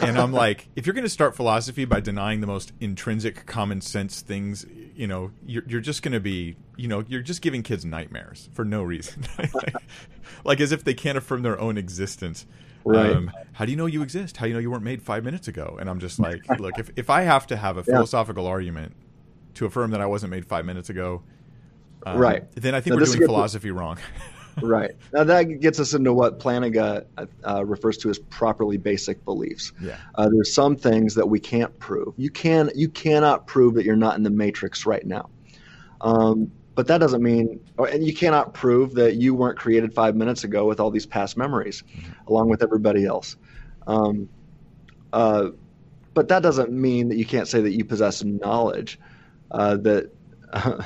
And 0.00 0.18
I'm 0.18 0.32
like, 0.32 0.68
if 0.76 0.86
you're 0.86 0.94
going 0.94 1.04
to 1.04 1.10
start 1.10 1.36
philosophy 1.36 1.84
by 1.84 2.00
denying 2.00 2.40
the 2.40 2.46
most 2.46 2.72
intrinsic 2.80 3.46
common 3.46 3.80
sense 3.80 4.20
things, 4.22 4.64
you 4.94 5.06
know, 5.06 5.30
you're, 5.44 5.64
you're 5.66 5.80
just 5.80 6.02
going 6.02 6.12
to 6.12 6.20
be, 6.20 6.56
you 6.76 6.88
know, 6.88 7.04
you're 7.08 7.22
just 7.22 7.42
giving 7.42 7.62
kids 7.62 7.84
nightmares 7.84 8.48
for 8.52 8.64
no 8.64 8.82
reason. 8.82 9.26
like 10.44 10.60
as 10.60 10.72
if 10.72 10.84
they 10.84 10.94
can't 10.94 11.18
affirm 11.18 11.42
their 11.42 11.60
own 11.60 11.76
existence. 11.76 12.46
Right. 12.84 13.10
Um, 13.16 13.30
how 13.52 13.64
do 13.64 13.70
you 13.70 13.76
know 13.76 13.86
you 13.86 14.02
exist? 14.02 14.36
How 14.36 14.44
do 14.46 14.48
you 14.48 14.54
know 14.54 14.60
you 14.60 14.70
weren't 14.70 14.84
made 14.84 15.02
five 15.02 15.24
minutes 15.24 15.48
ago? 15.48 15.76
And 15.80 15.88
I'm 15.88 16.00
just 16.00 16.18
like, 16.18 16.48
look, 16.58 16.78
if, 16.78 16.90
if 16.96 17.10
I 17.10 17.22
have 17.22 17.46
to 17.48 17.56
have 17.56 17.76
a 17.76 17.80
Yeah. 17.86 17.94
philosophical 17.94 18.46
argument 18.46 18.94
to 19.54 19.66
affirm 19.66 19.90
that 19.92 20.00
I 20.00 20.06
wasn't 20.06 20.30
made 20.30 20.44
five 20.46 20.64
minutes 20.64 20.90
ago, 20.90 21.22
um, 22.06 22.18
Right. 22.18 22.44
then 22.54 22.74
I 22.74 22.80
think 22.80 22.96
we're 22.96 23.04
doing 23.06 23.26
philosophy 23.26 23.70
wrong. 23.70 23.98
Right. 24.62 24.92
Now 25.12 25.24
that 25.24 25.44
gets 25.60 25.80
us 25.80 25.94
into 25.94 26.12
what 26.12 26.38
Plantinga 26.38 27.06
uh, 27.46 27.64
refers 27.64 27.98
to 27.98 28.10
as 28.10 28.18
properly 28.18 28.76
basic 28.76 29.24
beliefs. 29.24 29.72
yeah. 29.80 29.96
Uh, 30.14 30.28
there's 30.32 30.54
some 30.54 30.76
things 30.76 31.14
that 31.14 31.28
we 31.28 31.40
can't 31.40 31.76
prove. 31.78 32.14
You 32.16 32.30
can 32.30 32.70
you 32.74 32.88
cannot 32.88 33.46
prove 33.46 33.74
that 33.74 33.84
you're 33.84 33.96
not 33.96 34.16
in 34.16 34.22
the 34.22 34.30
matrix 34.30 34.86
right 34.86 35.04
now. 35.04 35.30
Um, 36.00 36.52
but 36.74 36.88
that 36.88 36.98
doesn't 36.98 37.22
mean, 37.22 37.60
or, 37.78 37.86
and 37.86 38.04
you 38.04 38.14
cannot 38.14 38.52
prove 38.52 38.94
that 38.94 39.14
you 39.14 39.34
weren't 39.34 39.58
created 39.58 39.94
five 39.94 40.16
minutes 40.16 40.44
ago 40.44 40.66
with 40.66 40.80
all 40.80 40.90
these 40.90 41.06
past 41.06 41.36
memories, 41.36 41.84
along 42.26 42.48
with 42.48 42.62
everybody 42.62 43.04
else. 43.06 43.36
Um, 43.86 44.28
uh, 45.12 45.50
but 46.14 46.28
that 46.28 46.42
doesn't 46.42 46.72
mean 46.72 47.08
that 47.08 47.16
you 47.16 47.24
can't 47.24 47.46
say 47.46 47.60
that 47.60 47.72
you 47.72 47.84
possess 47.84 48.24
knowledge 48.24 48.98
uh, 49.50 49.76
that 49.76 50.10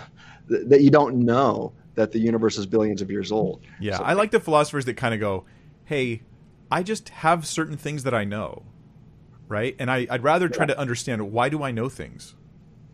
that 0.48 0.80
you 0.80 0.90
don't 0.90 1.16
know 1.16 1.72
that 1.98 2.12
the 2.12 2.18
universe 2.20 2.56
is 2.56 2.64
billions 2.66 3.02
of 3.02 3.10
years 3.10 3.30
old. 3.32 3.60
Yeah, 3.80 3.98
So- 3.98 4.04
I 4.04 4.12
like 4.14 4.30
the 4.30 4.40
philosophers 4.40 4.84
that 4.86 4.94
kind 4.96 5.12
of 5.14 5.20
go, 5.20 5.44
"Hey, 5.84 6.22
I 6.70 6.82
just 6.82 7.08
have 7.10 7.46
certain 7.46 7.76
things 7.76 8.04
that 8.04 8.14
I 8.14 8.24
know, 8.24 8.62
right? 9.48 9.74
And 9.78 9.90
I, 9.90 10.06
I'd 10.08 10.22
rather 10.22 10.48
try 10.48 10.62
Yeah. 10.64 10.74
to 10.74 10.78
understand 10.78 11.32
why 11.32 11.48
do 11.48 11.62
I 11.62 11.70
know 11.72 11.88
things, 11.88 12.34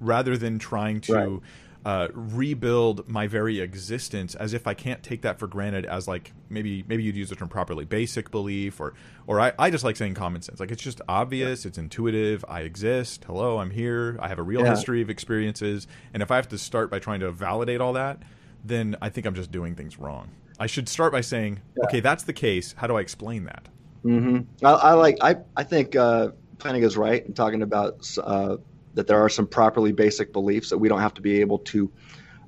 rather 0.00 0.36
than 0.36 0.58
trying 0.58 1.00
to 1.02 1.12
Right. 1.14 1.40
uh, 1.84 2.08
rebuild 2.14 3.06
my 3.08 3.26
very 3.26 3.60
existence 3.60 4.34
as 4.34 4.54
if 4.54 4.66
I 4.66 4.72
can't 4.72 5.02
take 5.02 5.20
that 5.20 5.38
for 5.38 5.46
granted 5.46 5.84
as 5.84 6.08
like 6.08 6.32
maybe 6.48 6.82
maybe 6.88 7.02
you'd 7.02 7.14
use 7.16 7.28
the 7.28 7.36
term 7.36 7.48
properly 7.48 7.84
basic 7.84 8.30
belief 8.30 8.80
or 8.80 8.94
or 9.26 9.38
I, 9.38 9.52
I 9.58 9.68
just 9.70 9.84
like 9.84 9.96
saying 9.96 10.14
common 10.14 10.40
sense. 10.40 10.60
Like 10.60 10.70
it's 10.70 10.82
just 10.82 11.02
obvious, 11.08 11.66
it's 11.66 11.76
intuitive. 11.76 12.42
I 12.48 12.60
exist. 12.62 13.24
Hello, 13.26 13.58
I'm 13.58 13.70
here. 13.70 14.16
I 14.18 14.28
have 14.28 14.38
a 14.38 14.42
real 14.42 14.62
Yeah. 14.62 14.70
history 14.70 15.02
of 15.02 15.10
experiences, 15.10 15.86
and 16.14 16.22
if 16.22 16.30
I 16.30 16.36
have 16.36 16.48
to 16.48 16.58
start 16.58 16.90
by 16.90 17.00
trying 17.00 17.20
to 17.20 17.30
validate 17.30 17.82
all 17.82 17.92
that, 17.92 18.22
then 18.64 18.96
I 19.00 19.10
think 19.10 19.26
I'm 19.26 19.34
just 19.34 19.52
doing 19.52 19.74
things 19.74 19.98
wrong. 19.98 20.30
I 20.58 20.66
should 20.66 20.88
start 20.88 21.12
by 21.12 21.20
saying, 21.20 21.60
Yeah. 21.76 21.84
okay, 21.84 22.00
that's 22.00 22.24
the 22.24 22.32
case. 22.32 22.74
How 22.78 22.86
do 22.86 22.96
I 22.96 23.00
explain 23.00 23.44
that? 23.44 23.68
hmm 24.02 24.40
I, 24.62 24.70
I 24.70 24.92
like. 24.92 25.18
I 25.20 25.36
I 25.56 25.62
think 25.64 25.96
uh, 25.96 26.30
is 26.64 26.96
right 26.96 27.24
in 27.26 27.34
talking 27.34 27.62
about 27.62 28.08
uh, 28.22 28.56
that 28.94 29.06
there 29.06 29.20
are 29.20 29.28
some 29.28 29.46
properly 29.46 29.92
basic 29.92 30.32
beliefs 30.32 30.70
that 30.70 30.78
we 30.78 30.88
don't 30.88 31.00
have 31.00 31.14
to 31.14 31.22
be 31.22 31.40
able 31.40 31.58
to 31.58 31.90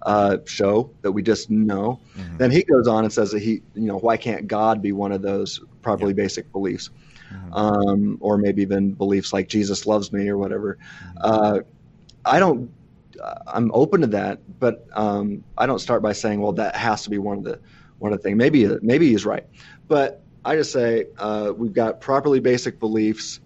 uh, 0.03 0.37
show 0.47 0.91
that 1.03 1.13
we 1.13 1.23
just 1.23 1.51
know. 1.51 2.01
Mhm. 2.17 2.39
Then 2.39 2.51
he 2.51 2.63
goes 2.63 2.87
on 2.87 3.05
and 3.05 3.13
says 3.13 3.31
that 3.33 3.43
he, 3.43 3.63
you 3.75 3.87
know, 3.87 3.99
why 3.99 4.17
can't 4.17 4.47
God 4.47 4.81
be 4.81 4.93
one 4.93 5.13
of 5.13 5.23
those 5.23 5.61
properly 5.83 6.13
basic 6.13 6.51
beliefs, 6.53 6.91
Mhm. 7.33 7.57
um, 7.57 8.19
or 8.21 8.39
maybe 8.39 8.63
even 8.63 8.93
beliefs 8.93 9.33
like 9.33 9.49
Jesus 9.49 9.87
loves 9.87 10.13
me 10.13 10.29
or 10.29 10.39
whatever. 10.39 10.79
Mhm. 11.03 11.13
Uh, 11.23 11.61
I 12.25 12.39
don't. 12.39 12.71
I'm 13.47 13.71
open 13.75 14.01
to 14.03 14.07
that, 14.09 14.41
but 14.59 14.87
um, 14.95 15.45
I 15.59 15.67
don't 15.67 15.79
start 15.79 16.03
by 16.03 16.13
saying, 16.13 16.41
well, 16.41 16.53
that 16.53 16.77
has 16.77 17.03
to 17.05 17.11
be 17.11 17.19
one 17.19 17.39
of 17.39 17.45
the 17.45 17.61
one 17.99 18.13
of 18.13 18.19
the 18.19 18.23
things. 18.23 18.37
Maybe 18.37 18.69
maybe 18.83 19.09
he's 19.09 19.25
right, 19.25 19.45
but 19.89 20.23
I 20.45 20.57
just 20.57 20.73
say 20.73 21.07
uh, 21.19 21.53
we've 21.57 21.73
got 21.73 22.01
properly 22.01 22.41
basic 22.41 22.79
beliefs, 22.79 23.41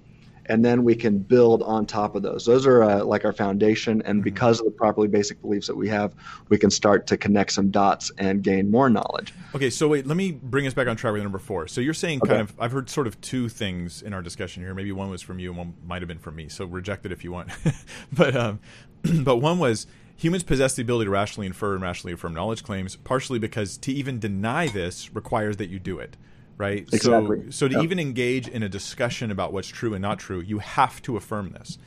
and 0.47 0.65
then 0.65 0.85
we 0.85 0.95
can 0.97 1.19
build 1.19 1.63
on 1.63 1.87
top 1.87 2.15
of 2.17 2.23
those. 2.23 2.45
Those 2.45 2.67
are 2.67 2.83
uh, 2.83 3.05
like 3.05 3.25
our 3.25 3.33
foundation, 3.33 4.03
and 4.05 4.21
Mhm. 4.21 4.25
because 4.25 4.59
of 4.61 4.67
the 4.67 4.73
properly 4.73 5.09
basic 5.09 5.41
beliefs 5.41 5.67
that 5.69 5.77
we 5.77 5.89
have, 5.89 6.15
we 6.49 6.59
can 6.59 6.71
start 6.71 7.07
to 7.07 7.17
connect 7.17 7.53
some 7.53 7.71
dots 7.71 8.11
and 8.19 8.43
gain 8.43 8.71
more 8.71 8.91
knowledge. 8.91 9.33
Okay, 9.55 9.71
so 9.71 9.89
wait, 9.89 10.07
let 10.07 10.17
me 10.17 10.31
bring 10.33 10.67
us 10.67 10.75
back 10.75 10.87
on 10.89 10.97
track 10.97 11.13
with 11.13 11.23
number 11.23 11.39
four. 11.39 11.67
So 11.69 11.81
you're 11.81 11.95
saying 11.95 12.21
Okay. 12.21 12.29
kind 12.31 12.41
of, 12.41 12.55
I've 12.59 12.71
heard 12.73 12.89
sort 12.91 13.07
of 13.07 13.21
two 13.21 13.49
things 13.49 14.01
in 14.03 14.13
our 14.13 14.23
discussion 14.23 14.63
here. 14.63 14.75
Maybe 14.75 14.93
one 14.93 15.11
was 15.11 15.23
from 15.23 15.39
you 15.41 15.49
and 15.51 15.59
one 15.59 15.75
might 15.85 16.03
have 16.03 16.09
been 16.09 16.19
from 16.21 16.37
me. 16.37 16.49
So 16.49 16.67
reject 16.67 17.05
it 17.05 17.11
if 17.11 17.25
you 17.25 17.33
want. 17.33 17.51
but 18.13 18.37
um, 18.37 18.61
but 19.23 19.37
one 19.37 19.59
was 19.59 19.87
humans 20.17 20.43
possess 20.43 20.75
the 20.75 20.83
ability 20.83 21.07
to 21.07 21.11
rationally 21.11 21.47
infer 21.47 21.75
and 21.75 21.83
rationally 21.83 22.13
affirm 22.13 22.35
knowledge 22.35 22.63
claims, 22.63 22.97
partially 22.97 23.39
because 23.39 23.77
to 23.79 23.93
even 23.93 24.19
deny 24.19 24.67
this 24.69 25.15
requires 25.15 25.57
that 25.59 25.69
you 25.71 25.79
do 25.79 25.99
it. 25.99 26.17
Right. 26.59 26.87
Exactly. 26.93 27.45
So 27.47 27.51
so 27.51 27.69
to 27.69 27.75
Yep. 27.77 27.85
even 27.85 27.99
engage 27.99 28.47
in 28.47 28.63
a 28.63 28.69
discussion 28.69 29.31
about 29.31 29.53
what's 29.53 29.69
true 29.69 29.95
and 29.95 30.03
not 30.03 30.19
true, 30.19 30.41
you 30.41 30.59
have 30.59 31.01
to 31.03 31.17
affirm 31.17 31.51
this. 31.53 31.79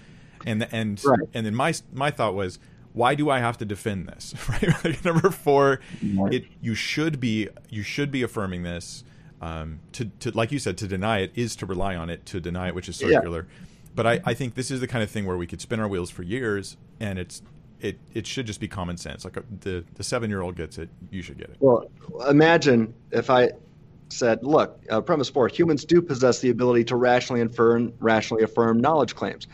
And 0.48 0.68
and 0.72 1.00
Right. 1.06 1.20
and 1.34 1.46
then 1.46 1.54
my 1.54 1.74
my 1.94 2.10
thought 2.10 2.34
was, 2.34 2.58
why 2.94 3.14
do 3.14 3.30
I 3.30 3.38
have 3.40 3.58
to 3.60 3.66
defend 3.66 4.08
this? 4.08 4.34
Right. 4.50 4.84
Like, 4.84 5.06
number 5.06 5.30
four, 5.30 5.80
it 6.02 6.46
you 6.60 6.74
should 6.74 7.20
be 7.20 7.50
you 7.70 7.84
should 7.84 8.12
be 8.12 8.24
affirming 8.24 8.64
this. 8.64 9.04
Um, 9.42 9.80
to, 9.92 10.06
to 10.22 10.32
like 10.32 10.52
you 10.52 10.58
said, 10.60 10.78
to 10.80 10.88
deny 10.88 11.20
it 11.20 11.34
is 11.36 11.56
to 11.58 11.66
rely 11.68 11.96
on 11.96 12.10
it. 12.10 12.26
To 12.28 12.40
deny 12.40 12.70
it, 12.70 12.76
which 12.76 12.90
is 12.90 12.96
circular. 12.96 13.46
Yeah. 13.48 13.66
But 13.94 14.08
I, 14.08 14.22
I 14.26 14.34
think 14.34 14.56
this 14.56 14.72
is 14.72 14.80
the 14.80 14.88
kind 14.88 15.04
of 15.04 15.12
thing 15.12 15.26
where 15.28 15.38
we 15.38 15.46
could 15.46 15.62
spin 15.62 15.80
our 15.80 15.88
wheels 15.88 16.10
for 16.10 16.24
years, 16.24 16.78
and 17.00 17.20
it's 17.20 17.42
it 17.80 18.00
it 18.14 18.26
should 18.26 18.46
just 18.46 18.60
be 18.60 18.68
common 18.68 18.98
sense. 18.98 19.26
Like 19.26 19.38
a, 19.38 19.44
the 19.62 19.84
the 19.96 20.04
seven 20.04 20.30
year 20.30 20.42
old 20.42 20.56
gets 20.56 20.78
it, 20.78 20.90
you 21.12 21.22
should 21.22 21.38
get 21.38 21.50
it. 21.50 21.58
Well, 21.60 21.90
imagine 22.30 22.94
if 23.12 23.30
I 23.30 23.52
said, 24.10 24.44
look, 24.44 24.80
uh, 24.90 25.02
premise 25.02 25.30
four, 25.30 25.48
humans 25.48 25.86
do 25.86 26.02
possess 26.02 26.40
the 26.40 26.50
ability 26.50 26.84
to 26.86 26.96
rationally 26.96 27.42
infer 27.42 27.76
and 27.76 27.94
rationally 28.00 28.44
affirm 28.44 28.80
knowledge 28.80 29.16
claims, 29.16 29.48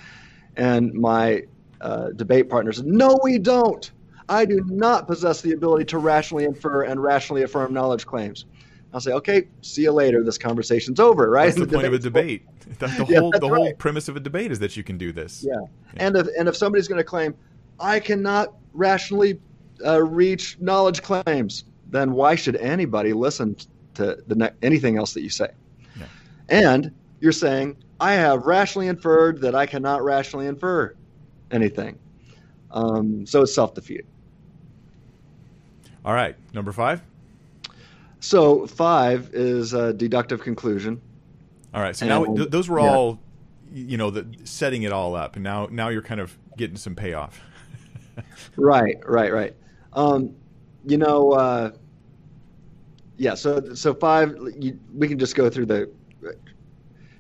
and 0.56 0.94
my 0.94 1.44
uh, 1.82 2.10
debate 2.10 2.50
partner 2.50 2.72
said, 2.72 2.86
no, 2.86 3.20
we 3.24 3.40
don't. 3.40 3.92
I 4.28 4.46
do 4.46 4.64
not 4.66 5.08
possess 5.08 5.42
the 5.42 5.54
ability 5.54 5.86
to 5.86 5.98
rationally 5.98 6.46
infer 6.46 6.84
and 6.84 7.02
rationally 7.02 7.42
affirm 7.44 7.74
knowledge 7.74 8.06
claims. 8.06 8.46
I'll 8.94 9.00
say, 9.00 9.12
okay, 9.12 9.48
see 9.62 9.84
you 9.84 9.92
later. 9.92 10.24
This 10.24 10.38
conversation's 10.38 11.00
over, 11.00 11.30
right? 11.30 11.46
That's 11.46 11.60
the, 11.60 11.66
the 11.68 11.74
point 11.74 11.88
of 11.88 11.94
a 11.94 12.00
debate. 12.00 12.46
The, 12.78 12.86
the 12.86 13.06
yeah, 13.10 13.20
whole 13.20 13.32
the 13.32 13.50
right. 13.50 13.58
whole 13.58 13.74
premise 13.74 14.10
of 14.10 14.16
a 14.16 14.20
debate 14.20 14.52
is 14.52 14.60
that 14.60 14.78
you 14.78 14.84
can 14.84 15.00
do 15.00 15.12
this. 15.12 15.44
Yeah, 15.44 15.56
yeah. 15.96 16.06
and 16.06 16.16
if 16.16 16.28
and 16.38 16.48
if 16.48 16.56
somebody's 16.56 16.88
going 16.88 17.00
to 17.00 17.04
claim, 17.04 17.34
I 17.80 18.00
cannot 18.00 18.54
rationally 18.74 19.40
uh, 19.84 20.04
reach 20.04 20.56
knowledge 20.60 21.02
claims, 21.02 21.64
then 21.90 22.12
why 22.12 22.36
should 22.36 22.56
anybody 22.58 23.12
listen 23.12 23.56
to 23.96 24.24
the 24.28 24.36
ne- 24.36 24.52
anything 24.62 25.00
else 25.00 25.16
that 25.16 25.24
you 25.24 25.32
say? 25.32 25.50
Yeah. 25.98 26.06
And 26.48 26.92
you're 27.20 27.32
saying 27.32 27.76
I 28.00 28.14
have 28.14 28.46
rationally 28.46 28.88
inferred 28.88 29.42
that 29.42 29.56
I 29.56 29.66
cannot 29.66 30.04
rationally 30.04 30.46
infer 30.46 30.96
anything. 31.52 31.98
Um, 32.72 33.26
so 33.26 33.42
it's 33.42 33.54
self 33.54 33.74
defeating. 33.74 34.06
All 36.06 36.14
right, 36.14 36.36
number 36.54 36.72
five. 36.72 37.02
So 38.20 38.68
five 38.68 39.30
is 39.34 39.74
a 39.74 39.94
deductive 39.94 40.42
conclusion. 40.42 41.02
All 41.74 41.82
right. 41.82 41.96
So 41.96 42.06
and, 42.06 42.10
now 42.10 42.36
th- 42.36 42.50
those 42.50 42.70
were 42.70 42.80
yeah. 42.80 42.90
all, 42.90 43.20
you 43.72 43.98
know, 43.98 44.10
the, 44.10 44.28
setting 44.44 44.84
it 44.84 44.92
all 44.92 45.16
up, 45.16 45.36
and 45.36 45.44
now 45.44 45.68
now 45.72 45.90
you're 45.90 46.02
kind 46.02 46.20
of 46.20 46.38
getting 46.58 46.78
some 46.78 46.96
payoff. 46.96 47.42
right. 48.58 48.98
Right. 49.06 49.32
Right. 49.32 49.56
Um, 49.94 50.36
you 50.86 50.98
know. 50.98 51.32
Uh, 51.32 51.72
yeah. 53.18 53.36
So 53.36 53.74
so 53.74 53.94
five. 53.94 54.38
You, 54.58 54.80
we 54.94 55.08
can 55.08 55.20
just 55.20 55.36
go 55.36 55.50
through 55.50 55.68
the. 55.68 55.92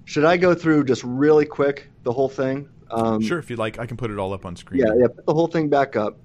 Should 0.05 0.26
I 0.26 0.38
go 0.38 0.55
through 0.55 0.85
just 0.85 1.03
really 1.03 1.45
quick 1.45 1.89
the 2.03 2.11
whole 2.11 2.30
thing? 2.30 2.67
Um, 2.91 3.21
sure, 3.21 3.38
if 3.38 3.49
you'd 3.49 3.59
like, 3.59 3.77
I 3.77 3.85
can 3.85 3.97
put 3.97 4.09
it 4.11 4.17
all 4.17 4.34
up 4.34 4.45
on 4.45 4.55
screen. 4.55 4.81
Yeah, 4.81 4.93
yeah. 4.97 5.07
Put 5.07 5.26
the 5.26 5.34
whole 5.34 5.47
thing 5.47 5.69
back 5.69 5.95
up, 5.95 6.17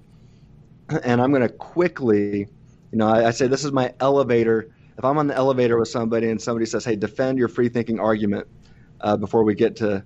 and 1.02 1.20
I'm 1.20 1.30
going 1.30 1.42
to 1.42 1.51
quickly 1.51 2.48
you 2.95 2.99
know, 2.99 3.09
I, 3.09 3.27
I, 3.27 3.31
say 3.33 3.49
this 3.49 3.65
is 3.65 3.73
my 3.73 3.93
elevator. 3.99 4.71
If 4.97 5.05
I'm 5.05 5.19
on 5.19 5.27
the 5.27 5.35
elevator 5.35 5.77
with 5.77 5.89
somebody 5.89 6.31
and 6.31 6.41
somebody 6.41 6.65
says, 6.65 6.85
"Hey, 6.85 6.95
defend 6.95 7.39
your 7.39 7.49
free 7.49 7.69
thinking 7.69 7.99
argument," 7.99 8.47
uh, 9.01 9.16
before 9.16 9.43
we 9.43 9.57
get 9.57 9.75
to 9.77 10.05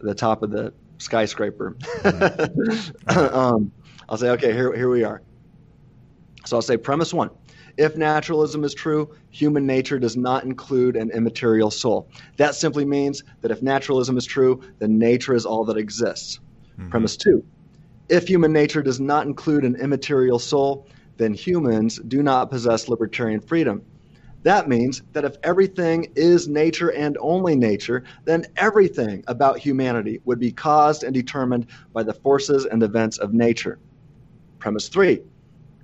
the 0.00 0.16
top 0.16 0.42
of 0.42 0.50
the 0.50 0.74
skyscraper, 0.98 1.76
um, 3.06 3.70
I'll 4.08 4.16
say, 4.16 4.30
"Okay, 4.30 4.52
here 4.52 4.74
here 4.74 4.90
we 4.90 5.04
are." 5.04 5.22
So 6.44 6.56
I'll 6.56 6.62
say, 6.62 6.76
premise 6.76 7.14
one: 7.14 7.30
If 7.76 7.96
naturalism 7.96 8.64
is 8.64 8.74
true, 8.74 9.14
human 9.30 9.64
nature 9.64 10.00
does 10.00 10.16
not 10.16 10.42
include 10.42 10.96
an 10.96 11.12
immaterial 11.12 11.70
soul. 11.70 12.10
That 12.36 12.56
simply 12.56 12.84
means 12.84 13.22
that 13.42 13.52
if 13.52 13.62
naturalism 13.62 14.16
is 14.16 14.26
true, 14.26 14.60
then 14.80 14.98
nature 14.98 15.34
is 15.34 15.46
all 15.46 15.64
that 15.66 15.76
exists. 15.76 16.40
Mm-hmm. 16.72 16.90
Premise 16.90 17.16
two: 17.16 17.44
If 18.08 18.26
human 18.26 18.52
nature 18.52 18.82
does 18.82 18.98
not 18.98 19.28
include 19.28 19.62
an 19.62 19.76
immaterial 19.76 20.40
soul, 20.40 20.88
then 21.18 21.34
humans 21.34 22.00
do 22.08 22.22
not 22.22 22.50
possess 22.50 22.88
libertarian 22.88 23.40
freedom. 23.40 23.82
That 24.44 24.68
means 24.68 25.02
that 25.12 25.24
if 25.24 25.36
everything 25.42 26.12
is 26.14 26.48
nature 26.48 26.92
and 26.92 27.18
only 27.20 27.56
nature, 27.56 28.04
then 28.24 28.46
everything 28.56 29.24
about 29.26 29.58
humanity 29.58 30.20
would 30.24 30.38
be 30.38 30.52
caused 30.52 31.02
and 31.02 31.12
determined 31.12 31.66
by 31.92 32.04
the 32.04 32.14
forces 32.14 32.64
and 32.64 32.82
events 32.82 33.18
of 33.18 33.34
nature. 33.34 33.78
Premise 34.58 34.88
three 34.88 35.20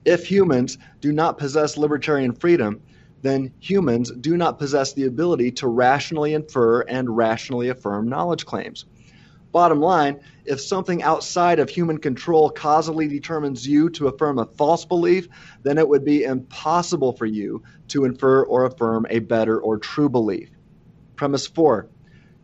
if 0.04 0.26
humans 0.26 0.78
do 1.00 1.12
not 1.12 1.38
possess 1.38 1.78
libertarian 1.78 2.32
freedom, 2.32 2.80
then 3.22 3.50
humans 3.58 4.12
do 4.12 4.36
not 4.36 4.58
possess 4.58 4.92
the 4.92 5.06
ability 5.06 5.50
to 5.50 5.66
rationally 5.66 6.34
infer 6.34 6.82
and 6.82 7.16
rationally 7.16 7.70
affirm 7.70 8.06
knowledge 8.06 8.44
claims. 8.44 8.84
Bottom 9.54 9.78
line, 9.78 10.18
if 10.44 10.60
something 10.60 11.04
outside 11.04 11.60
of 11.60 11.68
human 11.68 11.98
control 11.98 12.50
causally 12.50 13.06
determines 13.06 13.64
you 13.64 13.88
to 13.90 14.08
affirm 14.08 14.40
a 14.40 14.46
false 14.46 14.84
belief, 14.84 15.28
then 15.62 15.78
it 15.78 15.88
would 15.88 16.04
be 16.04 16.24
impossible 16.24 17.12
for 17.12 17.24
you 17.24 17.62
to 17.86 18.04
infer 18.04 18.42
or 18.42 18.64
affirm 18.64 19.06
a 19.10 19.20
better 19.20 19.60
or 19.60 19.78
true 19.78 20.08
belief. 20.08 20.50
Premise 21.14 21.46
four 21.46 21.88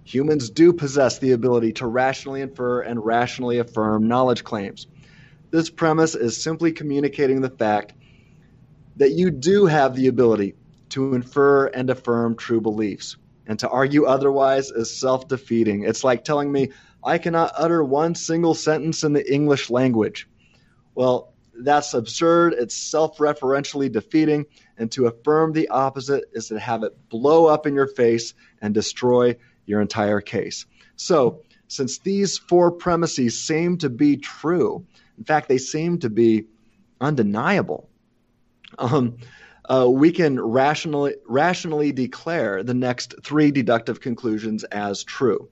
humans 0.04 0.50
do 0.50 0.72
possess 0.72 1.18
the 1.18 1.32
ability 1.32 1.72
to 1.72 1.86
rationally 1.88 2.42
infer 2.42 2.82
and 2.82 3.04
rationally 3.04 3.58
affirm 3.58 4.06
knowledge 4.06 4.44
claims. 4.44 4.86
This 5.50 5.68
premise 5.68 6.14
is 6.14 6.40
simply 6.40 6.70
communicating 6.70 7.40
the 7.40 7.50
fact 7.50 7.92
that 8.98 9.10
you 9.10 9.32
do 9.32 9.66
have 9.66 9.96
the 9.96 10.06
ability 10.06 10.54
to 10.90 11.16
infer 11.16 11.66
and 11.66 11.90
affirm 11.90 12.36
true 12.36 12.60
beliefs. 12.60 13.16
And 13.48 13.58
to 13.58 13.68
argue 13.68 14.04
otherwise 14.04 14.70
is 14.70 14.96
self 14.96 15.26
defeating. 15.26 15.82
It's 15.82 16.04
like 16.04 16.22
telling 16.22 16.52
me, 16.52 16.70
I 17.02 17.18
cannot 17.18 17.52
utter 17.56 17.82
one 17.82 18.14
single 18.14 18.54
sentence 18.54 19.04
in 19.04 19.12
the 19.12 19.32
English 19.32 19.70
language. 19.70 20.28
Well, 20.94 21.32
that's 21.54 21.94
absurd. 21.94 22.54
It's 22.54 22.74
self 22.74 23.18
referentially 23.18 23.90
defeating. 23.90 24.46
And 24.76 24.90
to 24.92 25.06
affirm 25.06 25.52
the 25.52 25.68
opposite 25.68 26.24
is 26.32 26.48
to 26.48 26.58
have 26.58 26.82
it 26.82 26.96
blow 27.08 27.46
up 27.46 27.66
in 27.66 27.74
your 27.74 27.86
face 27.86 28.34
and 28.60 28.74
destroy 28.74 29.36
your 29.66 29.80
entire 29.80 30.20
case. 30.20 30.66
So, 30.96 31.42
since 31.68 31.98
these 31.98 32.36
four 32.36 32.72
premises 32.72 33.40
seem 33.40 33.78
to 33.78 33.88
be 33.88 34.16
true, 34.16 34.84
in 35.18 35.24
fact, 35.24 35.48
they 35.48 35.58
seem 35.58 35.98
to 36.00 36.10
be 36.10 36.46
undeniable, 37.00 37.88
um, 38.78 39.18
uh, 39.66 39.88
we 39.88 40.10
can 40.10 40.40
rationally, 40.40 41.14
rationally 41.26 41.92
declare 41.92 42.64
the 42.64 42.74
next 42.74 43.14
three 43.22 43.52
deductive 43.52 44.00
conclusions 44.00 44.64
as 44.64 45.04
true. 45.04 45.48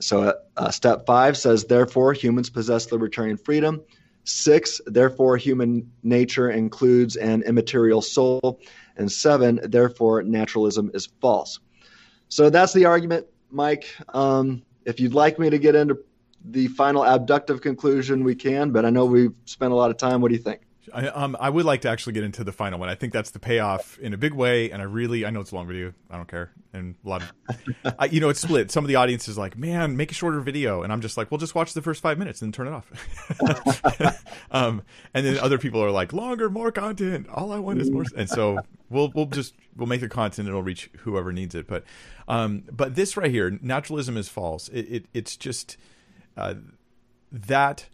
So, 0.00 0.22
uh, 0.22 0.32
uh, 0.56 0.70
step 0.70 1.06
five 1.06 1.36
says, 1.36 1.64
therefore, 1.64 2.12
humans 2.12 2.50
possess 2.50 2.90
libertarian 2.90 3.36
freedom. 3.36 3.82
Six, 4.24 4.80
therefore, 4.86 5.36
human 5.36 5.92
nature 6.02 6.50
includes 6.50 7.16
an 7.16 7.42
immaterial 7.42 8.02
soul. 8.02 8.60
And 8.96 9.10
seven, 9.10 9.60
therefore, 9.62 10.22
naturalism 10.22 10.90
is 10.94 11.08
false. 11.20 11.60
So 12.28 12.50
that's 12.50 12.72
the 12.72 12.84
argument, 12.84 13.26
Mike. 13.50 13.86
Um, 14.08 14.62
if 14.84 15.00
you'd 15.00 15.14
like 15.14 15.38
me 15.38 15.50
to 15.50 15.58
get 15.58 15.74
into 15.74 15.98
the 16.44 16.68
final 16.68 17.04
abductive 17.04 17.60
conclusion, 17.60 18.24
we 18.24 18.34
can, 18.34 18.70
but 18.70 18.84
I 18.84 18.90
know 18.90 19.04
we've 19.04 19.34
spent 19.44 19.72
a 19.72 19.76
lot 19.76 19.90
of 19.90 19.96
time. 19.96 20.20
What 20.20 20.28
do 20.28 20.34
you 20.34 20.42
think? 20.42 20.60
I, 20.92 21.06
um, 21.08 21.36
I 21.38 21.50
would 21.50 21.64
like 21.64 21.82
to 21.82 21.88
actually 21.88 22.14
get 22.14 22.24
into 22.24 22.44
the 22.44 22.52
final 22.52 22.78
one. 22.78 22.88
I 22.88 22.94
think 22.94 23.12
that's 23.12 23.30
the 23.30 23.38
payoff 23.38 23.98
in 23.98 24.14
a 24.14 24.16
big 24.16 24.34
way, 24.34 24.70
and 24.70 24.80
I 24.80 24.84
really, 24.84 25.24
I 25.24 25.30
know 25.30 25.40
it's 25.40 25.52
a 25.52 25.54
long 25.54 25.66
video. 25.66 25.92
I 26.10 26.16
don't 26.16 26.28
care, 26.28 26.50
and 26.72 26.94
a 27.04 27.08
lot 27.08 27.22
of, 27.22 27.94
I, 27.98 28.06
you 28.06 28.20
know, 28.20 28.28
it's 28.28 28.40
split. 28.40 28.70
Some 28.70 28.84
of 28.84 28.88
the 28.88 28.96
audience 28.96 29.28
is 29.28 29.38
like, 29.38 29.56
"Man, 29.56 29.96
make 29.96 30.10
a 30.10 30.14
shorter 30.14 30.40
video," 30.40 30.82
and 30.82 30.92
I'm 30.92 31.00
just 31.00 31.16
like, 31.16 31.30
"Well, 31.30 31.38
just 31.38 31.54
watch 31.54 31.74
the 31.74 31.82
first 31.82 32.02
five 32.02 32.18
minutes 32.18 32.42
and 32.42 32.52
turn 32.52 32.68
it 32.68 32.72
off." 32.72 32.90
um, 34.50 34.82
and 35.14 35.26
then 35.26 35.38
other 35.38 35.58
people 35.58 35.82
are 35.82 35.90
like, 35.90 36.12
"Longer, 36.12 36.50
more 36.50 36.72
content. 36.72 37.28
All 37.28 37.52
I 37.52 37.58
want 37.58 37.80
is 37.80 37.90
more." 37.90 38.04
And 38.16 38.28
so 38.28 38.58
we'll 38.88 39.10
we'll 39.14 39.26
just 39.26 39.54
we'll 39.76 39.88
make 39.88 40.00
the 40.00 40.08
content. 40.08 40.40
And 40.40 40.48
it'll 40.48 40.62
reach 40.62 40.90
whoever 40.98 41.32
needs 41.32 41.54
it. 41.54 41.66
But 41.66 41.84
um, 42.28 42.64
but 42.70 42.94
this 42.94 43.16
right 43.16 43.30
here, 43.30 43.58
naturalism 43.62 44.16
is 44.16 44.28
false. 44.28 44.68
It, 44.68 44.82
it 44.88 45.06
it's 45.12 45.36
just 45.36 45.76
uh, 46.36 46.54
that 47.32 47.88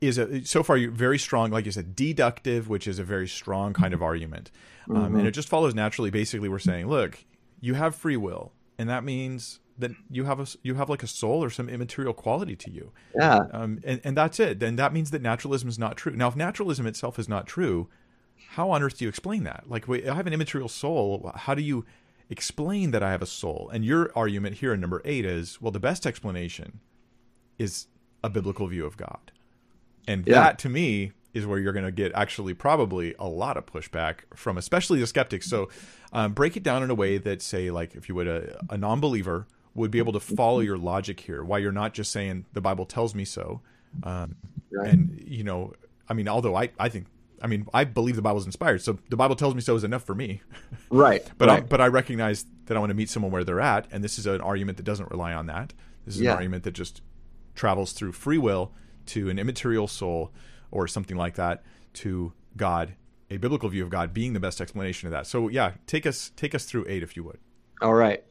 is 0.00 0.18
a 0.18 0.44
so 0.44 0.62
far 0.62 0.78
very 0.88 1.18
strong, 1.18 1.50
like 1.50 1.66
you 1.66 1.72
said, 1.72 1.94
deductive, 1.94 2.68
which 2.68 2.86
is 2.86 2.98
a 2.98 3.04
very 3.04 3.28
strong 3.28 3.72
kind 3.72 3.92
of 3.92 4.02
argument, 4.02 4.50
um, 4.88 4.96
mm-hmm. 4.96 5.16
and 5.16 5.28
it 5.28 5.32
just 5.32 5.48
follows 5.48 5.74
naturally. 5.74 6.10
Basically, 6.10 6.48
we're 6.48 6.58
saying, 6.58 6.88
look, 6.88 7.24
you 7.60 7.74
have 7.74 7.94
free 7.94 8.16
will, 8.16 8.52
and 8.78 8.88
that 8.88 9.04
means 9.04 9.60
that 9.78 9.92
you 10.10 10.24
have 10.24 10.40
a 10.40 10.46
you 10.62 10.74
have 10.74 10.88
like 10.88 11.02
a 11.02 11.06
soul 11.06 11.42
or 11.42 11.50
some 11.50 11.68
immaterial 11.68 12.14
quality 12.14 12.56
to 12.56 12.70
you. 12.70 12.92
Yeah. 13.14 13.40
Um, 13.52 13.80
and 13.84 14.00
and 14.04 14.16
that's 14.16 14.40
it. 14.40 14.60
Then 14.60 14.76
that 14.76 14.92
means 14.92 15.10
that 15.10 15.22
naturalism 15.22 15.68
is 15.68 15.78
not 15.78 15.96
true. 15.96 16.14
Now, 16.14 16.28
if 16.28 16.36
naturalism 16.36 16.86
itself 16.86 17.18
is 17.18 17.28
not 17.28 17.46
true, 17.46 17.88
how 18.50 18.70
on 18.70 18.82
earth 18.82 18.98
do 18.98 19.04
you 19.04 19.08
explain 19.08 19.44
that? 19.44 19.64
Like, 19.66 19.88
wait, 19.88 20.08
I 20.08 20.14
have 20.14 20.26
an 20.26 20.32
immaterial 20.32 20.68
soul. 20.68 21.30
How 21.34 21.54
do 21.54 21.62
you 21.62 21.84
explain 22.28 22.90
that 22.92 23.02
I 23.02 23.10
have 23.10 23.22
a 23.22 23.26
soul? 23.26 23.70
And 23.72 23.84
your 23.84 24.10
argument 24.14 24.56
here 24.56 24.72
in 24.72 24.80
number 24.80 25.02
eight 25.04 25.24
is, 25.24 25.60
well, 25.60 25.72
the 25.72 25.80
best 25.80 26.06
explanation 26.06 26.80
is 27.58 27.86
a 28.22 28.30
biblical 28.30 28.66
view 28.66 28.86
of 28.86 28.96
God. 28.96 29.32
And 30.06 30.26
yeah. 30.26 30.34
that 30.34 30.58
to 30.60 30.68
me 30.68 31.12
is 31.32 31.46
where 31.46 31.58
you're 31.58 31.72
going 31.72 31.84
to 31.84 31.92
get 31.92 32.12
actually 32.14 32.54
probably 32.54 33.14
a 33.18 33.28
lot 33.28 33.56
of 33.56 33.66
pushback 33.66 34.20
from 34.34 34.58
especially 34.58 34.98
the 35.00 35.06
skeptics. 35.06 35.48
So 35.48 35.68
um, 36.12 36.32
break 36.32 36.56
it 36.56 36.62
down 36.62 36.82
in 36.82 36.90
a 36.90 36.94
way 36.94 37.18
that 37.18 37.40
say 37.42 37.70
like 37.70 37.94
if 37.94 38.08
you 38.08 38.14
would 38.16 38.26
a, 38.26 38.58
a 38.68 38.76
non-believer 38.76 39.46
would 39.74 39.90
be 39.90 39.98
able 39.98 40.12
to 40.12 40.20
follow 40.20 40.60
your 40.60 40.76
logic 40.76 41.20
here. 41.20 41.44
Why 41.44 41.58
you're 41.58 41.70
not 41.72 41.94
just 41.94 42.10
saying 42.10 42.46
the 42.52 42.60
Bible 42.60 42.84
tells 42.86 43.14
me 43.14 43.24
so. 43.24 43.60
Um, 44.02 44.36
right. 44.72 44.92
And 44.92 45.22
you 45.24 45.44
know, 45.44 45.72
I 46.08 46.14
mean, 46.14 46.28
although 46.28 46.56
I, 46.56 46.70
I 46.78 46.88
think, 46.88 47.06
I 47.40 47.46
mean, 47.46 47.66
I 47.72 47.84
believe 47.84 48.16
the 48.16 48.22
Bible's 48.22 48.46
inspired, 48.46 48.82
so 48.82 48.98
the 49.08 49.16
Bible 49.16 49.36
tells 49.36 49.54
me 49.54 49.60
so 49.60 49.76
is 49.76 49.84
enough 49.84 50.04
for 50.04 50.14
me. 50.14 50.42
Right. 50.92 51.24
but 51.38 51.48
right. 51.48 51.58
I, 51.58 51.60
but 51.60 51.80
I 51.80 51.86
recognize 51.86 52.46
that 52.66 52.76
I 52.76 52.80
want 52.80 52.90
to 52.90 52.94
meet 52.94 53.08
someone 53.08 53.30
where 53.30 53.44
they're 53.44 53.60
at, 53.60 53.86
and 53.92 54.02
this 54.02 54.18
is 54.18 54.26
an 54.26 54.40
argument 54.40 54.76
that 54.78 54.82
doesn't 54.82 55.08
rely 55.08 55.32
on 55.32 55.46
that. 55.46 55.72
This 56.04 56.16
is 56.16 56.20
Yeah. 56.22 56.30
an 56.30 56.36
argument 56.38 56.64
that 56.64 56.72
just 56.72 57.00
travels 57.54 57.92
through 57.92 58.10
free 58.10 58.38
will 58.38 58.72
to 59.10 59.28
an 59.28 59.38
immaterial 59.38 59.88
soul 59.88 60.32
or 60.70 60.86
something 60.86 61.16
like 61.16 61.34
that 61.34 61.62
to 61.92 62.32
God, 62.56 62.94
a 63.30 63.36
biblical 63.36 63.68
view 63.68 63.84
of 63.84 63.90
God 63.90 64.12
being 64.12 64.32
the 64.32 64.40
best 64.40 64.60
explanation 64.60 65.06
of 65.06 65.12
that. 65.12 65.26
So 65.26 65.48
yeah, 65.48 65.72
take 65.86 66.06
us 66.06 66.32
take 66.36 66.54
us 66.54 66.64
through 66.64 66.86
eight 66.88 67.02
if 67.02 67.16
you 67.16 67.24
would. 67.24 67.38
All 67.80 67.94
right. 67.94 68.22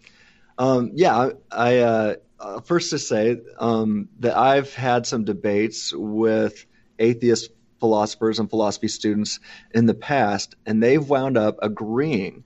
Um, 0.57 0.91
yeah, 0.93 1.15
I, 1.17 1.31
I 1.51 1.77
uh, 1.77 2.15
uh, 2.39 2.61
first 2.61 2.89
to 2.91 2.99
say 2.99 3.37
um, 3.57 4.09
that 4.19 4.37
I've 4.37 4.73
had 4.73 5.05
some 5.05 5.23
debates 5.23 5.93
with 5.93 6.65
atheist 6.97 7.51
philosophers 7.79 8.39
and 8.39 8.49
philosophy 8.49 8.89
students 8.89 9.39
in 9.73 9.85
the 9.85 9.93
past, 9.93 10.55
and 10.65 10.83
they've 10.83 11.07
wound 11.07 11.37
up 11.37 11.57
agreeing 11.61 12.43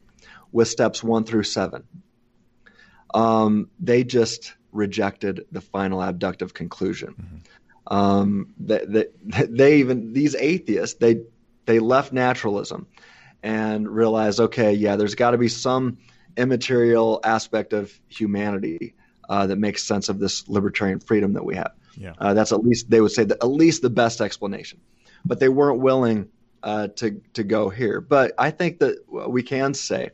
with 0.52 0.68
steps 0.68 1.04
one 1.04 1.24
through 1.24 1.44
seven. 1.44 1.84
Um, 3.14 3.70
they 3.80 4.04
just 4.04 4.54
rejected 4.72 5.46
the 5.52 5.62
final 5.62 6.02
abductive 6.02 6.54
conclusion. 6.54 7.42
Um, 7.88 8.54
that, 8.60 8.92
that, 8.94 9.14
they 9.56 9.78
even 9.78 10.14
these 10.14 10.36
atheists 10.36 10.98
they 11.00 11.22
they 11.66 11.80
left 11.80 12.14
naturalism 12.14 12.88
and 13.42 13.90
realized, 13.90 14.40
okay, 14.40 14.74
yeah, 14.74 14.96
there's 14.96 15.16
got 15.16 15.32
to 15.32 15.38
be 15.38 15.50
some 15.50 15.98
immaterial 16.38 17.20
aspect 17.24 17.74
of 17.74 17.94
humanity 18.08 18.96
uh, 19.30 19.48
that 19.48 19.58
makes 19.58 19.84
sense 19.84 20.10
of 20.10 20.20
this 20.20 20.48
libertarian 20.48 21.00
freedom 21.00 21.34
that 21.34 21.46
we 21.46 21.56
have. 21.56 21.72
Yeah. 21.98 22.14
Uh, 22.18 22.34
that's 22.34 22.52
at 22.52 22.64
least 22.64 22.90
they 22.90 23.02
would 23.02 23.12
say 23.12 23.24
that 23.26 23.44
at 23.44 23.50
least 23.50 23.82
the 23.82 23.90
best 23.90 24.22
explanation, 24.22 24.80
but 25.26 25.40
they 25.40 25.50
weren't 25.50 25.80
willing 25.80 26.30
uh, 26.64 26.88
to 26.88 27.22
to 27.34 27.44
go 27.44 27.70
here. 27.70 28.02
But 28.02 28.34
I 28.38 28.52
think 28.52 28.80
that 28.80 28.98
we 29.10 29.44
can 29.44 29.74
say 29.74 30.10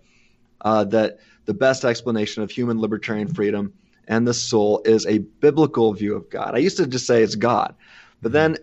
uh, 0.61 0.83
that 0.85 1.19
the 1.45 1.53
best 1.53 1.85
explanation 1.85 2.43
of 2.43 2.51
human 2.51 2.79
libertarian 2.79 3.27
freedom 3.27 3.73
and 4.09 4.27
the 4.27 4.33
soul 4.33 4.81
is 4.83 5.05
a 5.05 5.19
biblical 5.19 5.93
view 5.93 6.15
of 6.15 6.29
God. 6.29 6.55
I 6.55 6.57
used 6.57 6.77
to 6.77 6.87
just 6.87 7.05
say 7.05 7.23
it's 7.23 7.35
God, 7.35 7.75
but 8.21 8.33
then 8.33 8.57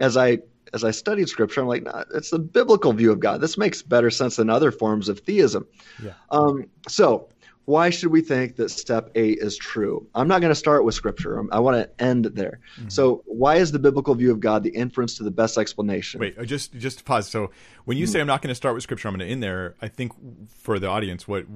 as 0.00 0.16
I 0.16 0.38
as 0.72 0.84
I 0.84 0.90
studied 0.90 1.28
scripture, 1.28 1.60
I'm 1.60 1.68
like, 1.68 1.82
nah, 1.82 2.04
it's 2.14 2.30
the 2.30 2.38
biblical 2.38 2.92
view 2.92 3.12
of 3.12 3.20
God. 3.20 3.40
This 3.40 3.58
makes 3.58 3.82
better 3.82 4.10
sense 4.10 4.36
than 4.36 4.50
other 4.50 4.70
forms 4.70 5.08
of 5.08 5.20
theism. 5.20 5.66
Yeah. 6.02 6.12
Um, 6.30 6.66
so, 6.88 7.28
why 7.64 7.90
should 7.90 8.10
we 8.10 8.20
think 8.20 8.56
that 8.56 8.70
step 8.70 9.10
eight 9.14 9.38
is 9.38 9.56
true? 9.56 10.06
I'm 10.14 10.26
not 10.26 10.40
going 10.40 10.50
to 10.50 10.56
start 10.56 10.84
with 10.84 10.94
scripture. 10.94 11.44
I 11.52 11.60
want 11.60 11.76
to 11.76 12.02
end 12.02 12.24
there. 12.24 12.60
So, 12.88 13.22
why 13.26 13.56
is 13.56 13.72
the 13.72 13.78
biblical 13.78 14.14
view 14.14 14.30
of 14.30 14.40
God 14.40 14.62
the 14.62 14.70
inference 14.70 15.16
to 15.18 15.24
the 15.24 15.30
best 15.30 15.58
explanation? 15.58 16.20
Wait, 16.20 16.38
uh, 16.38 16.44
just 16.44 16.72
just 16.74 17.04
pause. 17.04 17.28
So 17.28 17.50
when 17.84 17.96
you 17.96 18.06
say 18.06 18.20
I'm 18.20 18.26
not 18.26 18.42
going 18.42 18.48
to 18.48 18.56
start 18.56 18.74
with 18.74 18.82
scripture, 18.82 19.08
I'm 19.08 19.16
going 19.16 19.26
to 19.26 19.32
end 19.32 19.42
there. 19.42 19.74
I 19.82 19.88
think 19.88 20.12
for 20.48 20.78
the 20.78 20.88
audience, 20.88 21.28
what 21.28 21.46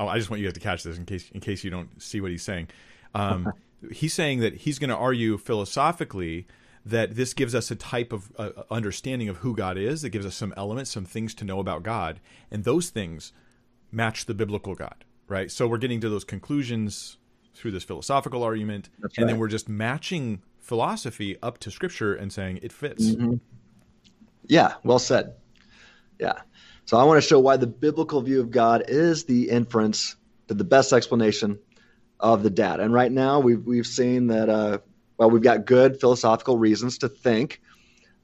oh, 0.00 0.08
I 0.08 0.18
just 0.18 0.30
want 0.30 0.40
you 0.40 0.48
guys 0.48 0.54
to 0.54 0.60
catch 0.60 0.82
this 0.82 0.96
in 0.96 1.04
case 1.04 1.30
in 1.30 1.40
case 1.40 1.62
you 1.62 1.70
don't 1.70 2.02
see 2.02 2.20
what 2.20 2.30
he's 2.30 2.42
saying. 2.42 2.68
Um, 3.14 3.52
he's 3.92 4.14
saying 4.14 4.40
that 4.40 4.54
he's 4.54 4.78
going 4.78 4.90
to 4.90 4.96
argue 4.96 5.38
philosophically 5.38 6.46
that 6.84 7.14
this 7.14 7.34
gives 7.34 7.54
us 7.54 7.70
a 7.70 7.76
type 7.76 8.12
of 8.12 8.32
uh, 8.38 8.50
understanding 8.70 9.28
of 9.28 9.38
who 9.38 9.54
God 9.54 9.76
is. 9.76 10.02
That 10.02 10.10
gives 10.10 10.26
us 10.26 10.34
some 10.34 10.54
elements, 10.56 10.90
some 10.90 11.04
things 11.04 11.34
to 11.34 11.44
know 11.44 11.60
about 11.60 11.82
God, 11.82 12.18
and 12.50 12.64
those 12.64 12.88
things 12.88 13.32
match 13.92 14.26
the 14.26 14.34
biblical 14.34 14.74
God, 14.74 15.04
right? 15.28 15.50
So 15.50 15.66
we're 15.66 15.78
getting 15.78 16.00
to 16.00 16.08
those 16.08 16.24
conclusions 16.24 17.18
through 17.54 17.72
this 17.72 17.84
philosophical 17.84 18.42
argument, 18.42 18.88
That's 19.00 19.18
and 19.18 19.28
then 19.28 19.38
we're 19.38 19.48
just 19.48 19.68
matching 19.68 20.40
philosophy 20.58 21.36
up 21.42 21.58
to 21.58 21.70
scripture 21.70 22.14
and 22.14 22.32
saying 22.32 22.60
it 22.62 22.72
fits. 22.72 23.10
Mm-hmm. 23.10 23.34
Yeah, 24.46 24.74
well 24.82 24.98
said. 24.98 25.34
Yeah. 26.18 26.40
So 26.84 26.96
I 26.96 27.04
want 27.04 27.22
to 27.22 27.28
show 27.28 27.38
why 27.38 27.56
the 27.56 27.66
biblical 27.66 28.20
view 28.20 28.40
of 28.40 28.50
God 28.50 28.84
is 28.88 29.24
the 29.24 29.50
inference 29.50 30.16
to 30.48 30.54
the 30.54 30.64
best 30.64 30.92
explanation 30.92 31.58
of 32.18 32.42
the 32.42 32.50
data. 32.50 32.82
And 32.82 32.92
right 32.92 33.10
now 33.10 33.40
we've 33.40 33.64
we've 33.64 33.86
seen 33.86 34.28
that 34.28 34.48
uh, 34.48 34.78
well 35.16 35.30
we've 35.30 35.42
got 35.42 35.64
good 35.64 36.00
philosophical 36.00 36.58
reasons 36.58 36.98
to 36.98 37.08
think 37.08 37.60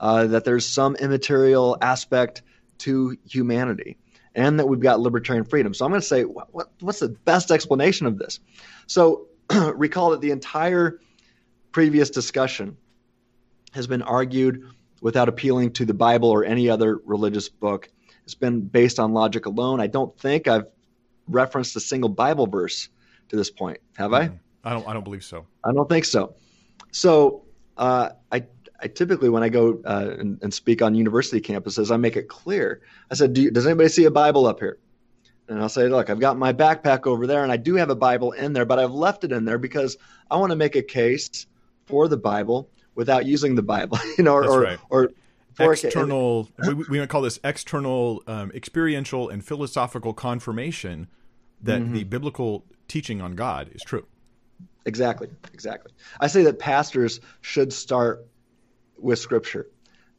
uh, 0.00 0.26
that 0.26 0.44
there's 0.44 0.66
some 0.66 0.96
immaterial 0.96 1.76
aspect 1.80 2.42
to 2.78 3.16
humanity, 3.28 3.96
and 4.34 4.58
that 4.58 4.66
we've 4.66 4.80
got 4.80 5.00
libertarian 5.00 5.44
freedom. 5.44 5.72
So 5.72 5.84
I'm 5.84 5.90
going 5.90 6.00
to 6.00 6.06
say 6.06 6.24
what, 6.24 6.52
what, 6.52 6.70
what's 6.80 7.00
the 7.00 7.08
best 7.08 7.50
explanation 7.50 8.06
of 8.06 8.18
this? 8.18 8.40
So 8.86 9.28
recall 9.74 10.10
that 10.10 10.20
the 10.20 10.32
entire 10.32 11.00
previous 11.72 12.10
discussion 12.10 12.76
has 13.72 13.86
been 13.86 14.02
argued 14.02 14.64
without 15.00 15.28
appealing 15.28 15.72
to 15.72 15.84
the 15.84 15.94
Bible 15.94 16.30
or 16.30 16.44
any 16.44 16.68
other 16.68 16.98
religious 17.04 17.48
book. 17.48 17.88
It's 18.26 18.34
been 18.34 18.60
based 18.60 18.98
on 18.98 19.12
logic 19.12 19.46
alone. 19.46 19.80
I 19.80 19.86
don't 19.86 20.18
think 20.18 20.48
I've 20.48 20.66
referenced 21.28 21.74
a 21.76 21.80
single 21.80 22.10
Bible 22.10 22.46
verse 22.46 22.88
to 23.28 23.36
this 23.36 23.50
point, 23.50 23.78
have 23.96 24.12
I? 24.12 24.30
I 24.64 24.70
don't. 24.70 24.86
I 24.88 24.92
don't 24.92 25.04
believe 25.04 25.24
so. 25.24 25.46
I 25.64 25.72
don't 25.72 25.88
think 25.88 26.04
so. 26.04 26.34
So 26.90 27.44
uh, 27.76 28.10
I, 28.32 28.44
I 28.80 28.88
typically, 28.88 29.28
when 29.28 29.44
I 29.44 29.48
go 29.48 29.80
uh, 29.84 30.16
and, 30.18 30.42
and 30.42 30.52
speak 30.52 30.82
on 30.82 30.94
university 30.96 31.40
campuses, 31.40 31.92
I 31.92 31.96
make 31.96 32.16
it 32.16 32.28
clear. 32.28 32.82
I 33.10 33.14
said, 33.14 33.32
Do 33.32 33.42
you, 33.42 33.50
"Does 33.52 33.64
anybody 33.64 33.88
see 33.88 34.04
a 34.04 34.10
Bible 34.10 34.46
up 34.46 34.58
here?" 34.58 34.78
And 35.48 35.60
I'll 35.60 35.68
say, 35.68 35.88
"Look, 35.88 36.10
I've 36.10 36.18
got 36.18 36.36
my 36.36 36.52
backpack 36.52 37.06
over 37.06 37.28
there, 37.28 37.44
and 37.44 37.52
I 37.52 37.56
do 37.56 37.76
have 37.76 37.90
a 37.90 37.94
Bible 37.94 38.32
in 38.32 38.52
there, 38.52 38.64
but 38.64 38.80
I've 38.80 38.90
left 38.90 39.22
it 39.22 39.30
in 39.30 39.44
there 39.44 39.58
because 39.58 39.96
I 40.28 40.36
want 40.36 40.50
to 40.50 40.56
make 40.56 40.74
a 40.74 40.82
case 40.82 41.46
for 41.86 42.08
the 42.08 42.16
Bible 42.16 42.68
without 42.96 43.24
using 43.24 43.54
the 43.54 43.62
Bible, 43.62 43.98
you 44.18 44.24
know, 44.24 44.34
or 44.34 44.48
or, 44.48 44.60
right. 44.62 44.78
or 44.90 45.08
ca- 45.08 45.14
external 45.58 46.48
we, 46.66 46.74
we 46.74 46.98
might 47.00 47.08
call 47.08 47.22
this 47.22 47.38
external 47.44 48.22
um, 48.26 48.50
experiential 48.54 49.28
and 49.28 49.44
philosophical 49.44 50.12
confirmation 50.12 51.08
that 51.62 51.80
Mm-hmm. 51.80 51.94
the 51.94 52.04
biblical 52.04 52.64
teaching 52.88 53.20
on 53.20 53.34
god 53.34 53.70
is 53.74 53.82
true 53.82 54.06
Exactly, 54.86 55.28
exactly. 55.52 55.92
I 56.20 56.28
say 56.28 56.44
that 56.44 56.60
pastors 56.60 57.20
should 57.40 57.72
start 57.72 58.24
with 58.96 59.18
scripture. 59.18 59.66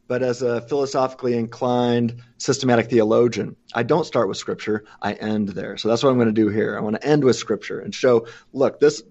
But 0.07 0.23
as 0.23 0.41
a 0.41 0.61
philosophically 0.61 1.37
inclined 1.37 2.21
systematic 2.37 2.89
theologian, 2.89 3.55
I 3.73 3.83
don't 3.83 4.05
start 4.05 4.27
with 4.27 4.37
scripture, 4.37 4.83
I 5.01 5.13
end 5.13 5.49
there. 5.49 5.77
So 5.77 5.87
that's 5.87 6.03
what 6.03 6.09
I'm 6.09 6.17
going 6.17 6.27
to 6.27 6.33
do 6.33 6.49
here. 6.49 6.77
I 6.77 6.81
want 6.81 6.95
to 6.95 7.05
end 7.05 7.23
with 7.23 7.35
scripture 7.37 7.79
and 7.79 7.95
show, 7.95 8.27
look, 8.53 8.79
this 8.79 9.01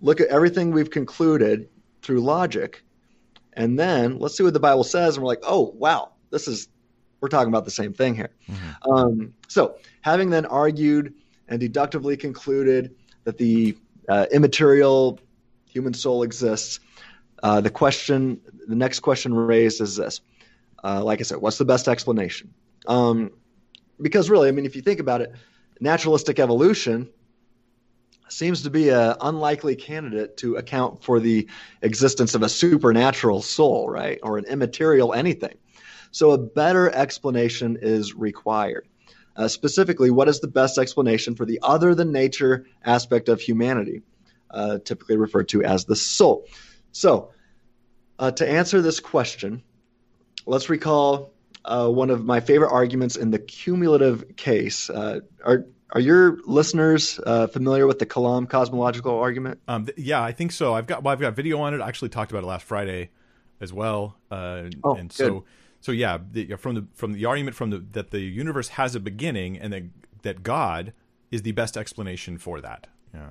look 0.00 0.20
at 0.20 0.28
everything 0.28 0.70
we've 0.70 0.90
concluded 0.90 1.68
through 2.02 2.20
logic. 2.20 2.82
And 3.56 3.78
then 3.78 4.18
let's 4.18 4.36
see 4.36 4.42
what 4.42 4.52
the 4.52 4.60
Bible 4.60 4.84
says 4.84 5.16
and 5.16 5.22
we're 5.24 5.28
like, 5.28 5.42
"Oh, 5.46 5.72
wow. 5.76 6.12
This 6.30 6.48
is 6.48 6.68
we're 7.20 7.28
talking 7.28 7.48
about 7.48 7.64
the 7.64 7.70
same 7.70 7.92
thing 7.92 8.14
here." 8.14 8.30
Um, 8.90 9.34
so, 9.48 9.76
having 10.00 10.30
then 10.30 10.44
argued 10.46 11.14
and 11.48 11.60
deductively 11.60 12.16
concluded 12.16 12.94
that 13.24 13.38
the 13.38 13.76
uh, 14.08 14.26
immaterial 14.32 15.20
human 15.66 15.94
soul 15.94 16.22
exists, 16.22 16.80
uh, 17.42 17.60
the 17.60 17.70
question, 17.70 18.40
the 18.66 18.74
next 18.74 19.00
question 19.00 19.32
raised 19.34 19.80
is 19.80 19.96
this: 19.96 20.20
uh, 20.82 21.02
like 21.02 21.20
I 21.20 21.22
said, 21.22 21.38
what's 21.38 21.58
the 21.58 21.64
best 21.64 21.88
explanation? 21.88 22.52
Um, 22.86 23.30
because 24.00 24.28
really, 24.28 24.48
I 24.48 24.52
mean, 24.52 24.66
if 24.66 24.76
you 24.76 24.82
think 24.82 25.00
about 25.00 25.20
it, 25.20 25.32
naturalistic 25.80 26.38
evolution 26.38 27.08
seems 28.28 28.62
to 28.62 28.70
be 28.70 28.88
an 28.90 29.16
unlikely 29.20 29.76
candidate 29.76 30.36
to 30.38 30.56
account 30.56 31.02
for 31.04 31.20
the 31.20 31.48
existence 31.82 32.34
of 32.34 32.42
a 32.42 32.48
supernatural 32.48 33.42
soul, 33.42 33.88
right, 33.88 34.18
or 34.22 34.38
an 34.38 34.44
immaterial 34.44 35.12
anything. 35.12 35.56
So 36.10 36.30
a 36.30 36.38
better 36.38 36.90
explanation 36.90 37.78
is 37.80 38.14
required. 38.14 38.86
Uh, 39.36 39.48
specifically, 39.48 40.10
what 40.10 40.28
is 40.28 40.40
the 40.40 40.48
best 40.48 40.78
explanation 40.78 41.34
for 41.34 41.44
the 41.44 41.58
other 41.62 41.94
than 41.94 42.12
nature 42.12 42.66
aspect 42.84 43.28
of 43.28 43.40
humanity, 43.40 44.02
uh, 44.50 44.78
typically 44.78 45.16
referred 45.16 45.48
to 45.48 45.64
as 45.64 45.84
the 45.84 45.96
soul? 45.96 46.46
So, 46.92 47.30
uh, 48.18 48.30
to 48.30 48.48
answer 48.48 48.80
this 48.80 49.00
question, 49.00 49.64
let's 50.46 50.70
recall 50.70 51.32
uh, 51.64 51.88
one 51.88 52.10
of 52.10 52.24
my 52.24 52.40
favorite 52.40 52.70
arguments 52.70 53.16
in 53.16 53.32
the 53.32 53.40
cumulative 53.40 54.36
case. 54.36 54.88
Uh, 54.88 55.20
are 55.94 56.00
your 56.00 56.38
listeners 56.44 57.18
uh, 57.24 57.46
familiar 57.46 57.86
with 57.86 57.98
the 57.98 58.06
Kalam 58.06 58.48
cosmological 58.48 59.18
argument? 59.18 59.60
um, 59.68 59.86
th- 59.86 59.96
yeah 59.98 60.22
i 60.22 60.32
think 60.32 60.52
so 60.52 60.74
i've 60.74 60.86
got 60.86 61.02
well, 61.02 61.12
i've 61.12 61.20
got 61.20 61.34
video 61.34 61.60
on 61.60 61.72
it 61.74 61.80
i 61.80 61.88
actually 61.88 62.08
talked 62.10 62.30
about 62.32 62.42
it 62.42 62.46
last 62.46 62.64
friday 62.66 63.10
as 63.60 63.72
well 63.72 64.16
uh, 64.30 64.64
Oh, 64.82 64.94
and 64.96 65.08
good. 65.08 65.14
so 65.14 65.44
so 65.80 65.92
yeah 65.92 66.18
the, 66.32 66.56
from 66.56 66.74
the 66.74 66.86
from 66.94 67.12
the 67.12 67.24
argument 67.24 67.56
from 67.56 67.70
the 67.70 67.78
that 67.92 68.10
the 68.10 68.20
universe 68.20 68.68
has 68.68 68.94
a 68.94 69.00
beginning 69.00 69.58
and 69.58 69.72
that 69.72 69.82
that 70.22 70.42
god 70.42 70.92
is 71.30 71.42
the 71.42 71.52
best 71.52 71.76
explanation 71.76 72.38
for 72.38 72.60
that 72.60 72.86
yeah 73.14 73.30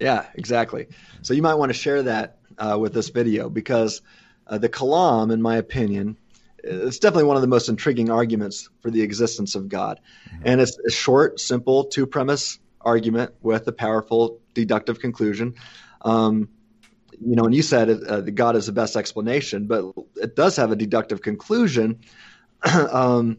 Yeah, 0.00 0.26
exactly. 0.34 0.86
So 1.22 1.34
you 1.34 1.42
might 1.42 1.56
want 1.56 1.70
to 1.70 1.78
share 1.78 2.02
that 2.04 2.38
uh, 2.58 2.78
with 2.80 2.94
this 2.94 3.10
video 3.10 3.50
because 3.50 4.00
uh, 4.46 4.56
the 4.56 4.68
Kalam, 4.68 5.30
in 5.30 5.42
my 5.42 5.56
opinion, 5.56 6.16
it's 6.64 6.98
definitely 6.98 7.24
one 7.24 7.36
of 7.36 7.42
the 7.42 7.48
most 7.48 7.68
intriguing 7.68 8.10
arguments 8.10 8.68
for 8.80 8.90
the 8.90 9.02
existence 9.02 9.54
of 9.54 9.68
God. 9.68 10.00
And 10.42 10.60
it's 10.60 10.78
a 10.78 10.90
short, 10.90 11.40
simple, 11.40 11.84
two 11.84 12.06
premise 12.06 12.58
argument 12.80 13.34
with 13.42 13.66
a 13.68 13.72
powerful 13.72 14.40
deductive 14.54 15.00
conclusion. 15.00 15.54
Um, 16.02 16.48
you 17.20 17.36
know, 17.36 17.44
and 17.44 17.54
you 17.54 17.62
said 17.62 17.90
uh, 17.90 18.20
that 18.22 18.30
God 18.32 18.56
is 18.56 18.66
the 18.66 18.72
best 18.72 18.96
explanation, 18.96 19.66
but 19.66 19.92
it 20.16 20.36
does 20.36 20.56
have 20.56 20.70
a 20.70 20.76
deductive 20.76 21.20
conclusion 21.20 22.00
um, 22.90 23.38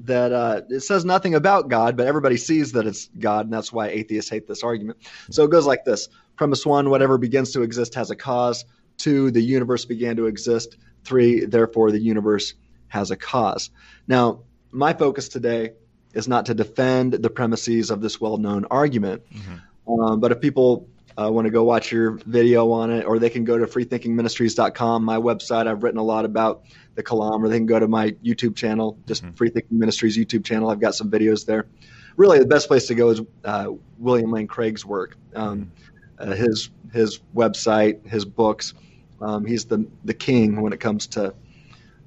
that 0.00 0.32
uh, 0.32 0.62
it 0.68 0.80
says 0.80 1.04
nothing 1.04 1.34
about 1.34 1.68
God, 1.68 1.96
but 1.96 2.06
everybody 2.06 2.36
sees 2.36 2.72
that 2.72 2.86
it's 2.86 3.08
God, 3.18 3.46
and 3.46 3.52
that's 3.52 3.72
why 3.72 3.88
atheists 3.88 4.30
hate 4.30 4.48
this 4.48 4.62
argument. 4.62 4.98
So 5.30 5.44
it 5.44 5.50
goes 5.50 5.66
like 5.66 5.84
this: 5.84 6.08
Premise 6.36 6.66
one, 6.66 6.90
whatever 6.90 7.18
begins 7.18 7.52
to 7.52 7.62
exist 7.62 7.94
has 7.94 8.10
a 8.10 8.16
cause. 8.16 8.64
Two, 8.96 9.30
the 9.30 9.40
universe 9.40 9.84
began 9.84 10.16
to 10.16 10.26
exist. 10.26 10.76
Three, 11.04 11.44
therefore, 11.44 11.90
the 11.90 12.00
universe 12.00 12.54
has 12.88 13.10
a 13.10 13.16
cause. 13.16 13.70
Now, 14.06 14.40
my 14.70 14.92
focus 14.92 15.28
today 15.28 15.72
is 16.12 16.28
not 16.28 16.46
to 16.46 16.54
defend 16.54 17.12
the 17.14 17.30
premises 17.30 17.90
of 17.90 18.00
this 18.00 18.20
well-known 18.20 18.66
argument, 18.70 19.22
mm-hmm. 19.32 20.00
um, 20.02 20.20
but 20.20 20.32
if 20.32 20.40
people 20.40 20.88
uh, 21.20 21.30
want 21.30 21.44
to 21.44 21.50
go 21.50 21.64
watch 21.64 21.92
your 21.92 22.12
video 22.12 22.70
on 22.70 22.90
it, 22.90 23.04
or 23.04 23.18
they 23.18 23.30
can 23.30 23.44
go 23.44 23.58
to 23.58 23.66
freethinkingministries.com, 23.66 25.04
my 25.04 25.16
website. 25.16 25.66
I've 25.66 25.82
written 25.82 25.98
a 25.98 26.04
lot 26.04 26.24
about 26.24 26.62
the 26.94 27.02
Kalam, 27.02 27.42
or 27.42 27.48
they 27.48 27.58
can 27.58 27.66
go 27.66 27.78
to 27.78 27.88
my 27.88 28.12
YouTube 28.24 28.56
channel, 28.56 28.98
just 29.06 29.22
mm-hmm. 29.22 29.34
Free 29.34 29.50
Thinking 29.50 29.78
Ministries 29.78 30.16
YouTube 30.16 30.44
channel. 30.44 30.70
I've 30.70 30.80
got 30.80 30.94
some 30.94 31.10
videos 31.10 31.44
there. 31.44 31.66
Really, 32.16 32.38
the 32.38 32.46
best 32.46 32.68
place 32.68 32.86
to 32.86 32.94
go 32.94 33.10
is 33.10 33.20
uh, 33.44 33.68
William 33.98 34.30
Lane 34.30 34.46
Craig's 34.46 34.84
work, 34.84 35.16
um, 35.34 35.70
mm-hmm. 36.18 36.32
uh, 36.32 36.34
his 36.34 36.70
his 36.92 37.20
website, 37.34 38.06
his 38.06 38.24
books. 38.24 38.74
Um, 39.20 39.44
he's 39.44 39.64
the 39.64 39.86
the 40.04 40.14
king 40.14 40.60
when 40.60 40.72
it 40.72 40.80
comes 40.80 41.06
to 41.08 41.34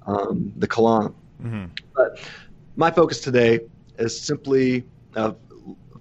um, 0.05 0.51
the 0.57 0.67
Kalam. 0.67 1.13
Mm-hmm. 1.41 1.65
But 1.95 2.19
my 2.75 2.91
focus 2.91 3.19
today 3.19 3.61
is 3.97 4.19
simply 4.19 4.83
uh, 5.15 5.33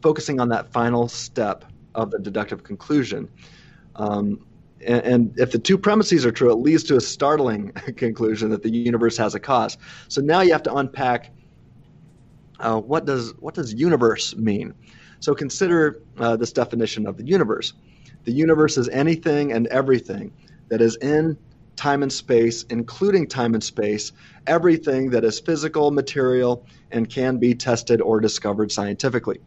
focusing 0.01 0.41
on 0.41 0.49
that 0.49 0.73
final 0.73 1.09
step 1.09 1.65
of 1.95 2.11
the 2.11 2.19
deductive 2.19 2.63
conclusion. 2.65 3.29
Um, 3.97 4.45
and, 4.85 5.05
and, 5.05 5.39
if 5.39 5.53
the 5.53 5.59
two 5.59 5.79
premises 5.79 6.27
are 6.27 6.33
true, 6.33 6.51
it 6.51 6.57
leads 6.57 6.83
to 6.85 6.97
a 6.97 7.01
startling 7.01 7.71
conclusion 7.97 8.51
that 8.51 8.63
the 8.63 8.71
universe 8.71 9.17
has 9.17 9.35
a 9.35 9.41
cause. 9.41 9.77
So 10.09 10.21
now 10.21 10.41
you 10.41 10.53
have 10.53 10.63
to 10.65 10.75
unpack 10.75 11.31
uh, 12.59 12.81
what 12.81 13.05
does 13.05 13.35
what 13.39 13.55
does 13.55 13.75
universe 13.75 14.35
mean. 14.37 14.75
So 15.21 15.35
consider 15.35 16.03
uh, 16.19 16.37
this 16.37 16.53
definition 16.53 17.07
of 17.07 17.17
the 17.17 17.25
universe. 17.25 17.75
The 18.25 18.33
universe 18.33 18.77
is 18.77 18.89
anything 18.89 19.53
and 19.53 19.67
everything 19.69 20.33
that 20.73 20.81
is 20.81 20.97
in 20.97 21.37
time 21.77 22.03
and 22.03 22.11
space, 22.11 22.63
including 22.63 23.27
time 23.27 23.53
and 23.53 23.63
space, 23.63 24.11
everything 24.47 25.11
that 25.11 25.23
is 25.23 25.39
physical, 25.39 25.91
material, 25.91 26.65
and 26.91 27.11
can 27.11 27.37
be 27.37 27.55
tested 27.55 28.01
or 28.01 28.21
discovered 28.21 28.73
scientifically. 28.73 29.39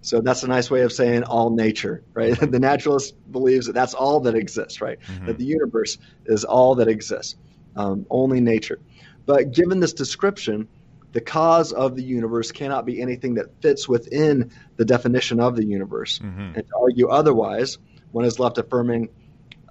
So 0.00 0.22
that's 0.22 0.42
a 0.42 0.48
nice 0.48 0.70
way 0.70 0.80
of 0.80 0.90
saying 0.90 1.24
all 1.24 1.50
nature, 1.50 2.02
right? 2.14 2.34
the 2.50 2.58
naturalist 2.58 3.14
believes 3.30 3.66
that 3.66 3.74
that's 3.74 3.92
all 3.92 4.20
that 4.20 4.34
exists, 4.36 4.80
right? 4.80 4.98
Mm-hmm. 5.00 5.26
That 5.26 5.36
the 5.36 5.44
universe 5.44 5.98
is 6.24 6.44
all 6.44 6.76
that 6.76 6.88
exists, 6.88 7.36
um, 7.76 8.06
only 8.08 8.40
nature. 8.40 8.80
But 9.26 9.52
given 9.52 9.80
this 9.80 9.92
description, 9.92 10.66
the 11.12 11.20
cause 11.20 11.72
of 11.74 11.94
the 11.94 12.02
universe 12.02 12.52
cannot 12.52 12.86
be 12.86 13.02
anything 13.02 13.34
that 13.34 13.60
fits 13.60 13.86
within 13.86 14.50
the 14.76 14.86
definition 14.86 15.40
of 15.40 15.56
the 15.56 15.64
universe. 15.66 16.20
Mm-hmm. 16.20 16.56
And 16.56 16.66
to 16.66 16.74
argue 16.80 17.08
otherwise, 17.08 17.76
one 18.12 18.24
is 18.24 18.38
left 18.38 18.56
affirming 18.56 19.10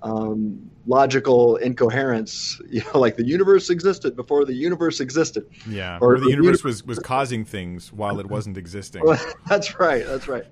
um, 0.03 0.69
logical 0.85 1.55
incoherence. 1.55 2.61
You 2.69 2.81
know, 2.93 2.99
like 2.99 3.15
the 3.15 3.25
universe 3.25 3.69
existed 3.69 4.15
before 4.15 4.45
the 4.45 4.53
universe 4.53 4.99
existed. 4.99 5.47
Yeah, 5.67 5.97
or, 6.01 6.19
the, 6.19 6.25
the 6.25 6.31
universe 6.31 6.63
was 6.63 6.83
was 6.83 6.99
causing 6.99 7.45
things 7.45 7.91
while 7.91 8.19
it 8.19 8.27
wasn't 8.27 8.57
existing. 8.57 9.03
that's 9.47 9.79
right. 9.79 10.05
That's 10.05 10.27
right. 10.27 10.45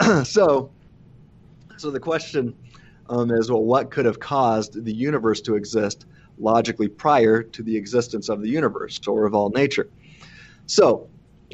so, 0.26 0.70
so 1.76 1.90
the 1.90 2.00
question 2.00 2.54
um, 3.08 3.30
is, 3.30 3.50
well, 3.50 3.62
what 3.62 3.90
could 3.90 4.06
have 4.06 4.18
caused 4.18 4.84
the 4.84 4.92
universe 4.92 5.40
to 5.42 5.54
exist 5.54 6.06
logically 6.38 6.88
prior 6.88 7.42
to 7.42 7.62
the 7.62 7.76
existence 7.76 8.28
of 8.28 8.42
the 8.42 8.48
universe 8.48 9.00
or 9.06 9.26
of 9.26 9.34
all 9.34 9.50
nature? 9.50 9.88
So, 10.66 11.08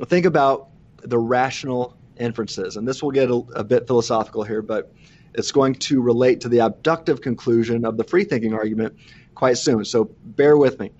think 0.06 0.26
about 0.26 0.68
the 1.02 1.18
rational 1.18 1.96
inferences, 2.18 2.76
and 2.76 2.86
this 2.86 3.02
will 3.02 3.10
get 3.10 3.30
a, 3.30 3.42
a 3.54 3.64
bit 3.64 3.86
philosophical 3.86 4.44
here, 4.44 4.62
but 4.62 4.92
it's 5.34 5.52
going 5.52 5.74
to 5.74 6.00
relate 6.00 6.40
to 6.42 6.48
the 6.48 6.60
abductive 6.60 7.20
conclusion 7.20 7.84
of 7.84 7.96
the 7.96 8.04
free 8.04 8.24
thinking 8.24 8.54
argument 8.54 8.96
quite 9.34 9.58
soon. 9.58 9.84
So 9.84 10.10
bear 10.24 10.56
with 10.56 10.78
me. 10.78 10.90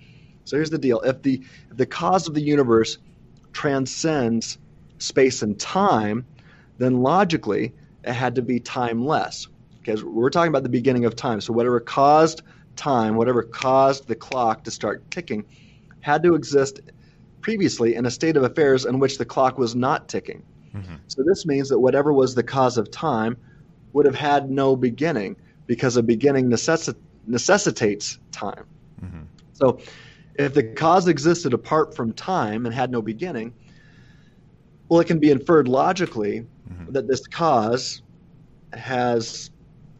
So 0.45 0.57
here's 0.57 0.71
the 0.71 0.79
deal: 0.79 1.01
if 1.01 1.23
the 1.23 1.43
if 1.71 1.77
the 1.77 1.87
cause 1.87 2.27
of 2.27 2.35
the 2.35 2.43
universe 2.43 2.99
transcends 3.53 4.59
space 4.99 5.43
and 5.43 5.59
time, 5.59 6.27
then 6.79 7.03
logically 7.03 7.73
it 8.05 8.13
had 8.13 8.35
to 8.37 8.43
be 8.43 8.61
timeless. 8.61 9.49
Because 9.79 10.05
we're 10.05 10.31
talking 10.31 10.49
about 10.49 10.63
the 10.63 10.69
beginning 10.69 11.05
of 11.05 11.17
time. 11.17 11.41
So 11.41 11.53
whatever 11.53 11.81
caused 11.81 12.43
time, 12.77 13.17
whatever 13.17 13.43
caused 13.43 14.07
the 14.07 14.15
clock 14.15 14.65
to 14.65 14.71
start 14.71 15.11
ticking, 15.11 15.45
had 16.01 16.23
to 16.23 16.35
exist 16.35 16.81
previously 17.41 17.97
in 17.97 18.07
a 18.07 18.11
state 18.11 18.37
of 18.37 18.45
affairs 18.45 18.85
in 18.85 19.01
which 19.01 19.19
the 19.19 19.25
clock 19.25 19.59
was 19.59 19.75
not 19.75 20.09
ticking. 20.09 20.45
Mm-hmm. 20.75 20.95
So 21.09 21.23
this 21.27 21.45
means 21.45 21.69
that 21.69 21.81
whatever 21.81 22.13
was 22.13 22.35
the 22.35 22.45
cause 22.45 22.79
of 22.79 22.91
time 22.91 23.37
would 23.93 24.07
have 24.07 24.15
had 24.15 24.51
no 24.51 24.77
beginning 24.77 25.37
because 25.67 25.97
a 25.97 26.03
beginning 26.03 26.49
necessi- 26.49 26.97
necessitates 27.27 28.19
time. 28.31 28.65
Mm-hmm. 29.03 29.23
So, 29.53 29.79
if 30.35 30.55
the 30.55 30.63
cause 30.63 31.09
existed 31.09 31.53
apart 31.53 31.95
from 31.95 32.13
time 32.15 32.65
and 32.65 32.75
had 32.75 32.91
no 32.91 33.03
beginning, 33.03 33.53
well, 34.89 35.01
it 35.01 35.07
can 35.07 35.19
be 35.19 35.31
inferred 35.31 35.69
logically 35.69 36.47
mm-hmm. 36.69 36.93
that 36.93 37.07
this 37.07 37.27
cause 37.27 38.03
has 38.73 39.51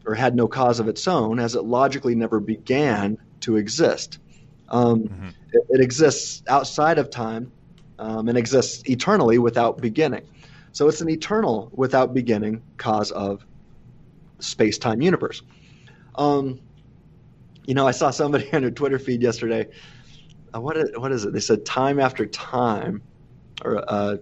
or 0.05 0.15
had 0.15 0.35
no 0.35 0.47
cause 0.47 0.79
of 0.79 0.87
its 0.87 1.07
own, 1.07 1.39
as 1.39 1.55
it 1.55 1.63
logically 1.63 2.15
never 2.15 2.39
began 2.39 3.17
to 3.41 3.55
exist. 3.57 4.19
Um, 4.69 5.03
mm-hmm. 5.03 5.27
it, 5.51 5.65
it, 5.69 5.81
exists 5.81 6.43
outside 6.47 6.97
of 6.97 7.09
time 7.09 7.51
um, 7.99 8.27
and 8.27 8.37
exists 8.37 8.87
eternally 8.89 9.37
without 9.37 9.79
beginning. 9.79 10.27
So 10.71 10.87
it's 10.87 11.01
an 11.01 11.09
eternal, 11.09 11.71
without 11.73 12.13
beginning 12.13 12.63
cause 12.77 13.11
of 13.11 13.45
space 14.43 14.77
time 14.77 15.01
universe. 15.01 15.41
Um, 16.15 16.59
you 17.65 17.73
know, 17.73 17.87
I 17.87 17.91
saw 17.91 18.11
somebody 18.11 18.49
on 18.53 18.61
their 18.61 18.71
Twitter 18.71 18.99
feed 18.99 19.21
yesterday. 19.21 19.67
Uh, 20.53 20.61
what 20.61 20.77
is, 20.77 20.91
what 20.95 21.11
is 21.11 21.25
it? 21.25 21.33
They 21.33 21.39
said 21.39 21.65
time 21.65 21.99
after 21.99 22.25
time, 22.25 23.01
or 23.63 23.83
uh, 23.87 24.17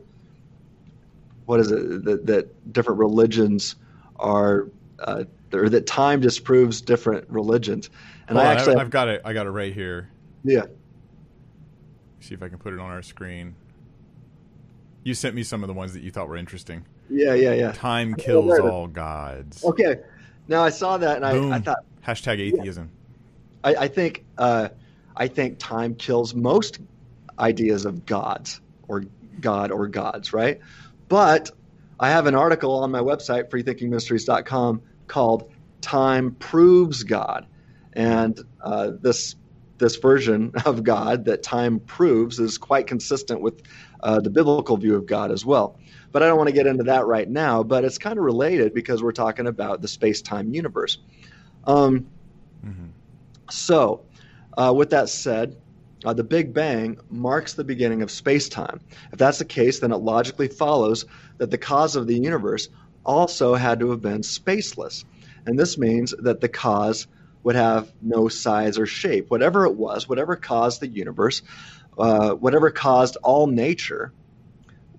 what 1.46 1.60
is 1.60 1.72
it? 1.72 2.06
That, 2.06 2.26
that 2.28 2.74
different 2.74 3.00
religions 3.00 3.76
are, 4.18 4.70
uh, 5.00 5.26
or 5.54 5.68
that 5.70 5.88
time 5.88 6.22
disproves 6.22 6.82
different 6.82 7.30
religions. 7.30 7.90
And 8.28 8.38
well, 8.38 8.48
I 8.48 8.54
actually, 8.54 8.76
I've 8.78 8.90
got 8.90 9.10
it. 9.10 9.22
I 9.26 9.34
got 9.34 9.46
it 9.46 9.50
right 9.50 9.74
here. 9.74 10.10
Yeah. 10.44 10.66
See 12.22 12.34
if 12.34 12.44
I 12.44 12.50
can 12.50 12.60
put 12.60 12.74
it 12.74 12.80
on 12.80 12.90
our 12.92 13.02
screen. 13.02 13.56
You 15.04 15.16
sent 15.16 15.36
me 15.36 15.44
some 15.44 15.64
of 15.64 15.68
the 15.68 15.74
ones 15.74 15.94
that 15.94 16.04
you 16.04 16.12
thought 16.12 16.30
were 16.30 16.38
interesting. 16.38 16.86
Yeah, 17.10 17.34
yeah, 17.34 17.54
yeah. 17.54 17.72
Time 17.74 18.14
kills 18.16 18.58
all 18.60 18.88
gods. 18.88 19.66
Okay. 19.66 19.98
Now 20.52 20.64
I 20.66 20.70
saw 20.70 20.98
that 20.98 21.16
and 21.16 21.26
I, 21.26 21.56
I, 21.56 21.60
thought 21.60 21.86
hashtag 22.06 22.40
atheism. 22.40 22.92
Yeah, 23.64 23.70
I, 23.70 23.76
I, 23.86 23.88
think 23.88 24.26
uh, 24.38 24.68
I 25.16 25.30
think 25.30 25.60
time 25.60 25.96
kills 25.96 26.36
most 26.36 26.80
ideas 27.40 27.86
of 27.86 28.06
gods 28.06 28.60
or 28.90 29.06
God 29.40 29.72
or 29.72 29.88
gods, 29.88 30.34
right? 30.34 30.60
But 31.08 31.52
I 31.98 32.10
have 32.10 32.28
an 32.28 32.36
article 32.36 32.84
on 32.84 32.92
my 32.92 33.00
website, 33.00 33.50
freethinkingministries.com, 33.50 34.82
called 35.08 35.50
"Time 35.80 36.36
Proves 36.36 37.04
God," 37.04 37.48
and 37.94 38.38
uh, 38.60 38.92
this 39.00 39.38
this 39.78 39.96
version 39.96 40.52
of 40.66 40.84
God 40.84 41.26
that 41.26 41.44
time 41.44 41.80
proves 41.80 42.40
is 42.40 42.58
quite 42.58 42.88
consistent 42.88 43.40
with 43.40 43.62
uh, 44.04 44.20
the 44.20 44.30
biblical 44.30 44.76
view 44.76 44.96
of 44.98 45.06
God 45.06 45.32
as 45.32 45.46
well. 45.46 45.80
But 46.12 46.24
I 46.24 46.28
don't 46.28 46.38
want 46.38 46.50
to 46.50 46.54
get 46.54 46.68
into 46.68 46.84
that 46.86 47.06
right 47.06 47.30
now, 47.30 47.64
but 47.64 47.86
it's 47.86 47.98
kind 47.98 48.18
of 48.18 48.24
related 48.24 48.74
because 48.74 49.02
we're 49.02 49.12
talking 49.12 49.48
about 49.48 49.82
the 49.82 49.88
space 49.88 50.22
time 50.22 50.54
universe. 50.54 50.98
Um, 51.66 52.08
mm-hmm. 52.66 52.88
So, 53.50 54.04
uh, 54.58 54.74
with 54.76 54.90
that 54.90 55.10
said, 55.10 55.56
uh, 56.04 56.14
the 56.14 56.24
Big 56.24 56.54
Bang 56.54 57.00
marks 57.10 57.54
the 57.54 57.64
beginning 57.64 58.02
of 58.02 58.10
space 58.10 58.50
time. 58.50 58.82
If 59.12 59.20
that's 59.20 59.38
the 59.38 59.46
case, 59.46 59.80
then 59.80 59.92
it 59.92 59.98
logically 59.98 60.48
follows 60.48 61.06
that 61.38 61.52
the 61.52 61.58
cause 61.58 61.96
of 61.96 62.08
the 62.08 62.16
universe 62.16 62.70
also 63.06 63.56
had 63.56 63.80
to 63.80 63.92
have 63.92 64.02
been 64.02 64.22
spaceless. 64.22 65.06
And 65.46 65.58
this 65.58 65.78
means 65.78 66.14
that 66.20 66.42
the 66.42 66.50
cause 66.50 67.08
would 67.44 67.56
have 67.56 67.92
no 68.02 68.28
size 68.28 68.78
or 68.78 68.86
shape. 68.86 69.30
Whatever 69.30 69.66
it 69.66 69.76
was, 69.76 70.08
whatever 70.08 70.36
caused 70.36 70.82
the 70.82 70.88
universe, 70.88 71.42
uh, 71.98 72.32
whatever 72.32 72.70
caused 72.72 73.18
all 73.18 73.48
nature, 73.48 74.12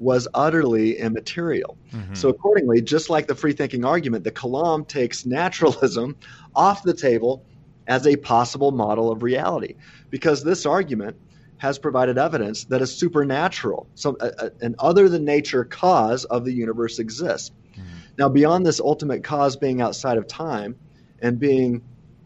was 0.03 0.27
utterly 0.35 0.99
immaterial. 0.99 1.79
Mm-hmm. 1.93 2.15
So, 2.15 2.29
accordingly, 2.29 2.83
just 2.83 3.09
like 3.09 3.27
the 3.27 3.35
free 3.35 3.53
thinking 3.53 3.85
argument, 3.85 4.25
the 4.25 4.33
Kalam 4.33 4.87
takes 4.87 5.25
naturalism 5.25 6.17
off 6.55 6.83
the 6.83 6.95
table 6.95 7.45
as 7.87 8.07
a 8.07 8.17
possible 8.17 8.73
model 8.73 9.11
of 9.11 9.23
reality 9.23 9.77
because 10.11 10.43
this 10.43 10.67
argument 10.67 11.17
has 11.59 11.79
provided 11.79 12.19
evidence 12.19 12.65
that 12.65 12.83
a 12.83 12.87
supernatural, 12.87 13.87
some, 13.95 14.17
a, 14.21 14.27
a, 14.39 14.51
an 14.61 14.75
other 14.79 15.09
than 15.09 15.25
nature 15.25 15.65
cause 15.65 16.25
of 16.25 16.45
the 16.45 16.53
universe 16.53 16.99
exists. 16.99 17.53
Mm-hmm. 17.73 17.83
Now, 18.19 18.29
beyond 18.29 18.67
this 18.67 18.81
ultimate 18.81 19.23
cause 19.23 19.57
being 19.57 19.81
outside 19.81 20.19
of 20.19 20.27
time 20.27 20.77
and 21.21 21.39
being 21.39 21.83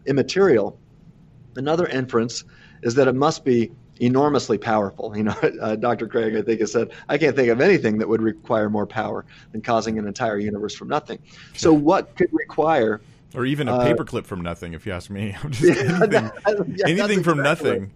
immaterial, 0.06 0.78
another 1.54 1.86
inference 1.86 2.44
is 2.82 2.94
that 2.94 3.08
it 3.08 3.14
must 3.14 3.44
be 3.44 3.72
enormously 4.00 4.58
powerful. 4.58 5.16
You 5.16 5.24
know, 5.24 5.32
uh, 5.60 5.76
Dr. 5.76 6.06
Craig, 6.06 6.36
I 6.36 6.42
think, 6.42 6.60
has 6.60 6.72
said, 6.72 6.90
I 7.08 7.18
can't 7.18 7.36
think 7.36 7.48
of 7.48 7.60
anything 7.60 7.98
that 7.98 8.08
would 8.08 8.22
require 8.22 8.70
more 8.70 8.86
power 8.86 9.24
than 9.52 9.62
causing 9.62 9.98
an 9.98 10.06
entire 10.06 10.38
universe 10.38 10.74
from 10.74 10.88
nothing. 10.88 11.18
So, 11.54 11.72
what 11.72 12.14
could 12.16 12.32
require. 12.32 13.00
Or 13.34 13.44
even 13.44 13.68
a 13.68 13.76
uh, 13.76 13.86
paperclip 13.86 14.24
from 14.24 14.40
nothing, 14.40 14.72
if 14.72 14.86
you 14.86 14.92
ask 14.92 15.10
me. 15.10 15.36
Yeah, 15.60 15.72
anything, 15.72 16.10
that, 16.10 16.64
yeah, 16.68 16.86
anything 16.86 17.22
from 17.22 17.40
exactly 17.40 17.70
nothing. 17.70 17.92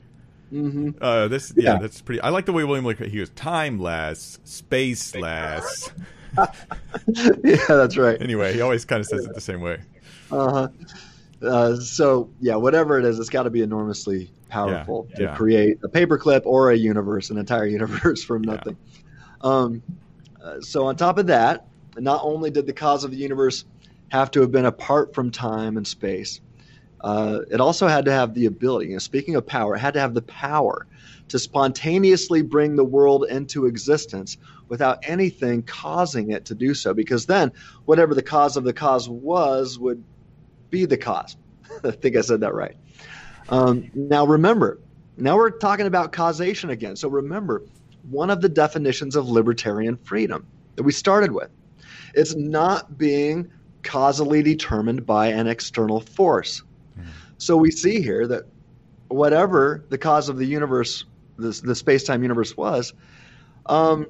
Mm-hmm. 0.53 0.91
Uh, 1.01 1.29
this, 1.29 1.53
yeah, 1.57 1.75
yeah, 1.75 1.79
that's 1.79 2.01
pretty. 2.01 2.21
I 2.21 2.31
like 2.31 2.45
the 2.47 2.53
way 2.53 2.65
William 2.65 2.85
look. 2.85 2.99
He 2.99 3.19
goes 3.19 3.31
timeless, 3.31 4.41
spaceless. 4.45 5.93
yeah, 7.45 7.57
that's 7.69 7.97
right. 7.97 8.21
Anyway, 8.21 8.53
he 8.53 8.61
always 8.61 8.85
kind 8.85 9.01
of 9.01 9.07
says 9.07 9.25
it 9.25 9.35
the 9.35 9.41
same 9.41 9.61
way. 9.61 9.79
Uh-huh. 10.33 10.69
Uh, 11.43 11.77
so 11.77 12.31
yeah, 12.41 12.57
whatever 12.57 12.99
it 12.99 13.05
is, 13.05 13.19
it's 13.19 13.31
got 13.31 13.45
to 13.45 13.51
be 13.51 13.63
enormously 13.63 14.31
powerful 14.49 15.07
yeah, 15.11 15.17
to 15.17 15.23
yeah. 15.23 15.37
create 15.37 15.79
a 15.83 15.89
paperclip 15.89 16.43
or 16.45 16.71
a 16.71 16.77
universe, 16.77 17.31
an 17.31 17.39
entire 17.39 17.67
universe 17.79 18.23
from 18.23 18.43
nothing. 18.43 18.77
Yeah. 19.43 19.51
Um, 19.51 19.83
uh, 20.43 20.61
so 20.61 20.87
on 20.87 20.97
top 20.97 21.19
of 21.19 21.29
that, 21.29 21.67
not 21.97 22.21
only 22.23 22.51
did 22.51 22.67
the 22.67 22.73
cause 22.73 23.05
of 23.05 23.11
the 23.11 23.17
universe 23.17 23.65
have 24.09 24.31
to 24.33 24.41
have 24.41 24.51
been 24.51 24.67
apart 24.67 25.15
from 25.15 25.31
time 25.31 25.77
and 25.77 25.87
space, 25.87 26.41
uh, 27.03 27.41
it 27.51 27.61
also 27.61 27.87
had 27.89 28.05
to 28.05 28.13
have 28.13 28.35
the 28.35 28.47
ability. 28.47 28.89
You 28.89 28.93
know, 28.95 28.99
speaking 28.99 29.37
of 29.37 29.47
power, 29.47 29.77
it 29.77 29.79
had 29.79 29.95
to 29.95 30.01
have 30.01 30.15
the 30.15 30.23
power 30.23 30.87
to 31.29 31.39
spontaneously 31.39 32.43
bring 32.43 32.77
the 32.77 32.85
world 32.85 33.25
into 33.31 33.67
existence 33.67 34.37
without 34.69 34.99
anything 35.05 35.63
causing 35.63 36.31
it 36.31 36.45
to 36.47 36.55
do 36.55 36.75
so. 36.75 36.93
Because 36.93 37.27
then, 37.27 37.53
whatever 37.87 38.15
the 38.15 38.23
cause 38.23 38.57
of 38.57 38.65
the 38.65 38.73
cause 38.73 39.09
was 39.09 39.79
would 39.79 40.03
be 40.71 40.87
the 40.87 40.97
cause. 40.97 41.37
I 41.85 41.91
think 41.91 42.17
I 42.17 42.21
said 42.21 42.41
that 42.41 42.55
right. 42.55 42.77
Um, 43.49 43.91
now, 43.95 44.27
remember, 44.27 44.79
now 45.17 45.37
we're 45.37 45.51
talking 45.51 45.87
about 45.87 46.13
causation 46.13 46.71
again. 46.71 46.97
So 46.97 47.09
remember, 47.09 47.63
one 48.09 48.31
of 48.31 48.41
the 48.41 48.49
definitions 48.49 49.17
of 49.17 49.29
libertarian 49.29 49.97
freedom 49.97 50.47
that 50.77 50.83
we 50.83 50.93
started 50.93 51.33
with 51.33 51.51
it's 52.15 52.35
not 52.35 52.99
being 52.99 53.51
causally 53.83 54.43
determined 54.43 55.07
by 55.07 55.29
an 55.29 55.47
external 55.47 56.01
force. 56.01 56.63
Mm. 56.99 57.05
So 57.39 57.57
we 57.57 57.71
see 57.71 58.03
here 58.03 58.27
that 58.27 58.47
whatever 59.09 59.85
the 59.89 59.99
cause 59.99 60.29
of 60.29 60.37
the 60.37 60.45
universe, 60.45 61.05
the, 61.37 61.51
the 61.63 61.75
space 61.75 62.03
time 62.03 62.23
universe 62.23 62.57
was, 62.57 62.93
um, 63.67 64.07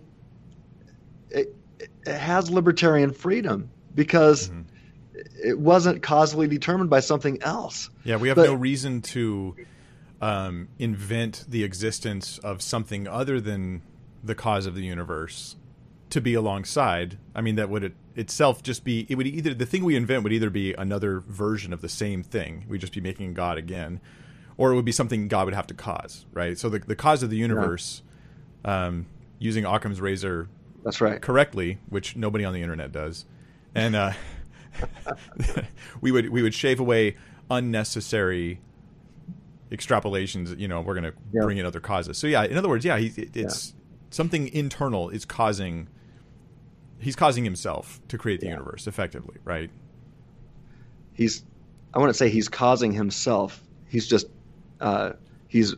it, 1.30 1.54
it, 1.78 1.90
has 2.06 2.50
libertarian 2.50 3.12
freedom 3.12 3.68
because 3.94 4.48
mm-hmm 4.48 4.62
it 5.42 5.58
wasn't 5.58 6.02
causally 6.02 6.46
determined 6.46 6.90
by 6.90 7.00
something 7.00 7.42
else. 7.42 7.90
Yeah, 8.04 8.16
we 8.16 8.28
have 8.28 8.36
but, 8.36 8.46
no 8.46 8.54
reason 8.54 9.02
to 9.02 9.56
um, 10.20 10.68
invent 10.78 11.44
the 11.48 11.64
existence 11.64 12.38
of 12.38 12.62
something 12.62 13.08
other 13.08 13.40
than 13.40 13.82
the 14.22 14.34
cause 14.34 14.66
of 14.66 14.74
the 14.74 14.82
universe 14.82 15.56
to 16.10 16.20
be 16.20 16.34
alongside. 16.34 17.18
I 17.34 17.40
mean, 17.40 17.56
that 17.56 17.70
would 17.70 17.84
it 17.84 17.94
itself 18.16 18.62
just 18.62 18.84
be 18.84 19.06
it 19.08 19.14
would 19.14 19.26
either 19.26 19.54
the 19.54 19.66
thing 19.66 19.84
we 19.84 19.96
invent 19.96 20.24
would 20.24 20.32
either 20.32 20.50
be 20.50 20.74
another 20.74 21.20
version 21.20 21.72
of 21.72 21.80
the 21.80 21.88
same 21.88 22.22
thing. 22.22 22.66
We'd 22.68 22.80
just 22.80 22.92
be 22.92 23.00
making 23.00 23.34
God 23.34 23.56
again, 23.56 24.00
or 24.56 24.72
it 24.72 24.74
would 24.74 24.84
be 24.84 24.92
something 24.92 25.28
God 25.28 25.46
would 25.46 25.54
have 25.54 25.66
to 25.68 25.74
cause, 25.74 26.26
right? 26.32 26.58
So 26.58 26.68
the 26.68 26.80
the 26.80 26.96
cause 26.96 27.22
of 27.22 27.30
the 27.30 27.36
universe, 27.36 28.02
yeah. 28.64 28.86
um, 28.86 29.06
using 29.38 29.64
Occam's 29.64 30.00
razor, 30.00 30.48
that's 30.84 31.00
right, 31.00 31.20
correctly, 31.20 31.78
which 31.88 32.16
nobody 32.16 32.44
on 32.44 32.52
the 32.52 32.62
internet 32.62 32.92
does, 32.92 33.24
and. 33.74 33.96
Uh, 33.96 34.12
we 36.00 36.12
would 36.12 36.30
we 36.30 36.42
would 36.42 36.54
shave 36.54 36.80
away 36.80 37.16
unnecessary 37.50 38.60
extrapolations. 39.70 40.58
You 40.58 40.68
know, 40.68 40.80
we're 40.80 40.94
going 40.94 41.12
to 41.12 41.18
yeah. 41.32 41.42
bring 41.42 41.58
in 41.58 41.66
other 41.66 41.80
causes. 41.80 42.18
So 42.18 42.26
yeah, 42.26 42.44
in 42.44 42.56
other 42.56 42.68
words, 42.68 42.84
yeah, 42.84 42.98
he, 42.98 43.08
it's 43.34 43.68
yeah. 43.68 43.80
something 44.10 44.48
internal 44.48 45.10
is 45.10 45.24
causing. 45.24 45.88
He's 46.98 47.16
causing 47.16 47.44
himself 47.44 48.00
to 48.08 48.18
create 48.18 48.40
the 48.40 48.46
yeah. 48.46 48.52
universe 48.52 48.86
effectively, 48.86 49.36
right? 49.44 49.70
He's. 51.12 51.44
I 51.92 51.98
want 51.98 52.10
to 52.10 52.14
say 52.14 52.28
he's 52.28 52.48
causing 52.48 52.92
himself. 52.92 53.62
He's 53.88 54.06
just. 54.06 54.26
Uh, 54.80 55.12
he's 55.48 55.74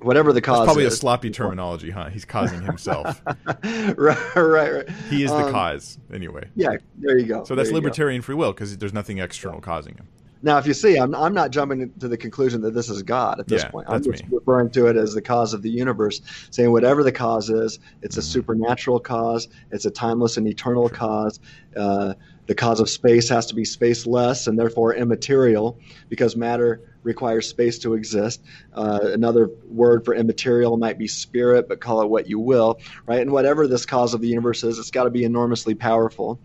whatever 0.00 0.32
the 0.32 0.40
cause. 0.40 0.58
That's 0.58 0.66
probably 0.66 0.84
is. 0.84 0.94
a 0.94 0.96
sloppy 0.96 1.30
terminology, 1.30 1.90
huh? 1.90 2.08
He's 2.08 2.24
causing 2.24 2.62
himself. 2.62 3.22
right, 3.64 4.36
right, 4.36 4.36
right. 4.36 4.88
He 5.10 5.24
is 5.24 5.30
the 5.30 5.46
um, 5.46 5.52
cause, 5.52 5.98
anyway. 6.12 6.48
Yeah, 6.54 6.76
there 6.96 7.18
you 7.18 7.26
go. 7.26 7.44
So 7.44 7.54
that's 7.54 7.70
libertarian 7.70 8.20
go. 8.20 8.26
free 8.26 8.34
will 8.34 8.52
because 8.52 8.76
there's 8.78 8.94
nothing 8.94 9.18
external 9.18 9.60
causing 9.60 9.94
him. 9.94 10.06
Now, 10.42 10.58
if 10.58 10.66
you 10.66 10.74
see, 10.74 10.96
I'm, 10.96 11.14
I'm 11.14 11.34
not 11.34 11.50
jumping 11.50 11.92
to 11.98 12.08
the 12.08 12.16
conclusion 12.16 12.60
that 12.62 12.72
this 12.72 12.88
is 12.88 13.02
God 13.02 13.40
at 13.40 13.48
this 13.48 13.62
yeah, 13.62 13.70
point. 13.70 13.88
I'm 13.88 14.02
just 14.02 14.22
me. 14.24 14.36
referring 14.36 14.70
to 14.70 14.86
it 14.86 14.96
as 14.96 15.14
the 15.14 15.22
cause 15.22 15.52
of 15.52 15.62
the 15.62 15.70
universe, 15.70 16.20
saying 16.50 16.70
whatever 16.70 17.02
the 17.02 17.12
cause 17.12 17.50
is, 17.50 17.80
it's 18.02 18.14
mm-hmm. 18.14 18.20
a 18.20 18.22
supernatural 18.22 19.00
cause, 19.00 19.48
it's 19.72 19.84
a 19.84 19.90
timeless 19.90 20.36
and 20.36 20.46
eternal 20.46 20.88
cause. 20.88 21.40
Uh, 21.76 22.14
the 22.48 22.54
cause 22.54 22.80
of 22.80 22.88
space 22.88 23.28
has 23.28 23.46
to 23.46 23.54
be 23.54 23.62
spaceless 23.62 24.48
and 24.48 24.58
therefore 24.58 24.94
immaterial 24.94 25.78
because 26.08 26.34
matter 26.34 26.80
requires 27.02 27.46
space 27.46 27.78
to 27.80 27.94
exist. 27.94 28.42
Uh, 28.72 29.00
another 29.02 29.50
word 29.66 30.04
for 30.04 30.14
immaterial 30.14 30.76
might 30.78 30.98
be 30.98 31.06
spirit, 31.06 31.68
but 31.68 31.80
call 31.80 32.00
it 32.00 32.08
what 32.08 32.26
you 32.26 32.40
will, 32.40 32.80
right? 33.06 33.20
And 33.20 33.30
whatever 33.30 33.68
this 33.68 33.86
cause 33.86 34.14
of 34.14 34.22
the 34.22 34.28
universe 34.28 34.64
is, 34.64 34.78
it's 34.78 34.90
got 34.90 35.04
to 35.04 35.10
be 35.10 35.22
enormously 35.24 35.76
powerful 35.76 36.40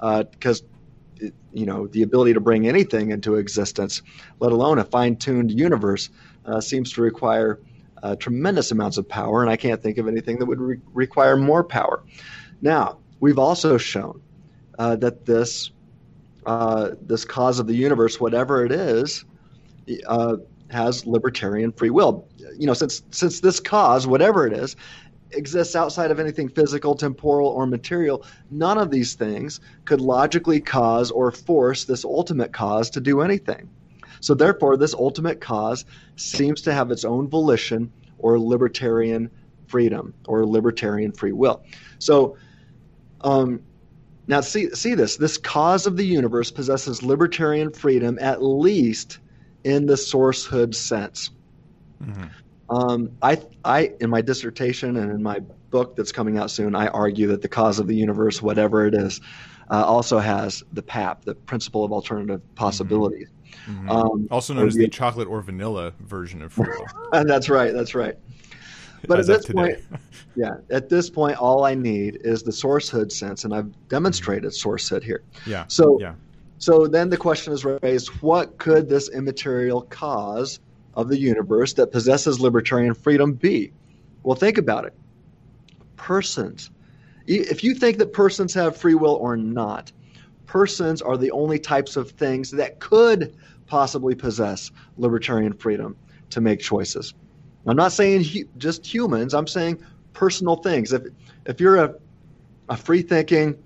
because. 0.00 0.62
Uh, 0.62 0.64
you 1.52 1.66
know 1.66 1.88
the 1.88 2.02
ability 2.02 2.34
to 2.34 2.40
bring 2.40 2.68
anything 2.68 3.10
into 3.10 3.34
existence, 3.34 4.02
let 4.38 4.52
alone 4.52 4.78
a 4.78 4.84
fine-tuned 4.84 5.50
universe, 5.50 6.10
uh, 6.44 6.60
seems 6.60 6.92
to 6.92 7.02
require 7.02 7.58
uh, 8.00 8.14
tremendous 8.14 8.70
amounts 8.70 8.98
of 8.98 9.08
power, 9.08 9.42
and 9.42 9.50
I 9.50 9.56
can't 9.56 9.82
think 9.82 9.98
of 9.98 10.06
anything 10.06 10.38
that 10.38 10.46
would 10.46 10.60
re- 10.60 10.80
require 10.92 11.36
more 11.36 11.64
power. 11.64 12.04
Now, 12.62 12.98
we've 13.18 13.40
also 13.40 13.78
shown 13.78 14.22
uh, 14.78 14.96
that 14.96 15.26
this 15.26 15.70
uh, 16.46 16.90
this 17.02 17.24
cause 17.24 17.58
of 17.58 17.66
the 17.66 17.74
universe, 17.74 18.18
whatever 18.18 18.64
it 18.64 18.72
is, 18.72 19.24
uh, 20.06 20.36
has 20.70 21.06
libertarian 21.06 21.72
free 21.72 21.90
will. 21.90 22.26
You 22.56 22.66
know, 22.66 22.74
since 22.74 23.02
since 23.10 23.40
this 23.40 23.60
cause, 23.60 24.06
whatever 24.06 24.46
it 24.46 24.52
is, 24.52 24.76
exists 25.32 25.76
outside 25.76 26.10
of 26.10 26.18
anything 26.20 26.48
physical, 26.48 26.94
temporal, 26.94 27.48
or 27.48 27.66
material, 27.66 28.24
none 28.50 28.78
of 28.78 28.90
these 28.90 29.14
things 29.14 29.60
could 29.84 30.00
logically 30.00 30.60
cause 30.60 31.10
or 31.10 31.30
force 31.30 31.84
this 31.84 32.04
ultimate 32.04 32.52
cause 32.52 32.90
to 32.90 33.00
do 33.00 33.20
anything. 33.20 33.68
So 34.20 34.34
therefore, 34.34 34.76
this 34.76 34.94
ultimate 34.94 35.40
cause 35.40 35.84
seems 36.16 36.62
to 36.62 36.72
have 36.72 36.90
its 36.90 37.04
own 37.04 37.28
volition 37.28 37.92
or 38.18 38.38
libertarian 38.38 39.30
freedom 39.66 40.14
or 40.26 40.46
libertarian 40.46 41.12
free 41.12 41.32
will. 41.32 41.62
So 41.98 42.36
um, 43.20 43.62
now 44.28 44.40
see 44.40 44.70
see 44.70 44.94
this 44.94 45.16
this 45.16 45.36
cause 45.36 45.86
of 45.86 45.96
the 45.96 46.06
universe 46.06 46.50
possesses 46.50 47.02
libertarian 47.02 47.72
freedom 47.72 48.18
at 48.20 48.42
least 48.42 49.18
in 49.64 49.86
the 49.86 49.94
sourcehood 49.94 50.74
sense. 50.74 51.30
Mm-hmm. 52.02 52.24
Um, 52.70 53.10
I, 53.22 53.38
I, 53.64 53.92
in 54.00 54.10
my 54.10 54.20
dissertation 54.20 54.96
and 54.96 55.10
in 55.10 55.22
my 55.22 55.40
book 55.70 55.96
that's 55.96 56.12
coming 56.12 56.38
out 56.38 56.50
soon, 56.50 56.74
I 56.74 56.88
argue 56.88 57.26
that 57.28 57.42
the 57.42 57.48
cause 57.48 57.78
of 57.78 57.86
the 57.86 57.94
universe, 57.94 58.42
whatever 58.42 58.86
it 58.86 58.94
is, 58.94 59.20
uh, 59.70 59.84
also 59.84 60.18
has 60.18 60.62
the 60.72 60.82
PAP, 60.82 61.24
the 61.24 61.34
principle 61.34 61.84
of 61.84 61.92
alternative 61.92 62.42
possibilities. 62.54 63.28
Mm-hmm. 63.66 63.90
Um, 63.90 64.28
also 64.30 64.54
known 64.54 64.68
as 64.68 64.74
the, 64.74 64.84
the 64.84 64.88
chocolate 64.88 65.28
or 65.28 65.40
vanilla 65.42 65.92
version 66.00 66.42
of 66.42 66.52
free 66.52 66.68
will. 66.68 67.24
that's 67.24 67.48
right. 67.48 67.72
That's 67.72 67.94
right. 67.94 68.16
But 69.06 69.20
As 69.20 69.30
at 69.30 69.42
this 69.42 69.52
point, 69.52 69.78
yeah, 70.34 70.56
at 70.70 70.88
this 70.88 71.08
point, 71.08 71.36
all 71.36 71.64
I 71.64 71.74
need 71.74 72.20
is 72.22 72.42
the 72.42 72.50
sourcehood 72.50 73.12
sense, 73.12 73.44
and 73.44 73.54
I've 73.54 73.88
demonstrated 73.88 74.50
mm-hmm. 74.50 74.68
sourcehood 74.68 75.02
here. 75.02 75.22
Yeah. 75.46 75.64
So, 75.68 75.98
yeah. 76.00 76.14
So 76.58 76.88
then 76.88 77.08
the 77.08 77.16
question 77.16 77.52
is 77.52 77.64
raised 77.64 78.08
what 78.20 78.58
could 78.58 78.88
this 78.88 79.08
immaterial 79.08 79.82
cause 79.82 80.58
of 80.94 81.08
the 81.08 81.18
universe 81.18 81.74
that 81.74 81.92
possesses 81.92 82.40
libertarian 82.40 82.94
freedom 82.94 83.32
be? 83.32 83.72
Well, 84.24 84.34
think 84.34 84.58
about 84.58 84.84
it. 84.84 84.94
Persons. 85.96 86.70
If 87.26 87.62
you 87.62 87.74
think 87.74 87.98
that 87.98 88.12
persons 88.12 88.54
have 88.54 88.76
free 88.76 88.94
will 88.96 89.14
or 89.14 89.36
not, 89.36 89.92
persons 90.46 91.00
are 91.00 91.16
the 91.16 91.30
only 91.30 91.58
types 91.58 91.96
of 91.96 92.10
things 92.10 92.50
that 92.52 92.80
could 92.80 93.36
possibly 93.66 94.14
possess 94.14 94.72
libertarian 94.96 95.52
freedom 95.52 95.96
to 96.30 96.40
make 96.40 96.58
choices. 96.58 97.14
I'm 97.68 97.76
not 97.76 97.92
saying 97.92 98.24
hu- 98.24 98.48
just 98.56 98.86
humans, 98.86 99.34
I'm 99.34 99.46
saying 99.46 99.82
personal 100.12 100.56
things. 100.56 100.92
If, 100.92 101.02
if 101.46 101.60
you're 101.60 101.76
a, 101.76 101.94
a 102.68 102.76
free 102.76 103.02
thinking, 103.02 103.56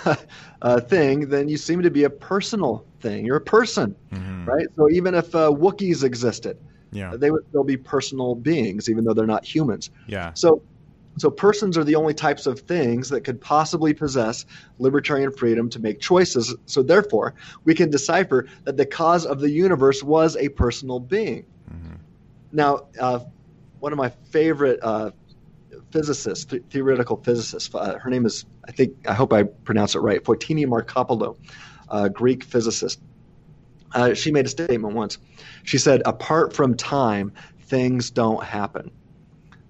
uh, 0.62 0.80
thing, 0.80 1.28
then 1.28 1.48
you 1.48 1.56
seem 1.56 1.82
to 1.82 1.90
be 1.90 2.04
a 2.04 2.10
personal 2.10 2.84
thing. 3.00 3.26
You're 3.26 3.36
a 3.36 3.40
person, 3.40 3.94
mm-hmm. 4.12 4.44
right? 4.44 4.66
So 4.76 4.90
even 4.90 5.14
if 5.14 5.34
uh, 5.34 5.50
Wookiees 5.50 6.04
existed, 6.04 6.58
yeah. 6.92 7.14
they 7.16 7.30
would 7.30 7.46
still 7.48 7.64
be 7.64 7.76
personal 7.76 8.34
beings, 8.34 8.88
even 8.88 9.04
though 9.04 9.14
they're 9.14 9.26
not 9.26 9.44
humans. 9.44 9.90
Yeah. 10.06 10.32
So 10.34 10.62
So 11.18 11.30
persons 11.30 11.76
are 11.76 11.84
the 11.84 11.94
only 11.94 12.14
types 12.14 12.46
of 12.46 12.60
things 12.60 13.08
that 13.10 13.22
could 13.22 13.40
possibly 13.40 13.92
possess 13.92 14.46
libertarian 14.78 15.30
freedom 15.32 15.68
to 15.70 15.78
make 15.78 16.00
choices. 16.00 16.54
So 16.66 16.82
therefore, 16.82 17.34
we 17.64 17.74
can 17.74 17.90
decipher 17.90 18.46
that 18.64 18.76
the 18.76 18.86
cause 18.86 19.26
of 19.26 19.40
the 19.40 19.50
universe 19.50 20.02
was 20.02 20.36
a 20.36 20.48
personal 20.48 21.00
being. 21.00 21.44
Now, 22.52 22.86
uh, 23.00 23.20
one 23.80 23.92
of 23.92 23.98
my 23.98 24.10
favorite 24.30 24.80
uh, 24.82 25.10
physicists, 25.90 26.44
th- 26.44 26.62
theoretical 26.70 27.16
physicists, 27.16 27.74
uh, 27.74 27.98
her 27.98 28.10
name 28.10 28.26
is, 28.26 28.44
I 28.66 28.72
think, 28.72 29.08
I 29.08 29.14
hope 29.14 29.32
I 29.32 29.44
pronounce 29.44 29.94
it 29.94 30.00
right, 30.00 30.22
Fotinia 30.22 30.66
Markopoulou, 30.66 31.36
a 31.88 32.10
Greek 32.10 32.44
physicist. 32.44 33.00
Uh, 33.94 34.14
she 34.14 34.30
made 34.30 34.46
a 34.46 34.48
statement 34.48 34.94
once. 34.94 35.18
She 35.64 35.76
said, 35.76 36.00
"Apart 36.06 36.54
from 36.54 36.76
time, 36.76 37.32
things 37.64 38.10
don't 38.10 38.42
happen." 38.42 38.90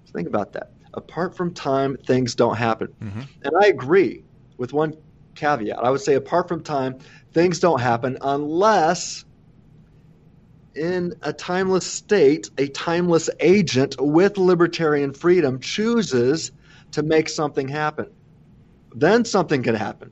So 0.05 0.13
think 0.13 0.29
about 0.29 0.53
that 0.53 0.71
apart 0.93 1.35
from 1.35 1.53
time, 1.53 1.97
things 1.97 2.35
don't 2.35 2.55
happen. 2.55 2.89
Mm-hmm. 3.01 3.21
And 3.43 3.53
I 3.61 3.67
agree 3.67 4.23
with 4.57 4.73
one 4.73 4.95
caveat. 5.35 5.79
I 5.79 5.89
would 5.89 6.01
say, 6.01 6.15
apart 6.15 6.47
from 6.47 6.63
time, 6.63 6.99
things 7.33 7.59
don't 7.59 7.81
happen 7.81 8.17
unless 8.21 9.25
in 10.75 11.13
a 11.21 11.33
timeless 11.33 11.85
state, 11.85 12.49
a 12.57 12.67
timeless 12.67 13.29
agent 13.39 13.95
with 13.99 14.37
libertarian 14.37 15.13
freedom 15.13 15.59
chooses 15.59 16.51
to 16.91 17.03
make 17.03 17.29
something 17.29 17.67
happen. 17.67 18.07
Then 18.95 19.25
something 19.25 19.63
can 19.63 19.75
happen. 19.75 20.11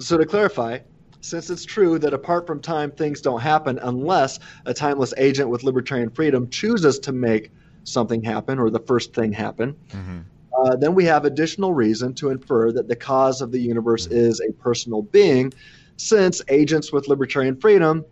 So, 0.00 0.16
to 0.18 0.26
clarify, 0.26 0.78
since 1.20 1.50
it's 1.50 1.64
true 1.64 1.98
that 1.98 2.14
apart 2.14 2.46
from 2.46 2.60
time, 2.60 2.90
things 2.90 3.20
don't 3.20 3.40
happen 3.40 3.78
unless 3.82 4.38
a 4.64 4.72
timeless 4.72 5.12
agent 5.16 5.50
with 5.50 5.62
libertarian 5.62 6.10
freedom 6.10 6.48
chooses 6.48 6.98
to 7.00 7.12
make 7.12 7.50
something 7.84 8.22
happen 8.22 8.58
or 8.58 8.70
the 8.70 8.80
first 8.80 9.14
thing 9.14 9.32
happen, 9.32 9.74
mm-hmm. 9.90 10.20
uh, 10.58 10.76
then 10.76 10.94
we 10.94 11.04
have 11.04 11.24
additional 11.24 11.72
reason 11.74 12.14
to 12.14 12.30
infer 12.30 12.72
that 12.72 12.88
the 12.88 12.96
cause 12.96 13.42
of 13.42 13.52
the 13.52 13.60
universe 13.60 14.06
mm-hmm. 14.06 14.16
is 14.16 14.40
a 14.40 14.52
personal 14.52 15.02
being, 15.02 15.52
since 15.96 16.40
agents 16.48 16.92
with 16.92 17.08
libertarian 17.08 17.56
freedom 17.56 18.04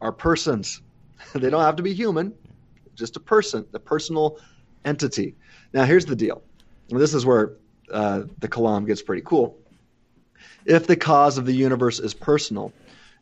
are 0.00 0.12
persons. 0.12 0.80
they 1.34 1.50
don't 1.50 1.62
have 1.62 1.76
to 1.76 1.82
be 1.82 1.94
human, 1.94 2.34
just 2.94 3.16
a 3.16 3.20
person, 3.20 3.66
the 3.72 3.80
personal 3.80 4.38
entity. 4.84 5.34
Now, 5.72 5.84
here's 5.84 6.06
the 6.06 6.16
deal. 6.16 6.42
This 6.88 7.14
is 7.14 7.24
where 7.24 7.52
uh, 7.92 8.22
the 8.38 8.48
Kalam 8.48 8.86
gets 8.86 9.02
pretty 9.02 9.22
cool. 9.24 9.56
If 10.64 10.86
the 10.86 10.96
cause 10.96 11.38
of 11.38 11.46
the 11.46 11.52
universe 11.52 12.00
is 12.00 12.14
personal, 12.14 12.72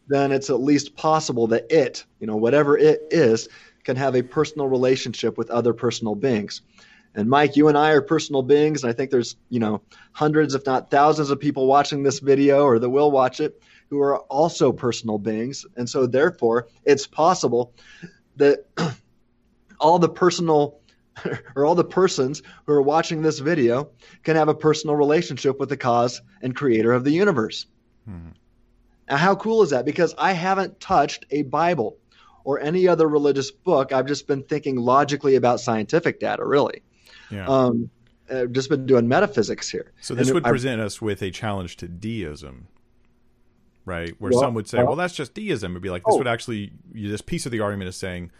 then 0.08 0.32
it's 0.32 0.50
at 0.50 0.60
least 0.60 0.96
possible 0.96 1.46
that 1.48 1.70
it, 1.70 2.04
you 2.20 2.26
know, 2.26 2.36
whatever 2.36 2.76
it 2.78 3.02
is, 3.10 3.48
can 3.84 3.96
have 3.96 4.16
a 4.16 4.22
personal 4.22 4.68
relationship 4.68 5.38
with 5.38 5.50
other 5.50 5.72
personal 5.72 6.14
beings. 6.14 6.62
And 7.14 7.28
Mike, 7.28 7.56
you 7.56 7.68
and 7.68 7.76
I 7.76 7.90
are 7.90 8.02
personal 8.02 8.42
beings, 8.42 8.82
and 8.82 8.90
I 8.90 8.92
think 8.94 9.10
there's, 9.10 9.36
you 9.48 9.60
know, 9.60 9.80
hundreds, 10.12 10.54
if 10.54 10.64
not 10.66 10.90
thousands 10.90 11.30
of 11.30 11.40
people 11.40 11.66
watching 11.66 12.02
this 12.02 12.18
video 12.18 12.64
or 12.64 12.78
that 12.78 12.88
will 12.88 13.10
watch 13.10 13.40
it 13.40 13.62
who 13.90 14.00
are 14.00 14.18
also 14.18 14.72
personal 14.72 15.18
beings. 15.18 15.64
And 15.76 15.88
so 15.88 16.06
therefore, 16.06 16.68
it's 16.84 17.06
possible 17.06 17.72
that 18.36 18.66
all 19.80 19.98
the 19.98 20.08
personal 20.08 20.80
or 21.56 21.66
all 21.66 21.74
the 21.74 21.84
persons 21.84 22.42
who 22.66 22.72
are 22.72 22.82
watching 22.82 23.22
this 23.22 23.38
video 23.38 23.90
can 24.22 24.36
have 24.36 24.48
a 24.48 24.54
personal 24.54 24.96
relationship 24.96 25.58
with 25.58 25.68
the 25.68 25.76
cause 25.76 26.22
and 26.42 26.54
creator 26.54 26.92
of 26.92 27.04
the 27.04 27.10
universe. 27.10 27.66
Hmm. 28.04 28.30
Now, 29.08 29.16
how 29.16 29.34
cool 29.34 29.62
is 29.62 29.70
that? 29.70 29.84
Because 29.84 30.14
I 30.18 30.32
haven't 30.32 30.80
touched 30.80 31.24
a 31.30 31.42
Bible 31.42 31.96
or 32.44 32.60
any 32.60 32.86
other 32.88 33.08
religious 33.08 33.50
book. 33.50 33.92
I've 33.92 34.06
just 34.06 34.26
been 34.26 34.42
thinking 34.42 34.76
logically 34.76 35.34
about 35.34 35.60
scientific 35.60 36.20
data, 36.20 36.44
really. 36.44 36.82
Yeah. 37.30 37.46
Um, 37.46 37.90
I've 38.30 38.52
just 38.52 38.68
been 38.68 38.86
doing 38.86 39.08
metaphysics 39.08 39.70
here. 39.70 39.92
So 40.00 40.14
this 40.14 40.28
and 40.28 40.34
would 40.34 40.46
I, 40.46 40.50
present 40.50 40.80
us 40.80 41.00
with 41.00 41.22
a 41.22 41.30
challenge 41.30 41.76
to 41.78 41.88
deism, 41.88 42.68
right? 43.88 44.14
Where 44.18 44.30
well, 44.30 44.40
some 44.40 44.54
would 44.54 44.68
say, 44.68 44.82
well, 44.82 44.94
that's 44.94 45.14
just 45.14 45.34
deism. 45.34 45.72
It'd 45.72 45.82
be 45.82 45.90
like, 45.90 46.04
this 46.04 46.14
oh. 46.14 46.18
would 46.18 46.28
actually, 46.28 46.72
this 46.92 47.22
piece 47.22 47.46
of 47.46 47.52
the 47.52 47.60
argument 47.60 47.88
is 47.88 47.96
saying, 47.96 48.30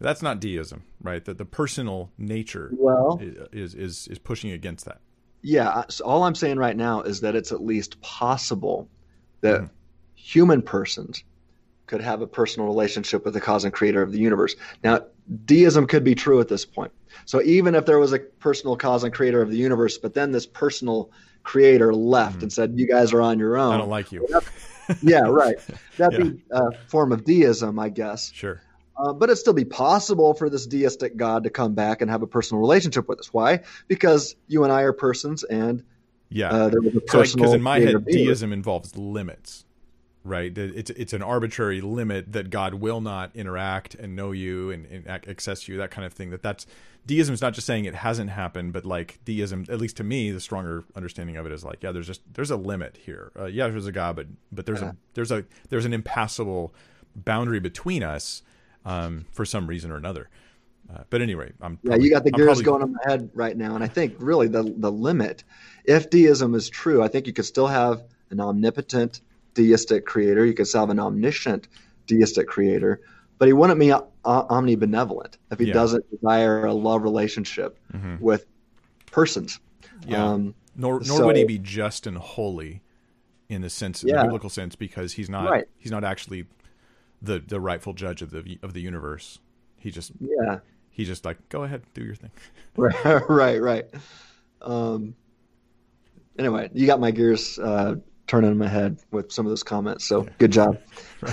that's 0.00 0.22
not 0.22 0.40
deism, 0.40 0.82
right? 1.00 1.24
That 1.24 1.38
the 1.38 1.44
personal 1.44 2.10
nature 2.18 2.70
well, 2.72 3.20
is, 3.52 3.74
is, 3.74 4.08
is 4.08 4.18
pushing 4.18 4.50
against 4.50 4.86
that. 4.86 5.00
Yeah. 5.42 5.84
So 5.88 6.04
all 6.04 6.24
I'm 6.24 6.34
saying 6.34 6.56
right 6.56 6.76
now 6.76 7.02
is 7.02 7.20
that 7.20 7.36
it's 7.36 7.52
at 7.52 7.62
least 7.62 8.00
possible 8.00 8.88
that 9.42 9.60
mm-hmm. 9.60 9.66
human 10.14 10.62
persons 10.62 11.22
could 11.86 12.00
have 12.00 12.22
a 12.22 12.26
personal 12.26 12.66
relationship 12.66 13.24
with 13.24 13.34
the 13.34 13.40
cause 13.40 13.64
and 13.64 13.72
creator 13.72 14.02
of 14.02 14.10
the 14.10 14.18
universe. 14.18 14.56
Now, 14.82 15.04
deism 15.44 15.86
could 15.86 16.02
be 16.02 16.14
true 16.14 16.40
at 16.40 16.48
this 16.48 16.64
point. 16.64 16.92
So 17.26 17.42
even 17.42 17.74
if 17.74 17.84
there 17.84 17.98
was 17.98 18.12
a 18.12 18.18
personal 18.18 18.76
cause 18.76 19.04
and 19.04 19.12
creator 19.12 19.42
of 19.42 19.50
the 19.50 19.58
universe, 19.58 19.98
but 19.98 20.14
then 20.14 20.32
this 20.32 20.46
personal 20.46 21.10
creator 21.42 21.94
left 21.94 22.36
mm-hmm. 22.36 22.44
and 22.44 22.52
said, 22.52 22.72
"You 22.78 22.88
guys 22.88 23.12
are 23.12 23.20
on 23.20 23.38
your 23.38 23.56
own." 23.56 23.74
I 23.74 23.78
don't 23.78 23.90
like 23.90 24.10
you. 24.10 24.26
yeah, 25.02 25.20
right. 25.20 25.56
That'd 25.96 26.18
yeah. 26.18 26.30
be 26.30 26.42
a 26.50 26.72
form 26.88 27.12
of 27.12 27.24
deism, 27.24 27.78
I 27.78 27.88
guess. 27.88 28.32
Sure. 28.32 28.60
Uh, 28.96 29.12
but 29.12 29.28
it'd 29.28 29.38
still 29.38 29.54
be 29.54 29.64
possible 29.64 30.34
for 30.34 30.48
this 30.48 30.66
deistic 30.66 31.16
God 31.16 31.44
to 31.44 31.50
come 31.50 31.74
back 31.74 32.00
and 32.00 32.10
have 32.10 32.22
a 32.22 32.26
personal 32.26 32.60
relationship 32.60 33.08
with 33.08 33.18
us. 33.18 33.32
Why? 33.32 33.60
Because 33.88 34.36
you 34.46 34.62
and 34.62 34.72
I 34.72 34.82
are 34.82 34.92
persons, 34.92 35.42
and 35.42 35.82
yeah, 36.28 36.50
uh, 36.50 36.68
there 36.68 36.80
was 36.80 36.94
a 36.94 37.00
personal. 37.00 37.44
Because 37.44 37.50
so, 37.50 37.56
in 37.56 37.62
my 37.62 37.80
head, 37.80 38.04
deism 38.06 38.52
involves 38.52 38.96
limits 38.96 39.64
right? 40.24 40.56
It's 40.56 40.90
it's 40.90 41.12
an 41.12 41.22
arbitrary 41.22 41.80
limit 41.80 42.32
that 42.32 42.50
God 42.50 42.74
will 42.74 43.00
not 43.00 43.30
interact 43.34 43.94
and 43.94 44.16
know 44.16 44.32
you 44.32 44.70
and, 44.70 44.86
and 44.86 45.06
access 45.06 45.68
you, 45.68 45.76
that 45.76 45.90
kind 45.90 46.06
of 46.06 46.12
thing. 46.12 46.30
That 46.30 46.42
that's 46.42 46.66
deism 47.06 47.34
is 47.34 47.42
not 47.42 47.52
just 47.52 47.66
saying 47.66 47.84
it 47.84 47.94
hasn't 47.94 48.30
happened, 48.30 48.72
but 48.72 48.84
like 48.84 49.18
deism, 49.24 49.66
at 49.68 49.78
least 49.78 49.98
to 49.98 50.04
me, 50.04 50.30
the 50.30 50.40
stronger 50.40 50.84
understanding 50.96 51.36
of 51.36 51.46
it 51.46 51.52
is 51.52 51.62
like, 51.62 51.82
yeah, 51.82 51.92
there's 51.92 52.06
just 52.06 52.22
there's 52.32 52.50
a 52.50 52.56
limit 52.56 52.96
here. 52.96 53.30
Uh, 53.38 53.44
yeah, 53.44 53.68
there's 53.68 53.86
a 53.86 53.92
God, 53.92 54.16
but 54.16 54.26
but 54.50 54.66
there's 54.66 54.82
a 54.82 54.96
there's 55.12 55.30
a 55.30 55.44
there's 55.68 55.84
an 55.84 55.92
impassable 55.92 56.74
boundary 57.14 57.60
between 57.60 58.02
us 58.02 58.42
um, 58.84 59.26
for 59.30 59.44
some 59.44 59.66
reason 59.66 59.90
or 59.90 59.96
another. 59.96 60.28
Uh, 60.92 61.02
but 61.08 61.22
anyway, 61.22 61.50
I'm 61.60 61.76
probably, 61.78 62.00
yeah. 62.00 62.04
You 62.04 62.10
got 62.10 62.24
the 62.24 62.30
gears 62.30 62.46
probably... 62.46 62.64
going 62.64 62.82
on 62.82 62.92
my 62.92 63.10
head 63.10 63.30
right 63.34 63.56
now, 63.56 63.74
and 63.74 63.84
I 63.84 63.88
think 63.88 64.14
really 64.18 64.48
the 64.48 64.62
the 64.62 64.90
limit, 64.90 65.44
if 65.84 66.08
deism 66.08 66.54
is 66.54 66.68
true, 66.70 67.02
I 67.02 67.08
think 67.08 67.26
you 67.26 67.32
could 67.32 67.46
still 67.46 67.66
have 67.66 68.02
an 68.30 68.40
omnipotent 68.40 69.20
deistic 69.54 70.04
creator. 70.04 70.44
You 70.44 70.54
could 70.54 70.66
still 70.66 70.80
have 70.80 70.90
an 70.90 71.00
omniscient 71.00 71.68
deistic 72.06 72.46
creator, 72.46 73.00
but 73.38 73.46
he 73.46 73.52
wouldn't 73.52 73.80
be 73.80 73.92
omnibenevolent 74.24 75.36
if 75.50 75.58
he 75.58 75.66
yeah. 75.66 75.72
doesn't 75.72 76.10
desire 76.10 76.66
a 76.66 76.72
love 76.72 77.02
relationship 77.02 77.78
mm-hmm. 77.92 78.16
with 78.20 78.46
persons. 79.10 79.60
Yeah. 80.06 80.24
Um, 80.24 80.54
nor 80.76 80.94
nor 81.00 81.18
so, 81.18 81.26
would 81.26 81.36
he 81.36 81.44
be 81.44 81.58
just 81.58 82.06
and 82.06 82.18
holy 82.18 82.82
in 83.48 83.62
the 83.62 83.70
sense, 83.70 84.02
yeah. 84.04 84.16
the 84.16 84.22
biblical 84.24 84.50
sense, 84.50 84.74
because 84.74 85.12
he's 85.12 85.30
not 85.30 85.50
right. 85.50 85.64
he's 85.78 85.92
not 85.92 86.04
actually 86.04 86.46
the 87.22 87.38
the 87.38 87.60
rightful 87.60 87.92
judge 87.92 88.22
of 88.22 88.30
the 88.30 88.58
of 88.62 88.72
the 88.74 88.80
universe. 88.80 89.38
He 89.76 89.90
just 89.90 90.12
yeah 90.20 90.58
he's 90.90 91.08
just 91.08 91.24
like 91.24 91.48
go 91.48 91.64
ahead 91.64 91.82
do 91.94 92.02
your 92.02 92.14
thing. 92.14 92.30
right, 92.76 93.28
right, 93.28 93.60
right. 93.60 93.84
Um, 94.62 95.14
anyway, 96.38 96.70
you 96.72 96.86
got 96.86 97.00
my 97.00 97.10
gears 97.10 97.58
uh, 97.58 97.96
turning 98.26 98.50
in 98.50 98.58
my 98.58 98.68
head 98.68 98.98
with 99.10 99.30
some 99.30 99.46
of 99.46 99.50
those 99.50 99.62
comments. 99.62 100.04
So 100.04 100.26
good 100.38 100.52
job. 100.52 100.80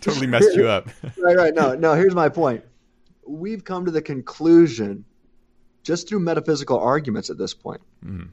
totally 0.00 0.26
messed 0.26 0.54
you 0.56 0.68
up. 0.68 0.88
right, 1.18 1.36
right. 1.36 1.54
No, 1.54 1.74
no. 1.74 1.94
Here's 1.94 2.14
my 2.14 2.28
point. 2.28 2.64
We've 3.26 3.64
come 3.64 3.84
to 3.84 3.90
the 3.90 4.02
conclusion, 4.02 5.04
just 5.82 6.08
through 6.08 6.20
metaphysical 6.20 6.78
arguments 6.78 7.30
at 7.30 7.38
this 7.38 7.54
point, 7.54 7.80
mm. 8.04 8.28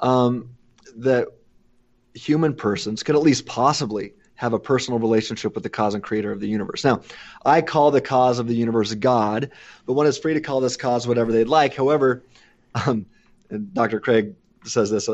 um, 0.00 0.50
that 0.96 1.28
human 2.14 2.54
persons 2.54 3.02
could 3.02 3.16
at 3.16 3.22
least 3.22 3.46
possibly 3.46 4.14
have 4.36 4.52
a 4.52 4.58
personal 4.58 5.00
relationship 5.00 5.54
with 5.54 5.64
the 5.64 5.68
cause 5.68 5.94
and 5.94 6.02
creator 6.02 6.30
of 6.30 6.38
the 6.38 6.46
universe. 6.46 6.84
Now, 6.84 7.02
I 7.44 7.60
call 7.60 7.90
the 7.90 8.00
cause 8.00 8.38
of 8.38 8.46
the 8.46 8.54
universe 8.54 8.94
God, 8.94 9.50
but 9.84 9.94
one 9.94 10.06
is 10.06 10.16
free 10.16 10.34
to 10.34 10.40
call 10.40 10.60
this 10.60 10.76
cause 10.76 11.08
whatever 11.08 11.32
they'd 11.32 11.48
like. 11.48 11.74
However, 11.74 12.22
um, 12.74 13.06
and 13.50 13.74
Dr. 13.74 13.98
Craig 13.98 14.34
says 14.64 14.90
this 14.90 15.08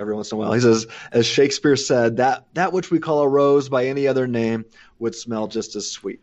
every 0.00 0.14
once 0.14 0.32
in 0.32 0.36
a 0.36 0.38
while. 0.38 0.52
He 0.52 0.60
says, 0.60 0.86
as 1.12 1.26
Shakespeare 1.26 1.76
said, 1.76 2.16
that 2.16 2.46
that 2.54 2.72
which 2.72 2.90
we 2.90 2.98
call 2.98 3.20
a 3.20 3.28
rose 3.28 3.68
by 3.68 3.86
any 3.86 4.08
other 4.08 4.26
name 4.26 4.64
would 4.98 5.14
smell 5.14 5.46
just 5.46 5.76
as 5.76 5.90
sweet. 5.90 6.20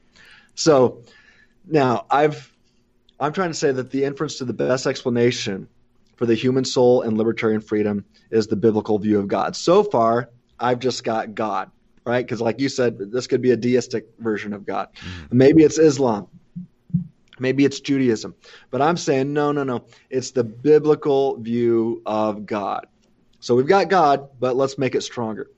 So 0.55 1.03
now 1.65 2.05
I've 2.09 2.51
I'm 3.19 3.33
trying 3.33 3.49
to 3.49 3.55
say 3.55 3.71
that 3.71 3.91
the 3.91 4.03
inference 4.03 4.37
to 4.39 4.45
the 4.45 4.53
best 4.53 4.85
explanation 4.85 5.67
for 6.15 6.25
the 6.25 6.35
human 6.35 6.65
soul 6.65 7.03
and 7.03 7.17
libertarian 7.17 7.61
freedom 7.61 8.05
is 8.31 8.47
the 8.47 8.55
biblical 8.55 8.97
view 8.99 9.19
of 9.19 9.27
God. 9.27 9.55
So 9.55 9.83
far, 9.83 10.29
I've 10.59 10.79
just 10.79 11.03
got 11.03 11.35
God, 11.35 11.71
right? 12.05 12.25
Because 12.25 12.41
like 12.41 12.59
you 12.59 12.69
said, 12.69 12.97
this 13.11 13.27
could 13.27 13.41
be 13.41 13.51
a 13.51 13.57
deistic 13.57 14.07
version 14.19 14.53
of 14.53 14.65
God. 14.65 14.89
Mm-hmm. 14.95 15.37
Maybe 15.37 15.63
it's 15.63 15.77
Islam. 15.77 16.27
Maybe 17.39 17.65
it's 17.65 17.79
Judaism. 17.79 18.33
But 18.71 18.81
I'm 18.81 18.97
saying, 18.97 19.31
no, 19.31 19.51
no, 19.51 19.63
no. 19.63 19.85
It's 20.09 20.31
the 20.31 20.43
biblical 20.43 21.37
view 21.37 22.01
of 22.05 22.47
God. 22.47 22.87
So 23.48 23.56
we've 23.56 23.65
got 23.65 23.88
God, 23.88 24.28
but 24.41 24.57
let's 24.57 24.78
make 24.78 24.94
it 24.94 25.03
stronger. 25.03 25.49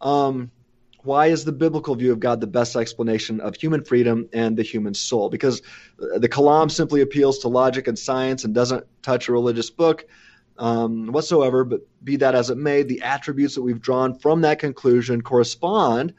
Um, 0.00 0.52
why 1.02 1.26
is 1.26 1.44
the 1.44 1.50
biblical 1.50 1.96
view 1.96 2.12
of 2.12 2.20
God 2.20 2.40
the 2.40 2.46
best 2.46 2.76
explanation 2.76 3.40
of 3.40 3.56
human 3.56 3.82
freedom 3.82 4.28
and 4.32 4.56
the 4.56 4.62
human 4.62 4.94
soul? 4.94 5.30
Because 5.30 5.60
the 5.98 6.28
Kalam 6.28 6.70
simply 6.70 7.00
appeals 7.00 7.40
to 7.40 7.48
logic 7.48 7.88
and 7.88 7.98
science 7.98 8.44
and 8.44 8.54
doesn't 8.54 8.86
touch 9.02 9.26
a 9.26 9.32
religious 9.32 9.68
book 9.68 10.04
um, 10.58 11.08
whatsoever. 11.08 11.64
But 11.64 11.80
be 12.04 12.14
that 12.18 12.36
as 12.36 12.50
it 12.50 12.56
may, 12.56 12.84
the 12.84 13.02
attributes 13.02 13.56
that 13.56 13.62
we've 13.62 13.80
drawn 13.80 14.16
from 14.16 14.42
that 14.42 14.60
conclusion 14.60 15.20
correspond 15.20 16.14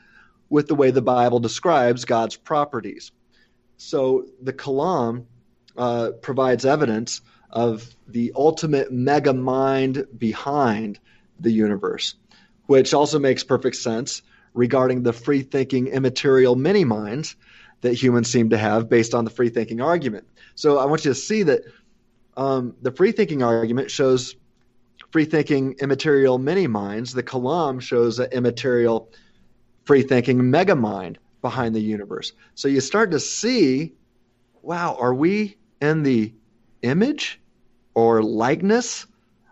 with 0.49 0.67
the 0.67 0.75
way 0.75 0.91
the 0.91 1.01
Bible 1.01 1.39
describes 1.39 2.03
God's 2.03 2.35
properties. 2.35 3.13
So 3.77 4.25
the 4.41 4.51
Kalam 4.51 5.27
uh, 5.77 6.11
provides 6.21 6.65
evidence 6.65 7.21
of 7.55 7.89
the 8.05 8.33
ultimate 8.35 8.91
mega 8.91 9.33
mind 9.33 10.05
behind 10.15 10.99
the 11.39 11.51
universe, 11.51 12.15
which 12.67 12.93
also 12.93 13.17
makes 13.17 13.45
perfect 13.45 13.77
sense 13.77 14.21
regarding 14.53 15.03
the 15.03 15.13
free 15.13 15.41
thinking 15.41 15.87
immaterial 15.87 16.55
mini 16.55 16.83
minds 16.83 17.37
that 17.81 17.93
humans 17.93 18.29
seem 18.29 18.49
to 18.49 18.57
have 18.57 18.89
based 18.89 19.13
on 19.13 19.23
the 19.23 19.31
free 19.31 19.49
thinking 19.49 19.79
argument. 19.79 20.27
So 20.55 20.77
I 20.77 20.85
want 20.85 21.05
you 21.05 21.11
to 21.11 21.15
see 21.15 21.43
that 21.43 21.61
um, 22.35 22.75
the 22.81 22.91
free 22.91 23.13
thinking 23.13 23.41
argument 23.41 23.89
shows 23.89 24.35
free 25.11 25.25
thinking 25.25 25.75
immaterial 25.79 26.37
mini 26.37 26.67
minds. 26.67 27.13
The 27.13 27.23
Kalam 27.23 27.81
shows 27.81 28.19
an 28.19 28.31
immaterial 28.31 29.09
free 29.85 30.03
thinking 30.03 30.49
mega 30.51 30.75
mind 30.75 31.19
behind 31.41 31.73
the 31.73 31.81
universe. 31.81 32.33
So 32.55 32.67
you 32.67 32.81
start 32.81 33.11
to 33.11 33.19
see 33.19 33.93
wow, 34.61 34.97
are 34.99 35.13
we 35.13 35.57
in 35.79 36.01
the 36.01 36.33
image 36.81 37.39
or 37.95 38.21
likeness 38.21 39.07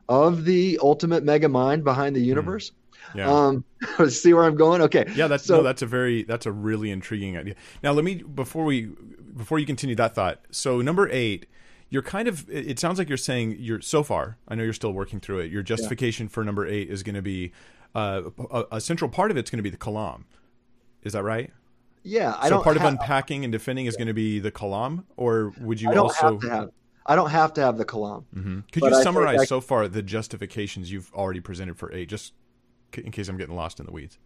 of 0.08 0.46
the 0.46 0.80
ultimate 0.82 1.24
mega 1.24 1.50
mind 1.50 1.84
behind 1.84 2.16
the 2.16 2.22
hmm. 2.22 2.28
universe? 2.28 2.72
Yeah. 3.16 3.32
Um, 3.32 3.66
see 4.10 4.34
where 4.34 4.44
I'm 4.44 4.56
going? 4.56 4.82
Okay. 4.84 5.06
Yeah, 5.16 5.28
that's 5.28 5.46
so, 5.46 5.58
no, 5.58 5.64
that's 5.64 5.82
a 5.82 5.86
very 5.86 6.24
that's 6.24 6.46
a 6.46 6.52
really 6.52 6.92
intriguing 6.92 7.38
idea. 7.38 7.56
Now, 7.82 7.92
let 7.92 8.04
me 8.04 8.16
before 8.16 8.66
we 8.66 8.90
before 9.36 9.60
you 9.60 9.66
continue 9.66 9.96
that 9.96 10.16
thought. 10.16 10.42
So 10.52 10.82
number 10.82 11.10
eight, 11.10 11.48
you're 11.90 12.02
kind 12.02 12.28
of 12.28 12.50
it 12.50 12.80
sounds 12.80 12.98
like 12.98 13.10
you're 13.10 13.18
saying 13.18 13.58
you're 13.60 13.82
so 13.82 14.04
far. 14.04 14.38
I 14.48 14.56
know 14.56 14.64
you're 14.64 14.74
still 14.74 14.94
working 14.94 15.20
through 15.20 15.40
it. 15.40 15.52
Your 15.52 15.64
justification 15.64 16.28
yeah. 16.28 16.32
for 16.32 16.44
number 16.44 16.66
eight 16.66 16.90
is 16.90 17.04
going 17.04 17.16
to 17.16 17.22
be 17.22 17.52
uh, 17.96 18.24
a, 18.52 18.64
a, 18.74 18.82
central 18.82 19.10
part 19.10 19.30
of 19.30 19.38
it's 19.38 19.52
going 19.52 19.60
to 19.60 19.64
be 19.64 19.70
the 19.70 19.78
kalam. 19.78 20.24
Is 21.04 21.14
that 21.14 21.24
right? 21.24 21.52
Yeah, 22.02 22.36
I 22.40 22.50
so 22.50 22.62
part 22.62 22.76
of 22.76 22.84
unpacking 22.84 23.46
and 23.46 23.52
defending 23.52 23.86
is 23.86 23.96
going 23.96 24.08
to 24.08 24.14
be 24.14 24.40
the 24.40 24.52
kalam, 24.52 25.04
or 25.16 25.54
would 25.62 25.80
you 25.80 25.92
I 25.92 25.96
also? 25.98 26.40
Have 26.40 26.52
have, 26.52 26.72
I 27.06 27.16
don't 27.16 27.30
have 27.30 27.54
to 27.56 27.62
have 27.62 27.78
the 27.78 27.86
kalam. 27.86 28.24
Mm-hmm. 28.36 28.60
Could 28.72 28.84
you 28.84 29.04
summarize 29.04 29.42
I, 29.42 29.46
so 29.46 29.62
far 29.62 29.88
the 29.88 30.02
justifications 30.02 30.92
you've 30.92 31.14
already 31.14 31.40
presented 31.40 31.78
for 31.78 31.92
eight, 31.94 32.10
just 32.10 32.34
in 32.94 33.12
case 33.12 33.28
I'm 33.28 33.38
getting 33.38 33.56
lost 33.56 33.80
in 33.80 33.86
the 33.86 33.92
weeds? 33.92 34.18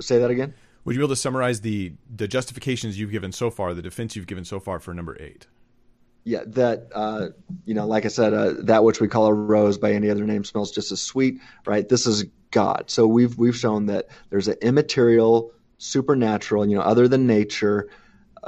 Say 0.00 0.18
that 0.18 0.30
again. 0.30 0.54
Would 0.84 0.94
you 0.94 1.00
be 1.00 1.04
able 1.04 1.14
to 1.14 1.20
summarize 1.20 1.62
the 1.62 1.92
the 2.14 2.28
justifications 2.28 2.98
you've 2.98 3.10
given 3.10 3.32
so 3.32 3.50
far, 3.50 3.74
the 3.74 3.82
defense 3.82 4.14
you've 4.14 4.28
given 4.28 4.44
so 4.44 4.60
far 4.60 4.78
for 4.78 4.94
number 4.94 5.16
eight? 5.20 5.46
Yeah, 6.22 6.42
that 6.46 6.88
uh, 6.94 7.28
you 7.64 7.74
know, 7.74 7.86
like 7.86 8.04
I 8.04 8.08
said, 8.08 8.32
uh, 8.32 8.54
that 8.64 8.84
which 8.84 9.00
we 9.00 9.08
call 9.08 9.26
a 9.26 9.34
rose 9.34 9.78
by 9.78 9.92
any 9.92 10.10
other 10.10 10.24
name 10.24 10.44
smells 10.44 10.70
just 10.70 10.92
as 10.92 11.00
sweet, 11.00 11.40
right? 11.66 11.88
This 11.88 12.06
is 12.06 12.24
God. 12.50 12.84
So 12.86 13.06
we've 13.06 13.36
we've 13.36 13.56
shown 13.56 13.86
that 13.86 14.06
there's 14.30 14.48
an 14.48 14.56
immaterial 14.62 15.52
supernatural, 15.78 16.66
you 16.66 16.76
know, 16.76 16.82
other 16.82 17.08
than 17.08 17.26
nature, 17.26 17.88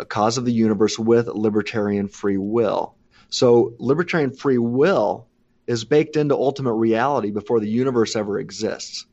cause 0.05 0.39
of 0.39 0.45
the 0.45 0.53
universe 0.53 0.99
with 0.99 1.27
libertarian 1.29 2.09
free 2.09 2.37
will. 2.37 2.95
So 3.31 3.75
libertarian 3.79 4.33
free 4.33 4.59
will 4.59 5.27
is 5.67 5.85
baked 5.85 6.17
into 6.17 6.35
ultimate 6.35 6.75
reality 6.75 7.31
before 7.31 7.61
the 7.61 7.69
universe 7.69 8.17
ever 8.17 8.39
exists, 8.39 9.07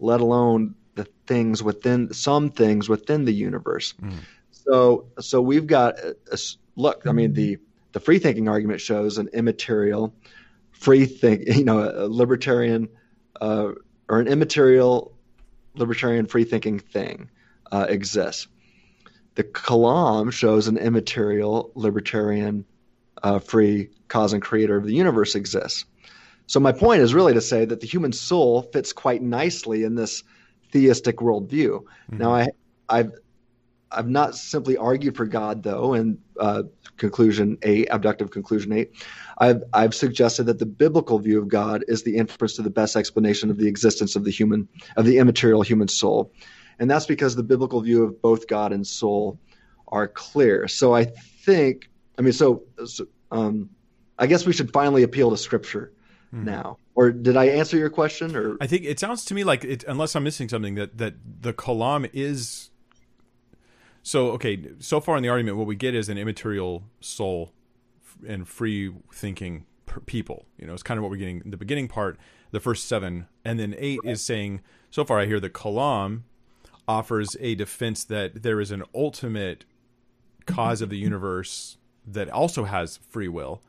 let 0.00 0.20
alone 0.20 0.74
the 0.94 1.06
things 1.26 1.62
within 1.62 2.12
some 2.12 2.50
things 2.50 2.88
within 2.88 3.24
the 3.24 3.32
universe. 3.32 3.94
Mm. 4.00 4.14
So 4.50 5.06
so 5.20 5.40
we've 5.40 5.66
got 5.66 5.98
a, 5.98 6.16
a, 6.30 6.38
look. 6.76 7.06
I 7.06 7.12
mean 7.12 7.34
the 7.34 7.58
the 7.92 8.00
free 8.00 8.18
thinking 8.18 8.48
argument 8.48 8.80
shows 8.80 9.18
an 9.18 9.28
immaterial 9.32 10.14
free 10.70 11.06
think 11.06 11.42
you 11.46 11.64
know 11.64 11.78
a 11.80 12.08
libertarian 12.08 12.88
uh, 13.40 13.72
or 14.08 14.20
an 14.20 14.28
immaterial 14.28 15.12
libertarian 15.74 16.26
free 16.26 16.44
thinking 16.44 16.78
thing 16.78 17.30
uh, 17.70 17.86
exists. 17.88 18.48
The 19.34 19.44
Kalam 19.44 20.32
shows 20.32 20.68
an 20.68 20.76
immaterial, 20.76 21.70
libertarian, 21.74 22.64
uh, 23.22 23.38
free 23.38 23.90
cause 24.08 24.32
and 24.32 24.42
creator 24.42 24.76
of 24.76 24.84
the 24.84 24.94
universe 24.94 25.34
exists. 25.34 25.84
So 26.46 26.60
my 26.60 26.72
point 26.72 27.00
is 27.00 27.14
really 27.14 27.32
to 27.34 27.40
say 27.40 27.64
that 27.64 27.80
the 27.80 27.86
human 27.86 28.12
soul 28.12 28.62
fits 28.62 28.92
quite 28.92 29.22
nicely 29.22 29.84
in 29.84 29.94
this 29.94 30.22
theistic 30.70 31.16
worldview. 31.18 31.82
Mm-hmm. 31.82 32.18
Now 32.18 32.34
I, 32.34 32.48
I've 32.88 33.12
I've 33.90 34.08
not 34.08 34.34
simply 34.34 34.76
argued 34.76 35.16
for 35.16 35.26
God 35.26 35.62
though, 35.62 35.94
in 35.94 36.18
uh, 36.38 36.64
conclusion 36.96 37.58
eight, 37.62 37.88
abductive 37.90 38.30
conclusion 38.30 38.72
eight. 38.72 38.92
I've 39.38 39.62
I've 39.72 39.94
suggested 39.94 40.44
that 40.44 40.58
the 40.58 40.66
biblical 40.66 41.18
view 41.18 41.38
of 41.38 41.48
God 41.48 41.84
is 41.88 42.02
the 42.02 42.16
inference 42.16 42.56
to 42.56 42.62
the 42.62 42.70
best 42.70 42.96
explanation 42.96 43.50
of 43.50 43.58
the 43.58 43.68
existence 43.68 44.16
of 44.16 44.24
the 44.24 44.30
human 44.30 44.68
of 44.96 45.04
the 45.04 45.18
immaterial 45.18 45.62
human 45.62 45.88
soul. 45.88 46.32
And 46.78 46.90
that's 46.90 47.06
because 47.06 47.36
the 47.36 47.42
biblical 47.42 47.80
view 47.80 48.04
of 48.04 48.20
both 48.22 48.46
God 48.46 48.72
and 48.72 48.86
soul 48.86 49.38
are 49.88 50.08
clear. 50.08 50.68
So 50.68 50.94
I 50.94 51.04
think, 51.04 51.90
I 52.18 52.22
mean, 52.22 52.32
so, 52.32 52.62
so 52.84 53.06
um, 53.30 53.70
I 54.18 54.26
guess 54.26 54.46
we 54.46 54.52
should 54.52 54.72
finally 54.72 55.02
appeal 55.02 55.30
to 55.30 55.36
Scripture 55.36 55.92
mm. 56.34 56.44
now. 56.44 56.78
Or 56.94 57.10
did 57.10 57.36
I 57.36 57.46
answer 57.46 57.76
your 57.76 57.90
question? 57.90 58.36
Or 58.36 58.56
I 58.60 58.66
think 58.66 58.84
it 58.84 59.00
sounds 59.00 59.24
to 59.26 59.34
me 59.34 59.44
like, 59.44 59.64
it, 59.64 59.84
unless 59.84 60.14
I'm 60.14 60.24
missing 60.24 60.48
something, 60.48 60.74
that 60.74 60.98
that 60.98 61.14
the 61.40 61.52
kalam 61.52 62.08
is. 62.12 62.70
So 64.02 64.32
okay, 64.32 64.68
so 64.78 65.00
far 65.00 65.16
in 65.16 65.22
the 65.22 65.28
argument, 65.28 65.56
what 65.56 65.66
we 65.66 65.76
get 65.76 65.94
is 65.94 66.08
an 66.08 66.18
immaterial 66.18 66.84
soul 67.00 67.52
and 68.26 68.46
free 68.46 68.92
thinking 69.12 69.64
people. 70.04 70.44
You 70.58 70.66
know, 70.66 70.74
it's 70.74 70.82
kind 70.82 70.98
of 70.98 71.02
what 71.02 71.10
we're 71.10 71.16
getting 71.16 71.40
in 71.44 71.50
the 71.50 71.56
beginning 71.56 71.88
part, 71.88 72.18
the 72.50 72.60
first 72.60 72.86
seven, 72.88 73.26
and 73.44 73.58
then 73.58 73.74
eight 73.78 74.00
is 74.04 74.20
saying. 74.20 74.60
So 74.90 75.04
far, 75.04 75.18
I 75.18 75.24
hear 75.24 75.40
the 75.40 75.48
kalam 75.48 76.24
offers 76.92 77.36
a 77.40 77.54
defense 77.54 78.04
that 78.04 78.42
there 78.42 78.60
is 78.60 78.70
an 78.70 78.82
ultimate 78.94 79.64
cause 80.44 80.82
of 80.82 80.90
the 80.90 80.98
universe 80.98 81.78
that 82.06 82.28
also 82.28 82.64
has 82.64 82.98
free 83.08 83.28
will. 83.28 83.62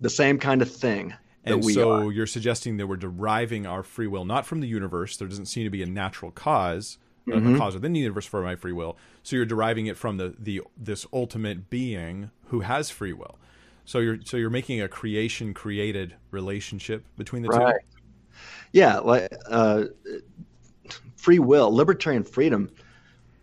The 0.00 0.10
same 0.10 0.38
kind 0.38 0.60
of 0.60 0.70
thing. 0.70 1.14
And 1.44 1.64
so 1.64 2.08
are. 2.08 2.12
you're 2.12 2.26
suggesting 2.26 2.78
that 2.78 2.86
we're 2.86 2.96
deriving 2.96 3.66
our 3.66 3.82
free 3.82 4.06
will 4.06 4.24
not 4.24 4.44
from 4.44 4.60
the 4.60 4.66
universe. 4.66 5.16
There 5.16 5.28
doesn't 5.28 5.46
seem 5.46 5.64
to 5.64 5.70
be 5.70 5.82
a 5.82 5.86
natural 5.86 6.30
cause, 6.30 6.98
mm-hmm. 7.28 7.54
a 7.54 7.58
cause 7.58 7.74
within 7.74 7.92
the 7.92 8.00
universe 8.00 8.26
for 8.26 8.42
my 8.42 8.56
free 8.56 8.72
will. 8.72 8.96
So 9.22 9.36
you're 9.36 9.44
deriving 9.44 9.86
it 9.86 9.96
from 9.96 10.16
the, 10.16 10.34
the 10.38 10.62
this 10.76 11.06
ultimate 11.12 11.70
being 11.70 12.30
who 12.46 12.60
has 12.60 12.90
free 12.90 13.12
will. 13.12 13.38
So 13.84 13.98
you're 13.98 14.18
so 14.24 14.36
you're 14.36 14.50
making 14.50 14.80
a 14.80 14.88
creation 14.88 15.54
created 15.54 16.16
relationship 16.30 17.04
between 17.16 17.42
the 17.42 17.50
right. 17.50 17.76
two. 17.80 17.88
Yeah, 18.72 18.98
like 18.98 19.32
uh, 19.46 19.84
free 21.24 21.38
will, 21.38 21.74
libertarian 21.74 22.22
freedom, 22.22 22.70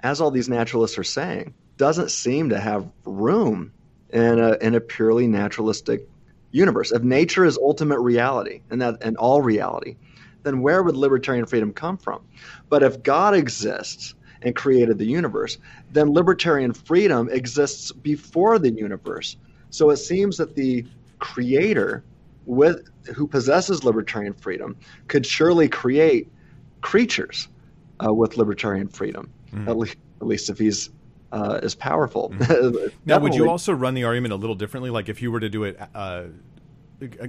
as 0.01 0.21
all 0.21 0.29
these 0.29 0.47
naturalists 0.47 0.99
are 0.99 1.03
saying, 1.03 1.55
doesn't 1.77 2.11
seem 2.11 2.49
to 2.49 2.59
have 2.59 2.87
room 3.05 3.71
in 4.11 4.39
a, 4.39 4.55
in 4.61 4.75
a 4.75 4.79
purely 4.79 5.25
naturalistic 5.25 6.07
universe. 6.51 6.91
If 6.91 7.01
nature 7.01 7.43
is 7.43 7.57
ultimate 7.57 7.99
reality 7.99 8.61
and 8.69 8.81
that 8.81 9.01
and 9.01 9.17
all 9.17 9.41
reality, 9.41 9.95
then 10.43 10.61
where 10.61 10.83
would 10.83 10.95
libertarian 10.95 11.47
freedom 11.47 11.73
come 11.73 11.97
from? 11.97 12.21
But 12.69 12.83
if 12.83 13.01
God 13.01 13.33
exists 13.33 14.13
and 14.43 14.55
created 14.55 14.99
the 14.99 15.05
universe, 15.05 15.57
then 15.91 16.13
libertarian 16.13 16.73
freedom 16.73 17.29
exists 17.29 17.91
before 17.91 18.59
the 18.59 18.71
universe. 18.71 19.37
So 19.71 19.89
it 19.89 19.97
seems 19.97 20.37
that 20.37 20.55
the 20.55 20.85
creator 21.17 22.03
with 22.45 22.87
who 23.15 23.25
possesses 23.25 23.83
libertarian 23.83 24.33
freedom 24.33 24.77
could 25.07 25.25
surely 25.25 25.67
create 25.67 26.27
creatures 26.81 27.47
uh, 28.05 28.13
with 28.13 28.37
libertarian 28.37 28.87
freedom. 28.87 29.31
Mm. 29.53 29.67
At 29.67 29.77
least, 29.77 29.97
at 30.21 30.27
least 30.27 30.49
if 30.49 30.57
he's 30.57 30.89
uh, 31.31 31.59
as 31.63 31.75
powerful. 31.75 32.29
Mm. 32.31 32.91
now, 33.05 33.19
would 33.19 33.35
you 33.35 33.49
also 33.49 33.73
run 33.73 33.93
the 33.93 34.03
argument 34.03 34.33
a 34.33 34.37
little 34.37 34.55
differently? 34.55 34.89
Like 34.89 35.09
if 35.09 35.21
you 35.21 35.31
were 35.31 35.39
to 35.39 35.49
do 35.49 35.63
it. 35.63 35.79
Uh, 35.93 36.25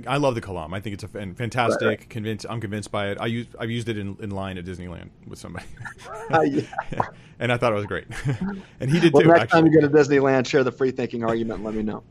I 0.07 0.19
love 0.19 0.35
the 0.35 0.43
Kalam. 0.43 0.75
I 0.75 0.81
think 0.81 0.93
it's 0.95 1.05
a 1.05 1.09
fantastic. 1.09 1.81
Right, 1.81 1.99
right. 1.99 2.11
Convinced, 2.11 2.45
I'm 2.51 2.61
convinced 2.61 2.91
by 2.91 3.09
it. 3.09 3.19
I 3.19 3.25
use 3.25 3.47
I've 3.59 3.71
used 3.71 3.89
it 3.89 3.97
in, 3.97 4.19
in 4.21 4.31
line 4.31 4.59
at 4.59 4.67
Disneyland 4.67 5.09
with 5.27 5.39
somebody, 5.39 5.65
uh, 6.31 6.45
and 7.39 7.51
I 7.51 7.57
thought 7.57 7.73
it 7.73 7.77
was 7.77 7.87
great. 7.87 8.05
and 8.81 8.91
he 8.91 9.01
did 9.01 9.15
well, 9.15 9.23
too. 9.23 9.29
Next 9.29 9.41
actually. 9.45 9.63
time 9.63 9.73
you 9.73 9.81
go 9.81 9.89
to 9.89 9.93
Disneyland, 9.93 10.47
share 10.47 10.63
the 10.63 10.73
free 10.73 10.91
thinking 10.91 11.25
argument. 11.25 11.61
and 11.61 11.65
Let 11.65 11.75
me 11.75 11.83
know. 11.83 12.03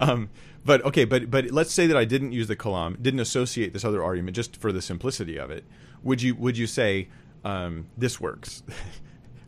Um, 0.00 0.30
but 0.64 0.84
okay, 0.84 1.04
but 1.04 1.30
but 1.30 1.52
let's 1.52 1.72
say 1.72 1.86
that 1.86 1.96
I 1.96 2.04
didn't 2.04 2.32
use 2.32 2.48
the 2.48 2.56
Kalam, 2.56 3.00
didn't 3.00 3.20
associate 3.20 3.72
this 3.72 3.84
other 3.84 4.02
argument, 4.02 4.34
just 4.34 4.56
for 4.56 4.72
the 4.72 4.82
simplicity 4.82 5.38
of 5.38 5.48
it. 5.50 5.64
Would 6.02 6.22
you 6.22 6.34
would 6.34 6.58
you 6.58 6.66
say 6.66 7.08
um, 7.44 7.86
this 7.96 8.20
works. 8.20 8.62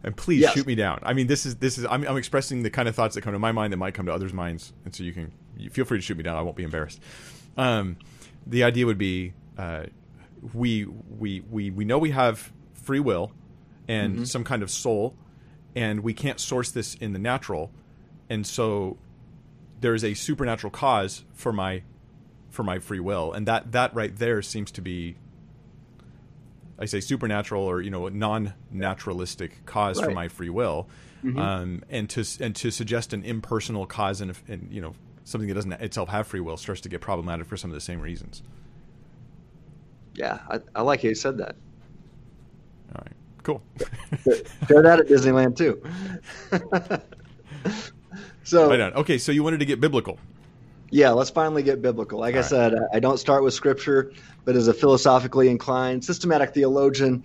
and 0.03 0.17
please 0.17 0.43
yes. 0.43 0.55
shoot 0.55 0.67
me 0.67 0.75
down. 0.75 1.01
I 1.03 1.13
mean, 1.13 1.27
this 1.27 1.47
is 1.47 1.57
this 1.57 1.79
is 1.79 1.85
I'm, 1.85 2.07
I'm, 2.07 2.17
expressing 2.17 2.63
the 2.63 2.71
kind 2.71 2.89
of 2.89 2.95
thoughts 2.95 3.15
that 3.15 3.23
come 3.23 3.33
to 3.33 3.39
my 3.39 3.53
mind 3.53 3.73
that 3.73 3.77
might 3.79 3.95
come 3.95 4.07
to 4.07 4.13
others' 4.13 4.33
minds, 4.33 4.73
and 4.85 4.95
so 4.95 5.03
you 5.03 5.13
can 5.13 5.33
you 5.57 5.71
feel 5.71 5.85
free 5.85 5.99
to 5.99 6.03
shoot 6.03 6.17
me 6.17 6.23
down. 6.23 6.37
I 6.37 6.43
won't 6.43 6.57
be 6.57 6.63
embarrassed. 6.63 7.01
Um, 7.57 7.97
the 8.47 8.65
idea 8.65 8.87
would 8.87 8.99
be 8.99 9.33
uh, 9.57 9.85
we 10.55 10.85
we 10.85 11.41
we 11.41 11.71
we 11.71 11.85
know 11.85 11.99
we 11.99 12.11
have 12.11 12.53
free 12.73 13.01
will, 13.01 13.33
and 13.87 14.15
Mm-hmm. 14.15 14.25
some 14.25 14.45
kind 14.45 14.63
of 14.63 14.71
soul, 14.71 15.17
and 15.75 16.01
we 16.01 16.15
can't 16.15 16.39
source 16.39 16.71
this 16.71 16.95
in 16.95 17.13
the 17.13 17.19
natural, 17.19 17.71
and 18.29 18.47
so 18.47 18.99
there 19.81 19.95
is 19.95 20.05
a 20.05 20.15
supernatural 20.15 20.71
cause 20.71 21.25
for 21.35 21.53
my 21.53 21.83
for 22.51 22.63
my 22.63 22.79
free 22.79 23.01
will, 23.01 23.33
and 23.33 23.47
that 23.47 23.73
that 23.73 23.95
right 23.95 24.17
there 24.17 24.43
seems 24.43 24.71
to 24.73 24.81
be. 24.81 25.17
I 26.79 26.85
say 26.87 27.01
supernatural 27.01 27.63
or 27.63 27.81
you 27.81 27.91
know 27.91 28.09
non 28.09 28.55
naturalistic 28.71 29.65
cause 29.67 30.01
for 30.01 30.11
my 30.11 30.29
free 30.29 30.51
will, 30.51 30.89
Mm-hmm. 31.25 31.39
um, 31.39 31.83
and 31.91 32.09
to 32.11 32.25
and 32.41 32.55
to 32.57 32.71
suggest 32.71 33.13
an 33.13 33.25
impersonal 33.25 33.87
cause 33.87 34.21
and, 34.21 34.39
and 34.47 34.69
you 34.71 34.81
know 34.81 34.95
something 35.25 35.49
that 35.49 35.55
doesn't 35.55 35.73
itself 35.73 36.09
have 36.11 36.29
free 36.29 36.39
will 36.39 36.57
starts 36.57 36.81
to 36.83 36.89
get 36.89 37.01
problematic 37.01 37.45
for 37.47 37.57
some 37.57 37.71
of 37.71 37.75
the 37.75 37.81
same 37.81 38.01
reasons. 38.01 38.41
Yeah, 40.15 40.39
I, 40.49 40.61
I 40.77 40.83
like 40.83 41.03
how 41.03 41.09
you 41.09 41.17
said 41.17 41.39
that. 41.39 41.57
All 42.95 43.03
right, 43.05 43.13
cool. 43.43 43.63
Share 44.69 44.83
that 44.83 45.01
at 45.01 45.09
Disneyland 45.09 45.57
too. 45.57 45.83
so 48.45 48.69
right 48.69 48.81
on. 48.81 48.95
Okay, 48.95 49.19
so 49.19 49.33
you 49.33 49.43
wanted 49.43 49.59
to 49.59 49.67
get 49.67 49.81
biblical. 49.81 50.19
Yeah, 50.91 51.11
let's 51.11 51.31
finally 51.31 51.63
get 51.63 51.83
biblical. 51.83 52.19
Like 52.21 52.35
I 52.35 52.39
All 52.39 52.43
right. 52.43 52.49
said, 52.49 52.75
I 52.95 53.01
don't 53.01 53.19
start 53.19 53.43
with 53.43 53.53
scripture, 53.55 54.13
but 54.49 54.57
as 54.57 54.67
a 54.67 54.73
philosophically 54.73 55.51
inclined, 55.51 56.03
systematic 56.03 56.55
theologian, 56.55 57.23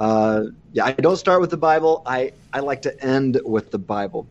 uh, 0.00 0.46
yeah, 0.72 0.84
I 0.84 0.90
don't 0.90 1.16
start 1.16 1.40
with 1.40 1.50
the 1.50 1.56
Bible. 1.56 2.02
I, 2.04 2.32
I 2.52 2.58
like 2.58 2.82
to 2.82 3.00
end 3.00 3.40
with 3.44 3.70
the 3.70 3.78
Bible. 3.78 4.26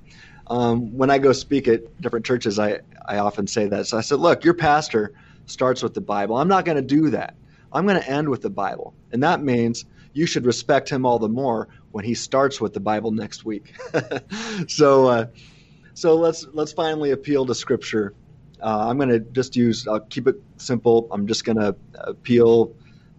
Um, 0.48 0.98
when 0.98 1.10
I 1.10 1.20
go 1.20 1.32
speak 1.32 1.70
at 1.70 2.02
different 2.02 2.26
churches, 2.26 2.60
I, 2.60 2.82
I 3.06 3.20
often 3.20 3.48
say 3.48 3.68
that. 3.68 3.88
So 3.88 3.98
I 3.98 4.02
said, 4.02 4.20
look, 4.20 4.44
your 4.44 4.56
pastor 4.56 5.14
starts 5.46 5.82
with 5.82 5.94
the 5.94 6.02
Bible. 6.02 6.36
I'm 6.36 6.50
not 6.50 6.66
going 6.66 6.76
to 6.76 6.82
do 6.82 7.12
that. 7.12 7.34
I'm 7.72 7.88
going 7.88 8.02
to 8.02 8.10
end 8.10 8.28
with 8.28 8.42
the 8.42 8.50
Bible. 8.50 8.94
And 9.14 9.24
that 9.24 9.42
means 9.42 9.86
you 10.12 10.26
should 10.26 10.46
respect 10.46 10.90
him 10.90 11.06
all 11.06 11.20
the 11.20 11.30
more 11.30 11.70
when 11.94 12.04
he 12.04 12.14
starts 12.14 12.60
with 12.60 12.74
the 12.74 12.82
Bible 12.82 13.12
next 13.12 13.46
week. 13.46 13.74
so, 14.68 15.08
uh, 15.08 15.26
so 15.94 16.18
let's 16.18 16.46
let's 16.52 16.74
finally 16.74 17.12
appeal 17.12 17.46
to 17.46 17.56
Scripture. 17.56 18.14
Uh, 18.64 18.88
I'm 18.90 18.98
going 18.98 19.10
to 19.10 19.20
just 19.20 19.56
use. 19.56 19.88
I'll 19.88 20.00
keep 20.00 20.28
it 20.28 20.36
simple. 20.58 21.08
I'm 21.12 21.28
just 21.28 21.44
going 21.44 21.58
to 21.58 21.76
appeal 21.96 22.74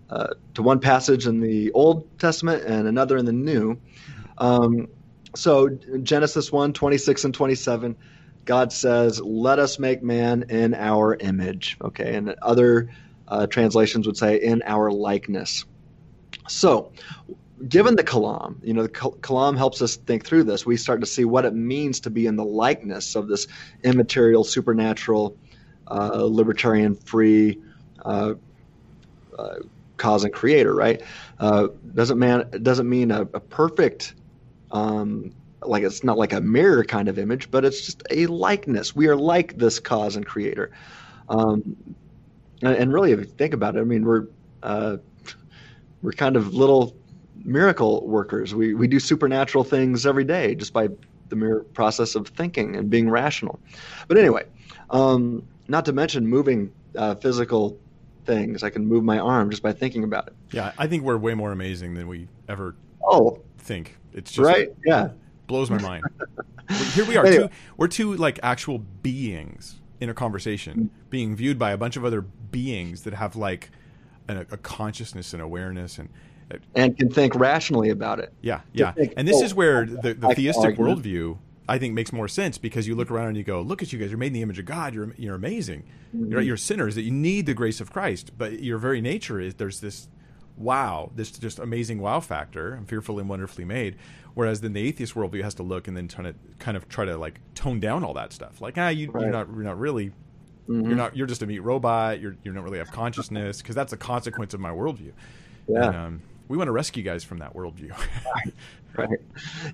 uh, 0.09 0.29
to 0.55 0.63
one 0.63 0.81
passage 0.81 1.27
in 1.27 1.41
the 1.41 1.71
Old 1.73 2.19
Testament 2.19 2.65
and 2.65 2.89
another 2.89 3.17
in 3.17 3.27
the 3.27 3.33
New. 3.33 3.79
Um, 4.39 4.89
so 5.37 5.69
Genesis 6.03 6.51
1, 6.51 6.73
26 6.73 7.25
and 7.25 7.35
27, 7.35 7.97
God 8.45 8.73
says, 8.73 9.21
"Let 9.21 9.59
us 9.59 9.79
make 9.79 10.03
man 10.03 10.45
in 10.49 10.75
our 10.75 11.15
image." 11.15 11.77
Okay, 11.83 12.15
and 12.15 12.35
other 12.43 12.91
uh, 13.29 13.47
translations 13.47 14.07
would 14.07 14.17
say, 14.17 14.37
"In 14.37 14.63
our 14.65 14.91
likeness." 14.91 15.65
So, 16.49 16.93
given 17.69 17.97
the 17.97 18.05
kalam, 18.05 18.57
you 18.63 18.75
know, 18.75 18.83
the 18.83 18.89
kalam 18.89 19.57
helps 19.57 19.81
us 19.81 19.97
think 19.97 20.25
through 20.25 20.45
this. 20.45 20.67
We 20.67 20.77
start 20.77 21.01
to 21.01 21.07
see 21.07 21.25
what 21.25 21.45
it 21.45 21.55
means 21.55 22.01
to 22.01 22.11
be 22.11 22.27
in 22.27 22.37
the 22.37 22.45
likeness 22.45 23.15
of 23.15 23.29
this 23.29 23.47
immaterial, 23.83 24.45
supernatural, 24.45 25.37
uh, 25.87 26.25
libertarian, 26.25 26.97
free 26.97 27.61
uh, 28.05 28.35
uh, 29.39 29.55
cause 29.97 30.25
and 30.25 30.33
creator. 30.33 30.75
Right? 30.75 31.03
Uh, 31.39 31.69
doesn't 31.95 32.19
man 32.19 32.51
doesn't 32.63 32.89
mean 32.89 33.11
a, 33.11 33.23
a 33.23 33.41
perfect. 33.41 34.15
Um, 34.71 35.33
like 35.63 35.83
it's 35.83 36.05
not 36.05 36.19
like 36.19 36.33
a 36.33 36.41
mirror 36.41 36.85
kind 36.85 37.09
of 37.09 37.19
image, 37.19 37.51
but 37.51 37.65
it's 37.65 37.87
just 37.87 38.03
a 38.11 38.27
likeness. 38.27 38.95
We 38.95 39.07
are 39.07 39.17
like 39.17 39.57
this 39.57 39.81
cause 39.81 40.17
and 40.17 40.27
creator. 40.27 40.73
Um, 41.29 41.77
and, 42.61 42.77
and 42.77 42.93
really, 42.93 43.13
if 43.13 43.21
you 43.21 43.25
think 43.25 43.55
about 43.55 43.77
it, 43.77 43.81
I 43.81 43.85
mean, 43.85 44.05
we're 44.05 44.27
uh, 44.63 44.97
we're 46.03 46.13
kind 46.13 46.37
of 46.37 46.55
little 46.55 46.95
miracle 47.45 48.07
workers. 48.07 48.55
We 48.55 48.75
we 48.75 48.89
do 48.89 48.99
supernatural 48.99 49.65
things 49.65 50.07
every 50.07 50.25
day 50.25 50.55
just 50.55 50.73
by 50.73 50.89
the 51.29 51.37
mere 51.37 51.61
process 51.75 52.15
of 52.15 52.29
thinking 52.29 52.77
and 52.77 52.91
being 52.91 53.09
rational. 53.09 53.59
But 54.09 54.19
anyway, 54.19 54.45
um, 54.91 55.47
not 55.69 55.85
to 55.87 55.93
mention 55.93 56.27
moving 56.27 56.73
uh, 56.97 57.15
physical 57.17 57.79
things. 58.27 58.63
I 58.63 58.71
can 58.71 58.87
move 58.87 59.05
my 59.05 59.19
arm 59.19 59.51
just 59.51 59.63
by 59.63 59.73
thinking 59.73 60.05
about 60.05 60.27
it. 60.29 60.35
Yeah, 60.53 60.73
I 60.79 60.87
think 60.87 61.03
we're 61.03 61.17
way 61.19 61.35
more 61.35 61.53
amazing 61.53 61.95
than 61.95 62.09
we 62.09 62.29
ever 62.49 62.75
Oh, 63.07 63.41
think. 63.59 63.99
It's 64.15 64.33
just 64.33 64.47
right? 64.47 64.69
Yeah. 64.87 65.11
blows 65.47 65.69
my 65.71 65.79
mind. 65.81 66.05
Here 66.95 67.05
we 67.05 67.17
are, 67.19 67.27
Anyway. 67.27 67.49
two, 67.49 67.55
we're 67.77 67.89
two 67.89 68.15
like 68.17 68.41
actual 68.43 68.79
beings 68.79 69.81
in 70.01 70.09
a 70.09 70.15
conversation, 70.15 70.91
being 71.11 71.37
viewed 71.37 71.59
by 71.59 71.73
a 71.73 71.77
bunch 71.77 71.97
of 71.99 72.05
other 72.05 72.23
beings 72.23 73.03
that 73.03 73.13
have 73.15 73.37
like 73.37 73.71
a, 74.29 74.41
a 74.51 74.57
consciousness 74.57 75.35
and 75.35 75.43
awareness 75.43 75.99
and 75.99 76.09
And 76.75 76.97
can 76.97 77.11
think 77.11 77.35
rationally 77.35 77.91
about 77.91 78.19
it. 78.21 78.33
yeah, 78.43 78.61
yeah. 78.73 78.93
think, 78.93 79.15
And 79.17 79.27
this 79.27 79.37
oh, 79.41 79.45
is 79.45 79.55
where 79.55 79.85
the, 79.87 80.15
the 80.15 80.35
theistic 80.35 80.79
argument. 80.79 81.03
worldview 81.03 81.39
I 81.69 81.79
think 81.79 81.95
makes 81.95 82.13
more 82.13 82.29
sense 82.29 82.59
because 82.59 82.87
you 82.87 82.95
look 82.95 83.11
around 83.11 83.29
and 83.29 83.37
you 83.39 83.43
go, 83.45 83.63
look 83.63 83.83
at 83.83 83.93
you 83.93 83.99
guys, 83.99 84.11
you're 84.11 84.19
made 84.19 84.27
in 84.29 84.33
the 84.35 84.43
image 84.43 84.59
of 84.59 84.67
God, 84.67 84.95
you're 84.95 85.15
you're 85.17 85.35
amazing, 85.35 85.85
Mm-hmm. 86.15 86.31
you're, 86.31 86.41
you're 86.43 86.57
sinners 86.57 86.95
that 86.95 87.03
you 87.03 87.11
need 87.11 87.47
the 87.47 87.55
grace 87.55 87.81
of 87.81 87.91
Christ, 87.91 88.33
but 88.39 88.63
your 88.63 88.79
very 88.79 89.01
nature 89.01 89.41
is 89.41 89.55
there's 89.55 89.81
this 89.81 90.09
wow, 90.57 91.11
this 91.17 91.31
just 91.33 91.59
amazing 91.59 92.01
wow 92.01 92.21
factor. 92.21 92.75
I'm 92.75 92.87
fearfully 92.87 93.21
and 93.23 93.29
wonderfully 93.29 93.65
made. 93.65 93.97
Whereas 94.35 94.61
then 94.61 94.73
the 94.75 94.87
atheist 94.87 95.15
worldview 95.15 95.43
has 95.43 95.55
to 95.55 95.63
look 95.65 95.89
and 95.89 95.97
then 95.97 96.07
try 96.07 96.23
to 96.25 96.35
kind 96.61 96.77
of 96.77 96.89
try 96.89 97.05
to 97.05 97.17
like 97.17 97.41
tone 97.55 97.81
down 97.81 98.05
all 98.05 98.15
that 98.15 98.33
stuff. 98.33 98.61
Like 98.61 98.77
ah, 98.79 98.89
you, 98.89 99.11
Right. 99.11 99.23
you're 99.23 99.33
not 99.33 99.49
you're 99.49 99.65
not 99.65 99.79
really. 99.79 100.11
Mm-hmm. 100.69 100.87
You're 100.87 100.97
not. 100.97 101.17
You're 101.17 101.27
just 101.27 101.43
a 101.43 101.47
meat 101.47 101.59
robot. 101.61 102.21
You're. 102.21 102.37
You 102.45 102.53
don't 102.53 102.63
really 102.63 102.79
have 102.79 102.91
consciousness 102.93 103.61
because 103.61 103.75
that's 103.75 103.93
a 103.93 103.97
consequence 103.97 104.55
of 104.55 104.61
my 104.61 104.71
worldview. 104.71 105.13
Yeah. 105.69 105.87
And, 105.87 105.97
um, 105.97 106.23
we 106.49 106.57
want 106.57 106.69
to 106.69 106.73
rescue 106.73 107.03
you 107.03 107.09
guys 107.11 107.25
from 107.25 107.39
that 107.39 107.55
worldview. 107.55 107.93
Right. 108.97 109.19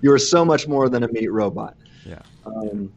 You 0.01 0.11
are 0.13 0.17
so 0.17 0.43
much 0.43 0.67
more 0.67 0.89
than 0.89 1.03
a 1.03 1.07
meat 1.07 1.31
robot. 1.31 1.77
yeah. 2.07 2.23
Um, 2.43 2.91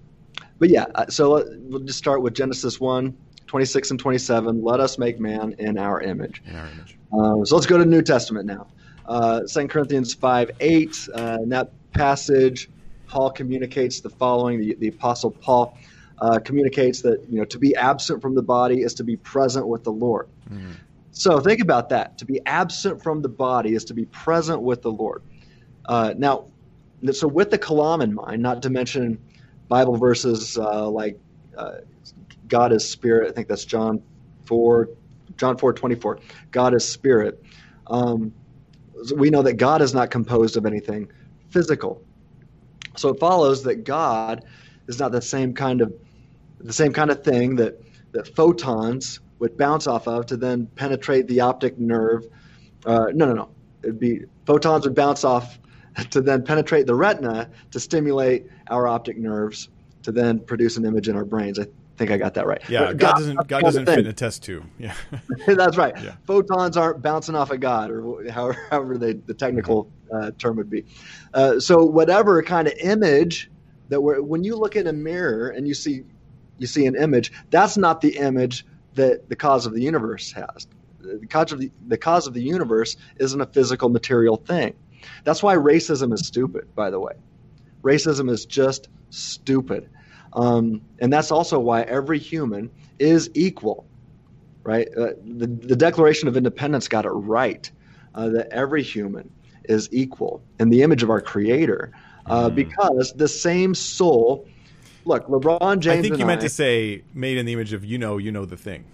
but 0.59 0.71
yeah, 0.71 0.87
uh, 0.95 1.07
so 1.09 1.37
uh, 1.37 1.45
we'll 1.69 1.81
just 1.81 1.99
start 1.99 2.23
with 2.23 2.33
Genesis 2.33 2.81
1, 2.81 3.15
26 3.47 3.91
and 3.91 4.01
27. 4.01 4.63
Let 4.65 4.81
us 4.81 4.97
make 4.97 5.21
man 5.21 5.55
in 5.59 5.77
our 5.77 6.01
image. 6.01 6.43
In 6.47 6.57
our 6.57 6.67
image. 6.67 6.97
Um, 7.13 7.45
so 7.45 7.57
let's 7.57 7.67
go 7.67 7.77
to 7.77 7.85
the 7.85 7.91
New 7.91 8.01
Testament 8.01 8.47
now. 8.47 8.69
Uh, 9.05 9.43
2 9.47 9.69
Corinthians 9.69 10.15
5, 10.15 10.51
8. 10.61 11.09
Uh, 11.15 11.39
in 11.43 11.51
that 11.51 11.73
passage, 11.93 12.71
Paul 13.07 13.31
communicates 13.31 14.01
the 14.01 14.09
following. 14.09 14.61
The, 14.61 14.77
the 14.77 14.89
Apostle 14.89 15.31
Paul 15.31 15.77
uh, 16.23 16.39
communicates 16.43 17.03
that 17.03 17.23
you 17.29 17.39
know 17.39 17.45
to 17.45 17.59
be 17.59 17.77
absent 17.77 18.23
from 18.23 18.35
the 18.35 18.43
body 18.43 18.81
is 18.81 18.95
to 18.95 19.05
be 19.05 19.17
present 19.19 19.69
with 19.69 19.85
the 19.85 19.93
Lord. 19.93 20.29
Mhm. 20.51 20.73
So 21.15 21.41
think 21.41 21.61
about 21.61 21.91
that. 21.91 22.19
To 22.19 22.27
be 22.27 22.41
absent 22.45 23.03
from 23.03 23.23
the 23.23 23.29
body 23.29 23.75
is 23.75 23.85
to 23.87 23.95
be 23.95 24.07
present 24.07 24.63
with 24.63 24.83
the 24.83 24.91
Lord. 24.91 25.23
Uh, 25.89 26.15
now, 26.19 26.47
so 27.13 27.29
with 27.29 27.51
the 27.51 27.59
kalam 27.59 28.03
in 28.03 28.15
mind, 28.15 28.43
not 28.43 28.63
to 28.63 28.71
mention 28.71 29.21
Bible 29.69 29.97
verses 29.97 30.59
uh, 30.59 30.89
like 30.91 31.21
uh, 31.57 31.73
God 32.49 32.73
is 32.73 32.91
spirit. 32.91 33.29
I 33.31 33.33
think 33.33 33.49
that's 33.49 33.65
John 33.65 34.03
four, 34.47 34.89
John 35.39 35.57
four 35.57 35.73
twenty 35.73 35.95
four. 35.95 36.19
God 36.51 36.75
is 36.75 36.87
spirit. 36.87 37.37
Um, 37.87 38.33
we 39.17 39.31
know 39.31 39.43
that 39.43 39.55
God 39.55 39.83
is 39.83 39.95
not 39.95 40.11
composed 40.11 40.57
of 40.57 40.67
anything 40.67 41.09
physical. 41.51 42.03
So 42.97 43.11
it 43.11 43.21
follows 43.21 43.63
that 43.65 43.85
God 43.85 44.45
is 44.89 44.99
not 44.99 45.13
the 45.13 45.23
same 45.23 45.55
kind 45.55 45.81
of 45.81 45.93
the 46.61 46.73
same 46.73 46.93
kind 46.93 47.11
of 47.11 47.23
thing 47.23 47.57
that 47.57 47.75
that 48.15 48.35
photons 48.37 49.21
would 49.45 49.59
bounce 49.59 49.87
off 49.87 50.09
of 50.09 50.25
to 50.25 50.39
then 50.39 50.67
penetrate 50.75 51.29
the 51.29 51.41
optic 51.41 51.79
nerve. 51.79 52.27
Uh, 52.87 53.09
no, 53.13 53.27
no, 53.27 53.35
no. 53.35 53.51
It'd 53.83 54.01
be 54.01 54.23
photons 54.47 54.87
would 54.87 54.95
bounce 54.95 55.23
off 55.23 55.59
to 56.11 56.23
then 56.23 56.43
penetrate 56.43 56.87
the 56.87 56.95
retina 56.95 57.51
to 57.71 57.79
stimulate 57.79 58.47
our 58.69 58.89
optic 58.89 59.19
nerves 59.19 59.69
to 60.03 60.13
then 60.13 60.39
produce 60.41 60.79
an 60.79 60.87
image 60.87 61.11
in 61.11 61.17
our 61.17 61.27
brains. 61.27 61.59
I 61.59 61.67
think 61.99 62.11
I 62.11 62.17
got 62.17 62.33
that 62.35 62.47
right. 62.47 62.63
Yeah. 62.71 62.87
But 62.87 62.97
God 62.97 63.17
doesn't. 63.17 63.49
God 63.49 63.61
doesn't 63.61 63.85
fit 63.85 63.99
in 63.99 64.07
a 64.07 64.15
test 64.15 64.43
tube. 64.43 64.65
Yeah. 64.79 64.95
That's 65.47 65.77
right. 65.77 65.95
Yeah. 66.03 66.15
Photons 66.27 66.79
aren't 66.79 67.03
bouncing 67.03 67.35
off 67.35 67.51
of 67.51 67.61
God, 67.61 67.91
or 67.91 68.31
however, 68.31 68.67
however 68.71 68.97
they, 68.97 69.13
the 69.13 69.35
technical 69.35 69.91
uh, 70.11 70.31
term 70.39 70.57
would 70.57 70.71
be. 70.71 70.87
Uh, 71.35 71.61
so 71.61 71.85
whatever 71.85 72.43
kind 72.43 72.67
of 72.67 72.73
image 72.81 73.51
that 73.91 74.01
we're, 74.01 74.23
when 74.23 74.43
you 74.43 74.57
look 74.57 74.75
in 74.75 74.87
a 74.87 74.93
mirror 74.95 75.51
and 75.51 75.69
you 75.69 75.75
see 75.75 76.05
you 76.57 76.67
see 76.67 76.87
an 76.87 76.97
image, 76.97 77.31
that's 77.51 77.77
not 77.77 78.01
the 78.01 78.17
image 78.17 78.65
that 78.95 79.29
the 79.29 79.37
cause 79.37 79.67
of 79.67 79.75
the 79.75 79.83
universe 79.83 80.33
has. 80.33 80.67
The 81.01 81.27
cause 81.27 81.53
of 81.53 81.59
the, 81.61 81.71
the 81.87 81.99
cause 81.99 82.27
of 82.27 82.35
the 82.35 82.43
universe 82.43 82.97
isn't 83.17 83.41
a 83.41 83.47
physical 83.47 83.89
material 83.89 84.37
thing. 84.37 84.75
That's 85.25 85.43
why 85.43 85.57
racism 85.57 86.13
is 86.13 86.27
stupid, 86.27 86.75
by 86.75 86.91
the 86.91 86.99
way. 86.99 87.13
Racism 87.83 88.31
is 88.31 88.47
just 88.47 88.89
stupid. 89.11 89.89
Um, 90.33 90.81
and 90.99 91.13
that's 91.13 91.31
also 91.31 91.59
why 91.59 91.83
every 91.83 92.19
human 92.19 92.71
is 92.99 93.31
equal 93.35 93.87
right? 94.65 94.89
Uh, 94.97 95.11
the, 95.23 95.47
the 95.47 95.77
Declaration 95.77 96.27
of 96.29 96.37
Independence 96.37 96.89
got 96.89 97.05
it 97.05 97.11
right 97.11 97.71
uh, 98.15 98.31
that 98.31 98.49
every 98.51 98.83
human 98.83 99.31
is 99.65 99.89
equal 99.93 100.43
in 100.59 100.71
the 100.71 100.83
image 100.83 101.03
of 101.03 101.11
our 101.11 101.21
Creator, 101.21 101.93
uh, 102.27 102.49
Mm. 102.49 102.55
because 102.55 103.13
the 103.13 103.29
same 103.29 103.75
soul. 103.75 104.49
Look, 105.05 105.27
LeBron 105.27 105.81
James. 105.81 105.99
I 105.99 106.03
think 106.03 106.19
you 106.19 106.27
meant 106.27 106.41
I- 106.41 106.45
to 106.45 106.49
say 106.49 107.03
made 107.13 107.39
in 107.39 107.47
the 107.47 107.53
image 107.53 107.73
of 107.73 107.85
you 107.85 107.99
know 107.99 108.19
you 108.19 108.33
know 108.33 108.45
the 108.45 108.57
thing. 108.57 108.85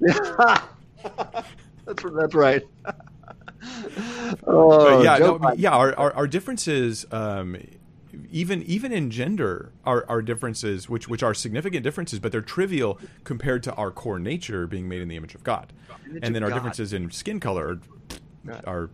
that's 0.00 0.64
that's 1.84 2.34
right. 2.34 2.62
oh, 4.46 5.02
yeah, 5.02 5.18
no, 5.18 5.52
yeah. 5.56 5.72
Our, 5.72 5.94
our, 5.98 6.12
our 6.14 6.26
differences, 6.26 7.04
um, 7.12 7.56
even 8.30 8.62
even 8.62 8.92
in 8.92 9.10
gender, 9.10 9.72
are, 9.84 10.06
our 10.08 10.22
differences 10.22 10.88
which 10.88 11.08
which 11.08 11.22
are 11.22 11.34
significant 11.34 11.84
differences, 11.84 12.18
but 12.18 12.32
they're 12.32 12.40
trivial 12.40 12.98
compared 13.24 13.62
to 13.64 13.74
our 13.74 13.90
core 13.90 14.18
nature 14.18 14.66
being 14.66 14.88
made 14.88 15.02
in 15.02 15.08
the 15.08 15.16
image 15.16 15.34
of 15.34 15.44
God. 15.44 15.72
Image 16.08 16.20
and 16.22 16.34
then 16.34 16.42
our 16.42 16.48
God. 16.48 16.56
differences 16.56 16.92
in 16.92 17.10
skin 17.10 17.40
color 17.40 17.80
are, 18.48 18.60
are 18.66 18.90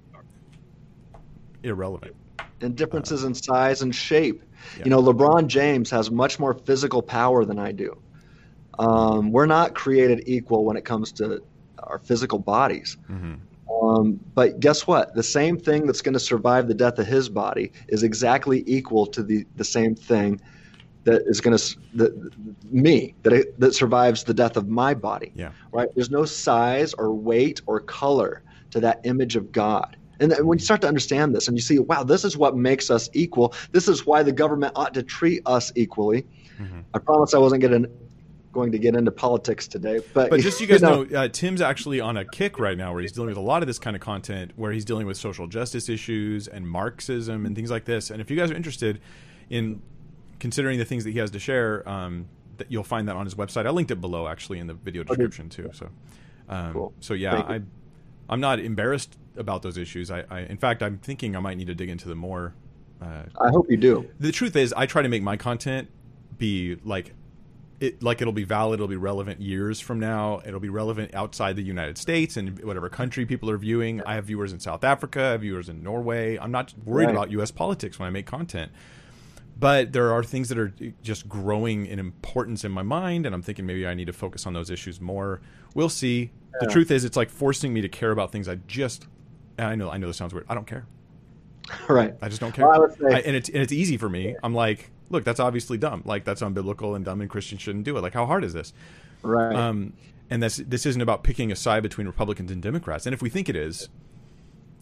irrelevant. 1.62 2.16
And 2.61 2.77
differences 2.77 3.24
in 3.24 3.35
size 3.35 3.83
and 3.83 3.95
shape. 3.95 4.43
Yeah. 4.78 4.85
You 4.85 4.91
know, 4.91 5.03
LeBron 5.03 5.47
James 5.47 5.91
has 5.91 6.11
much 6.11 6.39
more 6.39 6.55
physical 6.55 7.03
power 7.03 7.45
than 7.45 7.59
I 7.59 7.73
do. 7.73 8.01
Um, 8.78 9.33
we're 9.33 9.47
not 9.47 9.74
created 9.74 10.24
equal 10.27 10.65
when 10.65 10.77
it 10.77 10.85
comes 10.85 11.12
to 11.12 11.43
our 11.78 11.99
physical 11.99 12.39
bodies. 12.39 12.97
hmm 13.07 13.35
Um, 13.70 14.20
but 14.35 14.61
guess 14.61 14.87
what? 14.87 15.15
The 15.15 15.23
same 15.23 15.59
thing 15.59 15.87
that's 15.87 16.03
going 16.03 16.15
to 16.15 16.20
survive 16.20 16.69
the 16.69 16.74
death 16.74 16.99
of 16.99 17.07
his 17.07 17.28
body 17.28 17.73
is 17.89 18.03
exactly 18.03 18.65
equal 18.66 19.07
to 19.07 19.23
the, 19.23 19.47
the 19.57 19.65
same 19.65 19.95
thing 19.95 20.41
that 21.05 21.23
is 21.27 21.41
going 21.41 21.57
to 21.57 22.12
me 22.70 23.15
that 23.23 23.33
it, 23.33 23.61
that 23.61 23.74
survives 23.74 24.24
the 24.24 24.35
death 24.35 24.57
of 24.57 24.69
my 24.69 24.93
body. 24.93 25.33
Yeah. 25.35 25.51
Right? 25.73 25.89
There's 25.95 26.11
no 26.11 26.24
size 26.24 26.95
or 26.95 27.15
weight 27.15 27.61
or 27.66 27.81
color 27.81 28.43
to 28.70 28.81
that 28.81 29.01
image 29.05 29.37
of 29.37 29.53
God. 29.53 29.97
And 30.20 30.30
then 30.30 30.47
when 30.47 30.59
you 30.59 30.64
start 30.64 30.80
to 30.82 30.88
understand 30.88 31.34
this 31.34 31.48
and 31.48 31.56
you 31.56 31.60
see, 31.62 31.78
wow, 31.78 32.02
this 32.02 32.24
is 32.24 32.36
what 32.36 32.56
makes 32.56 32.90
us 32.90 33.09
equal. 33.12 33.55
This 33.72 33.88
is 33.88 34.06
why 34.06 34.22
the 34.22 34.32
government 34.32 34.72
ought 34.76 34.94
to 34.94 35.02
treat 35.02 35.43
us 35.47 35.72
equally. 35.74 36.26
Mhm. 36.59 36.84
I 36.94 36.98
promise 36.98 37.34
I 37.34 37.38
wasn't 37.38 37.60
getting, 37.60 37.86
going 38.52 38.72
to 38.72 38.78
get 38.78 38.94
into 38.97 39.10
politics 39.10 39.68
today, 39.68 40.01
but 40.14 40.30
But 40.30 40.40
just 40.40 40.59
so 40.59 40.62
you 40.64 40.68
guys 40.68 40.80
know, 40.82 41.05
uh, 41.14 41.28
Tim's 41.28 41.60
actually 41.60 42.01
on 42.01 42.16
a 42.16 42.24
kick 42.24 42.59
right 42.59 42.78
now 42.78 42.93
where 42.93 43.02
he's 43.02 43.12
dealing 43.12 43.28
with 43.28 43.36
a 43.36 43.43
lot 43.43 43.62
of 43.62 43.66
this 43.66 43.78
kind 43.78 43.94
of 43.94 44.01
content, 44.01 44.52
where 44.56 44.72
he's 44.72 44.84
dealing 44.86 45.06
with 45.06 45.18
social 45.18 45.47
justice 45.47 45.88
issues 45.88 46.48
and 46.48 46.66
Marxism 46.66 47.44
and 47.44 47.55
things 47.55 47.70
like 47.70 47.84
this. 47.84 48.10
And 48.10 48.20
if 48.20 48.30
you 48.30 48.36
guys 48.36 48.51
are 48.51 48.56
interested 48.56 49.01
in 49.51 49.82
considering 50.40 50.78
the 50.78 50.84
things 50.84 51.05
that 51.05 51.10
he 51.10 51.18
has 51.18 51.30
to 51.32 51.38
share, 51.38 51.86
um, 51.88 52.26
that 52.56 52.72
you'll 52.72 52.84
find 52.84 53.09
that 53.09 53.16
on 53.16 53.26
his 53.26 53.34
website. 53.34 53.66
I 53.66 53.70
linked 53.70 53.90
it 53.90 54.01
below 54.01 54.26
actually 54.26 54.59
in 54.59 54.66
the 54.66 54.74
video 54.74 55.02
description 55.02 55.51
too. 55.51 55.70
So, 55.74 55.90
um, 56.48 56.72
Cool. 56.72 56.93
so 57.01 57.14
yeah, 57.14 57.36
you. 57.36 57.43
I, 57.43 57.60
I'm 58.28 58.40
not 58.40 58.59
embarrassed 58.61 59.16
about 59.36 59.62
those 59.62 59.77
issues. 59.78 60.11
I, 60.11 60.24
I, 60.31 60.40
in 60.40 60.57
fact, 60.59 60.82
I'm 60.82 60.98
thinking 60.98 61.36
I 61.36 61.40
might 61.40 61.57
need 61.57 61.66
to 61.69 61.74
dig 61.74 61.89
into 61.89 62.09
them 62.09 62.19
more. 62.19 62.55
Uh, 63.01 63.24
I 63.40 63.51
hope 63.51 63.70
you 63.70 63.77
do. 63.77 64.09
the 64.19 64.32
truth 64.32 64.57
is 64.57 64.73
i 64.73 64.86
try 64.86 65.03
to 65.03 65.09
make 65.11 65.23
my 65.23 65.36
content 65.36 65.90
be 66.39 66.78
like 66.82 67.12
it 67.78 68.03
like 68.03 68.23
it'll 68.23 68.32
be 68.32 68.43
valid 68.43 68.78
it'll 68.78 68.89
be 68.89 68.97
relevant 68.97 69.39
years 69.39 69.81
from 69.81 70.01
now 70.01 70.40
it'll 70.47 70.61
be 70.61 70.70
relevant 70.70 71.15
outside 71.15 71.57
the 71.57 71.62
united 71.62 71.98
states 71.98 72.39
and 72.39 72.59
whatever 72.65 72.89
country 72.89 73.27
people 73.27 73.51
are 73.51 73.59
viewing 73.59 74.01
i 74.05 74.15
have 74.15 74.24
viewers 74.24 74.51
in 74.51 74.59
south 74.61 74.82
africa 74.82 75.20
i 75.20 75.31
have 75.32 75.43
viewers 75.43 75.69
in 75.69 75.82
norway 75.82 76.39
i'm 76.39 76.51
not 76.51 76.73
worried 76.86 77.05
Right. 77.09 77.11
about 77.15 77.31
us 77.31 77.51
politics 77.51 77.98
when 77.98 78.07
i 78.07 78.11
make 78.11 78.24
content 78.24 78.73
but 79.59 79.93
there 79.93 80.12
are 80.12 80.23
things 80.23 80.49
that 80.51 80.59
are 80.59 80.73
just 81.03 81.28
growing 81.28 81.87
in 81.87 81.99
importance 81.99 82.65
in 82.65 82.70
my 82.73 82.83
mind 82.83 83.24
and 83.27 83.35
i'm 83.35 83.43
thinking 83.43 83.65
maybe 83.66 83.87
i 83.87 83.95
need 83.95 84.07
to 84.07 84.12
focus 84.12 84.47
on 84.47 84.53
those 84.53 84.70
issues 84.70 85.01
more 85.01 85.41
we'll 85.74 85.89
see 85.89 86.31
the 86.61 86.66
truth 86.66 86.91
is 86.91 87.05
it's 87.05 87.16
like 87.16 87.31
forcing 87.31 87.73
me 87.73 87.81
to 87.81 87.89
care 87.89 88.11
about 88.11 88.33
things 88.33 88.49
i 88.49 88.55
just 88.66 89.07
i 89.59 89.74
know 89.74 89.91
i 89.91 89.97
know 89.97 90.07
this 90.07 90.16
sounds 90.16 90.33
weird 90.35 90.47
i 90.49 90.55
don't 90.55 90.66
care 90.66 90.87
Right. 91.89 92.15
I 92.23 92.28
just 92.28 92.41
don't 92.41 92.53
care. 92.53 92.69
Well, 92.69 92.95
I 93.11 93.15
I- 93.15 93.19
and 93.23 93.35
it's 93.35 93.49
and 93.49 93.59
it's 93.61 93.73
easy 93.73 93.97
for 93.97 94.09
me. 94.09 94.37
I'm 94.45 94.55
like, 94.55 94.89
look, 95.11 95.24
that's 95.24 95.41
obviously 95.41 95.77
dumb. 95.77 96.03
Like 96.05 96.23
that's 96.24 96.41
unbiblical 96.41 96.95
and 96.95 97.05
dumb, 97.05 97.20
and 97.20 97.28
Christians 97.28 97.61
shouldn't 97.61 97.83
do 97.85 97.97
it. 97.97 98.03
Like, 98.03 98.15
how 98.15 98.24
hard 98.24 98.45
is 98.45 98.53
this? 98.53 98.73
Right. 99.23 99.53
Um, 99.53 99.93
and 100.31 100.41
this 100.41 100.59
this 100.59 100.87
isn't 100.87 101.03
about 101.03 101.24
picking 101.24 101.51
a 101.51 101.57
side 101.57 101.83
between 101.83 102.07
Republicans 102.07 102.53
and 102.53 102.62
Democrats. 102.62 103.05
And 103.05 103.12
if 103.15 103.20
we 103.20 103.28
think 103.28 103.49
it 103.49 103.57
is, 103.57 103.89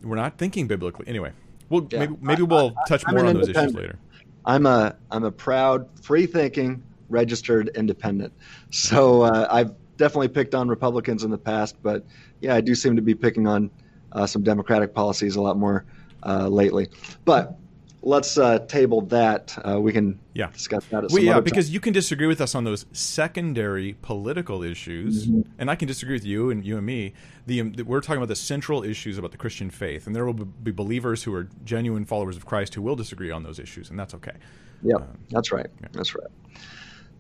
we're 0.03 0.17
not 0.17 0.37
thinking 0.37 0.67
biblically. 0.67 1.09
Anyway, 1.09 1.33
well, 1.71 1.87
Yeah. 1.91 2.01
maybe 2.01 2.17
maybe 2.21 2.43
we'll 2.43 2.75
touch 2.87 3.03
I'm 3.07 3.15
more 3.15 3.25
on 3.25 3.35
those 3.35 3.49
issues 3.49 3.73
later. 3.73 3.99
I'm 4.45 4.67
a 4.67 4.97
I'm 5.11 5.25
a 5.25 5.31
proud, 5.31 5.89
free 6.01 6.27
thinking, 6.27 6.83
registered 7.09 7.71
independent. 7.75 8.33
So 8.71 9.23
uh, 9.23 9.49
I've 9.51 9.73
definitely 9.97 10.29
picked 10.29 10.55
on 10.55 10.69
Republicans 10.69 11.25
in 11.25 11.31
the 11.31 11.39
past, 11.39 11.77
but 11.83 12.05
yeah, 12.41 12.55
I 12.55 12.61
do 12.61 12.75
seem 12.75 12.97
to 12.97 13.03
be 13.03 13.15
picking 13.15 13.47
on 13.47 13.71
uh, 14.13 14.27
some 14.27 14.43
Democratic 14.43 14.95
policies 14.95 15.37
a 15.37 15.41
lot 15.41 15.57
more 15.57 15.85
uh, 16.25 16.49
lately. 16.49 16.89
But 17.25 17.57
let's 18.05 18.39
uh, 18.39 18.59
table 18.61 19.01
that. 19.03 19.57
Uh, 19.67 19.81
we 19.81 19.93
can 19.93 20.19
Yeah. 20.35 20.51
discuss 20.53 20.85
that 20.87 21.05
at 21.05 21.11
Well, 21.11 21.23
yeah, 21.23 21.41
because 21.41 21.71
you 21.71 21.81
can 21.81 21.93
disagree 21.93 22.27
with 22.27 22.41
us 22.41 22.55
on 22.55 22.65
those 22.65 22.87
secondary 22.93 23.97
political 24.03 24.63
issues, 24.63 25.27
Mm-hmm. 25.27 25.41
and 25.59 25.71
I 25.71 25.77
can 25.77 25.89
disagree 25.89 26.15
with 26.15 26.25
you 26.25 26.51
and 26.51 26.65
you 26.65 26.77
and 26.77 26.87
me. 26.87 27.15
The, 27.47 27.61
um, 27.61 27.73
the 27.73 27.83
we're 27.83 28.01
talking 28.01 28.19
about 28.19 28.29
the 28.29 28.37
central 28.37 28.85
issues 28.85 29.19
about 29.19 29.33
the 29.33 29.39
Christian 29.39 29.71
faith, 29.71 30.07
and 30.07 30.15
there 30.15 30.25
will 30.27 30.35
be 30.35 30.71
believers 30.71 31.23
who 31.25 31.35
are 31.35 31.49
genuine 31.65 32.05
followers 32.05 32.37
of 32.37 32.47
Christ 32.47 32.75
who 32.75 32.83
will 32.83 32.97
disagree 32.97 33.31
on 33.31 33.43
those 33.43 33.59
issues, 33.59 33.91
and 33.91 33.99
that's 33.99 34.15
okay. 34.15 34.37
Yeah, 34.83 34.97
Um, 34.97 35.19
that's 35.31 35.51
right. 35.51 35.69
That's 35.93 36.15
right. 36.15 36.29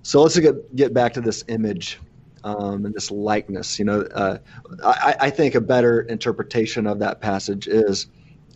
So 0.02 0.22
let's 0.22 0.38
get 0.38 0.76
get 0.76 0.92
back 0.92 1.14
to 1.14 1.20
this 1.22 1.44
image 1.48 1.98
um, 2.44 2.84
and 2.84 2.94
this 2.94 3.10
likeness. 3.10 3.78
You 3.78 3.86
know, 3.86 4.00
uh, 4.02 4.38
I, 4.84 5.16
I 5.20 5.30
think 5.30 5.54
a 5.54 5.60
better 5.62 6.02
interpretation 6.02 6.86
of 6.86 6.98
that 6.98 7.20
passage 7.22 7.66
is, 7.68 8.06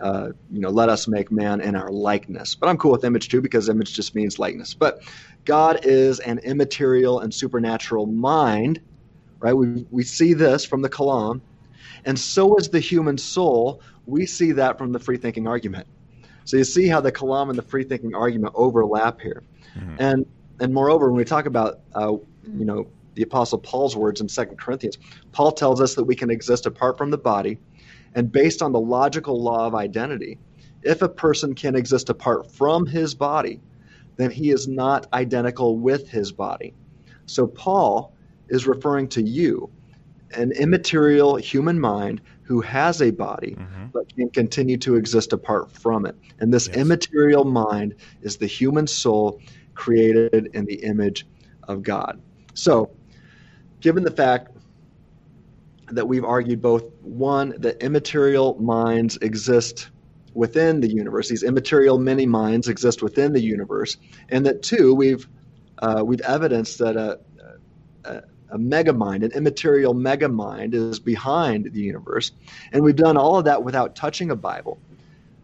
uh, 0.00 0.28
you 0.50 0.60
know, 0.60 0.70
let 0.70 0.88
us 0.88 1.08
make 1.08 1.30
man 1.30 1.60
in 1.60 1.74
our 1.74 1.90
likeness. 1.90 2.54
But 2.54 2.68
I'm 2.68 2.78
cool 2.78 2.92
with 2.92 3.04
image 3.04 3.28
too 3.28 3.40
because 3.40 3.68
image 3.68 3.94
just 3.94 4.14
means 4.14 4.38
likeness. 4.38 4.74
But 4.74 5.00
God 5.44 5.80
is 5.84 6.20
an 6.20 6.38
immaterial 6.40 7.20
and 7.20 7.32
supernatural 7.32 8.06
mind, 8.06 8.80
right? 9.40 9.54
We 9.54 9.86
we 9.90 10.02
see 10.02 10.34
this 10.34 10.64
from 10.64 10.82
the 10.82 10.88
Kalam, 10.90 11.40
and 12.04 12.18
so 12.18 12.56
is 12.56 12.68
the 12.68 12.80
human 12.80 13.18
soul. 13.18 13.82
We 14.06 14.26
see 14.26 14.52
that 14.52 14.78
from 14.78 14.92
the 14.92 14.98
free 14.98 15.16
thinking 15.18 15.46
argument. 15.46 15.86
So 16.44 16.56
you 16.56 16.64
see 16.64 16.88
how 16.88 17.00
the 17.00 17.12
Kalam 17.12 17.50
and 17.50 17.58
the 17.58 17.62
free 17.62 17.84
thinking 17.84 18.14
argument 18.14 18.54
overlap 18.56 19.20
here, 19.20 19.42
Mhm. 19.76 19.96
and 19.98 20.26
and 20.60 20.74
moreover, 20.74 21.08
when 21.08 21.16
we 21.16 21.24
talk 21.24 21.46
about 21.46 21.80
uh, 21.94 22.14
you 22.42 22.64
know 22.64 22.90
the 23.14 23.22
Apostle 23.22 23.58
Paul's 23.58 23.96
words 23.96 24.20
in 24.20 24.28
Second 24.28 24.58
Corinthians, 24.58 24.96
Paul 25.32 25.52
tells 25.52 25.80
us 25.80 25.94
that 25.96 26.04
we 26.04 26.14
can 26.14 26.30
exist 26.30 26.66
apart 26.66 26.96
from 26.96 27.10
the 27.10 27.18
body, 27.18 27.58
and 28.14 28.32
based 28.32 28.62
on 28.62 28.72
the 28.72 28.80
logical 28.80 29.42
law 29.42 29.66
of 29.66 29.74
identity, 29.74 30.38
if 30.82 31.02
a 31.02 31.08
person 31.08 31.54
can 31.54 31.74
exist 31.74 32.08
apart 32.08 32.50
from 32.50 32.86
his 32.86 33.14
body, 33.14 33.60
then 34.16 34.30
he 34.30 34.50
is 34.50 34.66
not 34.68 35.06
identical 35.12 35.78
with 35.78 36.08
his 36.08 36.32
body. 36.32 36.74
So 37.26 37.46
Paul 37.46 38.14
is 38.48 38.66
referring 38.66 39.08
to 39.08 39.22
you, 39.22 39.70
an 40.34 40.52
immaterial 40.52 41.36
human 41.36 41.78
mind 41.78 42.20
who 42.42 42.60
has 42.60 43.00
a 43.02 43.10
body 43.10 43.56
Mhm. 43.56 43.92
but 43.92 44.14
can 44.14 44.28
continue 44.30 44.76
to 44.78 44.96
exist 44.96 45.32
apart 45.32 45.70
from 45.70 46.06
it. 46.06 46.16
And 46.40 46.52
this 46.52 46.66
Yes. 46.68 46.76
immaterial 46.76 47.44
mind 47.44 47.94
is 48.22 48.36
the 48.36 48.46
human 48.46 48.86
soul 48.86 49.40
created 49.74 50.50
in 50.54 50.64
the 50.64 50.82
image 50.84 51.26
of 51.68 51.82
God. 51.82 52.20
So, 52.54 52.90
given 53.80 54.02
the 54.04 54.10
fact 54.10 54.57
that 55.90 56.06
we've 56.06 56.24
argued 56.24 56.60
both 56.60 56.84
one, 57.02 57.54
that 57.58 57.82
immaterial 57.82 58.60
minds 58.60 59.16
exist 59.18 59.90
within 60.34 60.80
the 60.80 60.88
universe, 60.88 61.28
these 61.28 61.42
immaterial 61.42 61.98
many 61.98 62.26
minds 62.26 62.68
exist 62.68 63.02
within 63.02 63.32
the 63.32 63.40
universe, 63.40 63.96
and 64.28 64.46
that 64.46 64.62
two, 64.62 64.94
we've 64.94 65.26
uh, 65.78 66.02
we've 66.04 66.20
evidenced 66.22 66.78
that 66.78 66.96
a, 66.96 67.18
a, 68.04 68.22
a 68.50 68.58
mega 68.58 68.92
mind, 68.92 69.22
an 69.22 69.32
immaterial 69.32 69.94
mega 69.94 70.28
mind, 70.28 70.74
is 70.74 70.98
behind 70.98 71.72
the 71.72 71.80
universe, 71.80 72.32
and 72.72 72.82
we've 72.82 72.96
done 72.96 73.16
all 73.16 73.36
of 73.38 73.44
that 73.44 73.62
without 73.62 73.96
touching 73.96 74.30
a 74.30 74.36
Bible. 74.36 74.78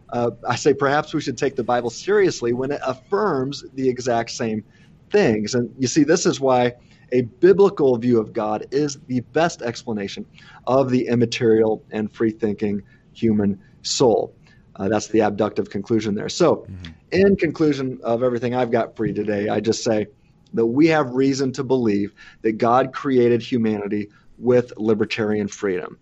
Uh, 0.09 0.31
I 0.47 0.55
say 0.55 0.73
perhaps 0.73 1.13
we 1.13 1.21
should 1.21 1.37
take 1.37 1.55
the 1.55 1.63
Bible 1.63 1.89
seriously 1.89 2.53
when 2.53 2.71
it 2.71 2.79
affirms 2.85 3.63
the 3.73 3.89
exact 3.89 4.31
same 4.31 4.63
things. 5.11 5.55
And 5.55 5.73
you 5.79 5.87
see, 5.87 6.03
this 6.03 6.25
is 6.25 6.39
why 6.39 6.73
a 7.11 7.21
biblical 7.21 7.97
view 7.97 8.19
of 8.19 8.33
God 8.33 8.65
is 8.71 8.97
the 9.07 9.21
best 9.21 9.61
explanation 9.61 10.25
of 10.67 10.89
the 10.89 11.07
immaterial 11.07 11.83
and 11.91 12.11
free 12.11 12.31
thinking 12.31 12.81
human 13.13 13.59
soul. 13.81 14.35
Uh, 14.75 14.89
that's 14.89 15.07
the 15.07 15.21
abductive 15.21 15.69
conclusion 15.69 16.15
there. 16.15 16.29
So, 16.29 16.67
Mhm. 16.67 16.93
in 17.11 17.35
conclusion 17.37 17.99
of 18.03 18.23
everything 18.23 18.53
I've 18.55 18.71
got 18.71 18.97
for 18.97 19.05
you 19.05 19.13
today, 19.13 19.47
I 19.47 19.59
just 19.59 19.83
say 19.83 20.07
that 20.53 20.65
we 20.65 20.87
have 20.87 21.11
reason 21.11 21.51
to 21.53 21.63
believe 21.63 22.13
that 22.41 22.53
God 22.53 22.93
created 22.93 23.41
humanity 23.41 24.09
with 24.37 24.73
libertarian 24.77 25.47
freedom. 25.47 25.97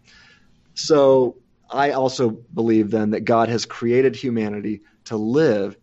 So, 0.73 1.37
I 1.69 1.91
also 1.91 2.29
believe 2.53 2.91
then 2.91 3.11
that 3.11 3.21
God 3.21 3.49
has 3.49 3.65
created 3.65 4.15
humanity 4.15 4.81
to 5.05 5.17
live 5.17 5.77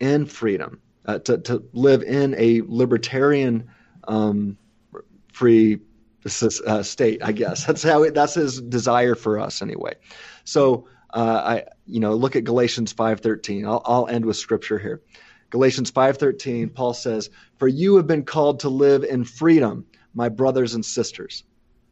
in 0.00 0.26
freedom, 0.26 0.80
uh, 1.06 1.18
to, 1.20 1.38
to 1.38 1.64
live 1.72 2.02
in 2.02 2.34
a 2.36 2.62
libertarian 2.66 3.68
um, 4.08 4.56
free 5.32 5.80
uh, 6.24 6.82
state. 6.82 7.22
I 7.22 7.32
guess 7.32 7.66
that's 7.66 7.82
how 7.82 8.02
it, 8.02 8.14
that's 8.14 8.34
his 8.34 8.60
desire 8.60 9.14
for 9.14 9.38
us 9.38 9.62
anyway. 9.62 9.94
So 10.44 10.88
uh, 11.12 11.42
I 11.44 11.64
you 11.86 12.00
know 12.00 12.14
look 12.14 12.36
at 12.36 12.44
Galatians 12.44 12.92
five 12.92 13.20
thirteen. 13.20 13.66
I'll, 13.66 13.82
I'll 13.84 14.06
end 14.08 14.24
with 14.24 14.36
scripture 14.36 14.78
here. 14.78 15.02
Galatians 15.50 15.90
five 15.90 16.16
thirteen. 16.16 16.70
Paul 16.70 16.94
says, 16.94 17.30
"For 17.58 17.68
you 17.68 17.96
have 17.96 18.06
been 18.06 18.24
called 18.24 18.60
to 18.60 18.68
live 18.68 19.04
in 19.04 19.24
freedom, 19.24 19.84
my 20.14 20.28
brothers 20.28 20.74
and 20.74 20.84
sisters, 20.84 21.44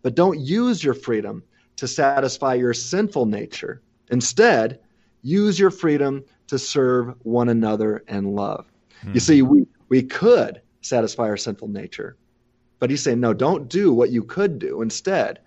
but 0.02 0.14
don't 0.14 0.40
use 0.40 0.82
your 0.82 0.94
freedom." 0.94 1.42
To 1.76 1.88
satisfy 1.88 2.54
your 2.54 2.74
sinful 2.74 3.26
nature. 3.26 3.82
Instead, 4.10 4.78
use 5.22 5.58
your 5.58 5.70
freedom 5.70 6.22
to 6.46 6.58
serve 6.58 7.14
one 7.24 7.48
another 7.48 8.04
and 8.06 8.36
love. 8.36 8.66
You 9.14 9.20
see, 9.20 9.42
we, 9.42 9.66
we 9.88 10.02
could 10.02 10.61
satisfy 10.82 11.24
our 11.24 11.36
sinful 11.36 11.68
nature, 11.68 12.16
but 12.78 12.90
he's 12.90 13.02
saying, 13.02 13.20
no, 13.20 13.32
don't 13.32 13.68
do 13.68 13.92
what 13.92 14.10
you 14.10 14.22
could 14.24 14.58
do. 14.58 14.82
Instead, 14.82 15.40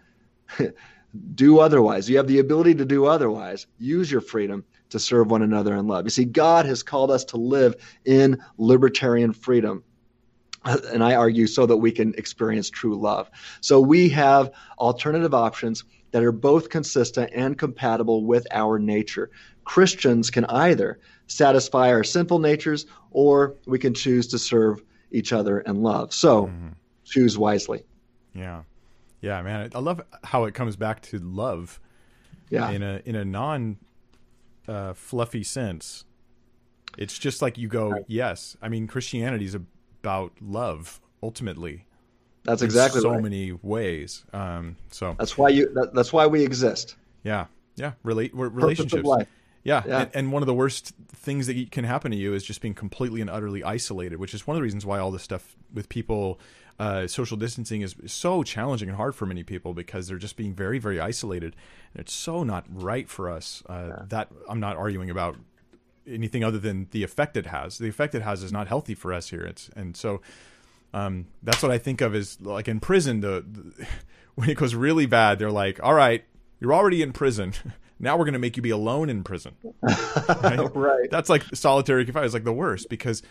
do 1.36 1.60
otherwise. 1.60 2.10
You 2.10 2.18
have 2.18 2.28
the 2.28 2.40
ability 2.40 2.76
to 2.76 2.86
do 2.86 3.06
otherwise. 3.06 3.68
Use 3.78 4.12
your 4.12 4.22
freedom 4.22 4.64
to 4.90 5.00
serve 5.00 5.32
one 5.32 5.42
another 5.42 5.76
in 5.76 5.88
love. 5.88 6.06
You 6.06 6.10
see, 6.10 6.26
God 6.26 6.66
has 6.66 6.84
called 6.84 7.12
us 7.12 7.24
to 7.26 7.38
live 7.38 7.76
in 8.06 8.42
libertarian 8.58 9.34
freedom. 9.34 9.84
And 10.66 11.04
I 11.04 11.16
argue 11.16 11.46
so 11.46 11.66
that 11.66 11.78
we 11.78 11.92
can 11.92 12.14
experience 12.16 12.70
true 12.70 12.96
love. 12.96 13.30
So 13.62 13.80
we 13.80 14.10
have 14.10 14.52
alternative 14.80 15.34
options 15.34 15.84
that 16.12 16.24
are 16.24 16.32
both 16.32 16.70
consistent 16.70 17.30
and 17.36 17.58
compatible 17.58 18.26
with 18.26 18.48
our 18.52 18.80
nature. 18.80 19.30
Christians 19.66 20.30
can 20.30 20.46
either 20.46 21.00
satisfy 21.28 21.92
our 21.92 22.04
sinful 22.04 22.40
natures 22.40 22.86
or 23.12 23.56
we 23.68 23.78
can 23.78 23.94
choose 23.94 24.28
to 24.28 24.40
serve 24.40 24.82
each 25.12 25.34
other 25.34 25.60
and 25.60 25.84
love. 25.84 26.14
So 26.14 26.48
mm-hmm. 26.48 26.70
choose 27.04 27.38
wisely. 27.38 27.86
Yeah. 28.34 28.64
Yeah, 29.22 29.42
man. 29.42 29.72
I 29.74 29.80
love 29.80 30.02
how 30.24 30.46
it 30.46 30.54
comes 30.54 30.76
back 30.76 31.02
to 31.04 31.20
love. 31.20 31.80
Yeah. 32.50 32.70
In 32.70 32.84
a 32.84 33.02
in 33.06 33.16
a 33.16 33.26
non 33.26 33.78
uh, 34.68 34.94
fluffy 34.94 35.44
sense. 35.44 36.06
It's 36.98 37.18
just 37.18 37.42
like 37.42 37.58
you 37.58 37.68
go, 37.68 37.90
right. 37.90 38.06
yes. 38.08 38.56
I 38.62 38.70
mean, 38.70 38.88
Christianity 38.88 39.46
is 39.46 39.56
about 39.56 40.34
love 40.42 41.02
ultimately. 41.22 41.86
That's 42.44 42.62
exactly 42.62 43.02
so 43.02 43.12
right. 43.12 43.24
many 43.24 43.52
ways. 43.64 44.24
Um, 44.32 44.78
so 44.92 45.16
that's 45.18 45.38
why 45.38 45.50
you. 45.50 45.74
That, 45.74 45.94
that's 45.94 46.14
why 46.14 46.28
we 46.28 46.44
exist. 46.44 46.96
Yeah, 47.24 47.48
yeah. 47.76 47.94
Relate 48.04 48.32
relationships. 48.36 49.10
Yeah, 49.66 49.82
yeah. 49.86 50.02
And, 50.02 50.12
and, 50.14 50.32
one 50.32 50.44
of 50.44 50.48
the 50.48 50.54
worst 50.54 50.94
things 51.12 51.48
that 51.48 51.72
can 51.72 51.86
happen 51.86 52.12
to 52.12 52.18
you 52.18 52.36
is 52.36 52.44
just 52.44 52.62
being 52.62 52.76
completely 52.76 53.20
and 53.20 53.32
utterly 53.32 53.64
isolated, 53.64 54.20
which 54.20 54.36
is 54.36 54.46
one 54.46 54.56
of 54.56 54.60
the 54.60 54.64
reasons 54.64 54.86
why 54.86 55.00
all 55.00 55.10
this 55.10 55.24
stuff 55.24 55.58
with 55.74 55.90
people, 55.90 56.40
uh, 56.80 57.08
social 57.08 57.36
distancing 57.36 57.82
is 57.82 57.96
so 58.06 58.44
challenging 58.44 58.90
and 58.90 58.96
hard 58.96 59.16
for 59.16 59.26
many 59.26 59.42
people 59.42 59.74
because 59.74 60.08
they're 60.08 60.20
just 60.20 60.38
being 60.38 60.54
very, 60.54 60.78
very 60.78 61.00
isolated, 61.00 61.56
and 61.94 62.02
it's 62.02 62.14
so 62.14 62.44
not 62.44 62.66
right 62.70 63.10
for 63.10 63.28
us. 63.28 63.64
Uh, 63.68 63.88
yeah. 63.88 64.06
That 64.10 64.32
I'm 64.48 64.60
not 64.60 64.78
arguing 64.78 65.10
about 65.10 65.36
anything 66.08 66.44
other 66.44 66.60
than 66.60 66.88
the 66.92 67.04
effect 67.04 67.36
it 67.36 67.48
has. 67.48 67.80
The 67.80 67.90
effect 67.90 68.14
it 68.14 68.22
has 68.22 68.44
is 68.44 68.52
not 68.52 68.68
healthy 68.68 68.94
for 68.94 69.12
us 69.12 69.30
here. 69.30 69.42
It's 69.42 69.70
and 69.76 69.98
so 69.98 70.22
um, 70.94 71.26
that's 71.42 71.64
what 71.64 71.72
I 71.72 71.80
think 71.80 72.02
of 72.02 72.14
as 72.14 72.40
like 72.40 72.68
in 72.68 72.80
prison. 72.80 73.22
The, 73.22 73.44
the 73.48 73.88
when 74.36 74.48
it 74.48 74.58
goes 74.58 74.76
really 74.76 75.08
bad, 75.08 75.40
they're 75.40 75.50
like, 75.50 75.82
"All 75.82 75.96
right, 75.96 76.24
you're 76.60 76.74
already 76.74 77.02
in 77.02 77.14
prison." 77.14 77.54
now 78.00 78.18
we're 78.18 78.26
going 78.26 78.34
to 78.34 78.40
make 78.40 78.58
you 78.58 78.64
be 78.64 78.72
alone 78.72 79.10
in 79.10 79.24
prison. 79.24 79.56
Right? 80.42 80.76
right. 80.76 81.12
That's 81.12 81.30
like 81.30 81.44
solitary 81.54 82.06
confinement. 82.06 82.28
It's 82.28 82.34
like 82.34 82.44
the 82.44 82.54
worst 82.54 82.90
because 82.90 83.22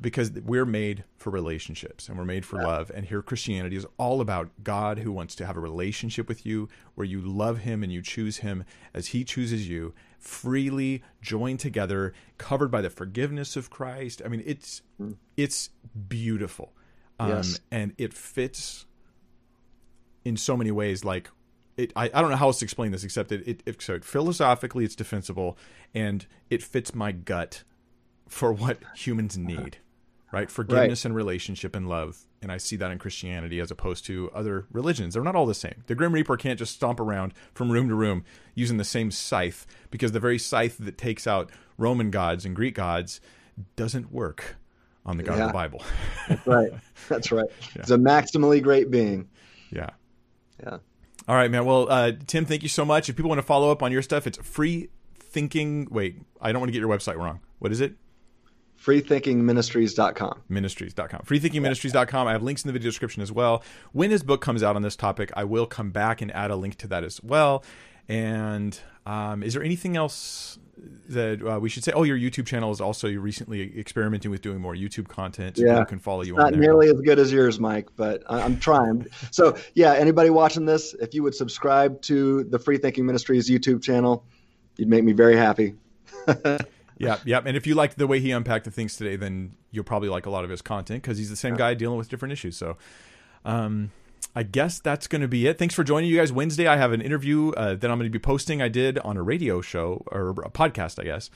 because 0.00 0.32
we're 0.32 0.66
made 0.66 1.04
for 1.16 1.30
relationships 1.30 2.08
and 2.08 2.18
we're 2.18 2.24
made 2.24 2.44
for 2.44 2.60
yeah. 2.60 2.66
love. 2.66 2.90
And 2.94 3.06
here 3.06 3.22
Christianity 3.22 3.76
is 3.76 3.86
all 3.98 4.20
about 4.20 4.50
God 4.62 4.98
who 4.98 5.12
wants 5.12 5.34
to 5.36 5.46
have 5.46 5.56
a 5.56 5.60
relationship 5.60 6.28
with 6.28 6.44
you 6.44 6.68
where 6.94 7.06
you 7.06 7.20
love 7.20 7.58
him 7.58 7.82
and 7.82 7.92
you 7.92 8.02
choose 8.02 8.38
him 8.38 8.64
as 8.92 9.08
he 9.08 9.24
chooses 9.24 9.68
you, 9.68 9.94
freely 10.18 11.02
joined 11.20 11.60
together, 11.60 12.12
covered 12.36 12.70
by 12.70 12.80
the 12.80 12.90
forgiveness 12.90 13.56
of 13.56 13.70
Christ. 13.70 14.20
I 14.24 14.28
mean, 14.28 14.42
it's 14.44 14.82
mm. 15.00 15.16
it's 15.36 15.70
beautiful. 16.08 16.72
Um, 17.20 17.28
yes. 17.30 17.60
and 17.70 17.94
it 17.98 18.12
fits 18.12 18.86
in 20.24 20.36
so 20.36 20.56
many 20.56 20.70
ways 20.70 21.04
like 21.04 21.30
it, 21.82 21.92
I, 21.96 22.10
I 22.14 22.20
don't 22.20 22.30
know 22.30 22.36
how 22.36 22.46
else 22.46 22.60
to 22.60 22.64
explain 22.64 22.92
this 22.92 23.04
except 23.04 23.30
that 23.30 23.46
it, 23.46 23.62
it 23.66 23.82
so 23.82 23.98
philosophically 24.00 24.84
it's 24.84 24.94
defensible 24.94 25.58
and 25.94 26.26
it 26.48 26.62
fits 26.62 26.94
my 26.94 27.12
gut 27.12 27.64
for 28.28 28.52
what 28.52 28.78
humans 28.94 29.36
need 29.36 29.78
right? 30.30 30.50
Forgiveness 30.50 31.00
right. 31.00 31.10
and 31.10 31.14
relationship 31.14 31.76
and 31.76 31.88
love 31.88 32.18
and 32.40 32.50
i 32.50 32.56
see 32.56 32.74
that 32.74 32.90
in 32.90 32.98
christianity 32.98 33.60
as 33.60 33.70
opposed 33.70 34.04
to 34.06 34.30
other 34.34 34.66
religions. 34.72 35.14
They're 35.14 35.22
not 35.22 35.36
all 35.36 35.46
the 35.46 35.54
same. 35.54 35.84
The 35.86 35.94
grim 35.94 36.12
reaper 36.12 36.36
can't 36.36 36.58
just 36.58 36.74
stomp 36.74 37.00
around 37.00 37.34
from 37.52 37.70
room 37.70 37.88
to 37.88 37.94
room 37.94 38.24
using 38.54 38.78
the 38.78 38.84
same 38.84 39.10
scythe 39.10 39.66
because 39.90 40.12
the 40.12 40.20
very 40.20 40.38
scythe 40.38 40.78
that 40.78 40.96
takes 40.96 41.26
out 41.26 41.50
roman 41.76 42.10
gods 42.10 42.44
and 42.44 42.56
greek 42.56 42.76
gods 42.76 43.20
doesn't 43.76 44.10
work 44.12 44.56
on 45.04 45.16
the 45.16 45.22
god 45.22 45.36
yeah. 45.36 45.42
of 45.42 45.48
the 45.48 45.52
bible. 45.52 45.82
That's 46.28 46.46
right. 46.46 46.72
That's 47.08 47.32
right. 47.32 47.48
Yeah. 47.76 47.82
it's 47.82 47.90
a 47.90 47.98
maximally 47.98 48.62
great 48.62 48.90
being. 48.90 49.28
Yeah. 49.70 49.90
Yeah 50.62 50.78
all 51.28 51.36
right, 51.36 51.50
man. 51.50 51.64
Well, 51.64 51.90
uh, 51.90 52.12
Tim, 52.26 52.44
thank 52.44 52.62
you 52.62 52.68
so 52.68 52.84
much. 52.84 53.08
If 53.08 53.16
people 53.16 53.28
want 53.28 53.38
to 53.40 53.46
follow 53.46 53.70
up 53.70 53.82
on 53.82 53.92
your 53.92 54.02
stuff, 54.02 54.26
it's 54.26 54.38
free 54.38 54.88
thinking. 55.14 55.88
Wait, 55.90 56.20
I 56.40 56.52
don't 56.52 56.60
want 56.60 56.68
to 56.68 56.72
get 56.72 56.80
your 56.80 56.88
website 56.88 57.16
wrong. 57.16 57.40
What 57.58 57.72
is 57.72 57.80
it? 57.80 57.94
freethinkingministries.com. 58.82 60.42
Ministries.com. 60.48 61.20
Freethinkingministries.com. 61.20 62.26
I 62.26 62.32
have 62.32 62.42
links 62.42 62.64
in 62.64 62.68
the 62.68 62.72
video 62.72 62.90
description 62.90 63.22
as 63.22 63.30
well. 63.30 63.62
When 63.92 64.10
his 64.10 64.22
book 64.22 64.40
comes 64.40 64.62
out 64.62 64.76
on 64.76 64.82
this 64.82 64.96
topic, 64.96 65.30
I 65.36 65.44
will 65.44 65.66
come 65.66 65.90
back 65.90 66.20
and 66.20 66.32
add 66.32 66.50
a 66.50 66.56
link 66.56 66.76
to 66.78 66.88
that 66.88 67.04
as 67.04 67.22
well. 67.22 67.62
And 68.08 68.78
um, 69.06 69.42
is 69.42 69.54
there 69.54 69.62
anything 69.62 69.96
else 69.96 70.58
that 71.08 71.42
uh, 71.46 71.60
we 71.60 71.68
should 71.68 71.84
say? 71.84 71.92
Oh, 71.92 72.02
your 72.02 72.18
YouTube 72.18 72.46
channel 72.46 72.70
is 72.70 72.80
also 72.80 73.08
recently 73.08 73.78
experimenting 73.78 74.30
with 74.30 74.42
doing 74.42 74.60
more 74.60 74.74
YouTube 74.74 75.08
content. 75.08 75.56
So 75.56 75.64
yeah, 75.64 75.74
people 75.74 75.86
can 75.86 75.98
follow 75.98 76.22
you. 76.22 76.34
It's 76.34 76.42
not 76.42 76.54
nearly 76.54 76.88
as 76.88 77.00
good 77.00 77.18
as 77.18 77.32
yours, 77.32 77.60
Mike, 77.60 77.88
but 77.96 78.22
I'm 78.28 78.58
trying. 78.58 79.06
so 79.30 79.56
yeah, 79.74 79.94
anybody 79.94 80.30
watching 80.30 80.64
this, 80.64 80.94
if 80.94 81.14
you 81.14 81.22
would 81.22 81.34
subscribe 81.34 82.00
to 82.02 82.44
the 82.44 82.58
Free 82.58 82.78
Thinking 82.78 83.06
Ministries 83.06 83.48
YouTube 83.48 83.82
channel, 83.82 84.24
you'd 84.76 84.88
make 84.88 85.04
me 85.04 85.12
very 85.12 85.36
happy. 85.36 85.74
yeah, 86.98 87.18
yeah. 87.24 87.40
And 87.44 87.56
if 87.56 87.66
you 87.66 87.74
like 87.74 87.94
the 87.96 88.06
way 88.06 88.20
he 88.20 88.30
unpacked 88.30 88.64
the 88.64 88.70
things 88.70 88.96
today, 88.96 89.16
then 89.16 89.52
you'll 89.70 89.84
probably 89.84 90.08
like 90.08 90.26
a 90.26 90.30
lot 90.30 90.44
of 90.44 90.50
his 90.50 90.62
content 90.62 91.02
because 91.02 91.18
he's 91.18 91.30
the 91.30 91.36
same 91.36 91.56
guy 91.56 91.74
dealing 91.74 91.98
with 91.98 92.08
different 92.08 92.32
issues. 92.32 92.56
So. 92.56 92.76
Um, 93.44 93.90
I 94.34 94.42
guess 94.42 94.80
that's 94.80 95.06
going 95.06 95.20
to 95.20 95.28
be 95.28 95.46
it. 95.46 95.58
Thanks 95.58 95.74
for 95.74 95.84
joining 95.84 96.08
you 96.08 96.16
guys. 96.16 96.32
Wednesday, 96.32 96.66
I 96.66 96.76
have 96.76 96.92
an 96.92 97.02
interview 97.02 97.50
uh, 97.50 97.74
that 97.74 97.90
I'm 97.90 97.98
going 97.98 98.10
to 98.10 98.10
be 98.10 98.18
posting. 98.18 98.62
I 98.62 98.68
did 98.68 98.98
on 99.00 99.18
a 99.18 99.22
radio 99.22 99.60
show 99.60 100.04
or 100.06 100.30
a 100.30 100.50
podcast, 100.50 100.98
I 100.98 101.04
guess, 101.04 101.28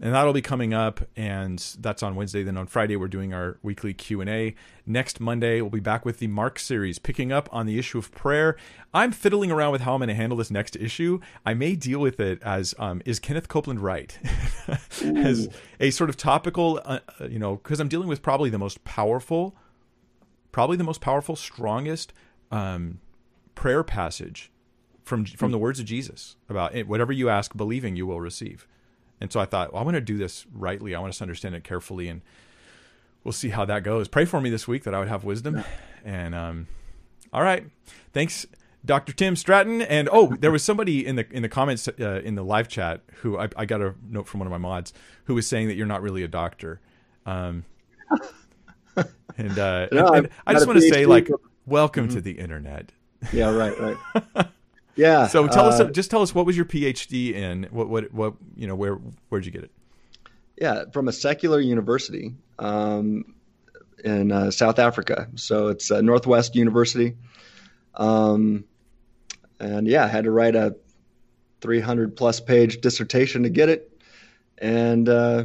and 0.00 0.14
that'll 0.14 0.32
be 0.32 0.40
coming 0.40 0.72
up. 0.72 1.02
And 1.16 1.58
that's 1.80 2.02
on 2.02 2.14
Wednesday. 2.14 2.42
Then 2.42 2.56
on 2.56 2.66
Friday, 2.66 2.96
we're 2.96 3.08
doing 3.08 3.34
our 3.34 3.58
weekly 3.62 3.92
Q 3.92 4.22
and 4.22 4.30
A. 4.30 4.54
Next 4.86 5.20
Monday, 5.20 5.60
we'll 5.60 5.68
be 5.68 5.80
back 5.80 6.06
with 6.06 6.18
the 6.18 6.28
Mark 6.28 6.58
series, 6.58 6.98
picking 6.98 7.30
up 7.30 7.46
on 7.52 7.66
the 7.66 7.78
issue 7.78 7.98
of 7.98 8.10
prayer. 8.10 8.56
I'm 8.94 9.12
fiddling 9.12 9.50
around 9.50 9.72
with 9.72 9.82
how 9.82 9.92
I'm 9.92 9.98
going 9.98 10.08
to 10.08 10.14
handle 10.14 10.38
this 10.38 10.50
next 10.50 10.76
issue. 10.76 11.20
I 11.44 11.52
may 11.52 11.76
deal 11.76 12.00
with 12.00 12.18
it 12.20 12.42
as 12.42 12.74
um, 12.78 13.02
is 13.04 13.18
Kenneth 13.18 13.48
Copeland 13.48 13.80
right, 13.80 14.18
as 15.02 15.50
a 15.78 15.90
sort 15.90 16.08
of 16.08 16.16
topical, 16.16 16.80
uh, 16.86 17.00
uh 17.20 17.26
you 17.26 17.38
know, 17.38 17.56
because 17.56 17.80
I'm 17.80 17.88
dealing 17.88 18.08
with 18.08 18.22
probably 18.22 18.48
the 18.48 18.58
most 18.58 18.82
powerful 18.84 19.54
probably 20.52 20.76
the 20.76 20.84
most 20.84 21.00
powerful, 21.00 21.36
strongest 21.36 22.12
um, 22.50 23.00
prayer 23.54 23.82
passage 23.82 24.50
from 25.04 25.24
from 25.24 25.50
the 25.50 25.58
words 25.58 25.80
of 25.80 25.86
Jesus 25.86 26.36
about 26.48 26.74
it, 26.74 26.86
whatever 26.86 27.12
you 27.12 27.28
ask, 27.28 27.56
believing 27.56 27.96
you 27.96 28.06
will 28.06 28.20
receive. 28.20 28.66
And 29.20 29.30
so 29.30 29.40
I 29.40 29.44
thought, 29.44 29.72
well, 29.72 29.82
I 29.82 29.84
want 29.84 29.96
to 29.96 30.00
do 30.00 30.16
this 30.16 30.46
rightly. 30.52 30.94
I 30.94 31.00
want 31.00 31.10
us 31.10 31.18
to 31.18 31.24
understand 31.24 31.54
it 31.54 31.64
carefully, 31.64 32.08
and 32.08 32.22
we'll 33.22 33.32
see 33.32 33.50
how 33.50 33.64
that 33.66 33.82
goes. 33.82 34.08
Pray 34.08 34.24
for 34.24 34.40
me 34.40 34.50
this 34.50 34.66
week 34.66 34.84
that 34.84 34.94
I 34.94 34.98
would 34.98 35.08
have 35.08 35.24
wisdom. 35.24 35.62
And 36.04 36.34
um, 36.34 36.68
all 37.32 37.42
right, 37.42 37.66
thanks, 38.12 38.46
Dr. 38.84 39.12
Tim 39.12 39.36
Stratton. 39.36 39.82
And 39.82 40.08
oh, 40.10 40.34
there 40.38 40.50
was 40.50 40.64
somebody 40.64 41.06
in 41.06 41.16
the 41.16 41.26
in 41.30 41.42
the 41.42 41.48
comments 41.48 41.88
uh, 41.88 42.22
in 42.24 42.34
the 42.34 42.44
live 42.44 42.68
chat 42.68 43.02
who 43.16 43.38
I, 43.38 43.48
I, 43.56 43.66
got 43.66 43.82
a 43.82 43.94
note 44.08 44.26
from 44.26 44.40
one 44.40 44.46
of 44.46 44.52
my 44.52 44.58
mods 44.58 44.92
who 45.24 45.34
was 45.34 45.46
saying 45.46 45.68
that 45.68 45.74
you're 45.74 45.86
not 45.86 46.02
really 46.02 46.22
a 46.22 46.28
doctor. 46.28 46.80
Um, 47.26 47.64
and, 49.36 49.58
uh, 49.58 49.88
no, 49.92 50.06
and, 50.08 50.26
and 50.26 50.28
I 50.46 50.54
just 50.54 50.66
want 50.66 50.80
to 50.80 50.88
say, 50.88 51.06
like, 51.06 51.28
welcome 51.70 52.06
mm-hmm. 52.06 52.16
to 52.16 52.20
the 52.20 52.32
internet. 52.32 52.92
Yeah, 53.32 53.54
right, 53.54 53.78
right. 53.80 54.46
yeah. 54.96 55.26
So 55.28 55.46
tell 55.46 55.66
uh, 55.66 55.68
us, 55.68 55.90
just 55.92 56.10
tell 56.10 56.22
us, 56.22 56.34
what 56.34 56.44
was 56.44 56.56
your 56.56 56.66
PhD 56.66 57.32
in? 57.32 57.68
What, 57.70 57.88
what, 57.88 58.12
what? 58.12 58.34
You 58.56 58.66
know, 58.66 58.74
where, 58.74 58.94
where'd 59.28 59.46
you 59.46 59.52
get 59.52 59.64
it? 59.64 59.70
Yeah, 60.58 60.84
from 60.92 61.08
a 61.08 61.12
secular 61.12 61.60
university 61.60 62.34
um, 62.58 63.34
in 64.04 64.30
uh, 64.30 64.50
South 64.50 64.78
Africa. 64.78 65.28
So 65.36 65.68
it's 65.68 65.90
uh, 65.90 66.02
Northwest 66.02 66.54
University. 66.54 67.16
Um, 67.94 68.64
and 69.58 69.86
yeah, 69.86 70.04
I 70.04 70.08
had 70.08 70.24
to 70.24 70.30
write 70.30 70.54
a 70.54 70.76
300 71.60 72.16
plus 72.16 72.40
page 72.40 72.80
dissertation 72.80 73.44
to 73.44 73.50
get 73.50 73.68
it. 73.68 74.00
And 74.58 75.08
uh, 75.08 75.44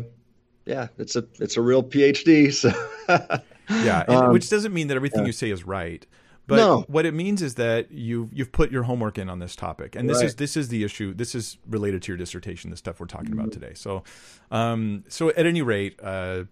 yeah, 0.65 0.87
it's 0.97 1.15
a 1.15 1.25
it's 1.39 1.57
a 1.57 1.61
real 1.61 1.83
PhD. 1.83 2.53
So 2.53 2.71
yeah, 3.69 4.01
um, 4.07 4.33
which 4.33 4.49
doesn't 4.49 4.73
mean 4.73 4.87
that 4.87 4.95
everything 4.95 5.21
yeah. 5.21 5.27
you 5.27 5.31
say 5.31 5.51
is 5.51 5.63
right. 5.63 6.05
But 6.47 6.57
no. 6.57 6.85
what 6.87 7.07
it 7.07 7.13
means 7.13 7.41
is 7.41 7.55
that 7.55 7.91
you've 7.91 8.31
you've 8.31 8.51
put 8.51 8.71
your 8.71 8.83
homework 8.83 9.17
in 9.17 9.29
on 9.29 9.39
this 9.39 9.55
topic, 9.55 9.95
and 9.95 10.07
this 10.07 10.17
right. 10.17 10.27
is 10.27 10.35
this 10.35 10.55
is 10.55 10.67
the 10.69 10.83
issue. 10.83 11.13
This 11.13 11.33
is 11.33 11.57
related 11.67 12.03
to 12.03 12.11
your 12.11 12.17
dissertation, 12.17 12.69
the 12.69 12.77
stuff 12.77 12.99
we're 12.99 13.07
talking 13.07 13.31
mm-hmm. 13.31 13.39
about 13.39 13.51
today. 13.51 13.73
So, 13.73 14.03
um, 14.51 15.03
so 15.07 15.29
at 15.29 15.45
any 15.45 15.63
rate, 15.63 15.99
uh, 16.03 16.43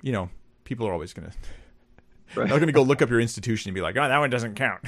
you 0.00 0.12
know, 0.12 0.30
people 0.64 0.86
are 0.86 0.92
always 0.92 1.12
going 1.12 1.28
to 1.28 1.36
Right. 2.34 2.48
Not 2.48 2.56
going 2.56 2.68
to 2.68 2.72
go 2.72 2.82
look 2.82 3.02
up 3.02 3.10
your 3.10 3.20
institution 3.20 3.68
and 3.68 3.74
be 3.74 3.80
like, 3.80 3.96
oh, 3.96 4.08
that 4.08 4.18
one 4.18 4.30
doesn't 4.30 4.54
count. 4.54 4.82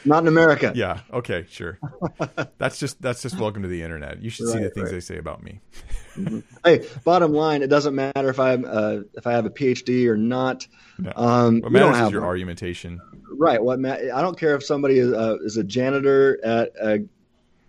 Not 0.04 0.22
in 0.22 0.28
America. 0.28 0.72
Yeah. 0.74 1.00
Okay. 1.12 1.46
Sure. 1.48 1.78
that's 2.58 2.78
just 2.78 3.00
that's 3.00 3.22
just 3.22 3.38
welcome 3.38 3.62
to 3.62 3.68
the 3.68 3.82
internet. 3.82 4.20
You 4.22 4.30
should 4.30 4.46
right, 4.46 4.54
see 4.54 4.62
the 4.64 4.70
things 4.70 4.86
right. 4.86 4.92
they 4.92 5.00
say 5.00 5.18
about 5.18 5.42
me. 5.42 5.60
Mm-hmm. 6.16 6.40
hey, 6.64 6.86
bottom 7.04 7.32
line, 7.32 7.62
it 7.62 7.68
doesn't 7.68 7.94
matter 7.94 8.28
if 8.28 8.40
I'm 8.40 8.64
uh, 8.64 9.00
if 9.14 9.26
I 9.26 9.32
have 9.32 9.46
a 9.46 9.50
PhD 9.50 10.08
or 10.08 10.16
not. 10.16 10.66
No. 10.98 11.12
Um, 11.14 11.60
what 11.60 11.72
matters 11.72 12.06
is 12.06 12.12
your 12.12 12.22
one. 12.22 12.28
argumentation. 12.28 13.00
Right. 13.30 13.62
What 13.62 13.78
ma- 13.78 13.92
I 13.92 14.22
don't 14.22 14.38
care 14.38 14.54
if 14.54 14.64
somebody 14.64 14.98
is, 14.98 15.12
uh, 15.12 15.36
is 15.42 15.56
a 15.56 15.64
janitor 15.64 16.40
at 16.44 16.72
a 16.80 17.00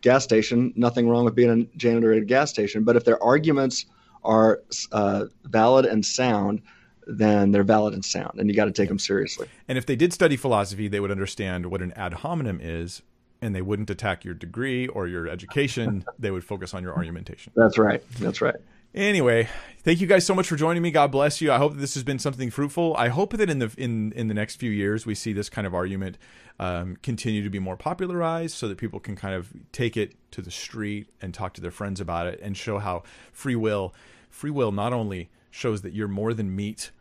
gas 0.01 0.23
station. 0.23 0.73
Nothing 0.75 1.09
wrong 1.09 1.25
with 1.25 1.35
being 1.35 1.49
a 1.49 1.77
janitor 1.77 2.13
at 2.13 2.21
a 2.21 2.25
gas 2.25 2.49
station, 2.49 2.83
but 2.83 2.95
if 2.95 3.03
their 3.03 3.21
arguments 3.21 3.85
are 4.23 4.61
uh, 4.91 5.25
valid 5.45 5.85
and 5.85 6.05
sound, 6.05 6.61
then 7.07 7.51
they're 7.51 7.63
valid 7.63 7.93
and 7.93 8.03
sound, 8.03 8.39
and 8.39 8.49
you 8.49 8.55
got 8.55 8.65
to 8.65 8.71
take 8.71 8.89
them 8.89 8.99
seriously. 8.99 9.47
And 9.67 9.77
if 9.77 9.85
they 9.85 9.95
did 9.95 10.13
study 10.13 10.35
philosophy, 10.35 10.87
they 10.87 10.99
would 10.99 11.11
understand 11.11 11.67
what 11.67 11.81
an 11.81 11.93
ad 11.93 12.13
hominem 12.13 12.59
is, 12.61 13.01
and 13.41 13.55
they 13.55 13.61
wouldn't 13.61 13.89
attack 13.89 14.25
your 14.25 14.33
degree 14.33 14.87
or 14.87 15.07
your 15.07 15.27
education. 15.27 16.05
they 16.19 16.31
would 16.31 16.43
focus 16.43 16.73
on 16.73 16.83
your 16.83 16.95
argumentation. 16.95 17.53
That's 17.55 17.77
right. 17.77 18.03
That's 18.19 18.41
right. 18.41 18.55
Anyway, 18.93 19.47
thank 19.83 20.01
you 20.01 20.07
guys 20.07 20.25
so 20.25 20.33
much 20.33 20.47
for 20.47 20.55
joining 20.55 20.81
me. 20.81 20.91
God 20.91 21.11
bless 21.11 21.39
you. 21.39 21.51
I 21.51 21.57
hope 21.57 21.73
that 21.73 21.79
this 21.79 21.93
has 21.93 22.03
been 22.03 22.19
something 22.19 22.49
fruitful. 22.49 22.95
I 22.97 23.09
hope 23.09 23.37
that 23.37 23.49
in 23.49 23.59
the 23.59 23.71
in 23.77 24.11
in 24.13 24.27
the 24.27 24.33
next 24.33 24.55
few 24.55 24.71
years 24.71 25.05
we 25.05 25.13
see 25.13 25.33
this 25.33 25.49
kind 25.49 25.67
of 25.67 25.75
argument 25.75 26.17
um, 26.59 26.97
continue 27.03 27.43
to 27.43 27.49
be 27.49 27.59
more 27.59 27.77
popularized, 27.77 28.55
so 28.55 28.67
that 28.67 28.77
people 28.77 28.99
can 28.99 29.15
kind 29.15 29.35
of 29.35 29.53
take 29.71 29.97
it 29.97 30.15
to 30.31 30.41
the 30.41 30.49
street 30.49 31.09
and 31.21 31.33
talk 31.33 31.53
to 31.53 31.61
their 31.61 31.71
friends 31.71 32.01
about 32.01 32.27
it, 32.27 32.39
and 32.41 32.57
show 32.57 32.79
how 32.79 33.03
free 33.31 33.55
will 33.55 33.93
free 34.29 34.51
will 34.51 34.71
not 34.71 34.93
only 34.93 35.29
shows 35.51 35.81
that 35.81 35.93
you're 35.93 36.07
more 36.07 36.33
than 36.33 36.55
meat, 36.55 36.91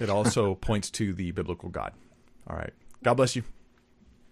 it 0.00 0.10
also 0.10 0.54
points 0.54 0.90
to 0.92 1.12
the 1.12 1.30
biblical 1.32 1.68
God. 1.68 1.92
All 2.48 2.56
right. 2.56 2.72
God 3.02 3.14
bless 3.14 3.36
you. 3.36 3.42